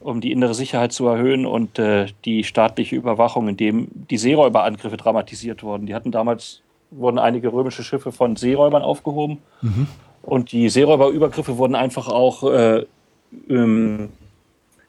um 0.00 0.20
die 0.20 0.32
innere 0.32 0.54
Sicherheit 0.54 0.92
zu 0.92 1.06
erhöhen 1.06 1.46
und 1.46 1.78
äh, 1.78 2.06
die 2.24 2.42
staatliche 2.42 2.96
Überwachung, 2.96 3.48
in 3.48 3.56
dem 3.56 3.88
die 3.92 4.16
Seeräuberangriffe 4.16 4.96
dramatisiert 4.96 5.62
wurden. 5.62 5.86
Die 5.86 5.94
hatten 5.94 6.10
damals, 6.10 6.62
wurden 6.90 7.18
einige 7.18 7.52
römische 7.52 7.84
Schiffe 7.84 8.10
von 8.10 8.36
Seeräubern 8.36 8.82
aufgehoben 8.82 9.38
mhm. 9.60 9.86
und 10.22 10.52
die 10.52 10.70
Seeräuberübergriffe 10.70 11.58
wurden 11.58 11.74
einfach 11.74 12.08
auch 12.08 12.50
äh, 12.50 12.86
ähm, 13.48 14.08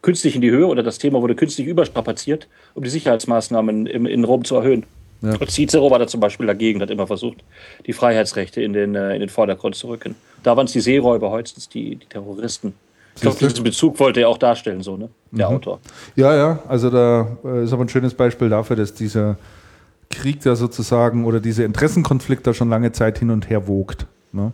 künstlich 0.01 0.35
in 0.35 0.41
die 0.41 0.49
Höhe 0.49 0.65
oder 0.65 0.81
das 0.81 0.97
Thema 0.97 1.21
wurde 1.21 1.35
künstlich 1.35 1.67
überstrapaziert, 1.67 2.47
um 2.73 2.83
die 2.83 2.89
Sicherheitsmaßnahmen 2.89 3.85
im, 3.87 4.05
in 4.05 4.23
Rom 4.23 4.45
zu 4.45 4.55
erhöhen. 4.55 4.85
Ja. 5.21 5.35
Und 5.37 5.51
Cicero 5.51 5.89
war 5.91 5.99
da 5.99 6.07
zum 6.07 6.19
Beispiel 6.19 6.47
dagegen, 6.47 6.81
hat 6.81 6.89
immer 6.89 7.07
versucht, 7.07 7.43
die 7.85 7.93
Freiheitsrechte 7.93 8.61
in 8.61 8.73
den, 8.73 8.95
äh, 8.95 9.13
in 9.13 9.19
den 9.19 9.29
Vordergrund 9.29 9.75
zu 9.75 9.87
rücken. 9.87 10.15
Da 10.43 10.57
waren 10.57 10.65
es 10.65 10.71
die 10.71 10.81
Seeräuber, 10.81 11.29
heute 11.29 11.53
die, 11.73 11.95
die 11.95 12.05
Terroristen. 12.07 12.73
Ich 13.15 13.21
glaube, 13.21 13.37
diesen 13.37 13.63
Bezug 13.63 13.99
wollte 13.99 14.21
er 14.21 14.29
auch 14.29 14.37
darstellen, 14.37 14.81
so, 14.81 14.97
ne? 14.97 15.09
Der 15.31 15.49
mhm. 15.49 15.55
Autor. 15.55 15.79
Ja, 16.15 16.35
ja, 16.35 16.59
also 16.67 16.89
da 16.89 17.37
äh, 17.43 17.63
ist 17.63 17.73
aber 17.73 17.83
ein 17.83 17.89
schönes 17.89 18.13
Beispiel 18.13 18.49
dafür, 18.49 18.75
dass 18.75 18.93
dieser 18.93 19.37
Krieg 20.09 20.41
da 20.41 20.55
sozusagen 20.55 21.25
oder 21.25 21.39
dieser 21.39 21.65
Interessenkonflikt 21.65 22.47
da 22.47 22.53
schon 22.53 22.69
lange 22.69 22.91
Zeit 22.91 23.19
hin 23.19 23.29
und 23.29 23.49
her 23.49 23.67
wogt. 23.67 24.07
Ne? 24.31 24.51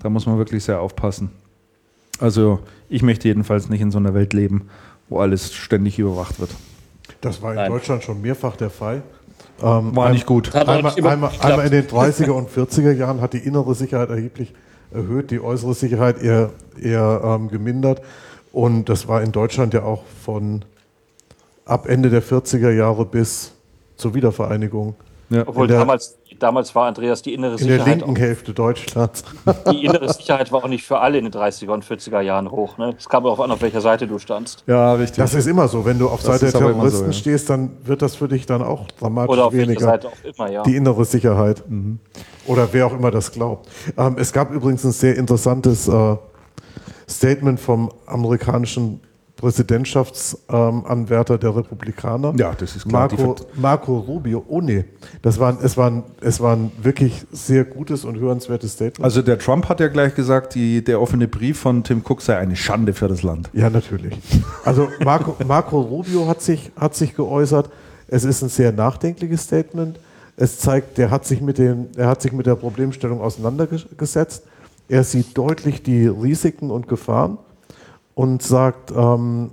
Da 0.00 0.10
muss 0.10 0.26
man 0.26 0.38
wirklich 0.38 0.64
sehr 0.64 0.80
aufpassen. 0.80 1.30
Also 2.18 2.60
ich 2.88 3.02
möchte 3.02 3.28
jedenfalls 3.28 3.68
nicht 3.68 3.80
in 3.80 3.90
so 3.90 3.98
einer 3.98 4.14
Welt 4.14 4.32
leben, 4.32 4.68
wo 5.08 5.18
alles 5.18 5.52
ständig 5.52 5.98
überwacht 5.98 6.40
wird. 6.40 6.50
Das 7.20 7.42
war 7.42 7.50
in 7.50 7.56
Nein. 7.56 7.70
Deutschland 7.70 8.02
schon 8.02 8.20
mehrfach 8.20 8.56
der 8.56 8.70
Fall. 8.70 9.02
Ähm, 9.62 9.94
war 9.94 10.10
nicht 10.10 10.26
gut. 10.26 10.54
Einmal, 10.54 10.78
einmal, 10.78 11.30
einmal, 11.40 11.66
in 11.66 11.70
den 11.70 11.86
30er 11.86 12.30
und 12.30 12.50
40er 12.50 12.92
Jahren 12.92 13.20
hat 13.20 13.32
die 13.32 13.38
innere 13.38 13.74
Sicherheit 13.74 14.10
erheblich 14.10 14.54
erhöht, 14.92 15.30
die 15.30 15.40
äußere 15.40 15.74
Sicherheit 15.74 16.22
eher, 16.22 16.50
eher 16.80 17.20
ähm, 17.24 17.48
gemindert. 17.48 18.02
Und 18.52 18.88
das 18.88 19.08
war 19.08 19.22
in 19.22 19.32
Deutschland 19.32 19.74
ja 19.74 19.82
auch 19.82 20.04
von 20.24 20.64
ab 21.64 21.88
Ende 21.88 22.10
der 22.10 22.22
40er 22.22 22.70
Jahre 22.70 23.06
bis 23.06 23.52
zur 23.96 24.14
Wiedervereinigung. 24.14 24.94
Ja. 25.30 25.44
Obwohl 25.46 25.66
damals, 25.66 26.18
damals 26.42 26.74
war 26.74 26.86
Andreas 26.86 27.22
die 27.22 27.34
innere 27.34 27.58
Sicherheit. 27.58 27.80
In 27.80 27.84
der 27.84 27.94
linken 27.96 28.16
auch, 28.16 28.20
Hälfte 28.20 28.52
Deutschlands. 28.52 29.24
Die 29.70 29.84
innere 29.84 30.12
Sicherheit 30.12 30.50
war 30.52 30.64
auch 30.64 30.68
nicht 30.68 30.84
für 30.84 30.98
alle 30.98 31.18
in 31.18 31.24
den 31.24 31.32
30er 31.32 31.70
und 31.70 31.84
40er 31.84 32.20
Jahren 32.20 32.50
hoch. 32.50 32.78
Ne? 32.78 32.94
Es 32.98 33.08
kam 33.08 33.24
auch 33.26 33.38
an, 33.40 33.50
auf 33.50 33.60
welcher 33.62 33.80
Seite 33.80 34.06
du 34.06 34.18
standst. 34.18 34.64
Ja, 34.66 34.94
richtig. 34.94 35.18
Das 35.18 35.34
ist 35.34 35.46
immer 35.46 35.68
so. 35.68 35.84
Wenn 35.84 35.98
du 35.98 36.08
auf 36.08 36.22
das 36.22 36.40
Seite 36.40 36.52
der 36.52 36.60
Terroristen 36.60 36.98
so, 36.98 37.06
ja. 37.06 37.12
stehst, 37.12 37.50
dann 37.50 37.70
wird 37.84 38.02
das 38.02 38.16
für 38.16 38.28
dich 38.28 38.46
dann 38.46 38.62
auch 38.62 38.88
dramatisch 38.98 39.32
Oder 39.32 39.46
auf 39.46 39.52
weniger. 39.52 39.80
Seite 39.80 40.08
auch 40.08 40.24
immer, 40.24 40.50
ja. 40.50 40.62
Die 40.62 40.76
innere 40.76 41.04
Sicherheit. 41.04 41.62
Mhm. 41.68 41.98
Oder 42.46 42.68
wer 42.72 42.86
auch 42.86 42.92
immer 42.92 43.10
das 43.10 43.30
glaubt. 43.30 43.68
Ähm, 43.96 44.16
es 44.18 44.32
gab 44.32 44.50
übrigens 44.50 44.84
ein 44.84 44.92
sehr 44.92 45.16
interessantes 45.16 45.88
äh, 45.88 46.16
Statement 47.08 47.60
vom 47.60 47.90
amerikanischen 48.06 49.00
Präsidentschaftsanwärter 49.42 51.34
ähm, 51.34 51.40
der 51.40 51.56
Republikaner. 51.56 52.32
Ja, 52.36 52.54
das 52.56 52.76
ist 52.76 52.88
klar. 52.88 53.08
Marco, 53.10 53.34
Marco 53.56 53.98
Rubio. 53.98 54.44
Oh 54.46 54.60
nee, 54.60 54.84
das 55.20 55.40
war, 55.40 55.58
es, 55.60 55.76
war 55.76 55.90
ein, 55.90 56.04
es 56.20 56.38
war 56.38 56.54
ein 56.54 56.70
wirklich 56.80 57.24
sehr 57.32 57.64
gutes 57.64 58.04
und 58.04 58.20
hörenswertes 58.20 58.74
Statement. 58.74 59.04
Also 59.04 59.20
der 59.20 59.40
Trump 59.40 59.68
hat 59.68 59.80
ja 59.80 59.88
gleich 59.88 60.14
gesagt, 60.14 60.54
die, 60.54 60.84
der 60.84 61.00
offene 61.00 61.26
Brief 61.26 61.58
von 61.58 61.82
Tim 61.82 62.02
Cook 62.08 62.22
sei 62.22 62.38
eine 62.38 62.54
Schande 62.54 62.92
für 62.92 63.08
das 63.08 63.24
Land. 63.24 63.50
Ja, 63.52 63.68
natürlich. 63.68 64.16
Also 64.64 64.86
Marco, 65.04 65.34
Marco 65.44 65.80
Rubio 65.80 66.28
hat 66.28 66.40
sich, 66.40 66.70
hat 66.78 66.94
sich 66.94 67.16
geäußert. 67.16 67.68
Es 68.06 68.22
ist 68.22 68.42
ein 68.42 68.48
sehr 68.48 68.70
nachdenkliches 68.70 69.42
Statement. 69.42 69.98
Es 70.36 70.60
zeigt, 70.60 70.98
der 70.98 71.10
hat 71.10 71.26
sich 71.26 71.40
mit, 71.40 71.58
den, 71.58 71.88
er 71.96 72.06
hat 72.06 72.22
sich 72.22 72.32
mit 72.32 72.46
der 72.46 72.54
Problemstellung 72.54 73.20
auseinandergesetzt. 73.20 74.44
Er 74.88 75.02
sieht 75.02 75.36
deutlich 75.36 75.82
die 75.82 76.06
Risiken 76.06 76.70
und 76.70 76.86
Gefahren 76.86 77.38
und 78.14 78.42
sagt, 78.42 78.90
ähm, 78.90 79.50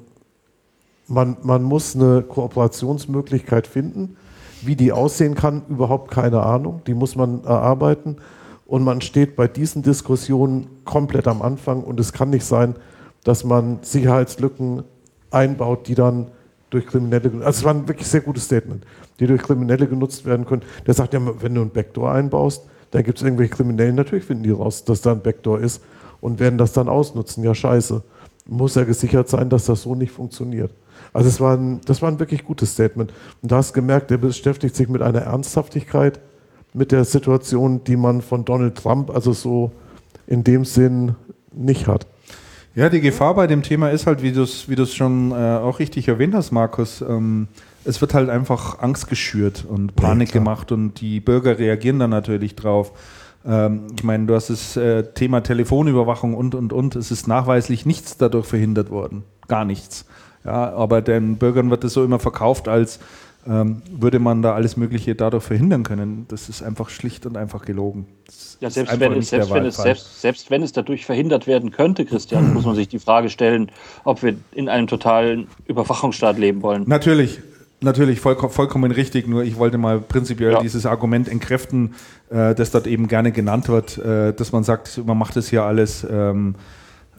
man, 1.08 1.38
man 1.42 1.64
muss 1.64 1.96
eine 1.96 2.22
Kooperationsmöglichkeit 2.22 3.68
finden. 3.68 4.18
Wie 4.62 4.76
die 4.76 4.92
aussehen 4.92 5.36
kann, 5.36 5.64
überhaupt 5.70 6.12
keine 6.12 6.44
Ahnung. 6.44 6.82
Die 6.86 6.94
muss 6.94 7.16
man 7.16 7.44
erarbeiten. 7.44 8.18
und 8.66 8.84
man 8.84 9.02
steht 9.02 9.36
bei 9.36 9.48
diesen 9.48 9.82
Diskussionen 9.82 10.68
komplett 10.86 11.28
am 11.28 11.42
Anfang 11.42 11.84
und 11.84 12.00
es 12.00 12.14
kann 12.14 12.30
nicht 12.30 12.46
sein, 12.46 12.76
dass 13.24 13.44
man 13.44 13.80
Sicherheitslücken 13.82 14.84
einbaut, 15.32 15.88
die 15.88 15.96
dann 15.96 16.28
durch 16.70 16.86
Kriminelle, 16.86 17.32
also 17.44 17.50
es 17.50 17.64
war 17.64 17.74
ein 17.74 17.88
wirklich 17.88 18.08
sehr 18.08 18.22
gutes 18.22 18.46
Statement, 18.46 18.86
die 19.20 19.26
durch 19.26 19.42
Kriminelle 19.42 19.88
genutzt 19.88 20.24
werden 20.26 20.46
können. 20.46 20.62
Der 20.86 20.94
sagt 20.94 21.14
ja, 21.14 21.22
wenn 21.42 21.56
du 21.56 21.62
ein 21.62 21.72
Backdoor 21.72 22.12
einbaust, 22.12 22.64
dann 22.92 23.04
gibt 23.04 23.18
es 23.18 23.24
irgendwelche 23.24 23.56
Kriminellen, 23.56 23.96
natürlich 23.96 24.26
finden 24.26 24.44
die 24.44 24.52
raus, 24.52 24.84
dass 24.84 25.02
da 25.02 25.14
ein 25.14 25.22
Backdoor 25.22 25.60
ist 25.60 25.82
und 26.22 26.40
werden 26.40 26.58
das 26.58 26.74
dann 26.74 26.90
ausnutzen. 26.90 27.44
Ja, 27.44 27.56
scheiße. 27.56 28.04
Muss 28.50 28.76
ja 28.76 28.84
gesichert 28.84 29.30
sein, 29.30 29.50
dass 29.50 29.66
das 29.66 29.84
so 29.84 29.96
nicht 29.96 30.12
funktioniert. 30.12 30.74
Also 31.14 31.30
es 31.30 31.40
war 31.40 31.56
ein, 31.56 31.82
das 31.86 32.02
war 32.02 32.10
ein 32.10 32.20
wirklich 32.20 32.44
gutes 32.44 32.74
Statement. 32.74 33.14
Und 33.42 33.52
da 33.52 33.58
hast 33.58 33.74
gemerkt, 33.74 34.12
er 34.12 34.18
beschäftigt 34.18 34.76
sich 34.76 34.90
mit 34.90 35.02
einer 35.02 35.22
Ernsthaftigkeit 35.22 36.20
mit 36.74 36.92
der 36.92 37.06
Situation, 37.06 37.84
die 37.84 37.96
man 37.96 38.22
von 38.22 38.46
Donald 38.46 38.76
Trump 38.76 39.10
also 39.10 39.34
so 39.34 39.72
in 40.28 40.44
dem 40.44 40.66
Sinn 40.66 41.16
nicht 41.52 41.88
hat. 41.88 42.06
Ja, 42.76 42.90
die 42.90 43.02
Gefahr 43.02 43.34
bei 43.34 43.48
dem 43.48 43.64
Thema 43.64 43.90
ist 43.90 44.06
halt, 44.06 44.22
wie 44.22 44.32
du 44.32 44.44
es 44.44 44.70
wie 44.70 44.86
schon 44.86 45.32
äh, 45.32 45.34
auch 45.34 45.80
richtig 45.80 46.08
erwähnt 46.08 46.36
hast, 46.36 46.52
Markus, 46.52 47.02
ähm, 47.02 47.48
es 47.84 48.00
wird 48.02 48.14
halt 48.14 48.30
einfach 48.30 48.80
Angst 48.80 49.10
geschürt 49.10 49.66
und 49.68 49.96
Panik 49.96 50.30
ja, 50.30 50.34
gemacht 50.34 50.72
und 50.72 51.02
die 51.02 51.20
Bürger 51.20 51.58
reagieren 51.58 52.00
dann 52.00 52.12
natürlich 52.12 52.56
drauf. 52.56 52.92
Ähm, 53.46 53.88
ich 53.96 54.04
meine, 54.04 54.26
du 54.26 54.36
hast 54.36 54.50
das 54.50 54.76
äh, 54.78 55.04
Thema 55.14 55.42
Telefonüberwachung 55.42 56.34
und, 56.34 56.56
und, 56.56 56.74
und. 56.74 56.96
Es 56.96 57.12
ist 57.12 57.28
nachweislich 57.28 57.86
nichts 57.86 58.18
dadurch 58.18 58.46
verhindert 58.46 58.90
worden. 58.90 59.24
Gar 59.48 59.66
nichts. 59.66 60.06
Ja, 60.46 60.74
aber 60.74 61.02
den 61.02 61.38
Bürgern 61.38 61.70
wird 61.70 61.84
es 61.84 61.94
so 61.94 62.04
immer 62.04 62.20
verkauft, 62.20 62.68
als 62.68 63.00
ähm, 63.48 63.82
würde 63.92 64.20
man 64.20 64.42
da 64.42 64.54
alles 64.54 64.78
Mögliche 64.78 65.16
dadurch 65.16 65.44
verhindern 65.44 65.84
können. 65.84 66.26
Das 66.28 66.50
ist 66.50 66.62
einfach 66.62 66.90
schlicht 66.90 67.26
und 67.26 67.38
einfach 67.38 67.66
gelogen. 67.66 68.06
Ja, 68.60 68.70
selbst 68.70 69.00
wenn, 69.00 69.22
selbst, 69.22 69.54
wenn 69.54 69.66
es, 69.66 69.78
selbst, 69.78 70.22
selbst 70.22 70.52
wenn 70.52 70.64
es 70.64 70.74
dadurch 70.74 71.06
verhindert 71.06 71.48
werden 71.48 71.72
könnte, 71.72 72.06
Christian, 72.06 72.54
muss 72.54 72.66
man 72.66 72.76
sich 72.76 72.90
die 72.90 73.00
Frage 73.00 73.30
stellen, 73.30 73.72
ob 74.04 74.22
wir 74.22 74.36
in 74.52 74.68
einem 74.68 74.88
totalen 74.88 75.48
Überwachungsstaat 75.66 76.38
leben 76.38 76.62
wollen. 76.62 76.84
Natürlich, 76.86 77.40
Natürlich, 77.82 78.20
voll, 78.20 78.36
vollkommen 78.36 78.92
richtig, 78.92 79.28
nur 79.28 79.44
ich 79.44 79.58
wollte 79.58 79.78
mal 79.78 80.02
prinzipiell 80.02 80.52
ja. 80.52 80.62
dieses 80.62 80.86
Argument 80.86 81.30
entkräften, 81.30 81.96
äh, 82.30 82.54
das 82.54 82.72
dort 82.72 82.88
eben 82.88 83.08
gerne 83.08 83.32
genannt 83.32 83.70
wird, 83.70 83.98
äh, 83.98 84.34
dass 84.34 84.52
man 84.52 84.64
sagt, 84.64 85.02
man 85.06 85.18
macht 85.18 85.38
das 85.38 85.48
hier 85.50 85.64
alles 85.64 86.06
ähm, 86.10 86.56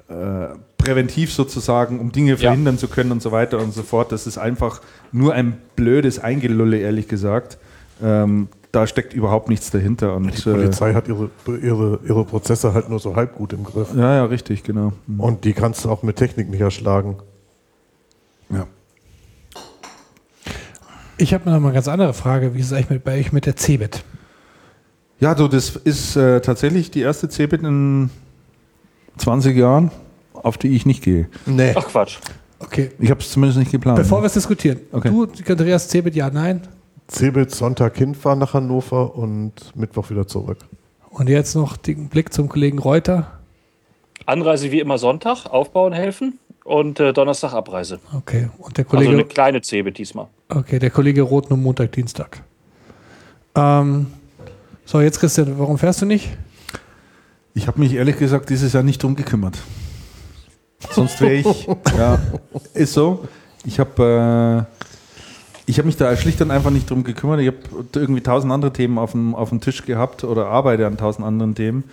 äh, 0.08 0.48
präventiv 0.76 1.32
sozusagen, 1.32 1.98
um 1.98 2.12
Dinge 2.12 2.36
verhindern 2.36 2.74
ja. 2.74 2.80
zu 2.80 2.88
können 2.88 3.12
und 3.12 3.22
so 3.22 3.32
weiter 3.32 3.58
und 3.58 3.72
so 3.72 3.82
fort. 3.82 4.12
Das 4.12 4.26
ist 4.26 4.36
einfach 4.38 4.82
nur 5.12 5.32
ein 5.34 5.56
blödes 5.76 6.18
Eingelulle, 6.18 6.78
ehrlich 6.78 7.08
gesagt. 7.08 7.58
Ähm, 8.02 8.48
da 8.72 8.86
steckt 8.86 9.14
überhaupt 9.14 9.48
nichts 9.48 9.70
dahinter. 9.70 10.14
Und, 10.14 10.36
die 10.36 10.50
Polizei 10.50 10.90
äh, 10.90 10.94
hat 10.94 11.08
ihre, 11.08 11.30
ihre, 11.46 12.00
ihre 12.06 12.24
Prozesse 12.24 12.72
halt 12.72 12.88
nur 12.88 12.98
so 12.98 13.16
halb 13.16 13.34
gut 13.34 13.52
im 13.52 13.64
Griff. 13.64 13.88
Ja, 13.94 14.14
ja, 14.14 14.24
richtig, 14.24 14.62
genau. 14.62 14.92
Mhm. 15.06 15.20
Und 15.20 15.44
die 15.44 15.52
kannst 15.52 15.84
du 15.84 15.90
auch 15.90 16.02
mit 16.02 16.16
Technik 16.16 16.50
nicht 16.50 16.60
erschlagen. 16.60 17.16
Ja. 18.50 18.66
Ich 21.20 21.34
habe 21.34 21.50
noch 21.50 21.60
mal 21.60 21.68
eine 21.68 21.74
ganz 21.74 21.86
andere 21.86 22.14
Frage. 22.14 22.54
Wie 22.54 22.60
ist 22.60 22.66
es 22.66 22.72
eigentlich 22.72 22.88
mit, 22.88 23.04
bei 23.04 23.20
euch 23.20 23.30
mit 23.30 23.44
der 23.44 23.54
CeBIT? 23.54 24.02
Ja, 25.18 25.34
du, 25.34 25.48
das 25.48 25.76
ist 25.76 26.16
äh, 26.16 26.40
tatsächlich 26.40 26.90
die 26.90 27.02
erste 27.02 27.28
CeBIT 27.28 27.62
in 27.62 28.08
20 29.18 29.54
Jahren, 29.54 29.90
auf 30.32 30.56
die 30.56 30.68
ich 30.68 30.86
nicht 30.86 31.04
gehe. 31.04 31.28
Nee. 31.44 31.74
Ach 31.76 31.86
Quatsch. 31.86 32.16
Okay. 32.58 32.92
Ich 32.98 33.10
habe 33.10 33.20
es 33.20 33.30
zumindest 33.30 33.58
nicht 33.58 33.70
geplant. 33.70 33.98
Bevor 33.98 34.18
ne? 34.18 34.22
wir 34.22 34.26
es 34.28 34.32
diskutieren. 34.32 34.80
Okay. 34.92 35.10
Du, 35.10 35.26
Andreas, 35.52 35.88
CeBIT, 35.88 36.16
ja, 36.16 36.30
nein? 36.30 36.62
CeBIT 37.08 37.50
Sonntag 37.50 37.98
hinfahren 37.98 38.38
nach 38.38 38.54
Hannover 38.54 39.14
und 39.14 39.52
Mittwoch 39.76 40.08
wieder 40.08 40.26
zurück. 40.26 40.58
Und 41.10 41.28
jetzt 41.28 41.54
noch 41.54 41.76
den 41.76 42.08
Blick 42.08 42.32
zum 42.32 42.48
Kollegen 42.48 42.78
Reuter. 42.78 43.40
Anreise 44.24 44.72
wie 44.72 44.80
immer 44.80 44.96
Sonntag, 44.96 45.44
aufbauen 45.44 45.92
helfen 45.92 46.38
und 46.70 47.00
äh, 47.00 47.12
Donnerstag 47.12 47.52
Abreise. 47.52 47.98
Okay. 48.16 48.48
Und 48.58 48.78
der 48.78 48.84
Kollege. 48.84 49.08
Also 49.08 49.18
eine 49.18 49.28
kleine 49.28 49.60
Zebe 49.60 49.90
diesmal. 49.90 50.28
Okay, 50.48 50.78
der 50.78 50.90
Kollege 50.90 51.22
Roth 51.22 51.50
nur 51.50 51.58
Montag, 51.58 51.90
Dienstag. 51.92 52.42
Ähm, 53.56 54.06
so, 54.84 55.00
jetzt 55.00 55.18
Christian, 55.18 55.58
warum 55.58 55.78
fährst 55.78 56.00
du 56.00 56.06
nicht? 56.06 56.30
Ich 57.54 57.66
habe 57.66 57.80
mich 57.80 57.94
ehrlich 57.94 58.18
gesagt 58.18 58.48
dieses 58.50 58.72
Jahr 58.72 58.84
nicht 58.84 59.02
drum 59.02 59.16
gekümmert. 59.16 59.58
Sonst 60.92 61.20
wäre 61.20 61.34
ich. 61.34 61.66
ja, 61.98 62.20
ist 62.74 62.92
so. 62.92 63.26
Ich 63.64 63.80
habe 63.80 64.66
äh, 64.68 65.66
ich 65.66 65.82
mich 65.82 65.96
da 65.96 66.16
schlicht 66.16 66.40
und 66.40 66.52
einfach 66.52 66.70
nicht 66.70 66.88
drum 66.88 67.02
gekümmert. 67.02 67.40
Ich 67.40 67.48
habe 67.48 67.58
irgendwie 67.96 68.22
tausend 68.22 68.52
andere 68.52 68.72
Themen 68.72 68.96
auf 68.96 69.10
dem, 69.10 69.34
auf 69.34 69.48
dem 69.48 69.60
Tisch 69.60 69.84
gehabt 69.84 70.22
oder 70.22 70.46
arbeite 70.46 70.86
an 70.86 70.96
tausend 70.96 71.26
anderen 71.26 71.56
Themen 71.56 71.84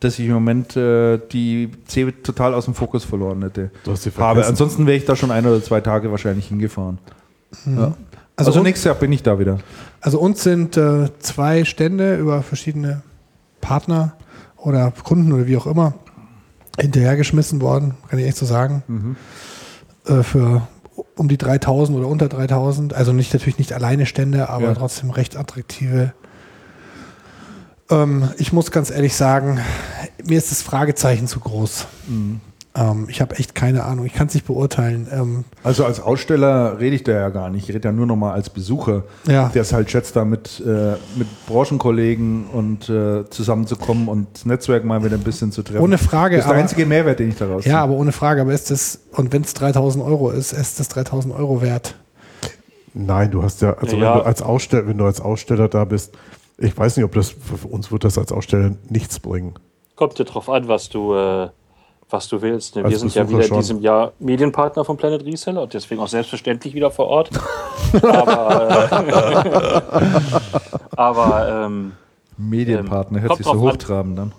dass 0.00 0.18
ich 0.18 0.26
im 0.26 0.32
Moment 0.32 0.76
äh, 0.76 1.18
die 1.32 1.70
C 1.86 2.12
total 2.12 2.54
aus 2.54 2.66
dem 2.66 2.74
Fokus 2.74 3.04
verloren 3.04 3.42
hätte. 3.42 3.70
Du 3.84 3.92
hast 3.92 4.04
sie 4.04 4.12
habe. 4.16 4.46
Ansonsten 4.46 4.86
wäre 4.86 4.96
ich 4.96 5.04
da 5.04 5.16
schon 5.16 5.30
ein 5.30 5.44
oder 5.46 5.62
zwei 5.62 5.80
Tage 5.80 6.10
wahrscheinlich 6.10 6.48
hingefahren. 6.48 6.98
Mhm. 7.64 7.78
Ja. 7.78 7.94
Also, 8.36 8.50
also 8.50 8.62
nächstes 8.62 8.84
Jahr 8.84 8.94
bin 8.94 9.12
ich 9.12 9.22
da 9.22 9.38
wieder. 9.38 9.58
Also 10.00 10.20
uns 10.20 10.44
sind 10.44 10.76
äh, 10.76 11.08
zwei 11.18 11.64
Stände 11.64 12.16
über 12.16 12.42
verschiedene 12.42 13.02
Partner 13.60 14.14
oder 14.56 14.92
Kunden 15.02 15.32
oder 15.32 15.46
wie 15.46 15.56
auch 15.56 15.66
immer 15.66 15.94
hinterhergeschmissen 16.78 17.60
worden, 17.60 17.94
kann 18.08 18.20
ich 18.20 18.26
echt 18.26 18.36
so 18.36 18.46
sagen. 18.46 18.84
Mhm. 18.86 19.16
Äh, 20.06 20.22
für 20.22 20.68
um 21.16 21.28
die 21.28 21.38
3000 21.38 21.98
oder 21.98 22.06
unter 22.06 22.28
3000. 22.28 22.94
Also 22.94 23.12
nicht 23.12 23.32
natürlich 23.32 23.58
nicht 23.58 23.72
alleine 23.72 24.06
Stände, 24.06 24.48
aber 24.48 24.66
ja. 24.66 24.74
trotzdem 24.74 25.10
recht 25.10 25.36
attraktive 25.36 26.12
ähm, 27.90 28.28
ich 28.38 28.52
muss 28.52 28.70
ganz 28.70 28.90
ehrlich 28.90 29.14
sagen, 29.14 29.60
mir 30.24 30.38
ist 30.38 30.50
das 30.50 30.62
Fragezeichen 30.62 31.26
zu 31.26 31.40
groß. 31.40 31.86
Mhm. 32.06 32.40
Ähm, 32.74 33.06
ich 33.08 33.20
habe 33.20 33.36
echt 33.36 33.54
keine 33.54 33.84
Ahnung. 33.84 34.06
Ich 34.06 34.12
kann 34.12 34.28
es 34.28 34.34
nicht 34.34 34.46
beurteilen. 34.46 35.08
Ähm, 35.10 35.44
also 35.64 35.84
als 35.84 36.00
Aussteller 36.00 36.78
rede 36.78 36.96
ich 36.96 37.02
da 37.02 37.12
ja 37.12 37.28
gar 37.30 37.50
nicht. 37.50 37.68
Ich 37.68 37.74
rede 37.74 37.88
ja 37.88 37.92
nur 37.92 38.06
noch 38.06 38.16
mal 38.16 38.32
als 38.32 38.50
Besucher, 38.50 39.04
ja. 39.26 39.48
der 39.48 39.62
es 39.62 39.72
halt 39.72 39.90
schätzt, 39.90 40.16
da 40.16 40.24
mit, 40.24 40.62
äh, 40.64 40.92
mit 41.16 41.26
Branchenkollegen 41.46 42.46
und 42.46 42.88
äh, 42.88 43.28
zusammenzukommen 43.30 44.08
und 44.08 44.28
das 44.34 44.44
Netzwerk 44.44 44.84
mal 44.84 45.02
wieder 45.02 45.16
ein 45.16 45.24
bisschen 45.24 45.50
zu 45.50 45.62
treffen. 45.62 45.82
Ohne 45.82 45.98
Frage. 45.98 46.36
Das 46.36 46.44
ist 46.44 46.48
der 46.48 46.54
aber, 46.54 46.62
einzige 46.62 46.86
Mehrwert, 46.86 47.18
den 47.18 47.30
ich 47.30 47.36
daraus 47.36 47.64
Ja, 47.64 47.82
aber 47.82 47.94
ohne 47.94 48.12
Frage. 48.12 48.42
Aber 48.42 48.52
ist 48.52 48.70
das, 48.70 49.00
und 49.12 49.32
wenn 49.32 49.42
es 49.42 49.54
3000 49.54 50.04
Euro 50.04 50.30
ist, 50.30 50.52
ist 50.52 50.78
das 50.78 50.88
3000 50.88 51.34
Euro 51.34 51.62
wert? 51.62 51.94
Nein, 52.94 53.30
du 53.30 53.42
hast 53.42 53.62
ja, 53.62 53.74
also 53.74 53.96
ja, 53.96 54.14
wenn, 54.14 54.20
Du 54.20 54.26
als 54.26 54.42
Aussteller, 54.42 54.86
wenn 54.86 54.98
du 54.98 55.04
als 55.04 55.20
Aussteller 55.20 55.68
da 55.68 55.84
bist, 55.84 56.14
ich 56.58 56.76
weiß 56.76 56.96
nicht, 56.96 57.04
ob 57.04 57.12
das 57.12 57.30
für 57.30 57.68
uns 57.68 57.90
wird 57.92 58.04
das 58.04 58.18
als 58.18 58.32
Aussteller 58.32 58.76
nichts 58.88 59.20
bringen. 59.20 59.54
Kommt 59.94 60.18
dir 60.18 60.24
drauf 60.24 60.48
an, 60.48 60.68
was 60.68 60.88
du, 60.88 61.14
äh, 61.14 61.48
was 62.10 62.28
du 62.28 62.42
willst. 62.42 62.76
Ne? 62.76 62.88
Wir 62.88 62.98
sind 62.98 63.14
ja 63.14 63.28
wieder 63.28 63.46
in 63.46 63.54
diesem 63.54 63.80
Jahr 63.80 64.12
Medienpartner 64.18 64.84
von 64.84 64.96
Planet 64.96 65.24
Reseller 65.24 65.62
und 65.62 65.74
deswegen 65.74 66.00
auch 66.00 66.08
selbstverständlich 66.08 66.74
wieder 66.74 66.90
vor 66.90 67.06
Ort. 67.06 67.30
aber 68.02 68.90
äh, 68.90 69.80
aber 70.96 71.66
ähm, 71.66 71.92
Medienpartner, 72.36 73.18
ähm, 73.18 73.24
hört 73.24 73.36
sich 73.36 73.46
so 73.46 73.60
hochtrabend 73.60 74.18
dann. 74.18 74.32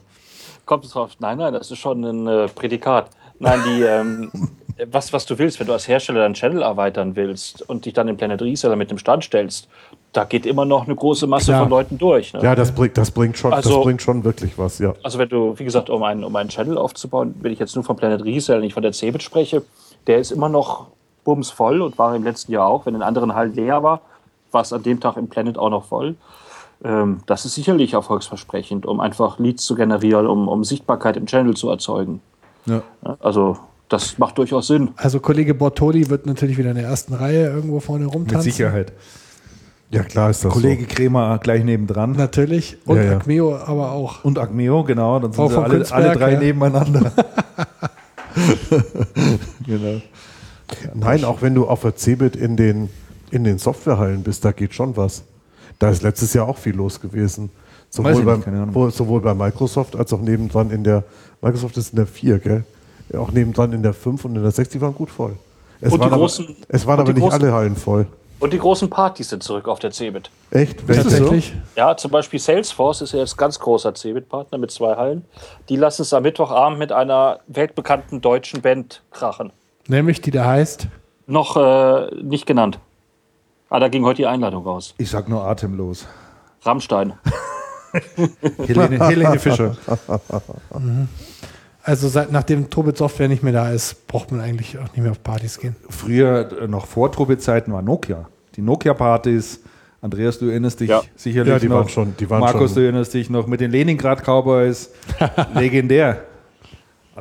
Kommt 0.66 0.86
es 0.86 0.92
drauf? 0.92 1.12
Nein, 1.20 1.38
nein, 1.38 1.54
das 1.54 1.72
ist 1.72 1.80
schon 1.80 2.04
ein 2.04 2.28
äh, 2.28 2.48
Prädikat. 2.48 3.10
Nein, 3.40 3.60
die, 3.66 3.82
ähm, 3.82 4.32
was, 4.92 5.12
was 5.14 5.26
du 5.26 5.38
willst, 5.38 5.60
wenn 5.60 5.68
du 5.68 5.74
als 5.74 5.88
Hersteller 5.88 6.22
deinen 6.22 6.34
Channel 6.34 6.62
erweitern 6.62 7.16
willst 7.16 7.68
und 7.68 7.86
dich 7.86 7.94
dann 7.94 8.08
im 8.08 8.18
Planet 8.18 8.42
Reseller 8.42 8.76
mit 8.76 8.92
dem 8.92 8.98
Stand 8.98 9.24
stellst, 9.24 9.68
da 10.14 10.24
geht 10.24 10.46
immer 10.46 10.66
noch 10.66 10.86
eine 10.86 10.96
große 10.96 11.28
Masse 11.28 11.48
Klar. 11.48 11.62
von 11.62 11.70
Leuten 11.70 11.98
durch. 11.98 12.34
Ne? 12.34 12.42
Ja, 12.42 12.56
das 12.56 12.72
bringt, 12.72 12.98
das, 12.98 13.12
bringt 13.12 13.38
schon, 13.38 13.54
also, 13.54 13.76
das 13.76 13.84
bringt 13.84 14.02
schon 14.02 14.24
wirklich 14.24 14.58
was, 14.58 14.80
ja. 14.80 14.94
Also 15.04 15.20
wenn 15.20 15.30
du, 15.30 15.58
wie 15.58 15.64
gesagt, 15.64 15.90
um 15.90 16.04
einen, 16.04 16.24
um 16.24 16.36
einen 16.36 16.50
Channel 16.50 16.78
aufzubauen, 16.78 17.36
wenn 17.42 17.52
ich 17.52 17.60
jetzt 17.60 17.76
nur 17.76 17.84
von 17.84 17.96
Planet 17.96 18.24
Reseller, 18.24 18.60
nicht 18.60 18.74
von 18.74 18.84
der 18.84 18.92
Cebit 18.92 19.22
spreche, 19.22 19.62
der 20.08 20.18
ist 20.18 20.32
immer 20.32 20.50
noch 20.50 20.88
bumsvoll 21.24 21.82
und 21.82 21.98
war 21.98 22.16
im 22.16 22.24
letzten 22.24 22.52
Jahr 22.52 22.68
auch, 22.68 22.86
wenn 22.86 22.96
in 22.96 23.04
anderen 23.04 23.36
Hallen 23.36 23.54
leer 23.54 23.84
war, 23.84 24.02
war 24.52 24.62
es 24.62 24.74
an 24.74 24.82
dem 24.82 25.00
Tag 25.00 25.18
im 25.18 25.28
Planet 25.28 25.58
auch 25.60 25.70
noch 25.70 25.86
voll. 25.86 26.16
Ähm, 26.84 27.20
das 27.28 27.46
ist 27.46 27.54
sicherlich 27.56 27.94
erfolgsversprechend, 27.94 28.88
um 28.88 29.00
einfach 29.00 29.38
Leads 29.38 29.64
zu 29.64 29.76
generieren, 29.76 30.26
um, 30.26 30.48
um 30.48 30.64
Sichtbarkeit 30.64 31.18
im 31.18 31.28
Channel 31.28 31.56
zu 31.56 31.70
erzeugen. 31.70 32.22
Ja. 32.66 32.82
Also 33.20 33.58
das 33.90 34.18
macht 34.18 34.38
durchaus 34.38 34.68
Sinn. 34.68 34.90
Also 34.96 35.20
Kollege 35.20 35.54
Bortoli 35.54 36.10
wird 36.10 36.26
natürlich 36.26 36.58
wieder 36.58 36.70
in 36.70 36.78
der 36.78 36.86
ersten 36.86 37.14
Reihe 37.14 37.48
irgendwo 37.48 37.80
vorne 37.80 38.06
rumtanzen. 38.06 38.48
Mit 38.48 38.56
Sicherheit. 38.56 38.94
Ja, 39.92 40.04
klar 40.04 40.30
ist 40.30 40.46
das 40.46 40.54
Kollege 40.54 40.84
so. 40.84 40.88
Krämer 40.88 41.40
gleich 41.40 41.64
nebendran. 41.64 42.12
Natürlich. 42.12 42.78
Und 42.86 42.98
ja, 42.98 43.04
ja. 43.04 43.18
Acmeo 43.18 43.56
aber 43.56 43.92
auch. 43.92 44.24
Und 44.24 44.38
Acmeo, 44.38 44.84
genau. 44.84 45.20
Dann 45.20 45.34
sind 45.34 45.44
auch 45.44 45.50
sie 45.50 45.58
alle, 45.58 45.92
alle, 45.92 46.14
drei 46.14 46.34
ja. 46.34 46.40
nebeneinander. 46.40 47.12
genau. 49.66 50.02
Nein, 50.94 51.24
auch 51.24 51.42
wenn 51.42 51.56
du 51.56 51.68
auf 51.68 51.82
der 51.82 51.96
Cebit 51.96 52.36
in 52.36 52.56
den, 52.56 52.90
in 53.32 53.44
den 53.44 53.58
Softwarehallen 53.58 54.24
bist, 54.24 54.46
da 54.46 54.52
geht 54.52 54.74
schon 54.74 54.96
was. 54.96 55.24
Da 55.80 55.90
ist 55.90 56.04
letztes 56.04 56.34
Jahr 56.34 56.48
auch 56.48 56.58
viel 56.58 56.76
los 56.76 57.00
gewesen. 57.00 57.50
Sowohl, 57.90 58.24
beim, 58.24 58.40
nicht, 58.40 58.96
sowohl 58.96 59.22
bei 59.22 59.34
Microsoft 59.34 59.96
als 59.96 60.14
auch 60.14 60.22
nebendran 60.22 60.70
in 60.70 60.84
der, 60.84 61.04
Microsoft 61.42 61.78
ist 61.78 61.92
in 61.92 61.96
der 61.96 62.06
4, 62.06 62.38
gell? 62.38 62.64
Auch 63.18 63.32
nebendran 63.32 63.74
in 63.74 63.82
der 63.82 63.94
5 63.94 64.26
und 64.26 64.36
in 64.36 64.44
der 64.44 64.52
6, 64.52 64.70
die 64.70 64.82
waren 64.82 64.94
gut 64.94 65.10
voll. 65.10 65.34
Es 65.82 65.92
und 65.92 66.00
waren 66.00 66.12
die 66.12 66.16
großen, 66.16 66.46
aber, 66.46 66.56
es 66.68 66.86
waren 66.86 67.00
aber 67.00 67.14
nicht 67.14 67.32
alle 67.32 67.52
Hallen 67.52 67.76
voll. 67.76 68.06
Und 68.40 68.54
die 68.54 68.60
großen 68.60 68.90
Partys 68.90 69.30
sind 69.30 69.44
zurück 69.44 69.68
auf 69.68 69.80
der 69.80 69.92
Cebit. 69.92 70.32
Echt? 70.52 70.88
Tatsächlich. 70.88 71.54
Ja, 71.76 71.98
zum 71.98 72.12
Beispiel 72.12 72.40
Salesforce 72.40 73.02
ist 73.02 73.12
ja 73.12 73.20
jetzt 73.20 73.38
ganz 73.38 73.60
großer 73.60 73.94
Cebit-Partner 73.94 74.58
mit 74.58 74.72
zwei 74.72 74.96
Hallen. 74.96 75.26
Die 75.68 75.76
lassen 75.76 76.04
es 76.04 76.14
am 76.14 76.24
Mittwochabend 76.24 76.80
mit 76.80 76.92
einer 76.92 77.40
weltbekannten 77.48 78.22
deutschen 78.22 78.62
Band 78.62 79.04
krachen. 79.12 79.52
Nämlich 79.88 80.22
die 80.22 80.32
da 80.32 80.46
heißt. 80.46 80.88
Noch 81.28 81.58
äh, 81.58 82.16
nicht 82.16 82.46
genannt. 82.46 82.80
Ah, 83.70 83.80
da 83.80 83.90
ging 83.90 84.06
heute 84.06 84.18
die 84.18 84.28
Einladung 84.28 84.64
raus. 84.64 84.96
Ich 84.98 85.10
sag 85.10 85.28
nur 85.28 85.44
atemlos. 85.44 86.08
Rammstein. 86.64 87.14
Helene, 88.58 89.08
Helene 89.08 89.40
Fischer. 89.40 89.76
Also 91.90 92.08
seit, 92.08 92.32
nachdem 92.32 92.70
Tobit 92.70 92.98
Software 92.98 93.28
nicht 93.28 93.42
mehr 93.42 93.52
da 93.54 93.72
ist, 93.72 94.06
braucht 94.06 94.32
man 94.32 94.42
eigentlich 94.42 94.78
auch 94.78 94.84
nicht 94.94 94.98
mehr 94.98 95.10
auf 95.10 95.24
Partys 95.24 95.58
gehen. 95.58 95.76
Früher, 95.90 96.48
äh, 96.62 96.68
noch 96.68 96.86
vor 96.86 97.12
Truppe-Zeiten, 97.12 97.74
war 97.74 97.82
Nokia. 97.82 98.30
Die 98.56 98.62
Nokia-Partys. 98.62 99.62
Andreas, 100.00 100.38
du 100.38 100.50
erinnerst 100.50 100.80
dich 100.82 100.90
Ja. 100.90 101.02
sicherlich 101.16 101.52
Ja, 101.52 101.58
die 101.58 101.68
noch. 101.68 101.78
waren 101.78 101.90
schon- 101.90 102.16
die 102.20 102.30
waren 102.30 102.42
Markus, 102.42 102.72
schon- 102.74 102.76
du 102.76 102.84
erinnerst 102.84 103.14
dich 103.16 103.32
noch 103.32 103.48
mit 103.48 103.60
den 103.60 103.72
Leningrad 103.72 104.22
Cowboys. 104.24 104.92
Legendär. 105.56 106.22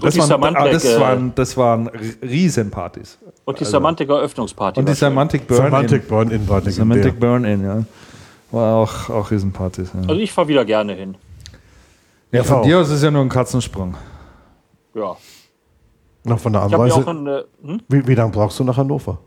Das 0.01 0.19
waren, 0.19 0.55
ah, 0.55 0.69
das, 0.69 0.85
äh, 0.85 1.01
waren, 1.01 1.33
das 1.35 1.57
waren 1.57 1.89
Riesenpartys. 2.23 3.17
Und 3.47 3.59
die 3.61 3.65
Semantiker 3.65 4.21
Öffnungsparty. 4.21 4.81
Und 4.81 4.89
die. 4.91 4.95
Semantic 4.95 5.49
Burn-In. 5.49 5.65
Semantic 5.71 6.09
Burn-In 6.09 6.47
war 6.49 6.59
legendär. 6.59 6.73
Semantic 6.73 7.19
Burn-In, 7.19 7.65
ja. 7.65 7.85
War 8.53 8.77
auch, 8.77 9.09
auch 9.09 9.31
Riesenpartys. 9.31 9.93
Ja, 9.95 10.01
Also 10.09 10.21
ich 10.21 10.31
fahre 10.31 10.49
wieder 10.49 10.65
gerne 10.67 10.93
hin. 10.93 11.15
ja 12.33 12.45
von 12.45 12.59
auch. 12.59 12.63
dir 12.63 12.79
aus 12.79 12.89
ist 12.89 12.97
es 12.97 13.03
ja 13.03 13.11
nur 13.11 13.23
ein 13.23 13.29
Katzensprung. 13.31 13.95
Ja. 14.99 15.17
Noch 16.25 16.39
von 16.41 16.53
der 16.53 16.63
Anreise. 16.63 16.97
auch 16.97 17.07
ein, 17.07 17.27
äh, 17.27 17.43
hm? 17.63 17.81
Wie, 17.89 18.07
wie 18.07 18.15
lange 18.15 18.33
brauchst 18.33 18.59
du 18.59 18.65
nach 18.65 18.77
Hannover? 18.77 19.19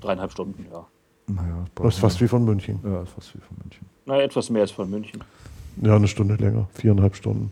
dreieinhalb 0.00 0.30
Stunden, 0.32 0.64
ja. 0.72 0.86
Naja, 1.26 1.64
Das 1.74 1.94
ist 1.94 2.00
fast 2.00 2.20
wie 2.20 2.28
von 2.28 2.44
München. 2.44 2.78
ja, 2.84 3.02
ist 3.02 3.10
fast 3.12 3.34
wie 3.34 3.40
von 3.40 3.56
München. 3.62 3.84
Na, 4.06 4.20
etwas 4.22 4.48
mehr 4.48 4.62
als 4.62 4.70
von 4.70 4.88
München. 4.88 5.22
Ja, 5.82 5.96
eine 5.96 6.06
Stunde 6.08 6.36
länger. 6.36 6.68
Viereinhalb 6.74 7.16
Stunden. 7.16 7.50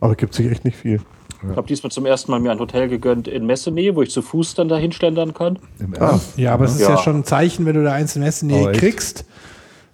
Aber 0.00 0.14
gibt 0.14 0.34
sich 0.34 0.50
echt 0.50 0.64
nicht 0.64 0.76
viel. 0.76 1.00
Ich 1.50 1.56
habe 1.56 1.66
diesmal 1.66 1.90
zum 1.90 2.04
ersten 2.06 2.30
Mal 2.30 2.40
mir 2.40 2.52
ein 2.52 2.58
Hotel 2.58 2.88
gegönnt 2.88 3.26
in 3.26 3.46
Messenähe, 3.46 3.96
wo 3.96 4.02
ich 4.02 4.10
zu 4.10 4.22
Fuß 4.22 4.54
dann 4.54 4.68
dahin 4.68 4.92
schlendern 4.92 5.32
kann. 5.34 5.58
Im 5.78 5.94
Ah, 5.94 6.10
Ernst? 6.10 6.36
Ja, 6.38 6.52
aber 6.54 6.66
es 6.66 6.74
ist 6.74 6.80
ja, 6.82 6.90
Ja. 6.90 6.98
schon 6.98 7.16
ein 7.16 7.24
Zeichen, 7.24 7.64
wenn 7.66 7.74
du 7.74 7.82
da 7.84 7.92
eins 7.92 8.14
in 8.16 8.22
Messenähe 8.22 8.68
Oh, 8.68 8.72
kriegst. 8.72 9.24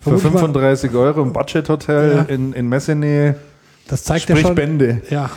Für 0.01 0.11
Vermutlich 0.19 0.33
mal- 0.33 0.39
35 0.41 0.95
Euro 0.95 1.23
im 1.23 1.33
Budget-Hotel 1.33 2.17
Ja. 2.17 2.23
in, 2.35 2.53
in 2.55 2.69
Messenähe. 2.69 3.37
Das 3.89 4.05
zeigt 4.05 4.29
ja 4.29 4.35
Sprich 4.37 4.47
schon. 4.47 4.55
Bände. 4.57 5.03
Ja, 5.11 5.31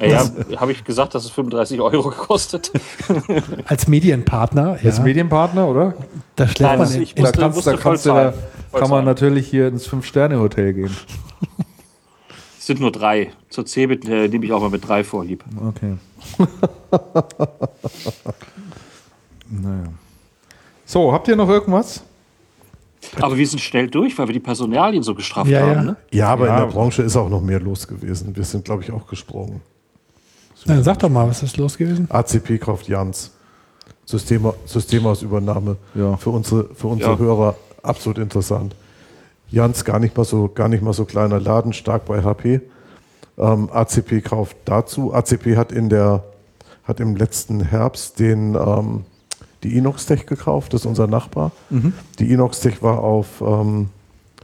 Ja, 0.00 0.24
ja 0.48 0.60
habe 0.60 0.72
ich 0.72 0.84
gesagt, 0.84 1.14
dass 1.14 1.24
es 1.24 1.30
35 1.30 1.80
Euro 1.80 2.08
gekostet. 2.10 2.72
als 3.66 3.86
Medienpartner. 3.88 4.78
Ja, 4.82 4.86
Als 4.90 5.00
Medienpartner, 5.00 5.68
oder? 5.68 5.94
da 6.36 6.46
schläft 6.48 6.60
Nein, 6.60 6.78
man 6.78 7.02
ich 7.02 7.14
Da 7.14 7.32
kannst, 7.32 7.66
da 7.66 7.76
kannst 7.76 8.06
du, 8.06 8.10
da 8.10 8.32
kann 8.72 8.90
man 8.90 9.04
natürlich 9.04 9.48
hier 9.48 9.68
ins 9.68 9.86
Fünf-Sterne-Hotel 9.86 10.72
gehen. 10.74 10.96
Es 12.58 12.66
sind 12.66 12.78
nur 12.78 12.92
drei. 12.92 13.32
Zur 13.48 13.64
Cebit 13.66 14.06
äh, 14.06 14.28
nehme 14.28 14.44
ich 14.44 14.52
auch 14.52 14.60
mal 14.60 14.68
mit 14.68 14.86
drei 14.86 15.02
vorlieb. 15.02 15.42
Okay. 15.66 15.94
naja. 19.50 19.84
So, 20.84 21.10
habt 21.12 21.26
ihr 21.28 21.36
noch 21.36 21.48
irgendwas? 21.48 22.02
Aber 23.20 23.36
wir 23.38 23.46
sind 23.46 23.60
schnell 23.60 23.88
durch, 23.88 24.16
weil 24.18 24.28
wir 24.28 24.34
die 24.34 24.40
Personalien 24.40 25.02
so 25.02 25.14
gestrafft 25.14 25.50
Ja, 25.50 25.60
haben. 25.60 25.72
ja. 25.72 25.82
Ne? 25.82 25.96
Ja, 26.12 26.28
aber 26.28 26.46
Ja. 26.46 26.58
in 26.58 26.66
der 26.66 26.72
Branche 26.72 27.02
ist 27.02 27.16
auch 27.16 27.30
noch 27.30 27.40
mehr 27.40 27.60
los 27.60 27.88
gewesen. 27.88 28.36
Wir 28.36 28.44
sind, 28.44 28.64
glaube 28.66 28.82
ich, 28.82 28.92
auch 28.92 29.06
gesprungen. 29.06 29.62
Dann 30.66 30.82
sag 30.84 30.98
doch 30.98 31.08
mal, 31.08 31.28
was 31.28 31.42
ist 31.42 31.56
los 31.56 31.76
gewesen? 31.78 32.06
ACP 32.10 32.58
kauft 32.58 32.88
Jans. 32.88 33.30
System, 34.04 34.52
Systemausübernahme. 34.66 35.76
Ja. 35.94 36.16
Für 36.16 36.30
unsere, 36.30 36.68
für 36.74 36.88
unsere 36.88 37.12
Ja. 37.12 37.18
Hörer 37.18 37.54
absolut 37.82 38.18
interessant. 38.18 38.74
Jans 39.48 39.84
gar 39.84 39.98
nicht 39.98 40.16
mal 40.16 40.24
so, 40.24 40.48
gar 40.48 40.68
nicht 40.68 40.82
mal 40.82 40.92
so 40.92 41.04
kleiner 41.04 41.40
Laden, 41.40 41.72
stark 41.72 42.04
bei 42.04 42.22
HP. 42.22 42.60
Ähm, 43.38 43.68
ACP 43.72 44.20
kauft 44.22 44.56
dazu. 44.64 45.14
ACP 45.14 45.56
hat 45.56 45.72
in 45.72 45.88
der, 45.88 46.24
hat 46.84 47.00
im 47.00 47.16
letzten 47.16 47.60
Herbst 47.60 48.18
den, 48.18 48.54
ähm, 48.54 49.04
die 49.62 49.76
Inox-Tech 49.76 50.26
gekauft, 50.26 50.72
das 50.72 50.82
ist 50.82 50.86
unser 50.86 51.06
Nachbar. 51.06 51.52
Die 52.18 52.32
Inox-Tech 52.32 52.82
war 52.82 53.00
auf, 53.00 53.40
ähm, 53.42 53.90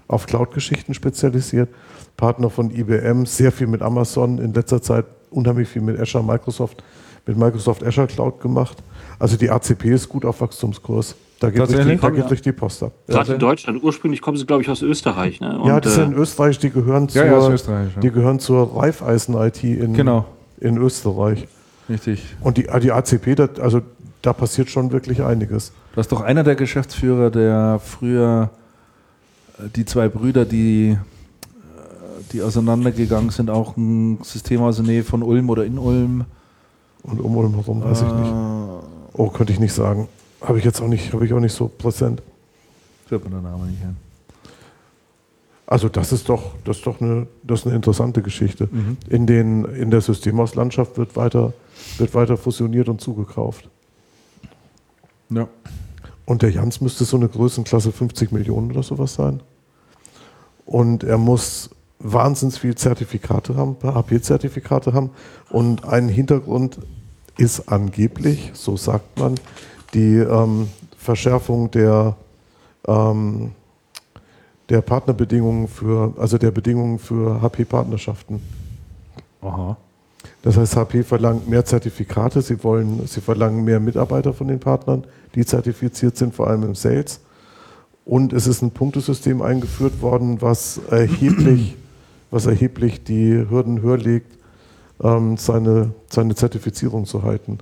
auf 0.08 0.26
Cloud-Geschichten 0.26 0.92
spezialisiert. 0.94 1.68
Partner 2.16 2.50
von 2.50 2.70
IBM, 2.70 3.24
sehr 3.26 3.50
viel 3.52 3.66
mit 3.66 3.82
Amazon, 3.82 4.38
in 4.38 4.52
letzter 4.52 4.82
Zeit 4.82 5.06
unheimlich 5.36 5.68
viel 5.68 5.82
mit 5.82 6.00
Azure, 6.00 6.24
Microsoft, 6.24 6.82
mit 7.26 7.36
Microsoft 7.36 7.84
Azure 7.84 8.06
Cloud 8.06 8.40
gemacht. 8.40 8.78
Also 9.18 9.36
die 9.36 9.50
ACP 9.50 9.84
ist 9.86 10.08
gut 10.08 10.24
auf 10.24 10.40
Wachstumskurs. 10.40 11.14
Da 11.38 11.50
geht, 11.50 11.60
richtig, 11.60 11.76
Tatsächlich? 11.76 12.00
da 12.00 12.08
geht 12.10 12.18
Ja. 12.18 12.24
richtig 12.24 12.42
die 12.42 12.52
Post 12.52 12.82
ab. 12.82 12.92
Gerade 13.06 13.34
in 13.34 13.38
Deutschland. 13.38 13.82
Ursprünglich 13.84 14.22
kommen 14.22 14.38
sie, 14.38 14.46
glaube 14.46 14.62
ich, 14.62 14.70
aus 14.70 14.80
Österreich. 14.80 15.40
Ne? 15.40 15.58
Und, 15.58 15.68
ja, 15.68 15.80
die 15.80 15.88
sind 15.90 16.04
äh, 16.04 16.06
in 16.06 16.14
Österreich, 16.14 16.58
die 16.58 16.70
gehören 16.70 17.08
zur, 17.10 17.24
Ja, 17.24 17.48
ja. 17.50 17.90
Die 18.02 18.10
gehören 18.10 18.38
zur 18.38 18.74
Raiffeisen-IT 18.74 19.62
in, 19.64 19.92
Genau. 19.92 20.24
in 20.60 20.78
Österreich. 20.78 21.46
Richtig. 21.90 22.24
Und 22.40 22.56
die, 22.56 22.66
die 22.82 22.90
ACP, 22.90 23.34
das, 23.34 23.60
also 23.60 23.82
da 24.22 24.32
passiert 24.32 24.70
schon 24.70 24.92
wirklich 24.92 25.22
einiges. 25.22 25.72
Das 25.94 26.06
ist 26.06 26.12
doch 26.12 26.22
einer 26.22 26.42
der 26.42 26.54
Geschäftsführer, 26.56 27.30
der 27.30 27.80
früher 27.84 28.50
äh, 29.58 29.68
die 29.76 29.84
zwei 29.84 30.08
Brüder, 30.08 30.46
die, 30.46 30.96
die 32.32 32.42
auseinandergegangen 32.42 33.30
sind, 33.30 33.50
auch 33.50 33.76
ein 33.76 34.18
System 34.22 34.62
aus 34.62 34.76
der 34.76 34.84
Nähe 34.84 35.04
von 35.04 35.22
Ulm 35.22 35.50
oder 35.50 35.64
in 35.64 35.78
Ulm. 35.78 36.24
Und 37.02 37.20
um 37.20 37.36
Ulm 37.36 37.54
herum 37.54 37.82
weiß 37.82 38.02
ich 38.02 38.12
nicht. 38.12 38.32
Oh, 39.14 39.28
könnte 39.30 39.52
ich 39.52 39.60
nicht 39.60 39.72
sagen. 39.72 40.08
Habe 40.40 40.58
ich 40.58 40.64
jetzt 40.64 40.80
auch 40.80 40.88
nicht, 40.88 41.12
habe 41.12 41.24
ich 41.24 41.32
auch 41.32 41.40
nicht 41.40 41.54
so 41.54 41.68
präsent. 41.68 42.22
Fällt 43.06 43.24
mir 43.24 43.30
der 43.30 43.40
Name 43.40 43.66
nicht 43.66 43.82
ein. 43.82 43.96
Also 45.66 45.88
das 45.88 46.12
ist 46.12 46.28
doch, 46.28 46.54
das 46.64 46.78
ist 46.78 46.86
doch 46.86 47.00
eine, 47.00 47.26
das 47.42 47.60
ist 47.60 47.66
eine 47.66 47.74
interessante 47.74 48.22
Geschichte. 48.22 48.68
In, 49.08 49.26
den, 49.26 49.64
in 49.64 49.90
der 49.90 50.00
Systemhauslandschaft 50.00 50.96
wird 50.96 51.16
weiter, 51.16 51.54
wird 51.98 52.14
weiter 52.14 52.36
fusioniert 52.36 52.88
und 52.88 53.00
zugekauft. 53.00 53.68
Ja. 55.30 55.48
Und 56.24 56.42
der 56.42 56.50
Jans 56.50 56.80
müsste 56.80 57.04
so 57.04 57.16
eine 57.16 57.28
Größenklasse 57.28 57.90
50 57.90 58.30
Millionen 58.30 58.70
oder 58.70 58.84
sowas 58.84 59.14
sein. 59.14 59.40
Und 60.64 61.02
er 61.02 61.18
muss 61.18 61.70
wahnsinns 61.98 62.58
viel 62.58 62.74
Zertifikate 62.74 63.56
haben, 63.56 63.76
HP-Zertifikate 63.82 64.92
haben. 64.92 65.10
Und 65.50 65.84
ein 65.84 66.08
Hintergrund 66.08 66.78
ist 67.38 67.68
angeblich, 67.68 68.50
so 68.54 68.76
sagt 68.76 69.18
man, 69.18 69.34
die 69.94 70.16
ähm, 70.16 70.68
Verschärfung 70.96 71.70
der, 71.70 72.16
ähm, 72.86 73.52
der 74.68 74.80
Partnerbedingungen 74.80 75.68
für, 75.68 76.14
also 76.18 76.38
der 76.38 76.50
Bedingungen 76.50 76.98
für 76.98 77.40
HP-Partnerschaften. 77.40 78.40
Aha. 79.42 79.76
Das 80.42 80.56
heißt, 80.56 80.76
HP 80.76 81.02
verlangt 81.02 81.48
mehr 81.48 81.64
Zertifikate, 81.64 82.42
sie, 82.42 82.62
wollen, 82.64 83.06
sie 83.06 83.20
verlangen 83.20 83.64
mehr 83.64 83.80
Mitarbeiter 83.80 84.32
von 84.32 84.48
den 84.48 84.60
Partnern, 84.60 85.04
die 85.34 85.44
zertifiziert 85.44 86.16
sind, 86.16 86.34
vor 86.34 86.48
allem 86.48 86.62
im 86.64 86.74
Sales. 86.74 87.20
Und 88.04 88.32
es 88.32 88.46
ist 88.46 88.62
ein 88.62 88.70
Punktesystem 88.70 89.42
eingeführt 89.42 90.00
worden, 90.00 90.40
was 90.40 90.80
erheblich, 90.90 91.76
was 92.30 92.46
erheblich 92.46 93.04
die 93.04 93.46
Hürden 93.48 93.82
höher 93.82 93.98
legt, 93.98 94.36
ähm, 95.02 95.36
seine, 95.36 95.92
seine 96.08 96.34
Zertifizierung 96.34 97.04
zu 97.04 97.22
halten. 97.22 97.58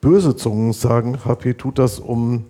Böse 0.00 0.36
Zungen 0.36 0.72
sagen, 0.72 1.24
HP 1.24 1.54
tut 1.54 1.78
das, 1.78 1.98
um 1.98 2.44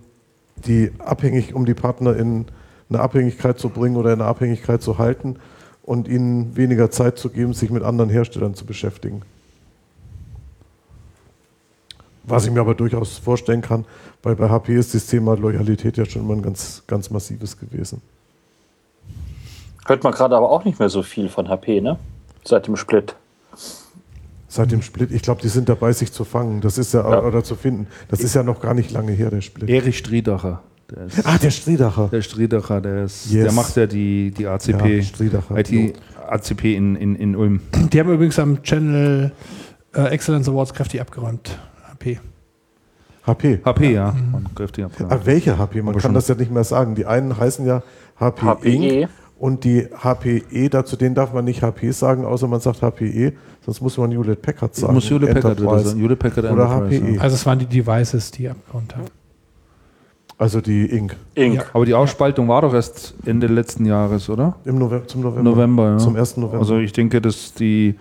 die, 0.65 0.91
abhängig, 0.99 1.53
um 1.53 1.65
die 1.65 1.73
Partner 1.73 2.15
in 2.15 2.45
eine 2.89 2.99
Abhängigkeit 2.99 3.59
zu 3.59 3.69
bringen 3.69 3.95
oder 3.95 4.13
in 4.13 4.21
eine 4.21 4.29
Abhängigkeit 4.29 4.81
zu 4.81 4.97
halten 4.97 5.37
und 5.83 6.07
ihnen 6.07 6.55
weniger 6.55 6.91
Zeit 6.91 7.17
zu 7.17 7.29
geben, 7.29 7.53
sich 7.53 7.69
mit 7.69 7.83
anderen 7.83 8.09
Herstellern 8.09 8.53
zu 8.53 8.65
beschäftigen. 8.65 9.21
Was 12.23 12.45
ich 12.45 12.51
mir 12.51 12.61
aber 12.61 12.75
durchaus 12.75 13.17
vorstellen 13.17 13.61
kann, 13.61 13.85
weil 14.21 14.35
bei 14.35 14.49
HP 14.49 14.75
ist 14.75 14.93
das 14.93 15.07
Thema 15.07 15.35
Loyalität 15.35 15.97
ja 15.97 16.05
schon 16.05 16.23
immer 16.23 16.35
ein 16.35 16.43
ganz, 16.43 16.83
ganz 16.85 17.09
massives 17.09 17.57
gewesen. 17.57 18.01
Hört 19.89 20.03
man 20.03 20.13
gerade 20.13 20.35
aber 20.35 20.49
auch 20.51 20.63
nicht 20.65 20.79
mehr 20.79 20.89
so 20.89 21.01
viel 21.03 21.29
von 21.29 21.49
HP, 21.49 21.81
ne? 21.81 21.97
Seit 22.45 22.67
dem 22.67 22.75
Split. 22.77 23.15
Seit 24.47 24.71
dem 24.71 24.81
Split, 24.81 25.11
ich 25.11 25.21
glaube, 25.21 25.41
die 25.41 25.47
sind 25.47 25.69
dabei, 25.69 25.91
sich 25.91 26.11
zu 26.11 26.23
fangen. 26.23 26.61
Das 26.61 26.77
ist 26.77 26.93
ja, 26.93 27.01
Ja. 27.07 27.21
oder 27.23 27.43
zu 27.43 27.55
finden. 27.55 27.87
Das 28.07 28.21
ist 28.21 28.33
ja 28.33 28.41
noch 28.41 28.61
gar 28.61 28.73
nicht 28.73 28.91
lange 28.91 29.11
her, 29.11 29.29
der 29.29 29.41
Split. 29.41 29.69
Erich 29.69 29.97
Striedacher. 29.99 30.61
Der, 30.89 31.05
ist, 31.05 31.23
Ah, 31.23 31.37
der 31.37 31.51
Striedacher. 31.51 32.07
der 32.11 32.21
Striedacher, 32.23 32.81
der, 32.81 33.03
ist, 33.03 33.29
Yes. 33.31 33.43
der 33.43 33.51
macht 33.53 33.75
ja 33.75 33.85
die, 33.85 34.31
die 34.31 34.47
ACP, 34.47 34.97
Ja, 34.97 35.03
Striedacher. 35.03 35.55
IT, 35.57 35.93
ACP 36.27 36.75
in, 36.75 36.95
in, 36.95 37.15
in 37.15 37.35
Ulm. 37.35 37.61
Die 37.93 37.99
haben 37.99 38.11
übrigens 38.11 38.39
am 38.39 38.63
Channel 38.63 39.31
äh, 39.93 40.01
Excellence 40.07 40.49
Awards 40.49 40.73
kräftig 40.73 40.99
abgeräumt. 40.99 41.55
HP. 41.91 42.19
HP. 43.27 43.59
HP, 43.63 43.93
ja. 43.93 44.15
Man 44.31 44.47
greift 44.55 44.77
die 44.77 44.83
ab. 44.83 44.91
Ja. 44.99 45.05
Ah, 45.09 45.19
welche 45.25 45.59
HP? 45.59 45.81
Man 45.83 45.89
Aber 45.89 46.01
kann 46.01 46.09
schon- 46.09 46.13
das 46.15 46.27
ja 46.27 46.33
nicht 46.33 46.49
mehr 46.51 46.63
sagen. 46.63 46.95
Die 46.95 47.05
einen 47.05 47.37
heißen 47.37 47.67
ja 47.67 47.83
HP 48.19 48.41
HPE. 48.47 48.67
Inc. 49.03 49.09
und 49.39 49.63
die 49.63 49.87
HPE, 49.87 50.69
dazu 50.69 50.95
denen 50.97 51.15
darf 51.15 51.33
man 51.33 51.45
nicht 51.45 51.63
HP 51.63 51.91
sagen, 51.91 52.25
außer 52.25 52.47
man 52.47 52.59
sagt 52.59 52.81
HPE, 52.81 53.33
sonst 53.65 53.81
muss 53.81 53.97
man 53.97 54.11
Hewlett 54.11 54.41
Packard 54.41 54.75
sagen. 54.75 54.93
Muss 54.93 55.09
Hewlett 55.09 55.33
Packard 55.33 55.59
sein. 55.59 55.97
Hewlett 55.97 56.19
Packard 56.19 56.51
Oder 56.51 56.69
HPE. 56.69 57.13
ja. 57.15 57.21
Also 57.21 57.35
es 57.35 57.45
waren 57.45 57.57
die 57.57 57.65
Devices, 57.65 58.31
die 58.31 58.49
abgeräumt 58.49 58.95
haben. 58.95 59.05
Also 60.37 60.61
die 60.61 60.85
Ink. 60.85 61.15
Ink. 61.35 61.55
Ja. 61.55 61.63
Aber 61.73 61.85
die 61.85 61.93
Ausspaltung 61.93 62.47
war 62.47 62.61
doch 62.61 62.73
erst 62.73 63.13
Ende 63.25 63.47
letzten 63.47 63.85
Jahres, 63.85 64.29
oder? 64.29 64.55
Im 64.65 64.77
November, 64.77 65.07
zum 65.07 65.21
November. 65.21 65.49
November, 65.49 65.89
ja. 65.91 65.97
Zum 65.97 66.15
1. 66.15 66.37
November. 66.37 66.59
Also 66.59 66.77
ich 66.77 66.93
denke, 66.93 67.21
dass 67.21 67.53
die 67.53 67.95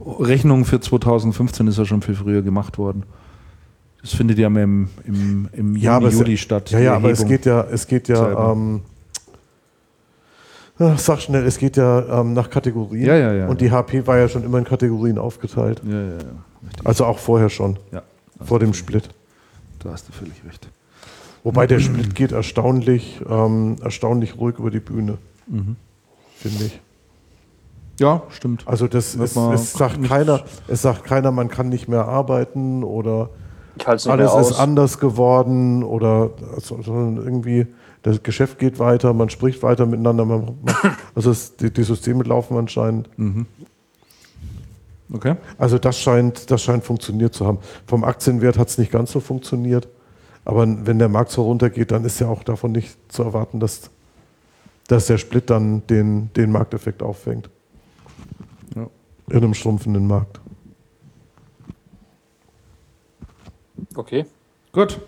Rechnung 0.00 0.64
für 0.64 0.80
2015 0.80 1.66
ist 1.68 1.78
ja 1.78 1.84
schon 1.84 2.02
viel 2.02 2.14
früher 2.14 2.42
gemacht 2.42 2.78
worden. 2.78 3.04
Das 4.02 4.14
findet 4.14 4.38
ja 4.38 4.46
im, 4.46 4.88
im, 5.04 5.48
im 5.52 5.74
Juni, 5.74 5.80
ja, 5.80 5.98
Juli 6.00 6.34
es, 6.34 6.40
statt. 6.40 6.70
Ja, 6.70 6.78
ja, 6.78 6.94
aber 6.96 7.10
es 7.10 7.26
geht 7.26 7.44
ja, 7.44 7.66
es 7.70 7.86
geht 7.86 8.08
ja, 8.08 8.16
Selber. 8.16 8.52
ähm, 8.52 8.82
ach, 10.78 10.98
sag 10.98 11.20
schnell, 11.20 11.44
es 11.46 11.58
geht 11.58 11.76
ja 11.76 12.20
ähm, 12.20 12.32
nach 12.32 12.50
Kategorien. 12.50 13.04
Ja, 13.06 13.16
ja, 13.16 13.32
ja, 13.32 13.46
Und 13.46 13.60
ja. 13.60 13.68
die 13.68 13.72
HP 13.72 14.06
war 14.06 14.18
ja 14.18 14.28
schon 14.28 14.44
immer 14.44 14.58
in 14.58 14.64
Kategorien 14.64 15.18
aufgeteilt. 15.18 15.82
Ja, 15.84 15.92
ja, 16.00 16.08
ja. 16.08 16.18
Also 16.84 17.04
auch 17.04 17.18
vorher 17.18 17.48
schon, 17.48 17.78
ja. 17.92 18.02
vor 18.44 18.58
dem 18.58 18.74
Split. 18.74 19.08
Da 19.82 19.92
hast 19.92 20.08
du 20.08 20.12
völlig 20.12 20.34
recht. 20.46 20.68
Wobei 21.44 21.66
der 21.68 21.78
Split 21.78 22.14
geht 22.16 22.32
erstaunlich, 22.32 23.20
ähm, 23.28 23.76
erstaunlich 23.80 24.36
ruhig 24.36 24.58
über 24.58 24.70
die 24.70 24.80
Bühne, 24.80 25.18
Mhm. 25.46 25.76
finde 26.34 26.64
ich. 26.64 26.80
Ja, 28.00 28.22
stimmt. 28.30 28.66
Also 28.66 28.88
das 28.88 29.16
Wird 29.16 29.36
es, 29.54 29.72
sagt 29.72 30.02
keiner, 30.04 30.42
es 30.68 30.82
sagt 30.82 31.04
keiner, 31.04 31.30
man 31.30 31.48
kann 31.48 31.68
nicht 31.68 31.88
mehr 31.88 32.06
arbeiten 32.06 32.82
oder 32.84 33.30
alles 33.84 34.06
mehr 34.06 34.38
ist 34.40 34.58
anders 34.58 34.98
geworden 34.98 35.82
oder 35.82 36.30
also, 36.54 36.82
sondern 36.82 37.24
irgendwie 37.24 37.66
das 38.06 38.22
Geschäft 38.22 38.60
geht 38.60 38.78
weiter, 38.78 39.12
man 39.12 39.30
spricht 39.30 39.64
weiter 39.64 39.84
miteinander, 39.84 40.24
man, 40.24 40.56
man, 40.62 40.76
also 41.16 41.32
es, 41.32 41.56
die, 41.56 41.72
die 41.72 41.82
Systeme 41.82 42.22
laufen 42.22 42.56
anscheinend. 42.56 43.10
Okay. 45.12 45.34
Also 45.58 45.78
das 45.78 45.98
scheint, 45.98 46.50
das 46.52 46.62
scheint 46.62 46.84
funktioniert 46.84 47.34
zu 47.34 47.44
haben. 47.44 47.58
Vom 47.84 48.04
Aktienwert 48.04 48.58
hat 48.58 48.68
es 48.68 48.78
nicht 48.78 48.92
ganz 48.92 49.10
so 49.10 49.18
funktioniert, 49.18 49.88
aber 50.44 50.66
wenn 50.86 51.00
der 51.00 51.08
Markt 51.08 51.32
so 51.32 51.42
runtergeht, 51.42 51.90
dann 51.90 52.04
ist 52.04 52.20
ja 52.20 52.28
auch 52.28 52.44
davon 52.44 52.70
nicht 52.70 52.96
zu 53.12 53.24
erwarten, 53.24 53.58
dass, 53.58 53.90
dass 54.86 55.06
der 55.06 55.18
Split 55.18 55.50
dann 55.50 55.84
den, 55.88 56.32
den 56.34 56.52
Markteffekt 56.52 57.02
auffängt. 57.02 57.50
Ja. 58.76 58.88
In 59.30 59.36
einem 59.38 59.54
schrumpfenden 59.54 60.06
Markt. 60.06 60.40
Okay. 63.96 64.26
Gut. 64.70 65.00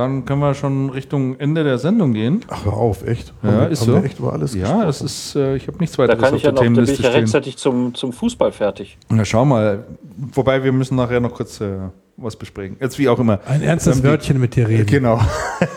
Dann 0.00 0.24
können 0.24 0.40
wir 0.40 0.54
schon 0.54 0.88
Richtung 0.88 1.38
Ende 1.38 1.62
der 1.62 1.76
Sendung 1.76 2.14
gehen. 2.14 2.40
Ach, 2.48 2.64
hör 2.64 2.72
auf, 2.72 3.06
echt? 3.06 3.34
Ja, 3.42 3.50
haben 3.50 3.60
wir, 3.60 3.68
ist 3.68 3.80
haben 3.82 3.86
so. 3.86 3.94
wir 3.96 4.04
echt 4.04 4.18
über 4.18 4.32
alles 4.32 4.54
Ja, 4.54 4.88
es 4.88 5.00
gesprochen? 5.00 5.06
ist, 5.06 5.36
äh, 5.36 5.56
ich 5.56 5.66
habe 5.68 5.76
nichts 5.78 5.96
Da 5.96 6.02
weiteres 6.04 6.20
kann 6.22 6.30
auf 6.32 6.36
ich 6.38 6.42
ja 6.44 6.52
noch, 6.52 6.62
da 6.62 6.68
bin 6.70 6.84
ich 6.84 6.98
ja 7.00 7.10
rechtzeitig 7.10 7.58
zum, 7.58 7.94
zum 7.94 8.14
Fußball 8.14 8.50
fertig. 8.50 8.96
Na, 9.10 9.26
schau 9.26 9.44
mal. 9.44 9.84
Wobei 10.32 10.64
wir 10.64 10.72
müssen 10.72 10.96
nachher 10.96 11.20
noch 11.20 11.34
kurz 11.34 11.60
äh, 11.60 11.76
was 12.16 12.34
besprechen. 12.34 12.78
Jetzt 12.80 12.98
wie 12.98 13.10
auch 13.10 13.18
immer. 13.18 13.40
Ein 13.46 13.60
ernstes 13.60 13.98
Ähm, 13.98 14.04
Wörtchen 14.04 14.40
mit 14.40 14.56
dir 14.56 14.68
reden. 14.68 14.86
Genau. 14.86 15.20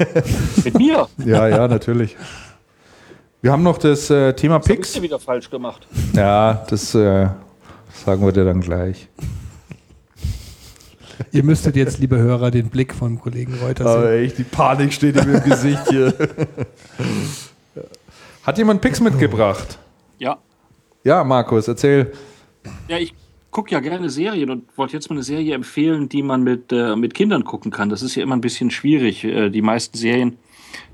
Mit 0.63 0.77
mir. 0.77 1.05
Ja, 1.25 1.47
ja, 1.49 1.67
natürlich. 1.67 2.15
Wir 3.41 3.51
haben 3.51 3.63
noch 3.63 3.77
das 3.77 4.09
äh, 4.09 4.31
Thema 4.33 4.59
Das 4.59 4.67
Picks. 4.67 4.95
ihr 4.95 5.01
wieder 5.01 5.19
falsch 5.19 5.49
gemacht. 5.49 5.85
Ja, 6.15 6.65
das 6.69 6.95
äh, 6.95 7.27
sagen 8.05 8.25
wir 8.25 8.31
dir 8.31 8.45
dann 8.45 8.61
gleich. 8.61 9.09
Ihr 11.31 11.43
müsstet 11.43 11.75
jetzt, 11.75 11.99
liebe 11.99 12.17
Hörer, 12.17 12.51
den 12.51 12.69
Blick 12.69 12.93
von 12.93 13.19
Kollegen 13.19 13.55
Reuters 13.61 14.01
sehen. 14.03 14.25
echt, 14.25 14.37
die 14.37 14.43
Panik 14.43 14.93
steht 14.93 15.15
ihm 15.15 15.33
im 15.35 15.43
Gesicht 15.43 15.87
hier. 15.89 16.13
Hat 18.43 18.57
jemand 18.57 18.81
Picks 18.81 18.99
mitgebracht? 18.99 19.77
Ja. 20.19 20.37
Ja, 21.03 21.23
Markus, 21.23 21.67
erzähl. 21.67 22.11
Ja, 22.87 22.97
ich 22.97 23.13
gucke 23.51 23.71
ja 23.71 23.79
gerne 23.79 24.09
Serien 24.09 24.49
und 24.49 24.77
wollte 24.77 24.93
jetzt 24.93 25.09
mal 25.09 25.15
eine 25.15 25.23
Serie 25.23 25.53
empfehlen, 25.55 26.09
die 26.09 26.23
man 26.23 26.43
mit, 26.43 26.71
äh, 26.71 26.95
mit 26.95 27.13
Kindern 27.13 27.43
gucken 27.43 27.71
kann. 27.71 27.89
Das 27.89 28.01
ist 28.01 28.15
ja 28.15 28.23
immer 28.23 28.35
ein 28.35 28.41
bisschen 28.41 28.71
schwierig. 28.71 29.23
Äh, 29.23 29.49
die 29.49 29.61
meisten 29.61 29.97
Serien, 29.97 30.37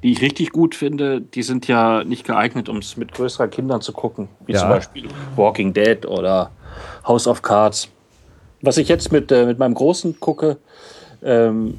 die 0.03 0.11
ich 0.11 0.21
richtig 0.21 0.51
gut 0.51 0.75
finde, 0.75 1.21
die 1.21 1.43
sind 1.43 1.67
ja 1.67 2.03
nicht 2.03 2.25
geeignet, 2.25 2.69
um 2.69 2.77
es 2.77 2.97
mit 2.97 3.13
größeren 3.13 3.49
Kindern 3.49 3.81
zu 3.81 3.93
gucken. 3.93 4.27
Wie 4.45 4.53
Ja. 4.53 4.59
zum 4.59 4.69
Beispiel 4.69 5.07
Walking 5.35 5.73
Dead 5.73 6.05
oder 6.05 6.51
House 7.07 7.27
of 7.27 7.41
Cards. 7.41 7.87
Was 8.61 8.77
ich 8.77 8.87
jetzt 8.89 9.11
mit, 9.11 9.31
äh, 9.31 9.45
mit 9.45 9.59
meinem 9.59 9.73
Großen 9.73 10.19
gucke, 10.19 10.57
ähm, 11.23 11.75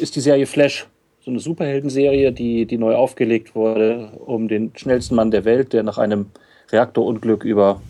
ist 0.00 0.16
die 0.16 0.20
Serie 0.20 0.46
Flash. 0.46 0.86
So 1.24 1.30
eine 1.30 1.40
Superheldenserie, 1.40 2.32
die, 2.32 2.66
die 2.66 2.78
neu 2.78 2.94
aufgelegt 2.94 3.54
wurde, 3.54 4.10
um 4.24 4.48
den 4.48 4.72
schnellsten 4.74 5.14
Mann 5.14 5.30
der 5.30 5.44
Welt, 5.44 5.72
der 5.72 5.82
nach 5.84 5.98
einem 5.98 6.26
Reaktorunglück 6.70 7.44
über 7.44 7.80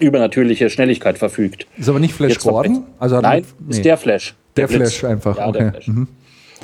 übernatürliche 0.00 0.70
Schnelligkeit 0.70 1.18
verfügt. 1.18 1.66
Ist 1.76 1.88
aber 1.88 2.00
nicht 2.00 2.14
Flash 2.14 2.38
Gordon? 2.38 2.76
echt. 2.76 2.82
Also 2.98 3.20
Nein, 3.20 3.44
nee. 3.60 3.70
ist 3.70 3.84
der 3.84 3.96
Flash. 3.96 4.34
Der 4.56 4.66
Blitz. 4.66 4.94
Flash 4.94 5.04
einfach, 5.04 5.36
Ja, 5.36 5.48
okay. 5.48 5.58
der 5.58 5.70
Flash. 5.72 5.88
Mhm. 5.88 6.08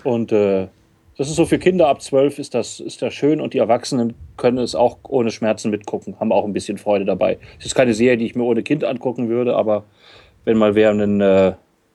Und 0.03 0.33
äh, 0.33 0.67
das 1.17 1.29
ist 1.29 1.37
so 1.37 1.47
für 1.47 1.59
Kinder 1.59 1.89
ab 1.89 2.01
12 2.01 2.39
ist 2.39 2.55
das, 2.55 2.81
ist 2.81 3.03
das 3.03 3.13
schön 3.13 3.41
und 3.41 3.53
die 3.53 3.59
Erwachsenen 3.59 4.15
können 4.37 4.59
es 4.59 4.75
auch 4.75 4.99
ohne 5.09 5.31
Schmerzen 5.31 5.71
mitgucken, 5.71 6.19
haben 6.21 6.33
auch 6.33 6.45
ein 6.45 6.53
bisschen 6.53 6.79
Freude 6.79 7.05
dabei. 7.05 7.39
Es 7.59 7.67
ist 7.67 7.75
keine 7.75 7.93
Serie, 7.93 8.17
die 8.17 8.27
ich 8.27 8.37
mir 8.37 8.45
ohne 8.45 8.63
Kind 8.63 8.85
angucken 8.85 9.29
würde, 9.29 9.57
aber 9.57 9.85
wenn 10.45 10.57
mal 10.59 10.75
wer 10.75 10.91
einen, 10.91 11.21
äh, 11.21 11.53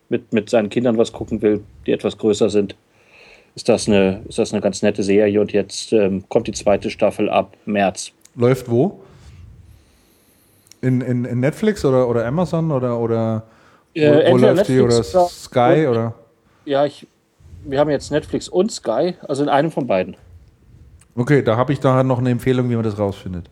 mit, 0.09 0.31
mit 0.33 0.49
seinen 0.49 0.69
Kindern 0.69 0.97
was 0.97 1.11
gucken 1.11 1.41
will, 1.41 1.63
die 1.85 1.91
etwas 1.91 2.17
größer 2.17 2.49
sind, 2.49 2.75
ist 3.55 3.69
das 3.69 3.87
eine, 3.87 4.21
ist 4.27 4.39
das 4.39 4.51
eine 4.53 4.61
ganz 4.61 4.81
nette 4.81 5.03
Serie 5.03 5.39
und 5.41 5.51
jetzt 5.51 5.93
ähm, 5.93 6.23
kommt 6.29 6.47
die 6.47 6.51
zweite 6.53 6.89
Staffel 6.89 7.29
ab 7.29 7.55
März. 7.65 8.11
Läuft 8.35 8.69
wo? 8.69 9.01
In, 10.81 11.01
in, 11.01 11.25
in 11.25 11.39
Netflix 11.39 11.85
oder, 11.85 12.07
oder 12.09 12.25
Amazon 12.25 12.71
oder, 12.71 12.99
oder 12.99 13.43
wo, 13.95 13.99
Äh, 14.01 14.31
wo 14.31 14.37
läuft 14.37 14.67
die? 14.67 14.79
Oder 14.79 14.95
Netflix 14.97 15.15
oder- 15.15 15.27
Sky 15.29 15.87
oder? 15.87 16.15
Ja, 16.65 16.85
ich, 16.85 17.07
wir 17.65 17.79
haben 17.79 17.89
jetzt 17.89 18.11
Netflix 18.11 18.49
und 18.49 18.71
Sky, 18.71 19.15
also 19.27 19.43
in 19.43 19.49
einem 19.49 19.71
von 19.71 19.87
beiden. 19.87 20.15
Okay, 21.15 21.43
da 21.43 21.55
habe 21.57 21.71
ich 21.73 21.79
da 21.79 22.03
noch 22.03 22.17
eine 22.19 22.31
Empfehlung, 22.31 22.69
wie 22.69 22.75
man 22.75 22.83
das 22.83 22.97
rausfindet. 22.97 23.49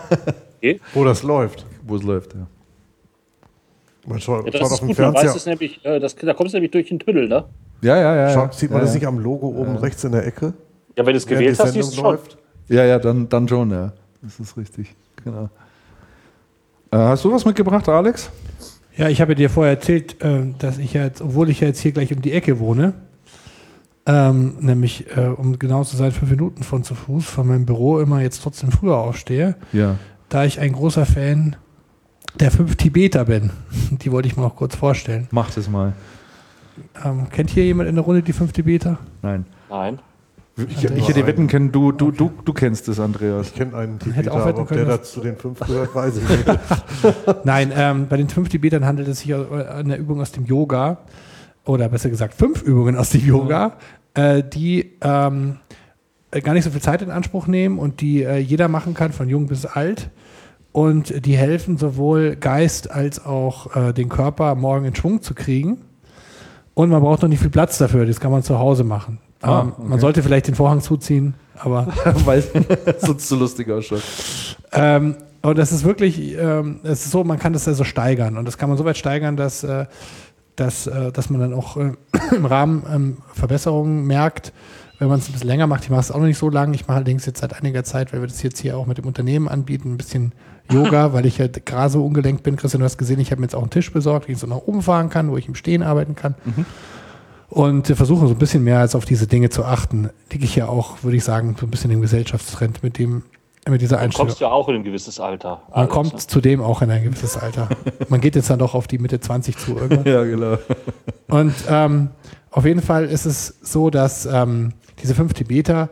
Wo 0.94 1.04
das 1.04 1.22
läuft. 1.22 1.64
Wo 1.86 1.94
es 1.96 2.02
läuft, 2.02 2.34
ja. 2.34 2.46
Man 4.06 4.20
schaut, 4.20 4.44
Ja, 4.46 4.50
das 4.52 4.60
schaut 4.60 4.72
auf 4.72 4.78
dem 4.80 4.88
gut, 4.88 4.98
man 4.98 5.14
weiß 5.14 5.20
Fernseher. 5.22 5.36
es 5.36 5.46
nämlich, 5.46 5.84
äh, 5.84 5.98
das, 6.00 6.14
da 6.16 6.32
kommst 6.34 6.54
du 6.54 6.56
nämlich 6.58 6.70
durch 6.70 6.88
den 6.88 6.98
Tunnel, 6.98 7.28
ne? 7.28 7.44
Ja, 7.82 7.96
ja, 8.00 8.16
ja. 8.16 8.30
Schaut, 8.30 8.54
sieht 8.54 8.70
man 8.70 8.80
ja, 8.80 8.84
das 8.86 8.94
nicht 8.94 9.06
am 9.06 9.18
Logo 9.18 9.48
oben 9.48 9.76
rechts 9.76 10.04
in 10.04 10.12
der 10.12 10.26
Ecke? 10.26 10.54
Ja, 10.96 11.04
wenn 11.04 11.12
du 11.12 11.18
es 11.18 11.26
gewählt 11.26 11.58
hast, 11.58 11.72
siehst 11.72 11.92
du 11.92 11.96
schon. 11.96 12.04
läuft? 12.04 12.38
Ja, 12.68 12.84
ja, 12.84 12.98
dann, 12.98 13.28
dann 13.28 13.46
schon, 13.48 13.70
ja. 13.70 13.92
Das 14.22 14.40
ist 14.40 14.56
richtig. 14.56 14.94
Genau. 15.24 15.48
Äh, 16.90 16.96
hast 16.96 17.24
du 17.24 17.32
was 17.32 17.44
mitgebracht, 17.44 17.88
Alex? 17.88 18.30
Ja, 18.96 19.08
ich 19.08 19.20
habe 19.20 19.34
dir 19.34 19.50
vorher 19.50 19.74
erzählt, 19.74 20.22
äh, 20.22 20.42
dass 20.58 20.78
ich 20.78 20.94
ja 20.94 21.04
jetzt, 21.04 21.20
obwohl 21.20 21.50
ich 21.50 21.60
ja 21.60 21.66
jetzt 21.68 21.80
hier 21.80 21.92
gleich 21.92 22.12
um 22.14 22.22
die 22.22 22.32
Ecke 22.32 22.58
wohne, 22.58 22.94
ähm, 24.06 24.54
nämlich 24.60 25.06
äh, 25.16 25.26
um 25.26 25.58
genau 25.58 25.82
zu 25.84 25.96
sein, 25.96 26.12
fünf 26.12 26.30
Minuten 26.30 26.62
von 26.62 26.84
zu 26.84 26.94
Fuß 26.94 27.24
von 27.26 27.46
meinem 27.48 27.66
Büro 27.66 27.98
immer 27.98 28.20
jetzt 28.22 28.42
trotzdem 28.42 28.70
früher 28.70 28.96
aufstehe, 28.96 29.56
Ja. 29.72 29.96
da 30.28 30.44
ich 30.44 30.60
ein 30.60 30.72
großer 30.72 31.04
Fan 31.06 31.56
der 32.40 32.50
fünf 32.50 32.76
Tibeter 32.76 33.24
bin. 33.24 33.50
Die 33.90 34.12
wollte 34.12 34.28
ich 34.28 34.36
mal 34.36 34.42
noch 34.44 34.56
kurz 34.56 34.76
vorstellen. 34.76 35.28
Mach 35.30 35.50
das 35.50 35.68
mal. 35.68 35.92
Ähm, 37.04 37.28
kennt 37.30 37.50
hier 37.50 37.64
jemand 37.64 37.88
in 37.88 37.94
der 37.94 38.04
Runde 38.04 38.22
die 38.22 38.34
fünf 38.34 38.52
Tibeter? 38.52 38.98
Nein. 39.22 39.46
Nein. 39.70 39.98
Ich, 40.58 40.84
ich 40.84 41.08
hätte 41.08 41.26
wetten 41.26 41.48
können, 41.48 41.70
du, 41.70 41.92
du, 41.92 42.10
du, 42.10 42.30
du 42.44 42.52
kennst 42.54 42.88
es, 42.88 42.98
Andreas. 42.98 43.48
Ich 43.48 43.54
kenne 43.54 43.76
einen 43.76 43.92
hätte 43.94 44.10
Tibeter, 44.10 44.32
auch 44.32 44.46
wetten 44.46 44.48
aber 44.48 44.60
ob 44.62 44.68
der 44.68 44.76
können, 44.78 44.88
da 44.88 44.96
dass- 44.96 45.12
zu 45.12 45.20
den 45.20 45.36
fünf 45.36 45.58
gehört, 45.60 45.94
weiß 45.94 46.16
ich 46.16 46.28
nicht. 46.28 46.44
Nein, 47.44 47.72
ähm, 47.74 48.06
bei 48.08 48.16
den 48.16 48.28
fünf 48.28 48.48
Tibetern 48.48 48.84
handelt 48.86 49.08
es 49.08 49.20
sich 49.20 49.34
um 49.34 49.52
eine 49.52 49.96
Übung 49.96 50.20
aus 50.20 50.32
dem 50.32 50.46
Yoga, 50.46 50.98
oder 51.66 51.88
besser 51.88 52.08
gesagt 52.08 52.34
fünf 52.34 52.62
Übungen 52.62 52.96
aus 52.96 53.10
dem 53.10 53.26
Yoga, 53.26 53.72
äh, 54.14 54.42
die 54.42 54.92
ähm, 55.02 55.56
äh, 56.30 56.40
gar 56.40 56.54
nicht 56.54 56.64
so 56.64 56.70
viel 56.70 56.80
Zeit 56.80 57.02
in 57.02 57.10
Anspruch 57.10 57.46
nehmen 57.46 57.78
und 57.78 58.00
die 58.00 58.22
äh, 58.22 58.38
jeder 58.38 58.68
machen 58.68 58.94
kann, 58.94 59.12
von 59.12 59.28
jung 59.28 59.46
bis 59.48 59.66
alt. 59.66 60.10
Und 60.76 61.24
die 61.24 61.38
helfen 61.38 61.78
sowohl 61.78 62.36
Geist 62.36 62.90
als 62.90 63.24
auch 63.24 63.74
äh, 63.74 63.94
den 63.94 64.10
Körper 64.10 64.54
morgen 64.54 64.84
in 64.84 64.94
Schwung 64.94 65.22
zu 65.22 65.32
kriegen. 65.32 65.78
Und 66.74 66.90
man 66.90 67.00
braucht 67.00 67.22
noch 67.22 67.30
nicht 67.30 67.40
viel 67.40 67.48
Platz 67.48 67.78
dafür, 67.78 68.04
das 68.04 68.20
kann 68.20 68.30
man 68.30 68.42
zu 68.42 68.58
Hause 68.58 68.84
machen. 68.84 69.18
Ah, 69.40 69.62
ähm, 69.62 69.72
okay. 69.72 69.88
Man 69.88 70.00
sollte 70.00 70.22
vielleicht 70.22 70.48
den 70.48 70.54
Vorhang 70.54 70.82
zuziehen, 70.82 71.32
aber 71.56 71.86
Weil 72.26 72.40
es 72.40 73.00
sonst 73.06 73.26
so 73.26 73.36
lustig 73.36 73.70
ausschaut. 73.70 74.02
Ähm, 74.72 75.16
und 75.40 75.56
das 75.56 75.72
ist 75.72 75.82
wirklich, 75.84 76.36
ähm, 76.36 76.80
es 76.82 77.06
ist 77.06 77.10
so, 77.10 77.24
man 77.24 77.38
kann 77.38 77.54
das 77.54 77.64
ja 77.64 77.72
so 77.72 77.84
steigern. 77.84 78.36
Und 78.36 78.44
das 78.44 78.58
kann 78.58 78.68
man 78.68 78.76
so 78.76 78.84
weit 78.84 78.98
steigern, 78.98 79.38
dass, 79.38 79.64
äh, 79.64 79.86
dass, 80.56 80.86
äh, 80.86 81.10
dass 81.10 81.30
man 81.30 81.40
dann 81.40 81.54
auch 81.54 81.78
äh, 81.78 81.92
im 82.36 82.44
Rahmen 82.44 82.84
ähm, 82.92 83.16
Verbesserungen 83.32 84.06
merkt, 84.06 84.52
wenn 84.98 85.08
man 85.08 85.20
es 85.20 85.28
ein 85.30 85.32
bisschen 85.32 85.48
länger 85.48 85.68
macht. 85.68 85.84
Ich 85.84 85.90
mache 85.90 86.00
es 86.00 86.10
auch 86.10 86.18
noch 86.18 86.26
nicht 86.26 86.36
so 86.36 86.50
lange. 86.50 86.74
Ich 86.74 86.86
mache 86.86 86.96
allerdings 86.96 87.24
jetzt 87.24 87.40
seit 87.40 87.54
einiger 87.54 87.82
Zeit, 87.82 88.12
weil 88.12 88.20
wir 88.20 88.28
das 88.28 88.42
jetzt 88.42 88.58
hier 88.58 88.76
auch 88.76 88.84
mit 88.84 88.98
dem 88.98 89.06
Unternehmen 89.06 89.48
anbieten, 89.48 89.94
ein 89.94 89.96
bisschen 89.96 90.32
Yoga, 90.72 91.12
weil 91.12 91.26
ich 91.26 91.38
ja 91.38 91.46
gerade 91.48 91.90
so 91.90 92.04
ungelenkt 92.04 92.42
bin. 92.42 92.56
Christian, 92.56 92.80
du 92.80 92.84
hast 92.84 92.98
gesehen, 92.98 93.20
ich 93.20 93.30
habe 93.30 93.40
mir 93.40 93.46
jetzt 93.46 93.54
auch 93.54 93.62
einen 93.62 93.70
Tisch 93.70 93.92
besorgt, 93.92 94.28
den 94.28 94.34
ich 94.34 94.40
so 94.40 94.46
nach 94.46 94.56
oben 94.56 94.82
fahren 94.82 95.10
kann, 95.10 95.30
wo 95.30 95.36
ich 95.36 95.48
im 95.48 95.54
Stehen 95.54 95.82
arbeiten 95.82 96.14
kann. 96.14 96.34
Und 97.48 97.88
wir 97.88 97.96
versuchen 97.96 98.26
so 98.26 98.34
ein 98.34 98.38
bisschen 98.38 98.64
mehr 98.64 98.80
als 98.80 98.94
auf 98.94 99.04
diese 99.04 99.26
Dinge 99.26 99.50
zu 99.50 99.64
achten. 99.64 100.10
Liege 100.32 100.44
ich 100.44 100.56
ja 100.56 100.68
auch, 100.68 101.02
würde 101.02 101.16
ich 101.16 101.24
sagen, 101.24 101.56
so 101.58 101.66
ein 101.66 101.70
bisschen 101.70 101.90
im 101.90 102.00
Gesellschaftstrend 102.00 102.82
mit 102.82 102.98
dem 102.98 103.22
mit 103.68 103.80
dieser 103.80 103.96
Du 103.96 104.02
Einstellung. 104.02 104.28
kommst 104.28 104.40
ja 104.40 104.48
auch 104.48 104.68
in 104.68 104.76
ein 104.76 104.84
gewisses 104.84 105.18
Alter. 105.18 105.60
Man 105.74 105.88
kommt 105.88 106.12
ne? 106.12 106.18
zudem 106.20 106.60
auch 106.62 106.82
in 106.82 106.90
ein 106.90 107.02
gewisses 107.02 107.36
Alter. 107.36 107.68
Man 108.08 108.20
geht 108.20 108.36
jetzt 108.36 108.48
dann 108.48 108.60
doch 108.60 108.74
auf 108.74 108.86
die 108.86 108.98
Mitte 108.98 109.18
20 109.18 109.58
zu 109.58 109.76
irgendwann. 109.76 110.04
Ja, 110.04 110.22
genau. 110.22 110.58
Und 111.26 111.54
ähm, 111.68 112.10
auf 112.52 112.64
jeden 112.64 112.80
Fall 112.80 113.06
ist 113.06 113.26
es 113.26 113.58
so, 113.62 113.90
dass 113.90 114.24
ähm, 114.26 114.72
diese 115.02 115.16
fünf 115.16 115.34
Tibeter, 115.34 115.88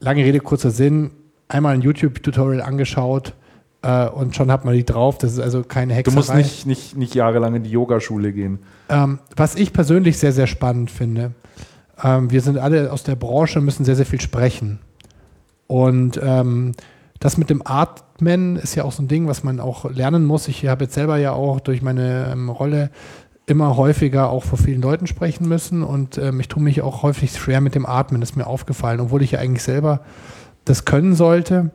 lange 0.00 0.24
Rede, 0.24 0.40
kurzer 0.40 0.70
Sinn, 0.70 1.10
einmal 1.48 1.74
ein 1.74 1.82
YouTube-Tutorial 1.82 2.62
angeschaut 2.62 3.34
äh, 3.82 4.08
und 4.08 4.34
schon 4.34 4.50
hat 4.50 4.64
man 4.64 4.74
die 4.74 4.84
drauf. 4.84 5.18
Das 5.18 5.32
ist 5.32 5.40
also 5.40 5.62
keine 5.62 5.92
Du 5.92 5.98
Hexerei. 5.98 6.16
musst 6.16 6.34
nicht, 6.34 6.66
nicht, 6.66 6.96
nicht 6.96 7.14
jahrelang 7.14 7.54
in 7.54 7.62
die 7.62 7.70
Yogaschule 7.70 8.32
gehen. 8.32 8.60
Ähm, 8.88 9.18
was 9.36 9.54
ich 9.54 9.72
persönlich 9.72 10.18
sehr, 10.18 10.32
sehr 10.32 10.46
spannend 10.46 10.90
finde, 10.90 11.32
ähm, 12.02 12.30
wir 12.30 12.40
sind 12.40 12.58
alle 12.58 12.92
aus 12.92 13.02
der 13.02 13.16
Branche, 13.16 13.60
müssen 13.60 13.84
sehr, 13.84 13.96
sehr 13.96 14.06
viel 14.06 14.20
sprechen. 14.20 14.80
Und 15.66 16.20
ähm, 16.22 16.72
das 17.18 17.38
mit 17.38 17.50
dem 17.50 17.62
Atmen 17.64 18.56
ist 18.56 18.74
ja 18.74 18.84
auch 18.84 18.92
so 18.92 19.02
ein 19.02 19.08
Ding, 19.08 19.28
was 19.28 19.44
man 19.44 19.60
auch 19.60 19.90
lernen 19.90 20.24
muss. 20.24 20.48
Ich 20.48 20.66
habe 20.66 20.84
jetzt 20.84 20.94
selber 20.94 21.18
ja 21.18 21.32
auch 21.32 21.60
durch 21.60 21.82
meine 21.82 22.30
ähm, 22.32 22.48
Rolle 22.48 22.90
immer 23.46 23.76
häufiger 23.76 24.30
auch 24.30 24.44
vor 24.44 24.58
vielen 24.58 24.82
Leuten 24.82 25.06
sprechen 25.06 25.48
müssen 25.48 25.82
und 25.82 26.16
ähm, 26.16 26.38
ich 26.40 26.48
tue 26.48 26.62
mich 26.62 26.80
auch 26.82 27.02
häufig 27.02 27.32
schwer 27.36 27.60
mit 27.60 27.74
dem 27.74 27.86
Atmen, 27.86 28.22
ist 28.22 28.36
mir 28.36 28.46
aufgefallen, 28.46 29.00
obwohl 29.00 29.22
ich 29.22 29.32
ja 29.32 29.40
eigentlich 29.40 29.64
selber 29.64 30.00
das 30.64 30.84
können 30.84 31.14
sollte, 31.14 31.70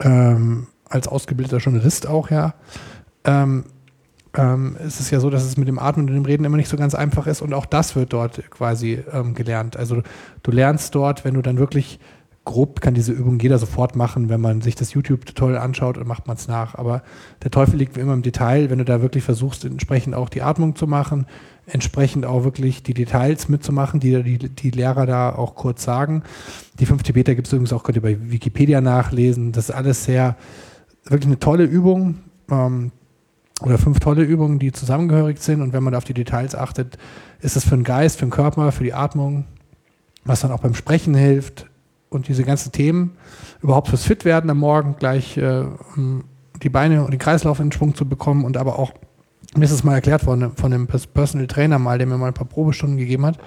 ähm, 0.00 0.66
als 0.88 1.08
ausgebildeter 1.08 1.58
Journalist 1.58 2.06
auch, 2.06 2.30
ja. 2.30 2.54
Ähm, 3.24 3.64
ähm, 4.36 4.76
es 4.84 5.00
ist 5.00 5.10
ja 5.10 5.20
so, 5.20 5.30
dass 5.30 5.44
es 5.44 5.56
mit 5.56 5.68
dem 5.68 5.78
Atmen 5.78 6.08
und 6.08 6.14
dem 6.14 6.24
Reden 6.24 6.44
immer 6.44 6.56
nicht 6.56 6.68
so 6.68 6.76
ganz 6.76 6.94
einfach 6.94 7.26
ist 7.26 7.40
und 7.40 7.54
auch 7.54 7.66
das 7.66 7.96
wird 7.96 8.12
dort 8.12 8.50
quasi 8.50 9.02
ähm, 9.12 9.34
gelernt. 9.34 9.76
Also 9.76 10.02
du 10.42 10.50
lernst 10.50 10.94
dort, 10.94 11.24
wenn 11.24 11.34
du 11.34 11.42
dann 11.42 11.58
wirklich 11.58 11.98
grob 12.46 12.80
kann 12.80 12.94
diese 12.94 13.12
Übung 13.12 13.40
jeder 13.40 13.58
sofort 13.58 13.96
machen, 13.96 14.28
wenn 14.28 14.40
man 14.40 14.62
sich 14.62 14.76
das 14.76 14.94
YouTube-Tutorial 14.94 15.60
anschaut 15.60 15.98
und 15.98 16.06
macht 16.06 16.28
man 16.28 16.36
es 16.36 16.46
nach. 16.46 16.76
Aber 16.76 17.02
der 17.42 17.50
Teufel 17.50 17.76
liegt 17.76 17.96
wie 17.96 18.00
immer 18.00 18.14
im 18.14 18.22
Detail, 18.22 18.70
wenn 18.70 18.78
du 18.78 18.84
da 18.84 19.02
wirklich 19.02 19.24
versuchst, 19.24 19.64
entsprechend 19.64 20.14
auch 20.14 20.28
die 20.28 20.42
Atmung 20.42 20.76
zu 20.76 20.86
machen, 20.86 21.26
entsprechend 21.66 22.24
auch 22.24 22.44
wirklich 22.44 22.84
die 22.84 22.94
Details 22.94 23.48
mitzumachen, 23.48 23.98
die 23.98 24.22
die, 24.22 24.38
die 24.38 24.70
Lehrer 24.70 25.06
da 25.06 25.34
auch 25.34 25.56
kurz 25.56 25.82
sagen. 25.82 26.22
Die 26.78 26.86
fünf 26.86 27.02
Tibeter 27.02 27.34
gibt 27.34 27.48
es 27.48 27.52
übrigens 27.52 27.72
auch, 27.72 27.82
könnt 27.82 27.96
ihr 27.96 28.02
bei 28.02 28.16
Wikipedia 28.30 28.80
nachlesen. 28.80 29.50
Das 29.50 29.68
ist 29.68 29.74
alles 29.74 30.04
sehr, 30.04 30.36
wirklich 31.06 31.26
eine 31.26 31.38
tolle 31.38 31.64
Übung. 31.64 32.16
Ähm, 32.50 32.92
oder 33.62 33.78
fünf 33.78 34.00
tolle 34.00 34.22
Übungen, 34.22 34.58
die 34.58 34.72
zusammengehörig 34.72 35.38
sind. 35.38 35.62
Und 35.62 35.72
wenn 35.72 35.82
man 35.82 35.92
da 35.92 35.98
auf 35.98 36.04
die 36.04 36.14
Details 36.14 36.54
achtet, 36.54 36.98
ist 37.40 37.56
es 37.56 37.64
für 37.64 37.76
den 37.76 37.84
Geist, 37.84 38.18
für 38.18 38.26
den 38.26 38.30
Körper, 38.30 38.70
für 38.72 38.84
die 38.84 38.92
Atmung, 38.92 39.46
was 40.24 40.40
dann 40.40 40.52
auch 40.52 40.60
beim 40.60 40.74
Sprechen 40.74 41.14
hilft 41.14 41.66
und 42.10 42.28
diese 42.28 42.44
ganzen 42.44 42.72
Themen, 42.72 43.12
überhaupt 43.62 43.88
fürs 43.88 44.04
Fitwerden 44.04 44.50
am 44.50 44.58
Morgen 44.58 44.96
gleich 44.98 45.36
äh, 45.38 45.64
die 46.62 46.68
Beine 46.68 47.04
und 47.04 47.12
den 47.12 47.18
Kreislauf 47.18 47.60
in 47.60 47.72
Schwung 47.72 47.94
zu 47.94 48.06
bekommen 48.06 48.44
und 48.44 48.56
aber 48.56 48.78
auch, 48.78 48.92
mir 49.56 49.64
ist 49.64 49.70
es 49.70 49.84
mal 49.84 49.94
erklärt 49.94 50.26
worden 50.26 50.52
von 50.54 50.72
einem 50.72 50.86
Pers- 50.86 51.06
Personal 51.06 51.46
Trainer 51.46 51.78
mal, 51.78 51.98
der 51.98 52.06
mir 52.06 52.18
mal 52.18 52.28
ein 52.28 52.34
paar 52.34 52.46
Probestunden 52.46 52.98
gegeben 52.98 53.24
hat, 53.24 53.38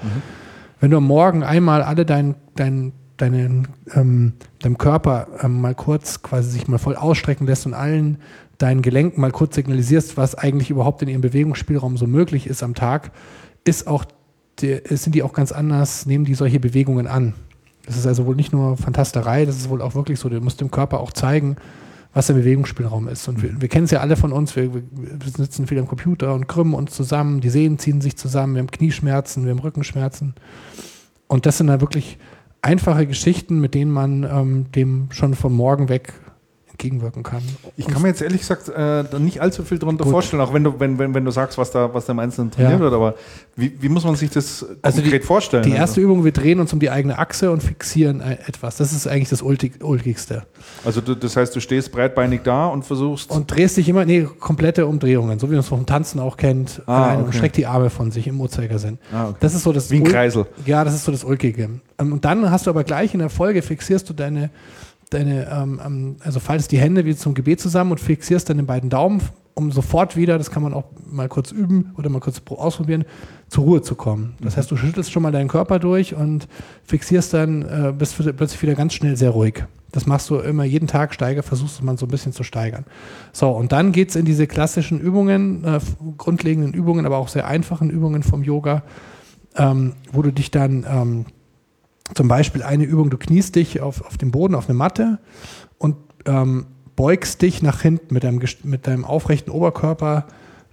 wenn 0.80 0.90
du 0.90 0.98
am 0.98 1.06
Morgen 1.06 1.44
einmal 1.44 1.84
alle 1.84 2.06
dein, 2.06 2.36
dein, 2.56 2.94
deinen, 3.22 3.68
ähm, 3.94 4.34
deinem 4.60 4.78
Körper 4.78 5.28
ähm, 5.42 5.62
mal 5.62 5.76
kurz 5.76 6.22
quasi 6.22 6.50
sich 6.50 6.68
mal 6.68 6.78
voll 6.78 6.96
ausstrecken 6.96 7.46
lässt 7.46 7.66
und 7.66 7.74
allen 7.74 8.18
deinen 8.58 8.82
Gelenken 8.82 9.22
mal 9.22 9.32
kurz 9.32 9.56
signalisierst, 9.56 10.18
was 10.18 10.36
eigentlich 10.36 10.70
überhaupt 10.70 11.02
in 11.02 11.08
ihrem 11.08 11.22
Bewegungsspielraum 11.22 11.98
so 11.98 12.08
möglich 12.08 12.46
ist 12.46 12.62
am 12.62 12.76
Tag, 12.76 13.12
ist 13.64 13.88
auch 13.88 14.06
die, 14.60 14.80
sind 14.90 15.16
die 15.16 15.24
auch 15.24 15.34
ganz 15.34 15.52
anders, 15.52 16.06
nehmen 16.06 16.26
die 16.26 16.36
solche 16.36 16.60
Bewegungen 16.60 17.08
an. 17.08 17.34
Das 17.86 17.98
ist 17.98 18.06
also 18.06 18.26
wohl 18.26 18.36
nicht 18.36 18.52
nur 18.52 18.78
Fantasterei, 18.78 19.46
das 19.46 19.56
ist 19.56 19.70
wohl 19.70 19.82
auch 19.82 19.96
wirklich 19.96 20.20
so, 20.20 20.28
du 20.30 20.40
musst 20.42 20.60
dem 20.60 20.72
Körper 20.72 21.00
auch 21.00 21.14
zeigen, 21.14 21.56
was 22.14 22.28
der 22.28 22.34
Bewegungsspielraum 22.34 23.08
ist. 23.08 23.28
Und 23.30 23.42
wir, 23.42 23.62
wir 23.62 23.70
kennen 23.70 23.86
es 23.86 23.92
ja 23.92 24.02
alle 24.02 24.18
von 24.18 24.34
uns, 24.34 24.56
wir, 24.56 24.74
wir 24.74 24.84
sitzen 25.38 25.66
viel 25.66 25.80
am 25.80 25.88
Computer 25.88 26.34
und 26.34 26.48
krümmen 26.48 26.74
uns 26.74 26.92
zusammen, 26.92 27.40
die 27.40 27.50
Sehnen 27.50 27.80
ziehen 27.80 28.02
sich 28.02 28.18
zusammen, 28.18 28.56
wir 28.56 28.60
haben 28.60 28.72
Knieschmerzen, 28.72 29.46
wir 29.46 29.52
haben 29.52 29.60
Rückenschmerzen. 29.60 30.36
Und 31.28 31.46
das 31.46 31.58
sind 31.58 31.68
da 31.68 31.80
wirklich 31.80 32.18
einfache 32.62 33.08
Geschichten, 33.08 33.60
mit 33.60 33.74
denen 33.74 33.92
man 33.92 34.24
ähm, 34.24 34.72
dem 34.74 35.08
schon 35.12 35.34
vom 35.34 35.56
Morgen 35.56 35.90
weg 35.90 36.14
entgegenwirken 36.80 37.24
kann. 37.24 37.42
Ich 37.76 37.88
kann 37.88 38.02
mir 38.02 38.08
jetzt 38.08 38.22
ehrlich 38.22 38.40
gesagt 38.40 38.70
äh, 38.70 39.04
nicht 39.20 39.42
allzu 39.42 39.64
viel 39.64 39.78
darunter 39.80 40.06
Gut. 40.06 40.12
vorstellen, 40.14 40.42
auch 40.42 40.54
wenn 40.54 40.64
du, 40.64 40.80
wenn, 40.80 40.98
wenn, 40.98 41.14
wenn 41.14 41.26
du 41.26 41.32
sagst, 41.32 41.58
was 41.58 41.72
da, 41.72 41.94
was 41.94 42.06
da 42.06 42.14
im 42.14 42.20
Einzelnen 42.20 42.52
trainiert 42.52 42.74
Ja. 42.74 42.80
wird, 42.80 42.94
aber 42.94 43.16
wie, 43.56 43.74
wie 43.82 43.90
muss 43.90 44.06
man 44.06 44.16
sich 44.16 44.30
das 44.30 44.66
Also 44.82 45.02
konkret 45.02 45.26
vorstellen? 45.26 45.64
Die 45.64 45.72
erste 45.74 46.00
Übung, 46.00 46.24
wir 46.24 46.32
drehen 46.32 46.60
uns 46.62 46.72
um 46.72 46.80
die 46.80 46.90
eigene 46.90 47.20
Achse 47.20 47.52
und 47.52 47.62
fixieren 47.62 48.22
äh, 48.22 48.38
etwas. 48.48 48.78
Das 48.78 48.94
ist 48.94 49.08
eigentlich 49.08 49.30
das 49.30 49.42
Ultig, 49.42 49.84
Ulkigste. 49.84 50.44
also 50.86 51.02
du, 51.02 51.16
das 51.16 51.36
heißt, 51.36 51.54
du 51.56 51.60
stehst 51.60 51.92
breitbeinig 51.92 52.42
da 52.44 52.68
und 52.68 52.86
versuchst. 52.86 53.30
Und 53.30 53.52
drehst 53.52 53.76
dich 53.78 53.90
immer, 53.90 54.06
nee, 54.06 54.24
komplette 54.40 54.88
Umdrehungen, 54.88 55.38
so 55.40 55.48
wie 55.48 55.54
man 55.54 55.60
es 55.62 55.68
vom 55.68 55.86
Tanzen 55.86 56.20
auch 56.22 56.38
kennt. 56.38 56.82
Ah, 56.86 57.04
alleine 57.04 57.24
und 57.24 57.28
okay. 57.30 57.38
streckt 57.38 57.58
die 57.58 57.66
Arme 57.68 57.90
von 57.90 58.12
sich 58.12 58.28
im 58.28 58.40
Uhrzeigersinn. 58.40 59.00
Ah, 59.14 59.28
okay. 59.30 59.38
Das 59.42 59.54
ist 59.54 59.64
so 59.64 59.74
das 59.74 59.92
Wie 59.92 59.98
ein 59.98 60.04
Kreisel. 60.06 60.46
Ja, 60.66 60.84
das 60.86 60.94
ist 60.96 61.04
so 61.04 61.12
das 61.12 61.24
Ulkige. 61.26 61.70
Ähm, 62.00 62.14
Und 62.14 62.24
dann 62.24 62.50
hast 62.50 62.66
du 62.68 62.70
aber 62.70 62.84
gleich 62.86 63.14
in 63.14 63.20
der 63.20 63.30
Folge 63.30 63.62
fixierst 63.62 64.10
du 64.10 64.14
deine, 64.14 64.50
deine 65.10 65.50
ähm, 65.52 65.82
ähm, 65.84 66.16
also 66.22 66.40
faltest 66.40 66.72
die 66.72 66.80
Hände 66.80 67.06
wie 67.06 67.16
zum 67.16 67.34
Gebet 67.34 67.60
zusammen 67.60 67.92
und 67.92 68.00
fixierst 68.00 68.50
deine 68.50 68.64
beiden 68.64 68.90
Daumen, 68.90 69.22
um 69.56 69.72
sofort 69.72 70.16
wieder, 70.16 70.38
das 70.38 70.52
kann 70.52 70.64
man 70.64 70.74
auch 70.74 70.86
mal 71.10 71.28
kurz 71.28 71.52
üben 71.52 71.92
oder 71.98 72.10
mal 72.10 72.20
kurz 72.20 72.40
pro- 72.40 72.56
ausprobieren, 72.56 73.04
zur 73.50 73.66
Ruhe 73.66 73.82
zu 73.82 73.96
kommen. 73.96 74.36
Das 74.40 74.56
heißt, 74.56 74.72
du 74.72 74.78
schüttelst 74.78 75.12
schon 75.12 75.24
mal 75.24 75.32
deinen 75.32 75.50
Körper 75.50 75.80
durch 75.80 76.16
und 76.16 76.48
fixierst 76.84 77.34
dann, 77.34 77.64
äh, 77.64 77.94
bist 77.98 78.16
plötzlich 78.16 78.62
wieder 78.62 78.76
ganz 78.76 78.94
schnell 78.94 79.18
sehr 79.18 79.32
ruhig. 79.32 79.66
Das 79.92 80.06
machst 80.06 80.30
du 80.30 80.36
immer 80.38 80.64
jeden 80.64 80.88
Tag, 80.88 81.14
steiger, 81.16 81.42
versuchst 81.42 81.80
du 81.80 81.86
mal 81.86 81.98
so 81.98 82.06
ein 82.06 82.10
bisschen 82.10 82.32
zu 82.32 82.44
steigern. 82.44 82.86
So, 83.34 83.50
und 83.50 83.72
dann 83.72 83.92
geht 83.92 84.10
es 84.12 84.16
in 84.16 84.24
diese 84.24 84.46
klassischen 84.46 85.00
Übungen, 85.00 85.64
äh, 85.66 85.80
grundlegenden 86.18 86.74
Übungen, 86.74 87.06
aber 87.06 87.18
auch 87.18 87.28
sehr 87.28 87.48
einfachen 87.48 87.90
Übungen 87.90 88.22
vom 88.22 88.44
Yoga, 88.44 88.84
ähm, 89.56 89.94
wo 90.14 90.22
du 90.22 90.32
dich 90.32 90.52
dann 90.52 90.86
ähm, 90.88 91.26
zum 92.14 92.28
Beispiel 92.28 92.64
eine 92.64 92.84
Übung, 92.84 93.10
du 93.10 93.18
kniest 93.18 93.56
dich 93.56 93.82
auf, 93.82 94.06
auf 94.06 94.18
dem 94.18 94.32
Boden, 94.32 94.56
auf 94.56 94.68
eine 94.68 94.78
Matte 94.78 95.20
und 95.78 95.96
ähm, 96.26 96.68
beugst 96.96 97.42
dich 97.42 97.62
nach 97.62 97.82
hinten 97.82 98.14
mit 98.14 98.24
deinem, 98.24 98.42
mit 98.64 98.88
deinem 98.88 99.06
aufrechten 99.06 99.52
Oberkörper, 99.52 100.26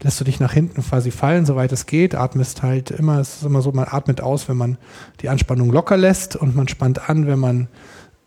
lässt 0.02 0.20
du 0.20 0.24
dich 0.24 0.40
nach 0.40 0.52
hinten 0.52 0.82
quasi 0.82 1.10
fallen, 1.10 1.46
soweit 1.46 1.72
es 1.72 1.86
geht, 1.86 2.14
atmest 2.14 2.62
halt 2.62 2.90
immer, 2.90 3.18
es 3.18 3.36
ist 3.36 3.44
immer 3.44 3.62
so, 3.62 3.72
man 3.72 3.86
atmet 3.88 4.20
aus, 4.20 4.48
wenn 4.48 4.56
man 4.56 4.78
die 5.20 5.28
Anspannung 5.28 5.70
locker 5.70 5.96
lässt 5.96 6.36
und 6.36 6.54
man 6.56 6.68
spannt 6.68 7.08
an, 7.08 7.26
wenn 7.26 7.38
man 7.38 7.68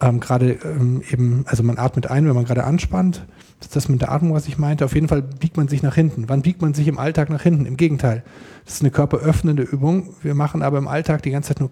ähm, 0.01 0.19
gerade 0.19 0.53
ähm, 0.63 1.03
eben, 1.11 1.43
also 1.47 1.63
man 1.63 1.77
atmet 1.77 2.07
ein, 2.07 2.25
wenn 2.25 2.35
man 2.35 2.45
gerade 2.45 2.63
anspannt. 2.63 3.25
Das 3.59 3.67
ist 3.67 3.75
das 3.75 3.89
mit 3.89 4.01
der 4.01 4.11
Atmung, 4.11 4.33
was 4.33 4.47
ich 4.47 4.57
meinte. 4.57 4.85
Auf 4.85 4.95
jeden 4.95 5.09
Fall 5.09 5.21
biegt 5.21 5.57
man 5.57 5.67
sich 5.67 5.83
nach 5.83 5.95
hinten. 5.95 6.29
Wann 6.29 6.41
biegt 6.41 6.61
man 6.61 6.73
sich 6.73 6.87
im 6.87 6.97
Alltag 6.97 7.29
nach 7.29 7.41
hinten? 7.41 7.65
Im 7.65 7.75
Gegenteil. 7.75 8.23
Das 8.63 8.75
ist 8.75 8.81
eine 8.81 8.91
körperöffnende 8.91 9.63
Übung. 9.63 10.15
Wir 10.21 10.35
machen 10.35 10.61
aber 10.61 10.77
im 10.77 10.87
Alltag 10.87 11.23
die 11.23 11.31
ganze 11.31 11.49
Zeit 11.49 11.59
nur 11.59 11.69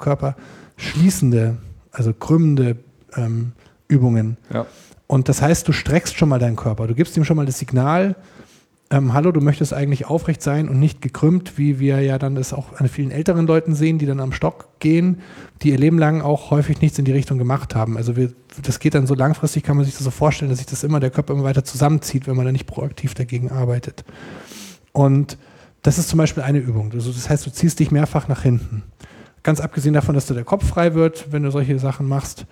körperschließende, 0.77 1.57
also 1.91 2.13
krümmende 2.13 2.77
ähm, 3.15 3.53
Übungen. 3.87 4.37
Ja. 4.53 4.65
Und 5.07 5.29
das 5.29 5.41
heißt, 5.41 5.67
du 5.67 5.71
streckst 5.71 6.17
schon 6.17 6.29
mal 6.29 6.39
deinen 6.39 6.55
Körper. 6.55 6.87
Du 6.87 6.95
gibst 6.95 7.15
ihm 7.17 7.23
schon 7.23 7.37
mal 7.37 7.45
das 7.45 7.59
Signal, 7.59 8.15
ähm, 8.89 9.13
hallo, 9.13 9.33
du 9.33 9.41
möchtest 9.41 9.73
eigentlich 9.73 10.05
aufrecht 10.05 10.41
sein 10.41 10.69
und 10.69 10.79
nicht 10.79 11.01
gekrümmt, 11.01 11.57
wie 11.57 11.77
wir 11.77 11.99
ja 12.01 12.17
dann 12.17 12.35
das 12.35 12.53
auch 12.53 12.79
an 12.79 12.87
vielen 12.87 13.11
älteren 13.11 13.45
Leuten 13.45 13.75
sehen, 13.75 13.99
die 13.99 14.05
dann 14.05 14.21
am 14.21 14.31
Stock 14.31 14.79
gehen, 14.79 15.19
die 15.61 15.71
ihr 15.71 15.77
Leben 15.77 15.99
lang 15.99 16.21
auch 16.21 16.51
häufig 16.51 16.79
nichts 16.79 16.97
in 16.97 17.03
die 17.03 17.11
Richtung 17.11 17.37
gemacht 17.37 17.75
haben. 17.75 17.97
Also 17.97 18.15
wir, 18.15 18.31
das 18.63 18.79
geht 18.79 18.95
dann 18.95 19.05
so 19.05 19.13
langfristig, 19.13 19.63
kann 19.63 19.75
man 19.75 19.85
sich 19.85 19.95
das 19.95 20.05
so 20.05 20.11
vorstellen, 20.11 20.49
dass 20.49 20.59
sich 20.59 20.67
das 20.67 20.85
immer 20.85 21.01
der 21.01 21.09
Körper 21.09 21.33
immer 21.33 21.43
weiter 21.43 21.65
zusammenzieht, 21.65 22.27
wenn 22.27 22.37
man 22.37 22.45
da 22.45 22.53
nicht 22.53 22.65
proaktiv 22.65 23.13
dagegen 23.13 23.51
arbeitet. 23.51 24.05
Und 24.93 25.37
das 25.81 25.97
ist 25.97 26.07
zum 26.07 26.17
Beispiel 26.17 26.43
eine 26.43 26.59
Übung. 26.59 26.91
Also 26.93 27.11
das 27.11 27.29
heißt, 27.29 27.45
du 27.45 27.51
ziehst 27.51 27.79
dich 27.79 27.91
mehrfach 27.91 28.29
nach 28.29 28.43
hinten. 28.43 28.83
Ganz 29.47 29.61
abgesehen 29.61 29.93
davon, 29.93 30.13
dass 30.13 30.25
du 30.25 30.33
der 30.33 30.43
Kopf 30.43 30.67
frei 30.67 30.93
wird, 30.93 31.31
wenn 31.31 31.43
du 31.43 31.51
solche 31.51 31.79
Sachen 31.79 32.05
machst. 32.05 32.45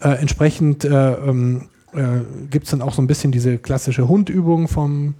Äh, 0.00 0.20
entsprechend 0.20 0.84
äh, 0.84 1.12
ähm, 1.12 1.68
äh, 1.92 2.22
gibt 2.50 2.64
es 2.64 2.72
dann 2.72 2.82
auch 2.82 2.92
so 2.92 3.00
ein 3.00 3.06
bisschen 3.06 3.30
diese 3.30 3.56
klassische 3.56 4.08
Hundübung 4.08 4.66
vom, 4.66 5.14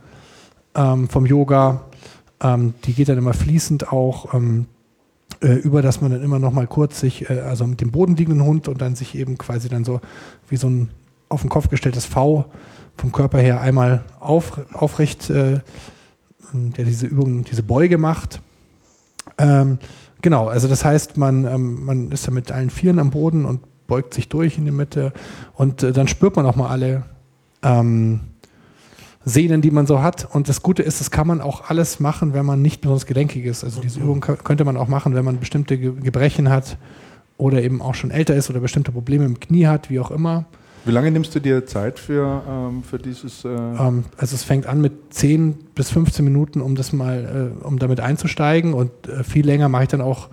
ähm, 0.75 1.09
vom 1.09 1.27
Yoga. 1.27 1.83
Ähm, 2.41 2.75
die 2.83 2.95
geht 2.95 3.09
dann 3.09 3.17
immer 3.17 3.33
fließend 3.33 3.93
auch 3.93 4.35
ähm, 4.35 4.67
äh, 5.41 5.53
über, 5.53 5.83
dass 5.83 6.01
man 6.01 6.11
dann 6.11 6.21
immer 6.21 6.41
noch 6.41 6.53
mal 6.53 6.67
kurz 6.67 6.99
sich, 6.99 7.31
äh, 7.31 7.39
also 7.43 7.65
mit 7.65 7.81
dem 7.81 7.93
Boden 7.93 8.17
liegenden 8.17 8.45
Hund 8.45 8.67
und 8.67 8.83
dann 8.83 8.97
sich 8.97 9.15
eben 9.15 9.39
quasi 9.39 9.69
dann 9.69 9.85
so 9.85 10.01
wie 10.49 10.57
so 10.57 10.69
ein 10.69 10.91
auf 11.29 11.43
den 11.43 11.49
Kopf 11.49 11.69
gestelltes 11.69 12.07
V 12.07 12.47
vom 12.97 13.13
Körper 13.13 13.39
her 13.39 13.61
einmal 13.61 14.03
auf, 14.19 14.59
aufrecht, 14.73 15.31
äh, 15.31 15.61
der 16.53 16.85
diese 16.85 17.07
Übung, 17.07 17.45
diese 17.45 17.63
Beuge 17.63 17.99
macht. 17.99 18.41
Genau, 20.23 20.49
also 20.49 20.69
das 20.69 20.85
heißt, 20.85 21.17
man, 21.17 21.45
ähm, 21.47 21.85
man 21.85 22.11
ist 22.13 22.27
ja 22.27 22.33
mit 22.33 22.53
allen 22.53 22.71
Vieren 22.71 22.99
am 22.99 23.11
Boden 23.11 23.45
und 23.45 23.61
beugt 23.87 24.15
sich 24.15 24.29
durch 24.29 24.59
in 24.59 24.65
die 24.65 24.71
Mitte 24.71 25.13
und 25.55 25.83
äh, 25.83 25.93
dann 25.93 26.09
spürt 26.09 26.37
man 26.37 26.47
auch 26.47 26.57
mal 26.57 26.69
alle 26.69 27.05
ähm, 27.63 28.21
Sehnen, 29.25 29.61
die 29.63 29.71
man 29.71 29.87
so 29.87 30.01
hat. 30.03 30.29
Und 30.33 30.49
das 30.49 30.63
Gute 30.63 30.83
ist, 30.83 31.01
das 31.01 31.11
kann 31.11 31.27
man 31.27 31.41
auch 31.41 31.69
alles 31.69 32.01
machen, 32.01 32.33
wenn 32.33 32.47
man 32.47 32.63
nicht 32.63 32.81
besonders 32.81 33.07
gelenkig 33.07 33.45
ist. 33.45 33.65
Also 33.65 33.81
diese 33.81 34.01
Übung 34.01 34.23
kö- 34.23 34.37
könnte 34.37 34.65
man 34.65 34.77
auch 34.77 34.89
machen, 34.89 35.15
wenn 35.15 35.25
man 35.25 35.41
bestimmte 35.41 35.77
Ge 35.77 35.93
Gebrechen 36.01 36.49
hat 36.49 36.79
oder 37.37 37.63
eben 37.63 37.83
auch 37.83 37.95
schon 37.95 38.11
älter 38.11 38.35
ist 38.35 38.49
oder 38.51 38.61
bestimmte 38.61 38.93
Probleme 38.93 39.25
im 39.25 39.41
Knie 39.41 39.67
hat, 39.67 39.91
wie 39.91 40.01
auch 40.01 40.11
immer. 40.11 40.45
Wie 40.85 40.93
lange 40.93 41.11
nimmst 41.11 41.35
du 41.35 41.41
dir 41.41 41.67
Zeit 41.67 41.99
für, 41.99 42.43
ähm, 42.49 42.83
für 42.83 42.99
dieses? 42.99 43.45
Äh 43.45 43.49
Ähm, 43.49 44.05
also 44.17 44.35
es 44.35 44.45
fängt 44.45 44.67
an 44.67 44.81
mit 44.81 45.13
10 45.15 45.55
bis 45.75 45.91
15 45.91 46.25
Minuten, 46.25 46.61
um 46.61 46.75
das 46.75 46.93
mal, 46.93 47.53
äh, 47.63 47.65
um 47.65 47.79
damit 47.79 48.01
einzusteigen 48.01 48.73
und 48.73 48.91
äh, 49.09 49.25
viel 49.25 49.45
länger 49.45 49.69
mache 49.69 49.85
ich 49.85 49.89
dann 49.89 50.01
auch 50.01 50.29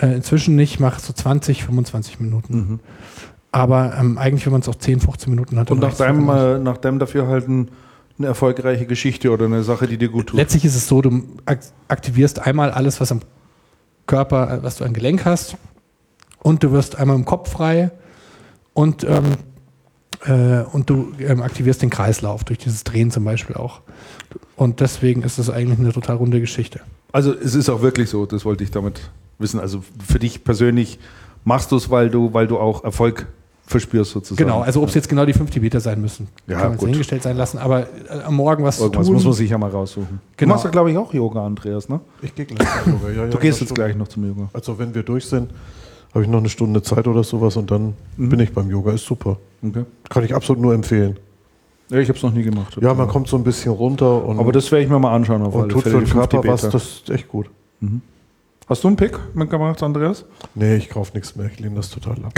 äh, 0.00 0.14
inzwischen 0.14 0.56
nicht, 0.56 0.80
mache 0.80 1.00
so 1.00 1.12
20, 1.12 1.64
25 1.64 2.20
Minuten. 2.20 2.56
Mhm. 2.56 2.80
Aber 3.52 3.96
ähm, 3.98 4.18
eigentlich, 4.18 4.44
wenn 4.44 4.52
man 4.52 4.60
es 4.60 4.68
auch 4.68 4.74
10, 4.74 5.00
15 5.00 5.30
Minuten 5.30 5.58
hat, 5.58 5.70
dann 5.70 5.78
Und 5.78 5.82
nach 5.82 5.96
deinem, 5.96 6.28
äh, 6.28 6.58
nach 6.58 6.76
deinem 6.76 6.98
Dafürhalten 6.98 7.70
eine 8.18 8.26
erfolgreiche 8.28 8.86
Geschichte 8.86 9.30
oder 9.30 9.46
eine 9.46 9.62
Sache, 9.62 9.86
die 9.86 9.96
dir 9.96 10.08
gut 10.08 10.28
tut. 10.28 10.38
Letztlich 10.38 10.64
ist 10.64 10.76
es 10.76 10.88
so, 10.88 11.02
du 11.02 11.22
ak 11.44 11.60
aktivierst 11.88 12.46
einmal 12.46 12.70
alles, 12.70 13.00
was 13.00 13.12
am 13.12 13.20
Körper, 14.06 14.58
äh, 14.58 14.62
was 14.62 14.76
du 14.76 14.84
an 14.84 14.92
Gelenk 14.92 15.24
hast 15.24 15.56
und 16.42 16.62
du 16.62 16.72
wirst 16.72 16.96
einmal 16.96 17.16
im 17.16 17.24
Kopf 17.24 17.50
frei 17.50 17.90
und, 18.72 19.04
ähm, 19.04 19.24
äh, 20.26 20.62
und 20.72 20.90
du 20.90 21.12
ähm, 21.20 21.42
aktivierst 21.42 21.82
den 21.82 21.90
Kreislauf 21.90 22.44
durch 22.44 22.58
dieses 22.58 22.84
Drehen 22.84 23.10
zum 23.10 23.24
Beispiel 23.24 23.56
auch. 23.56 23.80
Und 24.56 24.80
deswegen 24.80 25.22
ist 25.22 25.38
es 25.38 25.50
eigentlich 25.50 25.78
eine 25.78 25.92
total 25.92 26.16
runde 26.16 26.40
Geschichte. 26.40 26.80
Also 27.12 27.32
es 27.32 27.54
ist 27.54 27.68
auch 27.68 27.82
wirklich 27.82 28.10
so, 28.10 28.26
das 28.26 28.44
wollte 28.44 28.64
ich 28.64 28.70
damit 28.70 29.10
wissen. 29.38 29.60
Also 29.60 29.82
für 30.06 30.18
dich 30.18 30.44
persönlich 30.44 30.98
machst 31.44 31.72
du 31.72 31.76
es, 31.76 31.90
weil 31.90 32.10
du, 32.10 32.32
weil 32.34 32.46
du 32.46 32.58
auch 32.58 32.84
Erfolg 32.84 33.26
verspürst 33.66 34.12
sozusagen. 34.12 34.36
Genau, 34.46 34.60
also 34.60 34.80
ob 34.82 34.88
es 34.88 34.94
jetzt 34.94 35.08
genau 35.08 35.26
die 35.26 35.32
50 35.32 35.60
Meter 35.60 35.80
sein 35.80 36.00
müssen, 36.00 36.28
Ja, 36.46 36.58
kann 36.60 36.68
man 36.70 36.78
gut. 36.78 36.88
hingestellt 36.90 37.24
sein 37.24 37.36
lassen, 37.36 37.58
aber 37.58 37.80
äh, 37.82 38.20
am 38.24 38.34
Morgen 38.36 38.62
was 38.62 38.78
Irgendwas 38.78 39.06
tun. 39.06 39.14
muss 39.14 39.24
man 39.24 39.32
sich 39.32 39.50
ja 39.50 39.58
mal 39.58 39.70
raussuchen. 39.70 40.20
Genau. 40.36 40.50
Du 40.50 40.54
machst 40.54 40.64
ja, 40.64 40.70
glaube 40.70 40.92
ich, 40.92 40.96
auch 40.96 41.12
Yoga, 41.12 41.44
Andreas, 41.44 41.88
ne? 41.88 41.98
Ich 42.22 42.32
gehe 42.34 42.46
gleich 42.46 42.68
zum 42.84 42.92
Yoga. 42.92 43.08
Ja, 43.10 43.24
ja, 43.24 43.30
Du 43.30 43.38
gehst 43.38 43.60
das 43.60 43.68
jetzt 43.68 43.74
gleich 43.74 43.96
noch 43.96 44.06
zum 44.06 44.24
Yoga. 44.24 44.48
Also 44.52 44.78
wenn 44.78 44.94
wir 44.94 45.02
durch 45.02 45.26
sind, 45.26 45.50
habe 46.16 46.24
ich 46.24 46.30
noch 46.30 46.38
eine 46.38 46.48
Stunde 46.48 46.82
Zeit 46.82 47.06
oder 47.06 47.22
sowas 47.22 47.56
und 47.56 47.70
dann 47.70 47.92
Mhm. 48.16 48.28
bin 48.30 48.40
ich 48.40 48.52
beim 48.52 48.70
Yoga. 48.70 48.92
Ist 48.92 49.04
super. 49.04 49.36
Okay. 49.62 49.84
Kann 50.08 50.24
ich 50.24 50.34
absolut 50.34 50.62
nur 50.62 50.72
empfehlen. 50.74 51.18
Ja, 51.90 51.98
ich 51.98 52.08
habe 52.08 52.16
es 52.16 52.22
noch 52.22 52.32
nie 52.32 52.42
gemacht. 52.42 52.76
Ja, 52.80 52.94
man 52.94 53.06
kommt 53.06 53.28
so 53.28 53.36
ein 53.36 53.44
bisschen 53.44 53.70
runter 53.72 54.24
und, 54.24 54.38
Aber 54.40 54.50
das 54.50 54.72
werde 54.72 54.84
ich 54.84 54.90
mir 54.90 54.98
mal 54.98 55.14
anschauen 55.14 55.42
auf 55.42 55.54
und 55.54 55.60
alle 55.62 55.72
tut 55.72 55.82
Fälle, 55.82 55.94
für 55.96 56.00
den 56.00 56.06
die 56.06 56.12
Körper 56.12 56.48
was. 56.48 56.62
Das 56.68 56.74
ist 56.84 57.10
echt 57.10 57.28
gut. 57.28 57.48
Hast 58.68 58.82
du 58.82 58.88
einen 58.88 58.96
Pick 58.96 59.18
mitgemacht, 59.34 59.80
Andreas? 59.82 60.24
Nee, 60.54 60.76
ich 60.76 60.88
kaufe 60.88 61.12
nichts 61.14 61.36
mehr. 61.36 61.46
Ich 61.52 61.60
lehne 61.60 61.76
das 61.76 61.90
total 61.90 62.16
ab. 62.24 62.32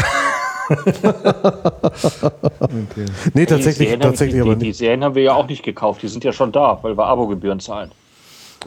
Okay. 2.68 3.06
Nee, 3.32 3.40
Die 3.40 3.46
tatsächlich, 3.46 3.88
Serien, 3.88 4.00
tatsächlich 4.00 4.34
die, 4.34 4.40
aber 4.42 4.54
die, 4.54 4.58
die 4.60 4.66
nicht. 4.68 4.76
Serien 4.78 5.02
haben 5.04 5.14
wir 5.14 5.22
ja 5.22 5.34
auch 5.34 5.46
nicht 5.48 5.62
gekauft. 5.62 6.02
Die 6.02 6.08
sind 6.08 6.24
ja 6.24 6.32
schon 6.32 6.52
da, 6.52 6.78
weil 6.82 6.96
wir 6.98 7.06
Abogebühren 7.06 7.60
zahlen. 7.60 7.90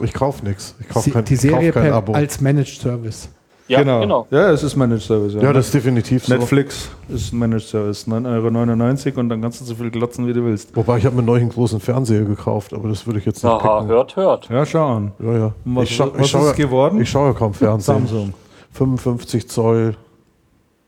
Ich 0.02 0.12
kaufe 0.12 0.44
nichts. 0.44 0.74
Ich 0.80 0.88
kaufe 0.88 1.10
kein, 1.10 1.24
die 1.24 1.34
ich 1.34 1.40
kauf 1.42 1.50
Serie 1.50 1.70
kein 1.72 1.92
Abo. 1.92 2.12
als 2.12 2.40
Managed 2.40 2.80
Service. 2.80 3.28
Ja, 3.68 3.78
genau. 3.80 4.00
genau. 4.00 4.26
Ja, 4.30 4.50
es 4.50 4.62
ist 4.62 4.76
Managed 4.76 5.02
Service. 5.02 5.34
Ja, 5.34 5.52
das 5.52 5.66
ist 5.66 5.74
definitiv 5.74 6.24
so. 6.24 6.34
Netflix 6.34 6.90
ist 7.08 7.32
ein 7.32 7.38
Managed 7.38 7.68
Service, 7.68 8.06
9,99 8.06 9.06
Euro 9.08 9.20
und 9.20 9.28
dann 9.28 9.40
kannst 9.40 9.60
du 9.60 9.64
so 9.64 9.74
viel 9.74 9.90
glotzen, 9.90 10.26
wie 10.26 10.32
du 10.32 10.44
willst. 10.44 10.74
Wobei 10.76 10.98
ich 10.98 11.06
habe 11.06 11.16
mir 11.16 11.22
neulich 11.22 11.42
einen 11.42 11.52
großen 11.52 11.80
Fernseher 11.80 12.24
gekauft, 12.24 12.74
aber 12.74 12.88
das 12.88 13.06
würde 13.06 13.20
ich 13.20 13.24
jetzt 13.24 13.42
nicht 13.44 13.52
Aha, 13.52 13.78
picken. 13.80 13.88
hört, 13.88 14.16
hört. 14.16 14.48
Ja, 14.48 14.66
schau 14.66 14.96
an. 14.96 15.12
Ja, 15.20 15.32
ja. 15.38 15.54
Was- 15.64 15.84
ich 15.84 15.96
schau, 15.96 16.10
was 16.12 16.20
ich 16.26 16.30
schaue, 16.30 16.42
ist 16.46 16.50
es 16.50 16.56
geworden? 16.56 17.00
Ich 17.00 17.08
schaue 17.10 17.28
ja 17.28 17.32
kaum 17.34 17.54
Fernsehen. 17.54 17.98
Samsung. 18.06 18.34
55 18.72 19.48
Zoll 19.48 19.94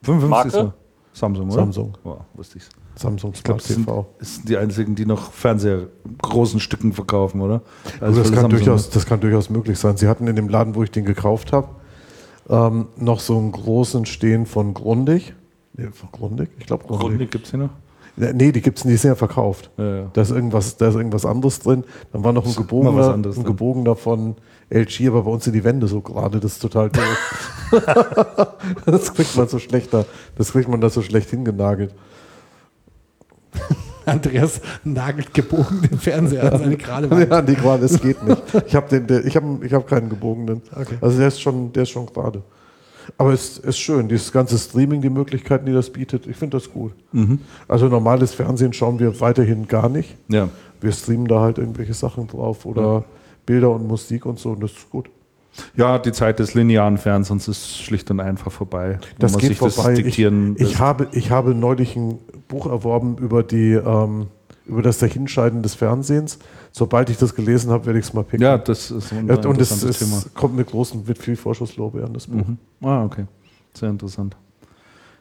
55 0.02 0.28
Marke? 0.30 0.50
so. 0.50 0.72
Samsung, 1.12 1.46
oder? 1.46 1.54
Samsung. 1.54 1.92
Wow, 2.02 2.18
wusste 2.34 2.58
ich's. 2.58 2.68
Samsung 2.96 3.32
Ich 3.34 3.40
Smart 3.40 3.58
das 3.60 3.66
sind, 3.68 3.86
TV. 3.86 4.06
das 4.20 4.34
sind 4.36 4.48
die 4.48 4.56
einzigen, 4.56 4.94
die 4.94 5.04
noch 5.04 5.32
Fernseher 5.32 5.88
in 6.04 6.18
großen 6.22 6.60
Stücken 6.60 6.92
verkaufen, 6.92 7.40
oder? 7.40 7.62
Also 8.00 8.20
das, 8.22 8.32
kann 8.32 8.48
durchaus, 8.50 8.88
das 8.90 9.04
kann 9.06 9.18
durchaus 9.20 9.50
möglich 9.50 9.78
sein. 9.78 9.96
Sie 9.96 10.06
hatten 10.06 10.28
in 10.28 10.36
dem 10.36 10.48
Laden, 10.48 10.74
wo 10.76 10.82
ich 10.84 10.90
den 10.92 11.04
gekauft 11.04 11.52
habe, 11.52 11.68
ähm, 12.48 12.86
noch 12.96 13.20
so 13.20 13.38
einen 13.38 13.52
großen 13.52 14.06
stehen 14.06 14.46
von 14.46 14.74
Grundig. 14.74 15.34
Nee, 15.76 15.88
von 15.92 16.10
Grundig? 16.12 16.50
Ich 16.58 16.66
glaube 16.66 16.84
Grundig. 16.84 17.08
Grundig 17.08 17.30
gibt 17.30 17.44
es 17.46 17.50
hier 17.50 17.60
noch? 17.60 17.70
Nee, 18.16 18.52
die 18.52 18.60
gibt's, 18.60 18.84
die 18.84 18.96
sind 18.96 19.10
ja 19.10 19.14
verkauft. 19.16 19.70
Ja, 19.76 19.96
ja. 19.96 20.10
Da 20.12 20.22
ist 20.22 20.30
irgendwas, 20.30 20.76
da 20.76 20.88
ist 20.88 20.94
irgendwas 20.94 21.26
anderes 21.26 21.58
drin. 21.58 21.82
Dann 22.12 22.22
war 22.22 22.32
noch 22.32 22.46
ein 22.46 22.54
gebogener, 22.54 23.12
ein 23.12 23.22
drin. 23.24 23.42
gebogener 23.42 23.96
von 23.96 24.36
LG, 24.70 25.08
aber 25.08 25.22
bei 25.22 25.30
uns 25.32 25.44
sind 25.44 25.52
die 25.52 25.64
Wände 25.64 25.88
so 25.88 26.00
gerade, 26.00 26.38
das 26.38 26.52
ist 26.52 26.60
total 26.60 26.90
doof. 26.90 27.72
das 28.86 29.14
kriegt 29.14 29.36
man 29.36 29.48
so 29.48 29.58
schlechter, 29.58 30.06
das 30.36 30.52
kriegt 30.52 30.68
man 30.68 30.80
da 30.80 30.90
so 30.90 31.02
schlecht 31.02 31.30
hingenagelt. 31.30 31.92
Andreas 34.06 34.60
nagelt 34.84 35.32
gebogen 35.34 35.82
den 35.82 35.98
Fernseher 35.98 36.52
an 36.52 36.58
seine 36.58 36.76
gerade 36.76 37.10
Wand. 37.10 37.30
Ja, 37.30 37.42
die 37.42 37.54
gerade, 37.54 37.84
es 37.84 38.00
geht 38.00 38.22
nicht. 38.22 38.42
Ich 38.66 38.74
habe 38.74 38.88
den, 38.88 39.06
der, 39.06 39.24
ich 39.24 39.36
habe, 39.36 39.64
ich 39.64 39.72
habe 39.72 39.84
keinen 39.84 40.08
gebogenen. 40.08 40.62
Okay. 40.74 40.96
Also 41.00 41.18
der 41.18 41.28
ist 41.28 41.40
schon, 41.40 41.72
der 41.72 41.84
ist 41.84 41.90
schon 41.90 42.06
gerade. 42.06 42.42
Aber 43.18 43.32
es 43.32 43.58
ist 43.58 43.78
schön, 43.78 44.08
dieses 44.08 44.32
ganze 44.32 44.58
Streaming, 44.58 45.02
die 45.02 45.10
Möglichkeiten, 45.10 45.66
die 45.66 45.72
das 45.72 45.90
bietet. 45.90 46.26
Ich 46.26 46.36
finde 46.36 46.56
das 46.56 46.72
gut. 46.72 46.92
Also 47.68 47.88
normales 47.88 48.32
Fernsehen 48.32 48.72
schauen 48.72 48.98
wir 48.98 49.20
weiterhin 49.20 49.68
gar 49.68 49.88
nicht. 49.88 50.16
ja. 50.28 50.48
Wir 50.80 50.92
streamen 50.92 51.26
da 51.26 51.40
halt 51.40 51.56
irgendwelche 51.56 51.94
Sachen 51.94 52.26
drauf 52.26 52.66
oder 52.66 53.04
Bilder 53.46 53.70
und 53.70 53.86
Musik 53.88 54.26
und 54.26 54.38
so 54.38 54.50
und 54.50 54.62
das 54.62 54.72
ist 54.72 54.90
gut. 54.90 55.08
Ja, 55.76 55.98
die 55.98 56.12
Zeit 56.12 56.38
des 56.40 56.54
linearen 56.54 56.98
Fernsehens 56.98 57.48
ist 57.48 57.78
schlicht 57.78 58.10
und 58.10 58.20
einfach 58.20 58.52
vorbei. 58.52 58.98
Das 59.18 59.38
geht 59.38 59.50
sich 59.50 59.58
vorbei. 59.58 59.94
Das 59.94 60.02
diktieren 60.02 60.56
ich, 60.56 60.72
ich, 60.72 60.78
habe, 60.78 61.08
ich 61.12 61.30
habe 61.30 61.54
neulich 61.54 61.96
ein 61.96 62.18
Buch 62.48 62.66
erworben 62.66 63.16
über, 63.18 63.42
die, 63.42 63.72
ähm, 63.72 64.26
über 64.66 64.82
das 64.82 64.98
Dahinscheiden 64.98 65.62
des 65.62 65.74
Fernsehens. 65.74 66.38
Sobald 66.72 67.08
ich 67.10 67.16
das 67.18 67.34
gelesen 67.34 67.70
habe, 67.70 67.86
werde 67.86 67.98
ich 67.98 68.06
es 68.06 68.12
mal 68.14 68.24
picken. 68.24 68.42
ja, 68.42 68.58
das 68.58 68.90
ist 68.90 69.12
ein 69.12 69.28
Ja, 69.28 69.34
und 69.36 69.60
es, 69.60 69.70
interessantes 69.70 69.98
Thema. 69.98 70.16
es 70.18 70.34
kommt 70.34 70.56
mit 70.56 70.66
großen, 70.68 71.04
mit 71.06 71.18
viel 71.18 71.36
Vorschusslorbeeren, 71.36 72.12
das 72.12 72.26
Buch. 72.26 72.46
Mhm. 72.46 72.58
Ah, 72.82 73.04
okay. 73.04 73.26
Sehr 73.74 73.90
interessant. 73.90 74.36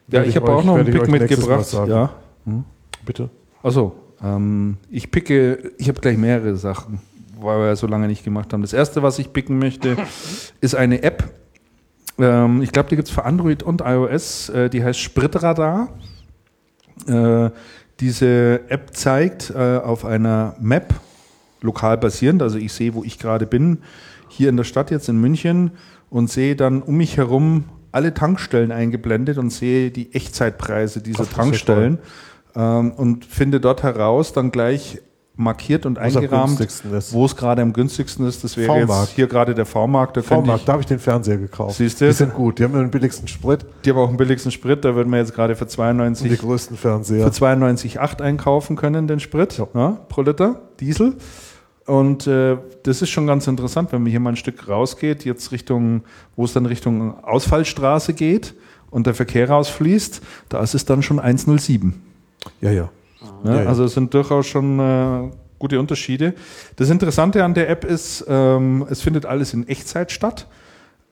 Ja, 0.08 0.22
ich 0.22 0.30
ich 0.30 0.36
habe 0.36 0.52
auch 0.54 0.64
noch 0.64 0.76
einen 0.76 0.86
Pick 0.92 1.08
mitgebracht. 1.08 1.72
Ja. 1.88 2.10
Bitte. 3.06 3.30
Also, 3.62 3.94
ähm, 4.22 4.78
ich 4.90 5.12
picke, 5.12 5.72
ich 5.78 5.88
habe 5.90 6.00
gleich 6.02 6.18
mehrere 6.18 6.56
Sachen, 6.56 7.00
weil 7.40 7.60
wir 7.60 7.66
ja 7.68 7.76
so 7.76 7.88
lange 7.88 8.08
nicht 8.08 8.24
gemacht 8.24 8.52
haben. 8.54 8.62
Das 8.62 8.74
erste, 8.74 9.04
was 9.04 9.20
ich 9.20 9.32
picken 9.34 9.60
möchte, 9.60 9.98
ist 10.62 10.76
eine 10.76 11.04
App. 11.04 11.24
Ähm, 12.18 12.62
ich 12.62 12.72
glaube, 12.72 12.90
die 12.90 12.96
gibt 12.96 13.08
es 13.08 13.14
für 13.14 13.26
Android 13.26 13.64
und 13.64 13.82
iOS. 13.82 14.50
Äh, 14.50 14.70
die 14.70 14.84
heißt 14.84 15.00
Spritradar. 15.00 15.90
Äh, 17.08 17.50
diese 18.00 18.62
App 18.70 18.96
zeigt 18.96 19.52
äh, 19.52 19.78
auf 19.78 20.06
einer 20.06 20.56
Map, 20.60 20.94
lokal 21.62 21.98
basierend, 21.98 22.42
also 22.42 22.58
ich 22.58 22.74
sehe, 22.74 22.94
wo 22.94 23.04
ich 23.04 23.20
gerade 23.20 23.46
bin, 23.46 23.80
hier 24.28 24.50
in 24.50 24.58
der 24.58 24.64
Stadt 24.64 24.92
jetzt 24.92 25.08
in 25.10 25.22
München 25.22 25.72
und 26.10 26.30
sehe 26.30 26.56
dann 26.56 26.82
um 26.82 26.98
mich 26.98 27.18
herum 27.18 27.66
alle 27.92 28.14
Tankstellen 28.14 28.72
eingeblendet 28.72 29.38
und 29.38 29.52
sehe 29.52 29.92
die 29.92 30.14
Echtzeitpreise 30.14 31.02
dieser 31.02 31.26
Ach, 31.30 31.34
Tankstellen 31.34 32.00
ähm, 32.56 32.92
und 32.92 33.26
finde 33.26 33.60
dort 33.60 33.84
heraus 33.84 34.34
dann 34.34 34.52
gleich 34.52 35.00
markiert 35.36 35.86
und 35.86 35.98
eingerahmt, 35.98 36.60
wo 37.12 37.26
es 37.26 37.36
gerade 37.36 37.62
am 37.62 37.74
günstigsten 37.74 38.28
ist. 38.28 38.44
Das 38.44 38.56
wäre 38.56 38.80
jetzt 38.80 39.10
hier 39.16 39.28
gerade 39.28 39.56
der 39.56 39.66
V-Markt. 39.66 40.18
Da 40.18 40.22
V-Markt, 40.22 40.68
da 40.68 40.74
habe 40.74 40.82
ich 40.82 40.88
den 40.88 41.00
Fernseher 41.00 41.38
gekauft. 41.38 41.78
Siehst 41.78 42.02
du? 42.02 42.06
Die 42.06 42.12
sind 42.12 42.34
gut, 42.36 42.60
die 42.60 42.64
haben 42.64 42.74
den 42.74 42.92
billigsten 42.92 43.28
Sprit 43.28 43.66
die 43.84 43.90
haben 43.90 43.98
auch 43.98 44.08
den 44.10 44.18
billigsten 44.18 44.52
Sprit, 44.52 44.86
da 44.86 44.96
würden 44.96 45.10
wir 45.10 45.18
jetzt 45.18 45.34
gerade 45.34 45.56
für 45.56 45.64
und 45.64 45.72
die 45.72 45.76
92 45.76 46.40
größten 46.40 46.78
Fernseher. 46.78 47.32
für 47.32 47.46
92,8 47.46 48.22
einkaufen 48.22 48.76
können, 48.76 49.08
den 49.08 49.20
Sprit 49.20 49.58
Ja. 49.58 49.68
ja, 49.74 49.90
pro 50.10 50.22
Liter 50.22 50.62
Diesel. 50.80 51.16
Und 51.86 52.28
äh, 52.28 52.58
das 52.84 53.02
ist 53.02 53.10
schon 53.10 53.28
ganz 53.28 53.48
interessant, 53.48 53.92
wenn 53.92 54.04
man 54.04 54.10
hier 54.12 54.20
mal 54.20 54.30
ein 54.30 54.36
Stück 54.38 54.70
rausgeht, 54.70 55.26
jetzt 55.26 55.52
Richtung, 55.52 56.04
wo 56.36 56.46
es 56.46 56.54
dann 56.54 56.66
Richtung 56.66 57.22
Ausfallstraße 57.24 58.14
geht 58.14 58.54
und 58.90 59.06
der 59.06 59.14
Verkehr 59.14 59.50
rausfließt, 59.50 60.22
da 60.50 60.62
ist 60.62 60.76
es 60.76 60.86
dann 60.86 61.02
schon 61.04 61.20
107. 61.20 62.02
Ja, 62.62 62.72
ja. 62.72 62.90
Ja, 63.44 63.62
ja. 63.62 63.68
Also 63.68 63.86
es 63.86 63.94
sind 63.94 64.14
durchaus 64.14 64.48
schon 64.48 64.80
äh, 64.80 65.32
gute 65.60 65.80
Unterschiede. 65.80 66.34
Das 66.76 66.90
Interessante 66.90 67.44
an 67.44 67.54
der 67.54 67.70
App 67.70 67.86
ist, 67.86 68.26
ähm, 68.28 68.86
es 68.90 69.02
findet 69.02 69.26
alles 69.26 69.54
in 69.54 69.68
Echtzeit 69.68 70.12
statt. 70.12 70.48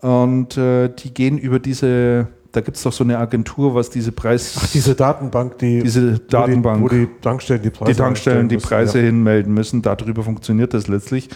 Und 0.02 0.58
äh, 0.58 0.90
die 0.90 1.14
gehen 1.14 1.38
über 1.38 1.60
diese, 1.60 2.28
da 2.52 2.62
gibt 2.62 2.78
es 2.78 2.84
doch 2.84 2.92
so 2.92 3.04
eine 3.04 3.20
Agentur, 3.20 3.76
was 3.76 3.90
diese 3.90 4.12
Preis... 4.12 4.58
Ach, 4.60 4.68
diese 4.68 4.96
Datenbank, 4.96 5.60
die, 5.60 5.82
Diese 5.84 6.20
Datenbank. 6.20 6.82
Wo 6.82 6.90
die, 6.90 7.04
wo 7.04 7.06
die 7.06 7.22
Tankstellen 7.22 7.62
die 7.62 7.70
Preise 7.70 7.92
die 7.92 7.98
Tankstellen 7.98 8.50
die 8.50 8.58
Preise 8.58 8.98
müssen, 8.98 9.06
hinmelden 9.06 9.54
müssen. 9.54 9.82
Darüber 9.82 10.24
funktioniert 10.24 10.74
das 10.74 10.88
letztlich. 10.88 11.30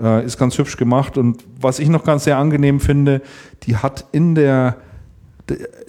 Äh, 0.00 0.24
ist 0.24 0.38
ganz 0.38 0.56
hübsch 0.56 0.76
gemacht. 0.76 1.18
Und 1.18 1.44
was 1.60 1.80
ich 1.80 1.88
noch 1.88 2.04
ganz 2.04 2.24
sehr 2.24 2.38
angenehm 2.38 2.80
finde, 2.80 3.20
die 3.64 3.76
hat 3.76 4.06
in 4.12 4.34
der, 4.34 4.76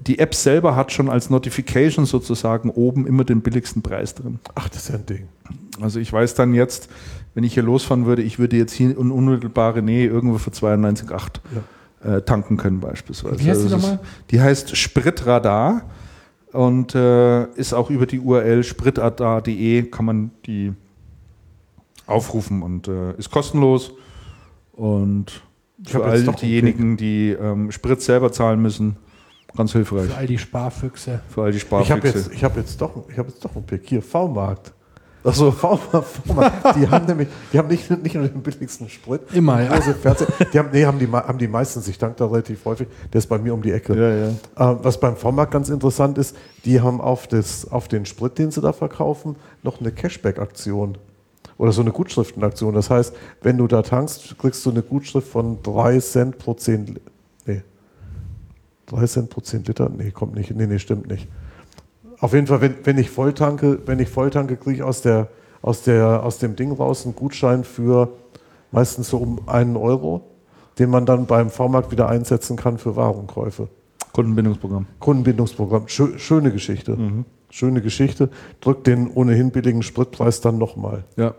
die 0.01 0.19
App 0.19 0.35
selber 0.35 0.75
hat 0.75 0.91
schon 0.91 1.09
als 1.09 1.29
Notification 1.29 2.05
sozusagen 2.05 2.69
oben 2.69 3.07
immer 3.07 3.23
den 3.23 3.41
billigsten 3.41 3.81
Preis 3.81 4.13
drin. 4.13 4.39
Ja. 4.45 4.51
Ach, 4.55 4.69
das 4.69 4.83
ist 4.83 4.89
ja 4.89 4.95
ein 4.95 5.05
Ding. 5.05 5.27
Also 5.79 5.99
ich 5.99 6.11
weiß 6.11 6.35
dann 6.35 6.53
jetzt, 6.53 6.89
wenn 7.33 7.43
ich 7.43 7.53
hier 7.53 7.63
losfahren 7.63 8.05
würde, 8.05 8.21
ich 8.21 8.39
würde 8.39 8.57
jetzt 8.57 8.73
hier 8.73 8.97
in 8.97 9.11
unmittelbare 9.11 9.81
Nähe 9.81 10.07
irgendwo 10.07 10.37
für 10.37 10.51
92,8 10.51 11.39
äh, 12.03 12.21
tanken 12.21 12.57
können 12.57 12.79
beispielsweise. 12.79 13.39
Wie 13.39 13.49
heißt 13.49 13.61
die 13.61 13.73
Also 13.73 13.77
nochmal? 13.77 13.99
Die 14.31 14.41
heißt 14.41 14.75
Spritradar 14.75 15.83
und 16.51 16.95
äh, 16.95 17.45
ist 17.53 17.73
auch 17.73 17.89
über 17.89 18.05
die 18.05 18.19
URL 18.19 18.63
spritradar.de 18.63 19.83
kann 19.83 20.05
man 20.05 20.31
die 20.45 20.73
aufrufen 22.07 22.61
und 22.61 22.87
äh, 22.87 23.13
ist 23.17 23.31
kostenlos 23.31 23.93
und 24.73 25.41
für 25.83 26.03
all 26.05 26.23
diejenigen, 26.23 26.97
die 26.97 27.31
ähm, 27.31 27.71
Sprit 27.71 28.01
selber 28.01 28.31
zahlen 28.31 28.61
müssen, 28.61 28.97
Ganz 29.57 29.71
hilfreich. 29.71 30.09
Für 30.09 30.17
all 30.17 30.27
die 30.27 30.37
Sparfüchse. 30.37 31.19
Für 31.29 31.43
all 31.43 31.51
die 31.51 31.57
Ich 31.57 31.63
habe 31.71 31.83
Sparfüchse. 31.85 32.17
jetzt, 32.17 32.31
ich 32.33 32.43
hab 32.43 32.57
jetzt, 32.57 32.81
doch, 32.81 32.91
ich 33.09 33.17
hab 33.17 33.27
jetzt 33.27 33.43
doch 33.43 33.55
einen 33.55 33.65
Pick. 33.65 33.83
Hier, 33.85 34.01
V-Markt. 34.01 34.73
Achso, 35.23 35.49
V-Markt. 35.51 36.05
V-Markt. 36.27 36.75
Die 36.75 36.87
haben 36.87 37.05
nämlich, 37.05 37.27
die 37.51 37.57
haben 37.57 37.67
nicht, 37.67 37.89
nicht 38.03 38.15
nur 38.15 38.27
den 38.27 38.41
billigsten 38.43 38.87
Sprit. 38.89 39.21
Immer, 39.33 39.63
ja. 39.63 39.79
Die 40.53 40.59
haben, 40.59 40.69
nee, 40.71 40.85
haben 40.85 40.99
die, 40.99 41.07
haben 41.07 41.37
die 41.39 41.47
meistens, 41.47 41.87
ich 41.87 41.97
danke 41.97 42.17
da 42.17 42.25
relativ 42.27 42.63
häufig. 42.65 42.87
Der 43.11 43.19
ist 43.19 43.27
bei 43.27 43.37
mir 43.39 43.53
um 43.53 43.61
die 43.61 43.71
Ecke. 43.71 43.95
Ja, 43.95 44.09
ja. 44.65 44.73
Äh, 44.73 44.77
was 44.83 44.99
beim 44.99 45.15
V-Markt 45.15 45.51
ganz 45.51 45.69
interessant 45.69 46.17
ist, 46.19 46.35
die 46.65 46.79
haben 46.81 47.01
auf, 47.01 47.27
das, 47.27 47.71
auf 47.71 47.87
den 47.87 48.05
Sprit, 48.05 48.37
den 48.37 48.51
sie 48.51 48.61
da 48.61 48.71
verkaufen, 48.73 49.35
noch 49.63 49.79
eine 49.79 49.91
Cashback-Aktion. 49.91 50.97
Oder 51.57 51.71
so 51.71 51.81
eine 51.81 51.91
Gutschriftenaktion. 51.91 52.73
Das 52.75 52.89
heißt, 52.89 53.15
wenn 53.41 53.57
du 53.57 53.65
da 53.67 53.81
tankst, 53.81 54.37
kriegst 54.37 54.65
du 54.65 54.71
eine 54.71 54.81
Gutschrift 54.81 55.27
von 55.29 55.63
3 55.63 55.99
Cent 56.01 56.37
pro 56.37 56.53
10 56.53 56.85
Li- 56.87 56.93
Nee. 56.93 56.99
3 58.87 59.05
Cent 59.07 59.29
pro 59.29 59.41
10 59.41 59.63
Liter? 59.63 59.89
Nee, 59.89 60.11
kommt 60.11 60.35
nicht. 60.35 60.55
Nee, 60.55 60.67
nee, 60.67 60.79
stimmt 60.79 61.07
nicht. 61.07 61.27
Auf 62.19 62.33
jeden 62.33 62.47
Fall, 62.47 62.61
wenn, 62.61 62.75
wenn 62.83 62.97
ich 62.97 63.09
voll 63.09 63.33
tanke, 63.33 63.79
wenn 63.85 63.99
ich 63.99 64.09
voll 64.09 64.29
tanke, 64.29 64.55
kriege 64.57 64.77
ich 64.77 64.83
aus, 64.83 65.01
der, 65.01 65.29
aus, 65.61 65.83
der, 65.83 66.23
aus 66.23 66.37
dem 66.39 66.55
Ding 66.55 66.71
raus 66.71 67.05
einen 67.05 67.15
Gutschein 67.15 67.63
für 67.63 68.09
meistens 68.71 69.09
so 69.09 69.17
um 69.17 69.47
einen 69.47 69.75
Euro, 69.75 70.21
den 70.79 70.89
man 70.89 71.05
dann 71.05 71.25
beim 71.25 71.49
V-Markt 71.49 71.91
wieder 71.91 72.09
einsetzen 72.09 72.57
kann 72.57 72.77
für 72.77 72.95
Warenkäufe. 72.95 73.67
Kundenbindungsprogramm. 74.13 74.87
Kundenbindungsprogramm. 74.99 75.87
Schö 75.87 76.17
schöne 76.17 76.51
Geschichte. 76.51 76.97
Schöne 77.49 77.81
Geschichte. 77.81 78.29
Drückt 78.61 78.87
den 78.87 79.09
ohnehin 79.11 79.51
billigen 79.51 79.83
Spritpreis 79.83 80.41
dann 80.41 80.57
nochmal. 80.57 81.03
Ja. 81.17 81.35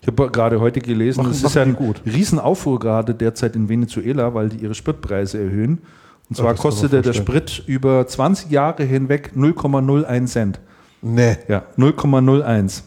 Ich 0.00 0.06
habe 0.06 0.30
gerade 0.30 0.60
heute 0.60 0.80
gelesen, 0.80 1.26
es 1.26 1.42
ist 1.42 1.54
ja 1.54 1.62
ein 1.62 1.74
gut. 1.74 2.02
Riesenaufruhr 2.06 2.78
gerade 2.78 3.14
derzeit 3.14 3.54
in 3.54 3.68
Venezuela, 3.68 4.32
weil 4.34 4.48
die 4.48 4.56
ihre 4.56 4.74
Spritpreise 4.74 5.38
erhöhen. 5.38 5.82
Und 6.30 6.36
zwar 6.36 6.52
das 6.52 6.60
kostete 6.62 7.02
der. 7.02 7.12
Sprit 7.12 7.62
über 7.66 8.06
20 8.06 8.50
Jahre 8.50 8.84
hinweg 8.84 9.32
0,01 9.36 10.26
Cent. 10.26 10.60
Nee. 11.02 11.36
Ja, 11.48 11.64
0,01 11.76 12.82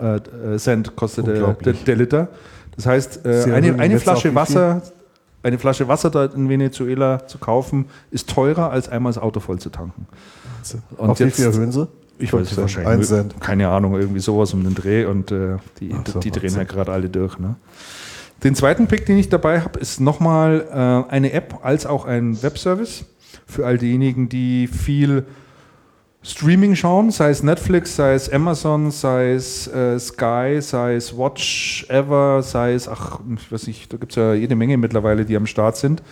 äh, 0.00 0.16
äh, 0.54 0.58
Cent 0.58 0.96
kostet 0.96 1.26
der, 1.26 1.52
der, 1.52 1.96
Liter. 1.96 2.28
Das 2.74 2.86
heißt, 2.86 3.24
äh, 3.26 3.52
eine, 3.52 3.78
eine 3.78 4.00
Flasche 4.00 4.30
wie 4.30 4.34
Wasser, 4.34 4.82
eine 5.42 5.58
Flasche 5.58 5.88
Wasser 5.88 6.10
dort 6.10 6.34
in 6.34 6.48
Venezuela 6.48 7.26
zu 7.26 7.38
kaufen, 7.38 7.86
ist 8.10 8.30
teurer, 8.30 8.70
als 8.70 8.88
einmal 8.88 9.12
das 9.12 9.22
Auto 9.22 9.40
voll 9.40 9.58
zu 9.58 9.70
tanken. 9.70 10.06
Und 10.96 11.10
Auf 11.10 11.18
wie 11.20 11.24
jetzt- 11.24 11.36
viel 11.36 11.46
erhöhen 11.46 11.72
sie? 11.72 11.86
Ich 12.18 12.32
weiß 12.32 12.42
es 12.42 12.48
Cent, 12.48 12.60
wahrscheinlich. 12.62 12.92
ein 12.92 13.02
Cent. 13.04 13.40
Keine 13.40 13.68
Ahnung, 13.68 13.94
irgendwie 13.94 14.20
sowas 14.20 14.54
um 14.54 14.64
den 14.64 14.74
Dreh 14.74 15.04
und 15.04 15.30
äh, 15.30 15.56
die, 15.80 15.94
so, 16.10 16.18
die 16.18 16.30
drehen 16.30 16.54
ja 16.54 16.64
gerade 16.64 16.90
alle 16.90 17.10
durch. 17.10 17.38
Ne? 17.38 17.56
Den 18.44 18.54
zweiten 18.54 18.86
Pick, 18.86 19.06
den 19.06 19.18
ich 19.18 19.28
dabei 19.28 19.60
habe, 19.60 19.78
ist 19.78 20.00
nochmal 20.00 20.66
äh, 21.08 21.12
eine 21.12 21.32
App 21.32 21.60
als 21.62 21.86
auch 21.86 22.04
ein 22.04 22.42
Webservice 22.42 23.04
für 23.46 23.66
all 23.66 23.78
diejenigen, 23.78 24.28
die 24.28 24.66
viel 24.66 25.24
Streaming 26.22 26.74
schauen, 26.74 27.12
sei 27.12 27.30
es 27.30 27.44
Netflix, 27.44 27.94
sei 27.94 28.14
es 28.14 28.28
Amazon, 28.28 28.90
sei 28.90 29.32
es 29.32 29.68
äh, 29.68 29.98
Sky, 29.98 30.58
sei 30.60 30.96
es 30.96 31.16
Watch 31.16 31.86
Ever, 31.88 32.42
sei 32.42 32.74
es, 32.74 32.88
ach, 32.88 33.20
ich 33.36 33.50
weiß 33.52 33.68
nicht, 33.68 33.92
da 33.92 33.96
gibt 33.96 34.12
es 34.12 34.16
ja 34.16 34.34
jede 34.34 34.56
Menge 34.56 34.76
mittlerweile, 34.76 35.24
die 35.24 35.36
am 35.36 35.46
Start 35.46 35.76
sind. 35.76 36.02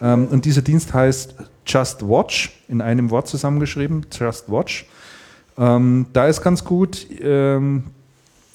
Ähm, 0.00 0.26
und 0.26 0.44
dieser 0.44 0.62
Dienst 0.62 0.92
heißt 0.92 1.36
Just 1.64 2.02
Watch, 2.02 2.60
in 2.66 2.80
einem 2.80 3.10
Wort 3.10 3.28
zusammengeschrieben, 3.28 4.04
Just 4.10 4.50
Watch. 4.50 4.86
Ähm, 5.56 6.06
da 6.12 6.26
ist 6.26 6.42
ganz 6.42 6.64
gut, 6.64 7.06
ähm, 7.20 7.84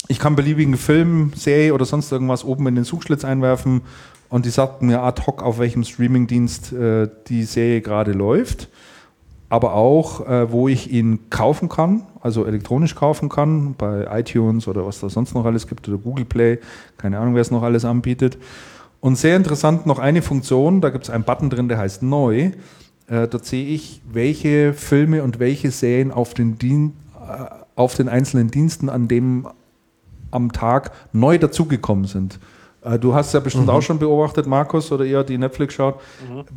ich 0.08 0.18
kann 0.18 0.34
beliebigen 0.34 0.76
Film, 0.76 1.32
Serie 1.36 1.74
oder 1.74 1.84
sonst 1.84 2.10
irgendwas 2.10 2.42
oben 2.42 2.66
in 2.66 2.74
den 2.74 2.84
Suchschlitz 2.84 3.24
einwerfen 3.24 3.82
und 4.30 4.46
die 4.46 4.50
sagt 4.50 4.82
mir 4.82 5.02
ad 5.02 5.22
hoc, 5.26 5.42
auf 5.42 5.58
welchem 5.58 5.84
Streamingdienst 5.84 6.72
äh, 6.72 7.08
die 7.28 7.44
Serie 7.44 7.82
gerade 7.82 8.12
läuft, 8.12 8.68
aber 9.50 9.74
auch, 9.74 10.26
äh, 10.26 10.50
wo 10.50 10.68
ich 10.68 10.90
ihn 10.90 11.30
kaufen 11.30 11.68
kann, 11.68 12.02
also 12.20 12.46
elektronisch 12.46 12.94
kaufen 12.94 13.28
kann, 13.28 13.74
bei 13.76 14.06
iTunes 14.18 14.66
oder 14.66 14.86
was 14.86 15.00
da 15.00 15.10
sonst 15.10 15.34
noch 15.34 15.44
alles 15.44 15.66
gibt 15.66 15.86
oder 15.88 15.98
Google 15.98 16.24
Play, 16.24 16.58
keine 16.96 17.18
Ahnung, 17.18 17.34
wer 17.34 17.42
es 17.42 17.50
noch 17.50 17.62
alles 17.62 17.84
anbietet. 17.84 18.38
Und 19.00 19.16
sehr 19.16 19.36
interessant 19.36 19.86
noch 19.86 19.98
eine 19.98 20.22
Funktion, 20.22 20.80
da 20.80 20.90
gibt 20.90 21.04
es 21.04 21.10
einen 21.10 21.24
Button 21.24 21.50
drin, 21.50 21.68
der 21.68 21.78
heißt 21.78 22.02
Neu. 22.02 22.50
Äh, 23.06 23.28
dort 23.28 23.44
sehe 23.44 23.66
ich, 23.66 24.02
welche 24.10 24.72
Filme 24.72 25.22
und 25.22 25.38
welche 25.38 25.70
Serien 25.70 26.10
auf 26.10 26.34
den, 26.34 26.58
Dien 26.58 26.94
äh, 27.14 27.44
auf 27.76 27.94
den 27.94 28.08
einzelnen 28.08 28.50
Diensten 28.50 28.88
an 28.88 29.06
dem 29.06 29.46
am 30.30 30.52
Tag 30.52 30.90
neu 31.12 31.38
dazugekommen 31.38 32.04
sind. 32.04 32.38
Äh, 32.82 32.98
Du 32.98 33.14
hast 33.14 33.34
ja 33.34 33.40
bestimmt 33.40 33.64
Mhm. 33.66 33.70
auch 33.70 33.82
schon 33.82 33.98
beobachtet, 33.98 34.46
Markus, 34.46 34.92
oder 34.92 35.04
ihr, 35.04 35.24
die 35.24 35.36
Netflix 35.38 35.74
schaut. 35.74 35.96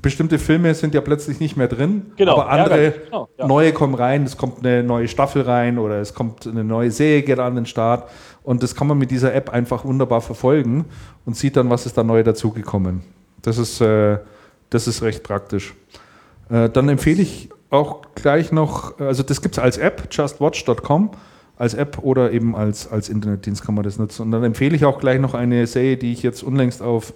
Bestimmte 0.02 0.38
Filme 0.38 0.74
sind 0.76 0.94
ja 0.94 1.02
plötzlich 1.02 1.40
nicht 1.40 1.58
mehr 1.58 1.68
drin, 1.68 2.12
Genau, 2.18 2.34
aber 2.34 2.50
andere 2.50 2.92
genau, 3.06 3.28
ja. 3.38 3.48
neue 3.48 3.74
kommen 3.74 3.96
rein. 3.96 4.24
Es 4.24 4.38
kommt 4.38 4.60
eine 4.60 4.84
neue 4.84 5.08
Staffel 5.08 5.42
rein 5.42 5.80
oder 5.80 6.00
es 6.00 6.14
kommt 6.14 6.46
eine 6.46 6.64
neue 6.64 6.92
Serie 6.92 7.24
geht 7.24 7.40
an 7.40 7.56
den 7.56 7.66
Start. 7.66 8.10
Und 8.44 8.62
das 8.64 8.76
kann 8.76 8.88
man 8.88 8.98
mit 8.98 9.10
dieser 9.12 9.34
App 9.34 9.50
einfach 9.50 9.84
wunderbar 9.84 10.22
verfolgen 10.22 10.86
und 11.26 11.36
sieht 11.36 11.56
dann, 11.58 11.70
was 11.70 11.86
ist 11.86 11.98
da 11.98 12.04
neu 12.04 12.24
dazugekommen. 12.24 13.02
Das 13.42 13.58
ist, 13.58 13.82
äh, 13.82 14.20
das 14.70 14.88
ist 14.88 15.02
recht 15.02 15.24
praktisch. 15.24 15.74
Äh, 16.50 16.70
dann 16.70 16.88
empfehle 16.90 17.22
ich 17.24 17.50
auch 17.72 18.02
gleich 18.16 18.52
noch, 18.52 19.00
also 19.00 19.24
das 19.24 19.42
gibt 19.42 19.58
es 19.58 19.64
als 19.64 19.78
App, 19.78 20.08
justwatch.com, 20.12 21.12
als 21.62 21.76
App 21.76 22.00
oder 22.02 22.32
eben 22.32 22.56
als, 22.56 22.92
als 22.92 23.08
Internetdienst 23.08 23.64
kann 23.64 23.76
man 23.76 23.84
das 23.84 24.00
nutzen. 24.00 24.24
Und 24.24 24.32
dann 24.32 24.44
empfehle 24.44 24.76
ich 24.76 24.84
auch 24.84 25.00
gleich 25.00 25.20
noch 25.20 25.36
eine 25.36 25.68
Serie, 25.68 25.96
die 25.96 26.12
ich 26.12 26.24
jetzt 26.24 26.42
unlängst 26.42 26.82
auf 26.82 27.14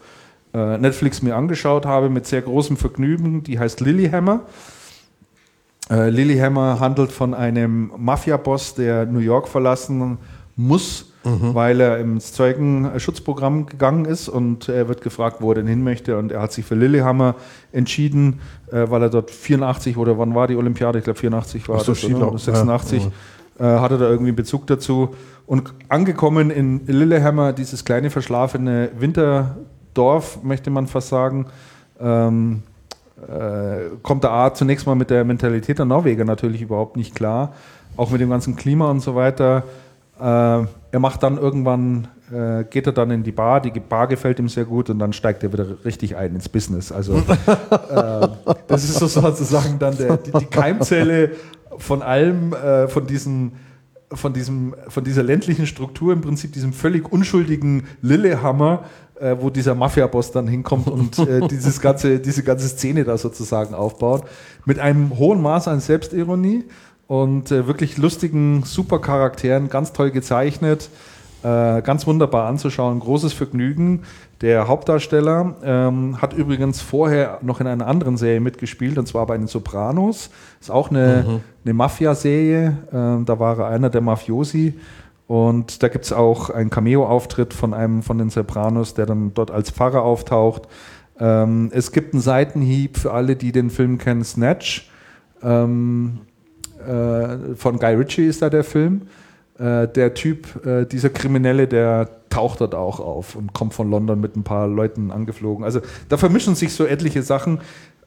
äh, 0.53 0.77
Netflix 0.77 1.23
mir 1.23 1.35
angeschaut 1.35 1.87
habe, 1.87 2.09
mit 2.11 2.27
sehr 2.27 2.43
großem 2.43 2.77
Vergnügen, 2.77 3.41
die 3.41 3.57
heißt 3.57 3.81
Lilyhammer. 3.81 4.41
Äh, 5.89 6.09
Lilyhammer 6.11 6.79
handelt 6.79 7.11
von 7.11 7.33
einem 7.33 7.91
Mafia-Boss, 7.97 8.75
der 8.75 9.07
New 9.07 9.19
York 9.19 9.47
verlassen 9.47 10.19
muss, 10.55 11.11
weil 11.23 11.81
er 11.81 11.97
ins 11.97 12.33
Zeugenschutzprogramm 12.33 13.65
gegangen 13.65 14.05
ist 14.05 14.29
und 14.29 14.69
er 14.69 14.87
wird 14.87 15.01
gefragt, 15.01 15.37
wo 15.39 15.49
er 15.49 15.55
denn 15.55 15.67
hin 15.67 15.83
möchte 15.83 16.19
und 16.19 16.31
er 16.31 16.39
hat 16.39 16.53
sich 16.53 16.63
für 16.63 16.75
Lillehammer 16.75 17.33
entschieden, 17.71 18.41
äh, 18.71 18.85
weil 18.89 19.01
er 19.01 19.09
dort 19.09 19.31
84 19.31 19.97
oder 19.97 20.19
wann 20.19 20.35
war 20.35 20.47
die 20.47 20.55
Olympiade? 20.55 20.99
Ich 20.99 21.03
glaube 21.03 21.19
84 21.19 21.67
war 21.67 21.77
Ach 21.77 21.81
so, 21.81 21.93
das, 21.93 22.03
oder? 22.03 22.13
Skilaufen, 22.13 22.35
oder 22.35 22.39
86. 22.39 23.01
ja. 23.01 23.07
Äh, 23.07 23.11
hatte 23.63 23.97
da 23.97 24.09
irgendwie 24.09 24.31
Bezug 24.31 24.67
dazu. 24.67 25.15
Und 25.47 25.73
angekommen 25.89 26.49
in 26.49 26.85
Lillehammer, 26.87 27.53
dieses 27.53 27.85
kleine 27.85 28.09
verschlafene 28.09 28.89
Winterdorf, 28.97 30.43
möchte 30.43 30.71
man 30.71 30.87
fast 30.87 31.09
sagen, 31.09 31.45
ähm, 31.99 32.63
äh, 33.27 33.95
kommt 34.01 34.23
der 34.23 34.31
A 34.31 34.53
zunächst 34.53 34.85
mal 34.85 34.95
mit 34.95 35.09
der 35.09 35.23
Mentalität 35.23 35.79
der 35.79 35.85
Norweger 35.85 36.25
natürlich 36.25 36.61
überhaupt 36.61 36.97
nicht 36.97 37.15
klar, 37.15 37.53
auch 37.95 38.11
mit 38.11 38.21
dem 38.21 38.29
ganzen 38.29 38.55
Klima 38.55 38.89
und 38.89 38.99
so 38.99 39.15
weiter. 39.15 39.63
Äh, 40.19 40.23
er 40.23 40.99
macht 40.99 41.23
dann 41.23 41.37
irgendwann, 41.37 42.07
äh, 42.31 42.63
geht 42.65 42.87
er 42.87 42.93
dann 42.93 43.11
in 43.11 43.23
die 43.23 43.31
Bar, 43.31 43.61
die 43.61 43.71
Bar 43.79 44.07
gefällt 44.07 44.39
ihm 44.39 44.49
sehr 44.49 44.65
gut 44.65 44.89
und 44.89 44.99
dann 44.99 45.13
steigt 45.13 45.43
er 45.43 45.53
wieder 45.53 45.85
richtig 45.85 46.15
ein 46.15 46.35
ins 46.35 46.49
Business. 46.49 46.91
Also 46.91 47.15
äh, 47.17 48.27
das 48.67 48.83
ist 48.83 48.95
so 48.95 49.07
sozusagen 49.07 49.79
dann 49.79 49.97
der, 49.97 50.17
die, 50.17 50.31
die 50.31 50.45
Keimzelle 50.45 51.31
von 51.77 52.01
allem, 52.01 52.53
äh, 52.53 52.87
von 52.87 53.07
diesen 53.07 53.53
von, 54.13 54.33
diesem, 54.33 54.75
von 54.87 55.03
dieser 55.03 55.23
ländlichen 55.23 55.65
Struktur, 55.65 56.13
im 56.13 56.21
Prinzip 56.21 56.53
diesem 56.53 56.73
völlig 56.73 57.11
unschuldigen 57.11 57.83
Lillehammer, 58.01 58.83
äh, 59.19 59.35
wo 59.39 59.49
dieser 59.49 59.75
Mafia-Boss 59.75 60.31
dann 60.31 60.47
hinkommt 60.47 60.87
und 60.87 61.17
äh, 61.19 61.47
dieses 61.49 61.81
ganze, 61.81 62.19
diese 62.19 62.43
ganze 62.43 62.67
Szene 62.67 63.03
da 63.03 63.17
sozusagen 63.17 63.73
aufbaut. 63.73 64.23
Mit 64.65 64.79
einem 64.79 65.17
hohen 65.17 65.41
Maß 65.41 65.67
an 65.67 65.79
Selbstironie 65.79 66.65
und 67.07 67.51
äh, 67.51 67.67
wirklich 67.67 67.97
lustigen 67.97 68.63
Supercharakteren, 68.63 69.69
ganz 69.69 69.93
toll 69.93 70.11
gezeichnet, 70.11 70.89
äh, 71.43 71.81
ganz 71.81 72.07
wunderbar 72.07 72.47
anzuschauen, 72.47 72.99
großes 72.99 73.33
Vergnügen. 73.33 74.03
Der 74.41 74.67
Hauptdarsteller 74.67 75.55
ähm, 75.63 76.21
hat 76.21 76.33
übrigens 76.33 76.81
vorher 76.81 77.39
noch 77.41 77.61
in 77.61 77.67
einer 77.67 77.87
anderen 77.87 78.17
Serie 78.17 78.41
mitgespielt, 78.41 78.97
und 78.97 79.07
zwar 79.07 79.25
bei 79.25 79.37
den 79.37 79.47
Sopranos. 79.47 80.29
Ist 80.59 80.71
auch 80.71 80.89
eine, 80.89 81.41
eine 81.63 81.73
Mafia-Serie. 81.73 82.77
Ähm, 82.91 83.25
da 83.25 83.39
war 83.39 83.59
er 83.59 83.67
einer 83.67 83.89
der 83.89 84.01
Mafiosi. 84.01 84.73
Und 85.27 85.81
da 85.81 85.87
gibt 85.87 86.05
es 86.05 86.13
auch 86.13 86.49
einen 86.49 86.69
Cameo-Auftritt 86.69 87.53
von 87.53 87.73
einem 87.73 88.03
von 88.03 88.17
den 88.17 88.29
Sopranos, 88.29 88.93
der 88.93 89.05
dann 89.05 89.33
dort 89.33 89.51
als 89.51 89.71
Pfarrer 89.71 90.03
auftaucht. 90.03 90.63
Ähm, 91.19 91.71
es 91.73 91.91
gibt 91.91 92.13
einen 92.13 92.21
Seitenhieb 92.21 92.97
für 92.97 93.13
alle, 93.13 93.35
die 93.35 93.51
den 93.51 93.69
Film 93.69 93.97
kennen, 93.97 94.23
Snatch. 94.23 94.91
Ähm, 95.41 96.19
äh, 96.85 97.55
von 97.55 97.79
Guy 97.79 97.95
Ritchie 97.95 98.25
ist 98.25 98.41
da 98.41 98.49
der 98.49 98.63
Film. 98.63 99.03
Äh, 99.57 99.87
der 99.87 100.13
Typ, 100.13 100.65
äh, 100.65 100.85
dieser 100.85 101.09
Kriminelle, 101.09 101.67
der 101.67 102.09
taucht 102.29 102.59
dort 102.59 102.75
auch 102.75 102.99
auf 102.99 103.35
und 103.35 103.53
kommt 103.53 103.73
von 103.73 103.89
London 103.89 104.19
mit 104.19 104.35
ein 104.35 104.43
paar 104.43 104.67
Leuten 104.67 105.11
angeflogen. 105.11 105.63
Also 105.63 105.79
da 106.09 106.17
vermischen 106.17 106.55
sich 106.55 106.73
so 106.73 106.85
etliche 106.85 107.21
Sachen. 107.21 107.61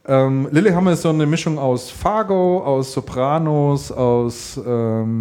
Ähm, 0.07 0.49
Lillehammer 0.51 0.93
ist 0.93 1.03
so 1.03 1.09
eine 1.09 1.25
Mischung 1.25 1.59
aus 1.59 1.91
Fargo, 1.91 2.63
aus 2.63 2.93
Sopranos, 2.93 3.91
aus 3.91 4.61
ähm, 4.67 5.21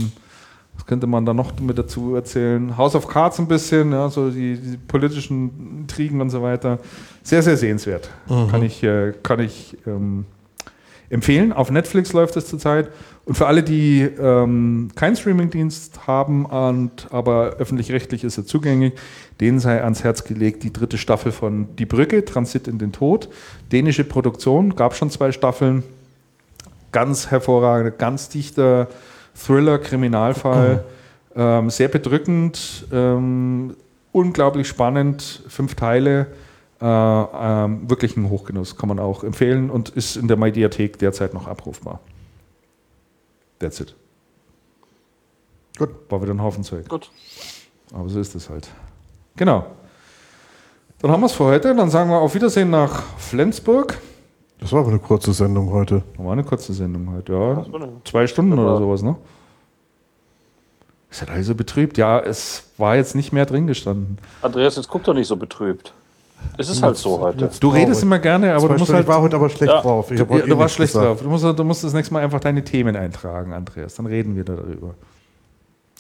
was 0.76 0.86
könnte 0.86 1.08
man 1.08 1.26
da 1.26 1.34
noch 1.34 1.58
mit 1.62 1.78
dazu 1.78 2.16
erzählen? 2.16 2.78
House 2.78 2.96
of 2.96 3.08
Cards 3.08 3.40
ein 3.40 3.48
bisschen, 3.48 3.94
ja, 3.94 4.10
so 4.10 4.30
die, 4.30 4.58
die 4.58 4.78
politischen 4.78 5.80
Intrigen 5.80 6.20
und 6.20 6.30
so 6.30 6.42
weiter. 6.42 6.80
Sehr, 7.24 7.42
sehr 7.42 7.56
sehenswert. 7.58 8.10
Kann 8.28 8.64
ich, 8.64 8.84
äh, 8.84 9.14
kann 9.24 9.40
ich 9.40 9.78
ähm, 9.88 10.26
empfehlen. 11.10 11.54
Auf 11.54 11.72
Netflix 11.72 12.14
läuft 12.14 12.36
es 12.38 12.48
zurzeit. 12.48 12.90
Und 13.26 13.36
für 13.36 13.48
alle, 13.48 13.64
die 13.64 14.02
ähm, 14.02 14.90
keinen 14.96 15.16
Streamingdienst 15.16 16.08
haben, 16.08 16.46
und, 16.46 17.08
aber 17.12 17.56
öffentlich-rechtlich 17.58 18.24
ist 18.24 18.38
er 18.38 18.46
zugänglich, 18.46 18.94
denen 19.40 19.60
sei 19.60 19.84
ans 19.84 20.04
Herz 20.04 20.24
gelegt 20.24 20.64
die 20.64 20.72
dritte 20.72 20.98
Staffel 20.98 21.32
von 21.32 21.76
Die 21.76 21.86
Brücke, 21.86 22.24
Transit 22.24 22.68
in 22.68 22.78
den 22.78 22.92
Tod. 22.92 23.30
Dänische 23.72 24.04
Produktion, 24.04 24.76
gab 24.76 24.96
schon 24.96 25.10
zwei 25.10 25.32
Staffeln. 25.32 25.84
Ganz 26.92 27.32
hervorragend, 27.32 28.00
ganz 28.00 28.30
dichter 28.30 28.88
Thriller, 29.36 29.78
Kriminalfall. 29.78 30.84
Ähm, 31.36 31.70
sehr 31.70 31.88
bedrückend, 31.90 32.88
ähm, 32.92 33.76
unglaublich 34.12 34.68
spannend, 34.68 35.44
fünf 35.48 35.76
Teile. 35.76 36.28
Äh, 36.80 36.86
ähm, 36.86 37.90
wirklich 37.90 38.16
ein 38.18 38.30
Hochgenuss, 38.30 38.76
kann 38.78 38.88
man 38.90 39.00
auch 39.00 39.24
empfehlen 39.24 39.70
und 39.72 39.90
ist 39.90 40.16
in 40.16 40.28
der 40.28 40.38
Mediathek 40.38 41.00
derzeit 41.00 41.34
noch 41.34 41.48
abrufbar. 41.48 42.00
That's 43.60 43.80
it. 43.80 43.96
Gut. 45.78 45.90
War 46.10 46.22
wieder 46.22 46.34
ein 46.34 46.42
Haufen 46.42 46.64
Zeug. 46.64 46.88
Gut. 46.88 47.10
Aber 47.94 48.08
so 48.10 48.20
ist 48.20 48.36
es 48.36 48.50
halt. 48.50 48.68
Genau. 49.36 49.66
Dann 51.00 51.12
haben 51.12 51.22
wir 51.22 51.28
es 51.28 51.34
für 51.34 51.46
heute. 51.46 51.74
Dann 51.76 51.90
sagen 51.90 52.10
wir 52.10 52.18
auf 52.20 52.36
Wiedersehen 52.36 52.70
nach 52.70 53.04
Flensburg. 53.18 54.00
Das 54.60 54.72
war 54.72 54.80
aber 54.82 54.90
eine 54.90 55.00
kurze 55.00 55.34
Sendung 55.34 55.72
heute. 55.72 56.04
War 56.18 56.34
eine 56.34 56.44
kurze 56.44 56.74
Sendung 56.74 57.12
heute, 57.16 57.34
ja. 57.34 57.54
Das 57.56 57.72
war 57.72 57.82
eine- 57.82 58.02
Zwei 58.06 58.26
Stunden 58.28 58.54
oder 58.54 58.66
war- 58.74 58.78
sowas, 58.80 59.02
ne? 59.04 59.16
Ist 61.10 61.22
halt 61.22 61.30
also 61.32 61.56
betrübt. 61.56 61.98
Ja, 61.98 62.20
es 62.20 62.64
war 62.78 62.96
jetzt 62.96 63.16
nicht 63.16 63.32
mehr 63.32 63.46
drin 63.46 63.66
gestanden. 63.68 64.18
Andreas, 64.42 64.76
jetzt 64.76 64.90
guck 64.90 65.04
doch 65.04 65.14
nicht 65.14 65.28
so 65.28 65.38
betrübt. 65.38 65.94
Es 66.58 66.70
ist 66.70 66.82
halt 66.82 66.98
so 66.98 67.20
heute. 67.20 67.50
Du 67.60 67.70
redest 67.70 68.02
immer 68.04 68.20
gerne, 68.20 68.54
aber 68.56 68.68
du 68.70 68.78
musst 68.78 68.92
halt. 68.92 69.04
ich 69.04 69.08
war 69.08 69.22
heute 69.22 69.36
aber 69.36 69.50
schlecht 69.50 69.72
Ja. 69.72 69.82
drauf. 69.82 70.10
Ich 70.12 70.20
hab 70.20 70.30
Ja, 70.30 70.36
heute 70.38 70.48
eh 70.48 70.50
du 70.50 70.58
warst 70.58 70.76
schlecht 70.76 70.94
gesagt. 70.94 71.08
drauf. 71.08 71.22
Du 71.22 71.30
musst, 71.30 71.44
du 71.60 71.64
musst 71.64 71.84
das 71.84 71.94
nächste 71.94 72.14
Mal 72.14 72.24
einfach 72.24 72.40
deine 72.40 72.64
Themen 72.64 72.96
eintragen, 72.96 73.54
Andreas. 73.54 73.96
Dann 73.96 74.06
reden 74.08 74.36
wir 74.36 74.44
darüber. 74.44 74.96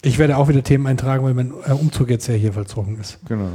Ich 0.02 0.18
werde 0.20 0.38
auch 0.38 0.48
wieder 0.48 0.64
Themen 0.64 0.88
eintragen, 0.88 1.24
weil 1.24 1.34
mein 1.34 1.54
äh, 1.68 1.72
Umzug 1.74 2.10
jetzt 2.10 2.28
ja 2.28 2.34
hier 2.34 2.54
vollzogen 2.54 3.00
ist. 3.00 3.20
Genau. 3.28 3.46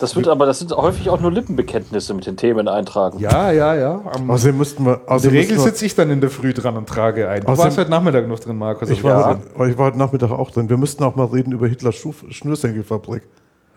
Das 0.00 0.16
wird 0.16 0.26
aber, 0.26 0.46
das 0.46 0.58
sind 0.58 0.72
häufig 0.72 1.08
auch 1.10 1.20
nur 1.20 1.30
Lippenbekenntnisse 1.30 2.12
mit 2.14 2.26
den 2.26 2.36
Themen 2.36 2.66
eintragen. 2.66 3.20
Ja, 3.20 3.52
ja, 3.52 3.74
ja. 3.76 4.00
Am, 4.12 4.28
Außerdem 4.30 4.58
müssten 4.58 4.84
wir. 4.84 4.94
in 4.94 5.00
der 5.06 5.12
Außerdem 5.14 5.38
Regel 5.38 5.58
sitze 5.60 5.86
ich 5.86 5.94
dann 5.94 6.10
in 6.10 6.20
der 6.20 6.30
Früh 6.30 6.52
dran 6.52 6.76
und 6.76 6.88
trage 6.88 7.28
ein. 7.28 7.42
Du 7.42 7.46
Außerdem- 7.48 7.58
warst 7.64 7.78
heute 7.78 7.90
Nachmittag 7.90 8.26
noch 8.26 8.40
drin, 8.40 8.58
Markus. 8.58 8.90
ich, 8.90 8.98
aber- 9.04 9.14
war 9.14 9.38
heute, 9.58 9.70
ich 9.70 9.78
war 9.78 9.86
heute 9.86 9.98
Nachmittag 9.98 10.32
auch 10.32 10.50
drin. 10.50 10.68
Wir 10.68 10.76
müssten 10.76 11.04
auch 11.04 11.14
mal 11.14 11.26
reden 11.26 11.52
über 11.52 11.68
Hitlers 11.68 11.94
Schnürsenkelfabrik. 12.30 13.22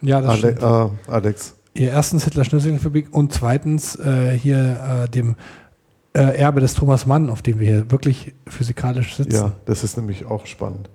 Ja, 0.01 0.19
das 0.21 0.29
Ale 0.31 0.37
stimmt. 0.39 0.63
äh, 0.63 1.11
Alex. 1.11 1.53
Ihr 1.75 1.89
erstens 1.91 2.23
Hitler 2.23 2.45
Schnürsenkelfabrik 2.45 3.13
und 3.13 3.33
zweitens 3.33 3.95
äh, 3.99 4.31
hier 4.31 5.03
äh, 5.05 5.09
dem 5.09 5.35
äh, 6.13 6.21
Erbe 6.37 6.61
des 6.61 6.73
Thomas 6.73 7.05
Mann, 7.05 7.29
auf 7.29 7.41
dem 7.41 7.59
wir 7.59 7.67
hier 7.67 7.91
wirklich 7.91 8.33
physikalisch 8.47 9.15
sitzen. 9.15 9.33
Ja, 9.35 9.51
das 9.65 9.83
ist 9.83 9.97
nämlich 9.97 10.25
auch 10.25 10.45
spannend. 10.45 10.89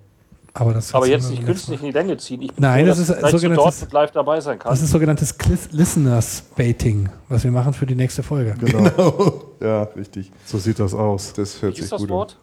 Aber, 0.54 0.72
das 0.74 0.92
Aber 0.94 1.06
jetzt 1.06 1.30
nicht 1.30 1.44
künstlich 1.44 1.80
in 1.80 1.86
die 1.86 1.92
Länge 1.92 2.16
ziehen. 2.16 2.42
Ich 2.42 2.48
bin 2.54 2.62
Nein, 2.62 2.80
froh, 2.80 2.88
das 2.88 2.98
ist 2.98 3.08
sogenanntes- 3.30 3.80
dort 3.80 3.92
live 3.92 4.10
dabei 4.10 4.40
sein 4.40 4.58
kann. 4.58 4.70
Das 4.70 4.82
ist 4.82 4.90
sogenanntes 4.90 5.34
Listeners-Baiting, 5.70 7.08
was 7.28 7.44
wir 7.44 7.52
machen 7.52 7.72
für 7.72 7.86
die 7.86 7.94
nächste 7.94 8.22
Folge. 8.22 8.54
Genau. 8.58 9.44
Ja, 9.60 9.82
richtig. 9.82 10.32
so 10.46 10.56
sieht 10.56 10.78
das 10.78 10.94
aus. 10.94 11.34
Das 11.34 11.60
hört 11.60 11.72
Wie 11.72 11.76
sich 11.76 11.84
ist 11.84 11.92
das 11.92 12.00
gut 12.00 12.08
Wort? 12.08 12.38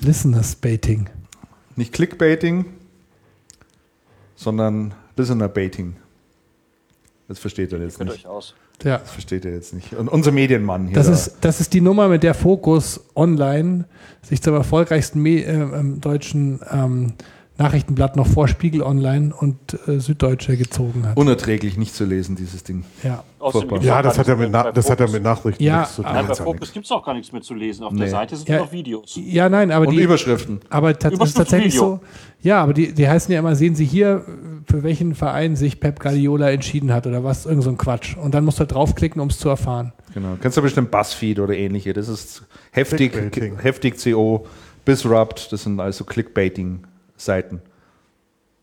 Listeners-Baiting. 0.00 1.08
Nicht 1.74 1.92
Clickbaiting, 1.92 2.66
sondern 4.36 4.94
Listener-Baiting. 5.16 5.96
Das 7.32 7.38
versteht 7.38 7.72
er 7.72 7.78
jetzt 7.78 7.98
nicht. 7.98 8.12
euch 8.12 8.26
aus. 8.26 8.54
Ja. 8.82 8.98
Das 8.98 9.10
versteht 9.10 9.46
er 9.46 9.54
jetzt 9.54 9.72
nicht. 9.72 9.94
Und 9.94 10.08
unser 10.08 10.32
Medienmann 10.32 10.88
hier. 10.88 10.94
Das 10.94 11.06
da. 11.06 11.12
ist, 11.14 11.36
das 11.40 11.60
ist 11.60 11.72
die 11.72 11.80
Nummer, 11.80 12.08
mit 12.08 12.22
der 12.22 12.34
Focus 12.34 13.00
Online 13.16 13.86
sich 14.20 14.42
zum 14.42 14.52
erfolgreichsten 14.52 15.18
Me 15.18 15.42
äh, 15.42 15.54
ähm, 15.54 16.02
deutschen 16.02 16.60
ähm, 16.70 17.14
Nachrichtenblatt 17.62 18.16
noch 18.16 18.26
vor 18.26 18.48
Spiegel 18.48 18.82
Online 18.82 19.34
und 19.34 19.56
äh, 19.86 19.98
Süddeutsche 20.00 20.56
gezogen 20.56 21.06
hat. 21.06 21.16
unerträglich 21.16 21.76
nicht 21.76 21.94
zu 21.94 22.04
lesen, 22.04 22.36
dieses 22.36 22.64
Ding. 22.64 22.84
ja. 23.02 23.22
Ja, 23.80 24.02
das 24.02 24.18
hat 24.18 24.28
ja 24.28 24.36
mit, 24.36 24.50
Na 24.52 24.70
das 24.70 24.88
hat 24.88 25.00
ja 25.00 25.08
mit 25.08 25.20
Nachrichten 25.22 25.60
Ja, 25.64 25.80
nichts 25.80 25.96
zu 25.96 26.02
tun. 26.04 26.12
Nein, 26.12 26.26
bei 26.28 26.34
Focus 26.36 26.72
gibt 26.72 26.84
es 26.86 26.92
auch 26.92 27.04
gar 27.04 27.12
nichts 27.14 27.32
mehr 27.32 27.42
zu 27.42 27.54
lesen. 27.54 27.82
Auf 27.82 27.92
Nee. 27.92 27.98
der 28.02 28.08
Seite 28.10 28.36
sind 28.36 28.48
Ja. 28.48 28.58
noch 28.58 28.70
Videos. 28.70 29.18
ja, 29.20 29.48
nein, 29.48 29.72
aber 29.72 29.88
Und 29.88 29.94
die, 29.96 30.00
Überschriften. 30.02 30.60
aber 30.70 30.92
tats- 30.96 31.18
ist 31.20 31.36
tatsächlich 31.36 31.74
so. 31.74 31.98
Ja, 32.40 32.62
aber 32.62 32.72
die, 32.72 32.92
die 32.94 33.08
heißen 33.08 33.32
ja 33.32 33.40
immer, 33.40 33.56
sehen 33.56 33.74
Sie 33.74 33.84
hier, 33.84 34.24
für 34.70 34.84
welchen 34.84 35.16
Verein 35.16 35.56
sich 35.56 35.80
Pep 35.80 35.98
Guardiola 35.98 36.50
entschieden 36.52 36.92
hat 36.92 37.08
oder 37.08 37.24
was, 37.24 37.44
irgend 37.46 37.64
so 37.64 37.70
ein 37.70 37.78
Quatsch. 37.78 38.16
Und 38.16 38.32
dann 38.32 38.44
musst 38.44 38.58
du 38.58 38.60
halt 38.60 38.72
draufklicken, 38.72 39.20
um 39.20 39.26
es 39.28 39.38
zu 39.40 39.48
erfahren. 39.48 39.92
Genau. 40.14 40.36
Kennst 40.40 40.56
du 40.56 40.62
bestimmt 40.62 40.92
Buzzfeed 40.92 41.40
oder 41.40 41.54
ähnliche. 41.54 41.92
Das 41.94 42.06
ist 42.08 42.44
heftig, 42.70 43.10
Clickbaiting. 43.12 43.58
heftig 43.58 43.96
CO, 44.02 44.46
Bisrupt. 44.84 45.52
Das 45.52 45.64
sind 45.64 45.80
also 45.80 46.04
Clickbaiting-Seiten. 47.22 47.62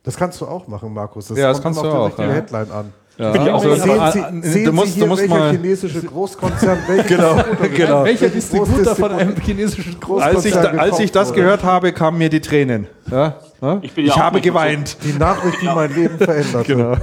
Das 0.03 0.15
kannst 0.17 0.39
du 0.41 0.47
auch 0.47 0.67
machen, 0.67 0.93
Markus. 0.93 1.27
Das 1.27 1.37
Ja, 1.37 1.49
das 1.49 1.61
kommt 1.61 1.75
kannst 1.75 1.83
du 1.83 1.97
auch, 1.97 2.17
ja. 2.17 2.25
Headline 2.25 2.71
an. 2.71 2.93
Ja, 3.17 3.31
bin 3.33 3.45
ja 3.45 3.53
auch 3.53 3.65
also, 3.65 3.75
Sehen 3.75 4.41
Sie, 4.41 4.49
sehen 4.49 4.65
du 4.65 4.71
musst, 4.71 4.93
Sie 4.93 4.93
du 4.93 4.99
hier, 4.99 5.07
musst 5.07 5.21
welcher 5.23 5.37
mal. 5.39 5.51
chinesische 5.51 6.01
Großkonzern 6.05 6.79
Genau, 7.05 7.35
genau. 7.75 8.03
Welcher 8.05 8.29
Distributor 8.29 8.95
von 8.95 9.11
einem 9.11 9.35
chinesischen 9.35 9.97
Als 10.19 10.45
ich, 10.45 10.53
da, 10.53 10.61
Großkonzern 10.61 10.79
als 10.79 10.99
ich 10.99 11.11
das 11.11 11.27
gekauft 11.27 11.35
gehört 11.35 11.63
habe, 11.63 11.91
kamen 11.91 12.17
mir 12.17 12.29
die 12.29 12.39
Tränen. 12.39 12.87
Ja? 13.11 13.35
Ja? 13.61 13.79
Ich 13.81 13.91
bin 13.91 14.05
ja 14.05 14.13
auch 14.13 14.19
habe 14.19 14.39
geweint. 14.39 14.97
Die 15.03 15.11
Nachricht, 15.11 15.61
die 15.61 15.65
mein 15.65 15.93
Leben 15.93 16.17
verändert. 16.17 16.65
Genau. 16.65 16.95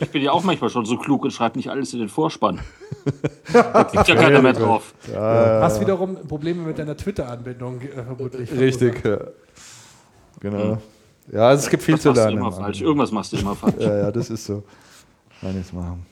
Ich 0.00 0.08
bin 0.10 0.22
ja 0.22 0.32
auch 0.32 0.42
manchmal 0.42 0.70
schon 0.70 0.86
so 0.86 0.96
klug 0.96 1.24
und 1.24 1.32
schreibe 1.32 1.58
nicht 1.58 1.68
alles 1.68 1.92
in 1.92 1.98
den 1.98 2.08
Vorspann. 2.08 2.60
da 3.52 3.84
klickt 3.84 4.08
ja 4.08 4.14
keiner 4.14 4.40
mehr 4.40 4.54
drauf. 4.54 4.94
Hast 5.14 5.82
wiederum 5.82 6.16
Probleme 6.26 6.62
mit 6.62 6.78
deiner 6.78 6.96
Twitter-Anbindung 6.96 7.82
äh, 7.82 8.02
vermutlich. 8.04 8.50
Richtig. 8.52 9.04
Ja. 9.04 9.18
Genau. 10.40 10.78
Ja, 11.32 11.52
es 11.52 11.68
gibt 11.68 11.82
viel 11.82 11.94
Das 11.94 12.02
zu 12.02 12.08
machst 12.08 12.18
du 12.20 12.24
lernen. 12.26 12.38
immer 12.38 12.52
falsch. 12.52 12.80
Irgendwas 12.80 13.12
machst 13.12 13.32
du 13.32 13.36
immer 13.36 13.54
falsch. 13.56 13.74
Ja, 13.78 13.96
ja, 13.98 14.10
das 14.12 14.30
ist 14.30 14.44
so. 14.46 14.62
Kann 15.40 15.54
nichts 15.54 15.72
machen. 15.72 16.06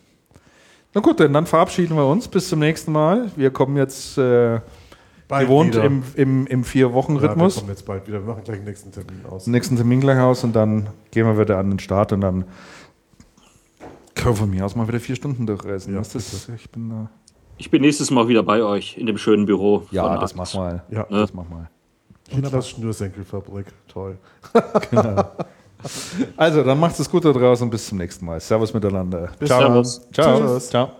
Na 0.94 1.01
gut, 1.01 1.20
denn 1.20 1.32
dann 1.32 1.47
verabschieden 1.47 1.97
wir 1.97 2.06
uns. 2.06 2.28
Bis 2.28 2.48
zum 2.48 2.59
nächsten 2.60 2.93
Mal. 2.93 3.30
Wir 3.36 3.51
kommen 3.51 3.76
jetzt 3.76 4.16
äh, 4.18 4.60
Bald 5.28 5.47
gewohnt 5.47 5.74
wieder. 5.74 5.84
im, 5.84 6.02
im, 6.14 6.47
im 6.47 6.47
Ja, 6.47 6.56
wir 6.59 6.64
Vier-Wochen-Rhythmus. 6.64 7.56
kommen 7.56 7.68
jetzt 7.68 7.84
bald 7.86 8.06
wieder. 8.06 8.20
Wir 8.20 8.26
machen 8.32 8.44
gleich 8.44 8.59
den 8.59 8.64
nächsten 8.64 8.93
Termin 8.93 9.24
aus. 9.28 9.44
den 9.44 9.52
nächsten 9.52 9.76
Termin 9.76 10.01
gleich 10.01 10.18
aus 10.20 10.44
und 10.44 10.55
dann 10.55 10.88
gehen 11.10 11.26
wir 11.26 11.38
wieder 11.38 11.59
an 11.59 11.70
den 11.70 11.78
Start 11.78 12.12
und 12.12 12.20
dann 12.20 12.44
können 14.14 14.34
wir 14.34 14.36
von 14.36 14.51
mir 14.51 14.64
aus 14.64 14.76
mal 14.76 14.88
wieder 14.88 15.01
vier 15.01 15.16
Stunden 15.16 15.47
durchreisen. 15.47 15.94
Ja, 15.94 16.01
das, 16.01 16.48
ich 16.55 16.70
bin 16.70 16.88
da. 16.90 17.10
Ich 17.59 17.70
bin 17.70 17.82
nächstes 17.82 18.10
Mal 18.10 18.28
wieder 18.28 18.43
bei 18.43 18.62
euch 18.62 18.97
in 18.98 19.06
dem 19.06 19.18
schönen 19.18 19.47
Büro. 19.47 19.82
Ja, 19.90 20.09
von 20.09 20.20
das 20.20 20.34
mach 20.34 20.52
mal. 20.55 20.82
Ja. 20.90 21.05
Das 21.10 21.32
mach 21.34 21.48
mal. 21.48 21.70
Hitlers 22.28 22.69
Schnürsenkelfabrik. 22.70 23.66
Toll. 23.89 24.19
Also, 26.36 26.62
dann 26.65 26.81
macht 26.81 26.98
es 26.98 27.09
gut 27.09 27.24
da 27.24 27.32
draußen 27.32 27.65
und 27.65 27.70
bis 27.70 27.86
zum 27.86 27.98
nächsten 27.98 28.24
Mal. 28.24 28.40
Servus 28.40 28.73
miteinander. 28.73 29.31
Bis 29.39 29.48
Ciao. 29.48 29.61
Servus. 29.61 30.09
Ciao. 30.11 30.59
Tschüss. 30.59 30.70
Ciao. 30.70 30.90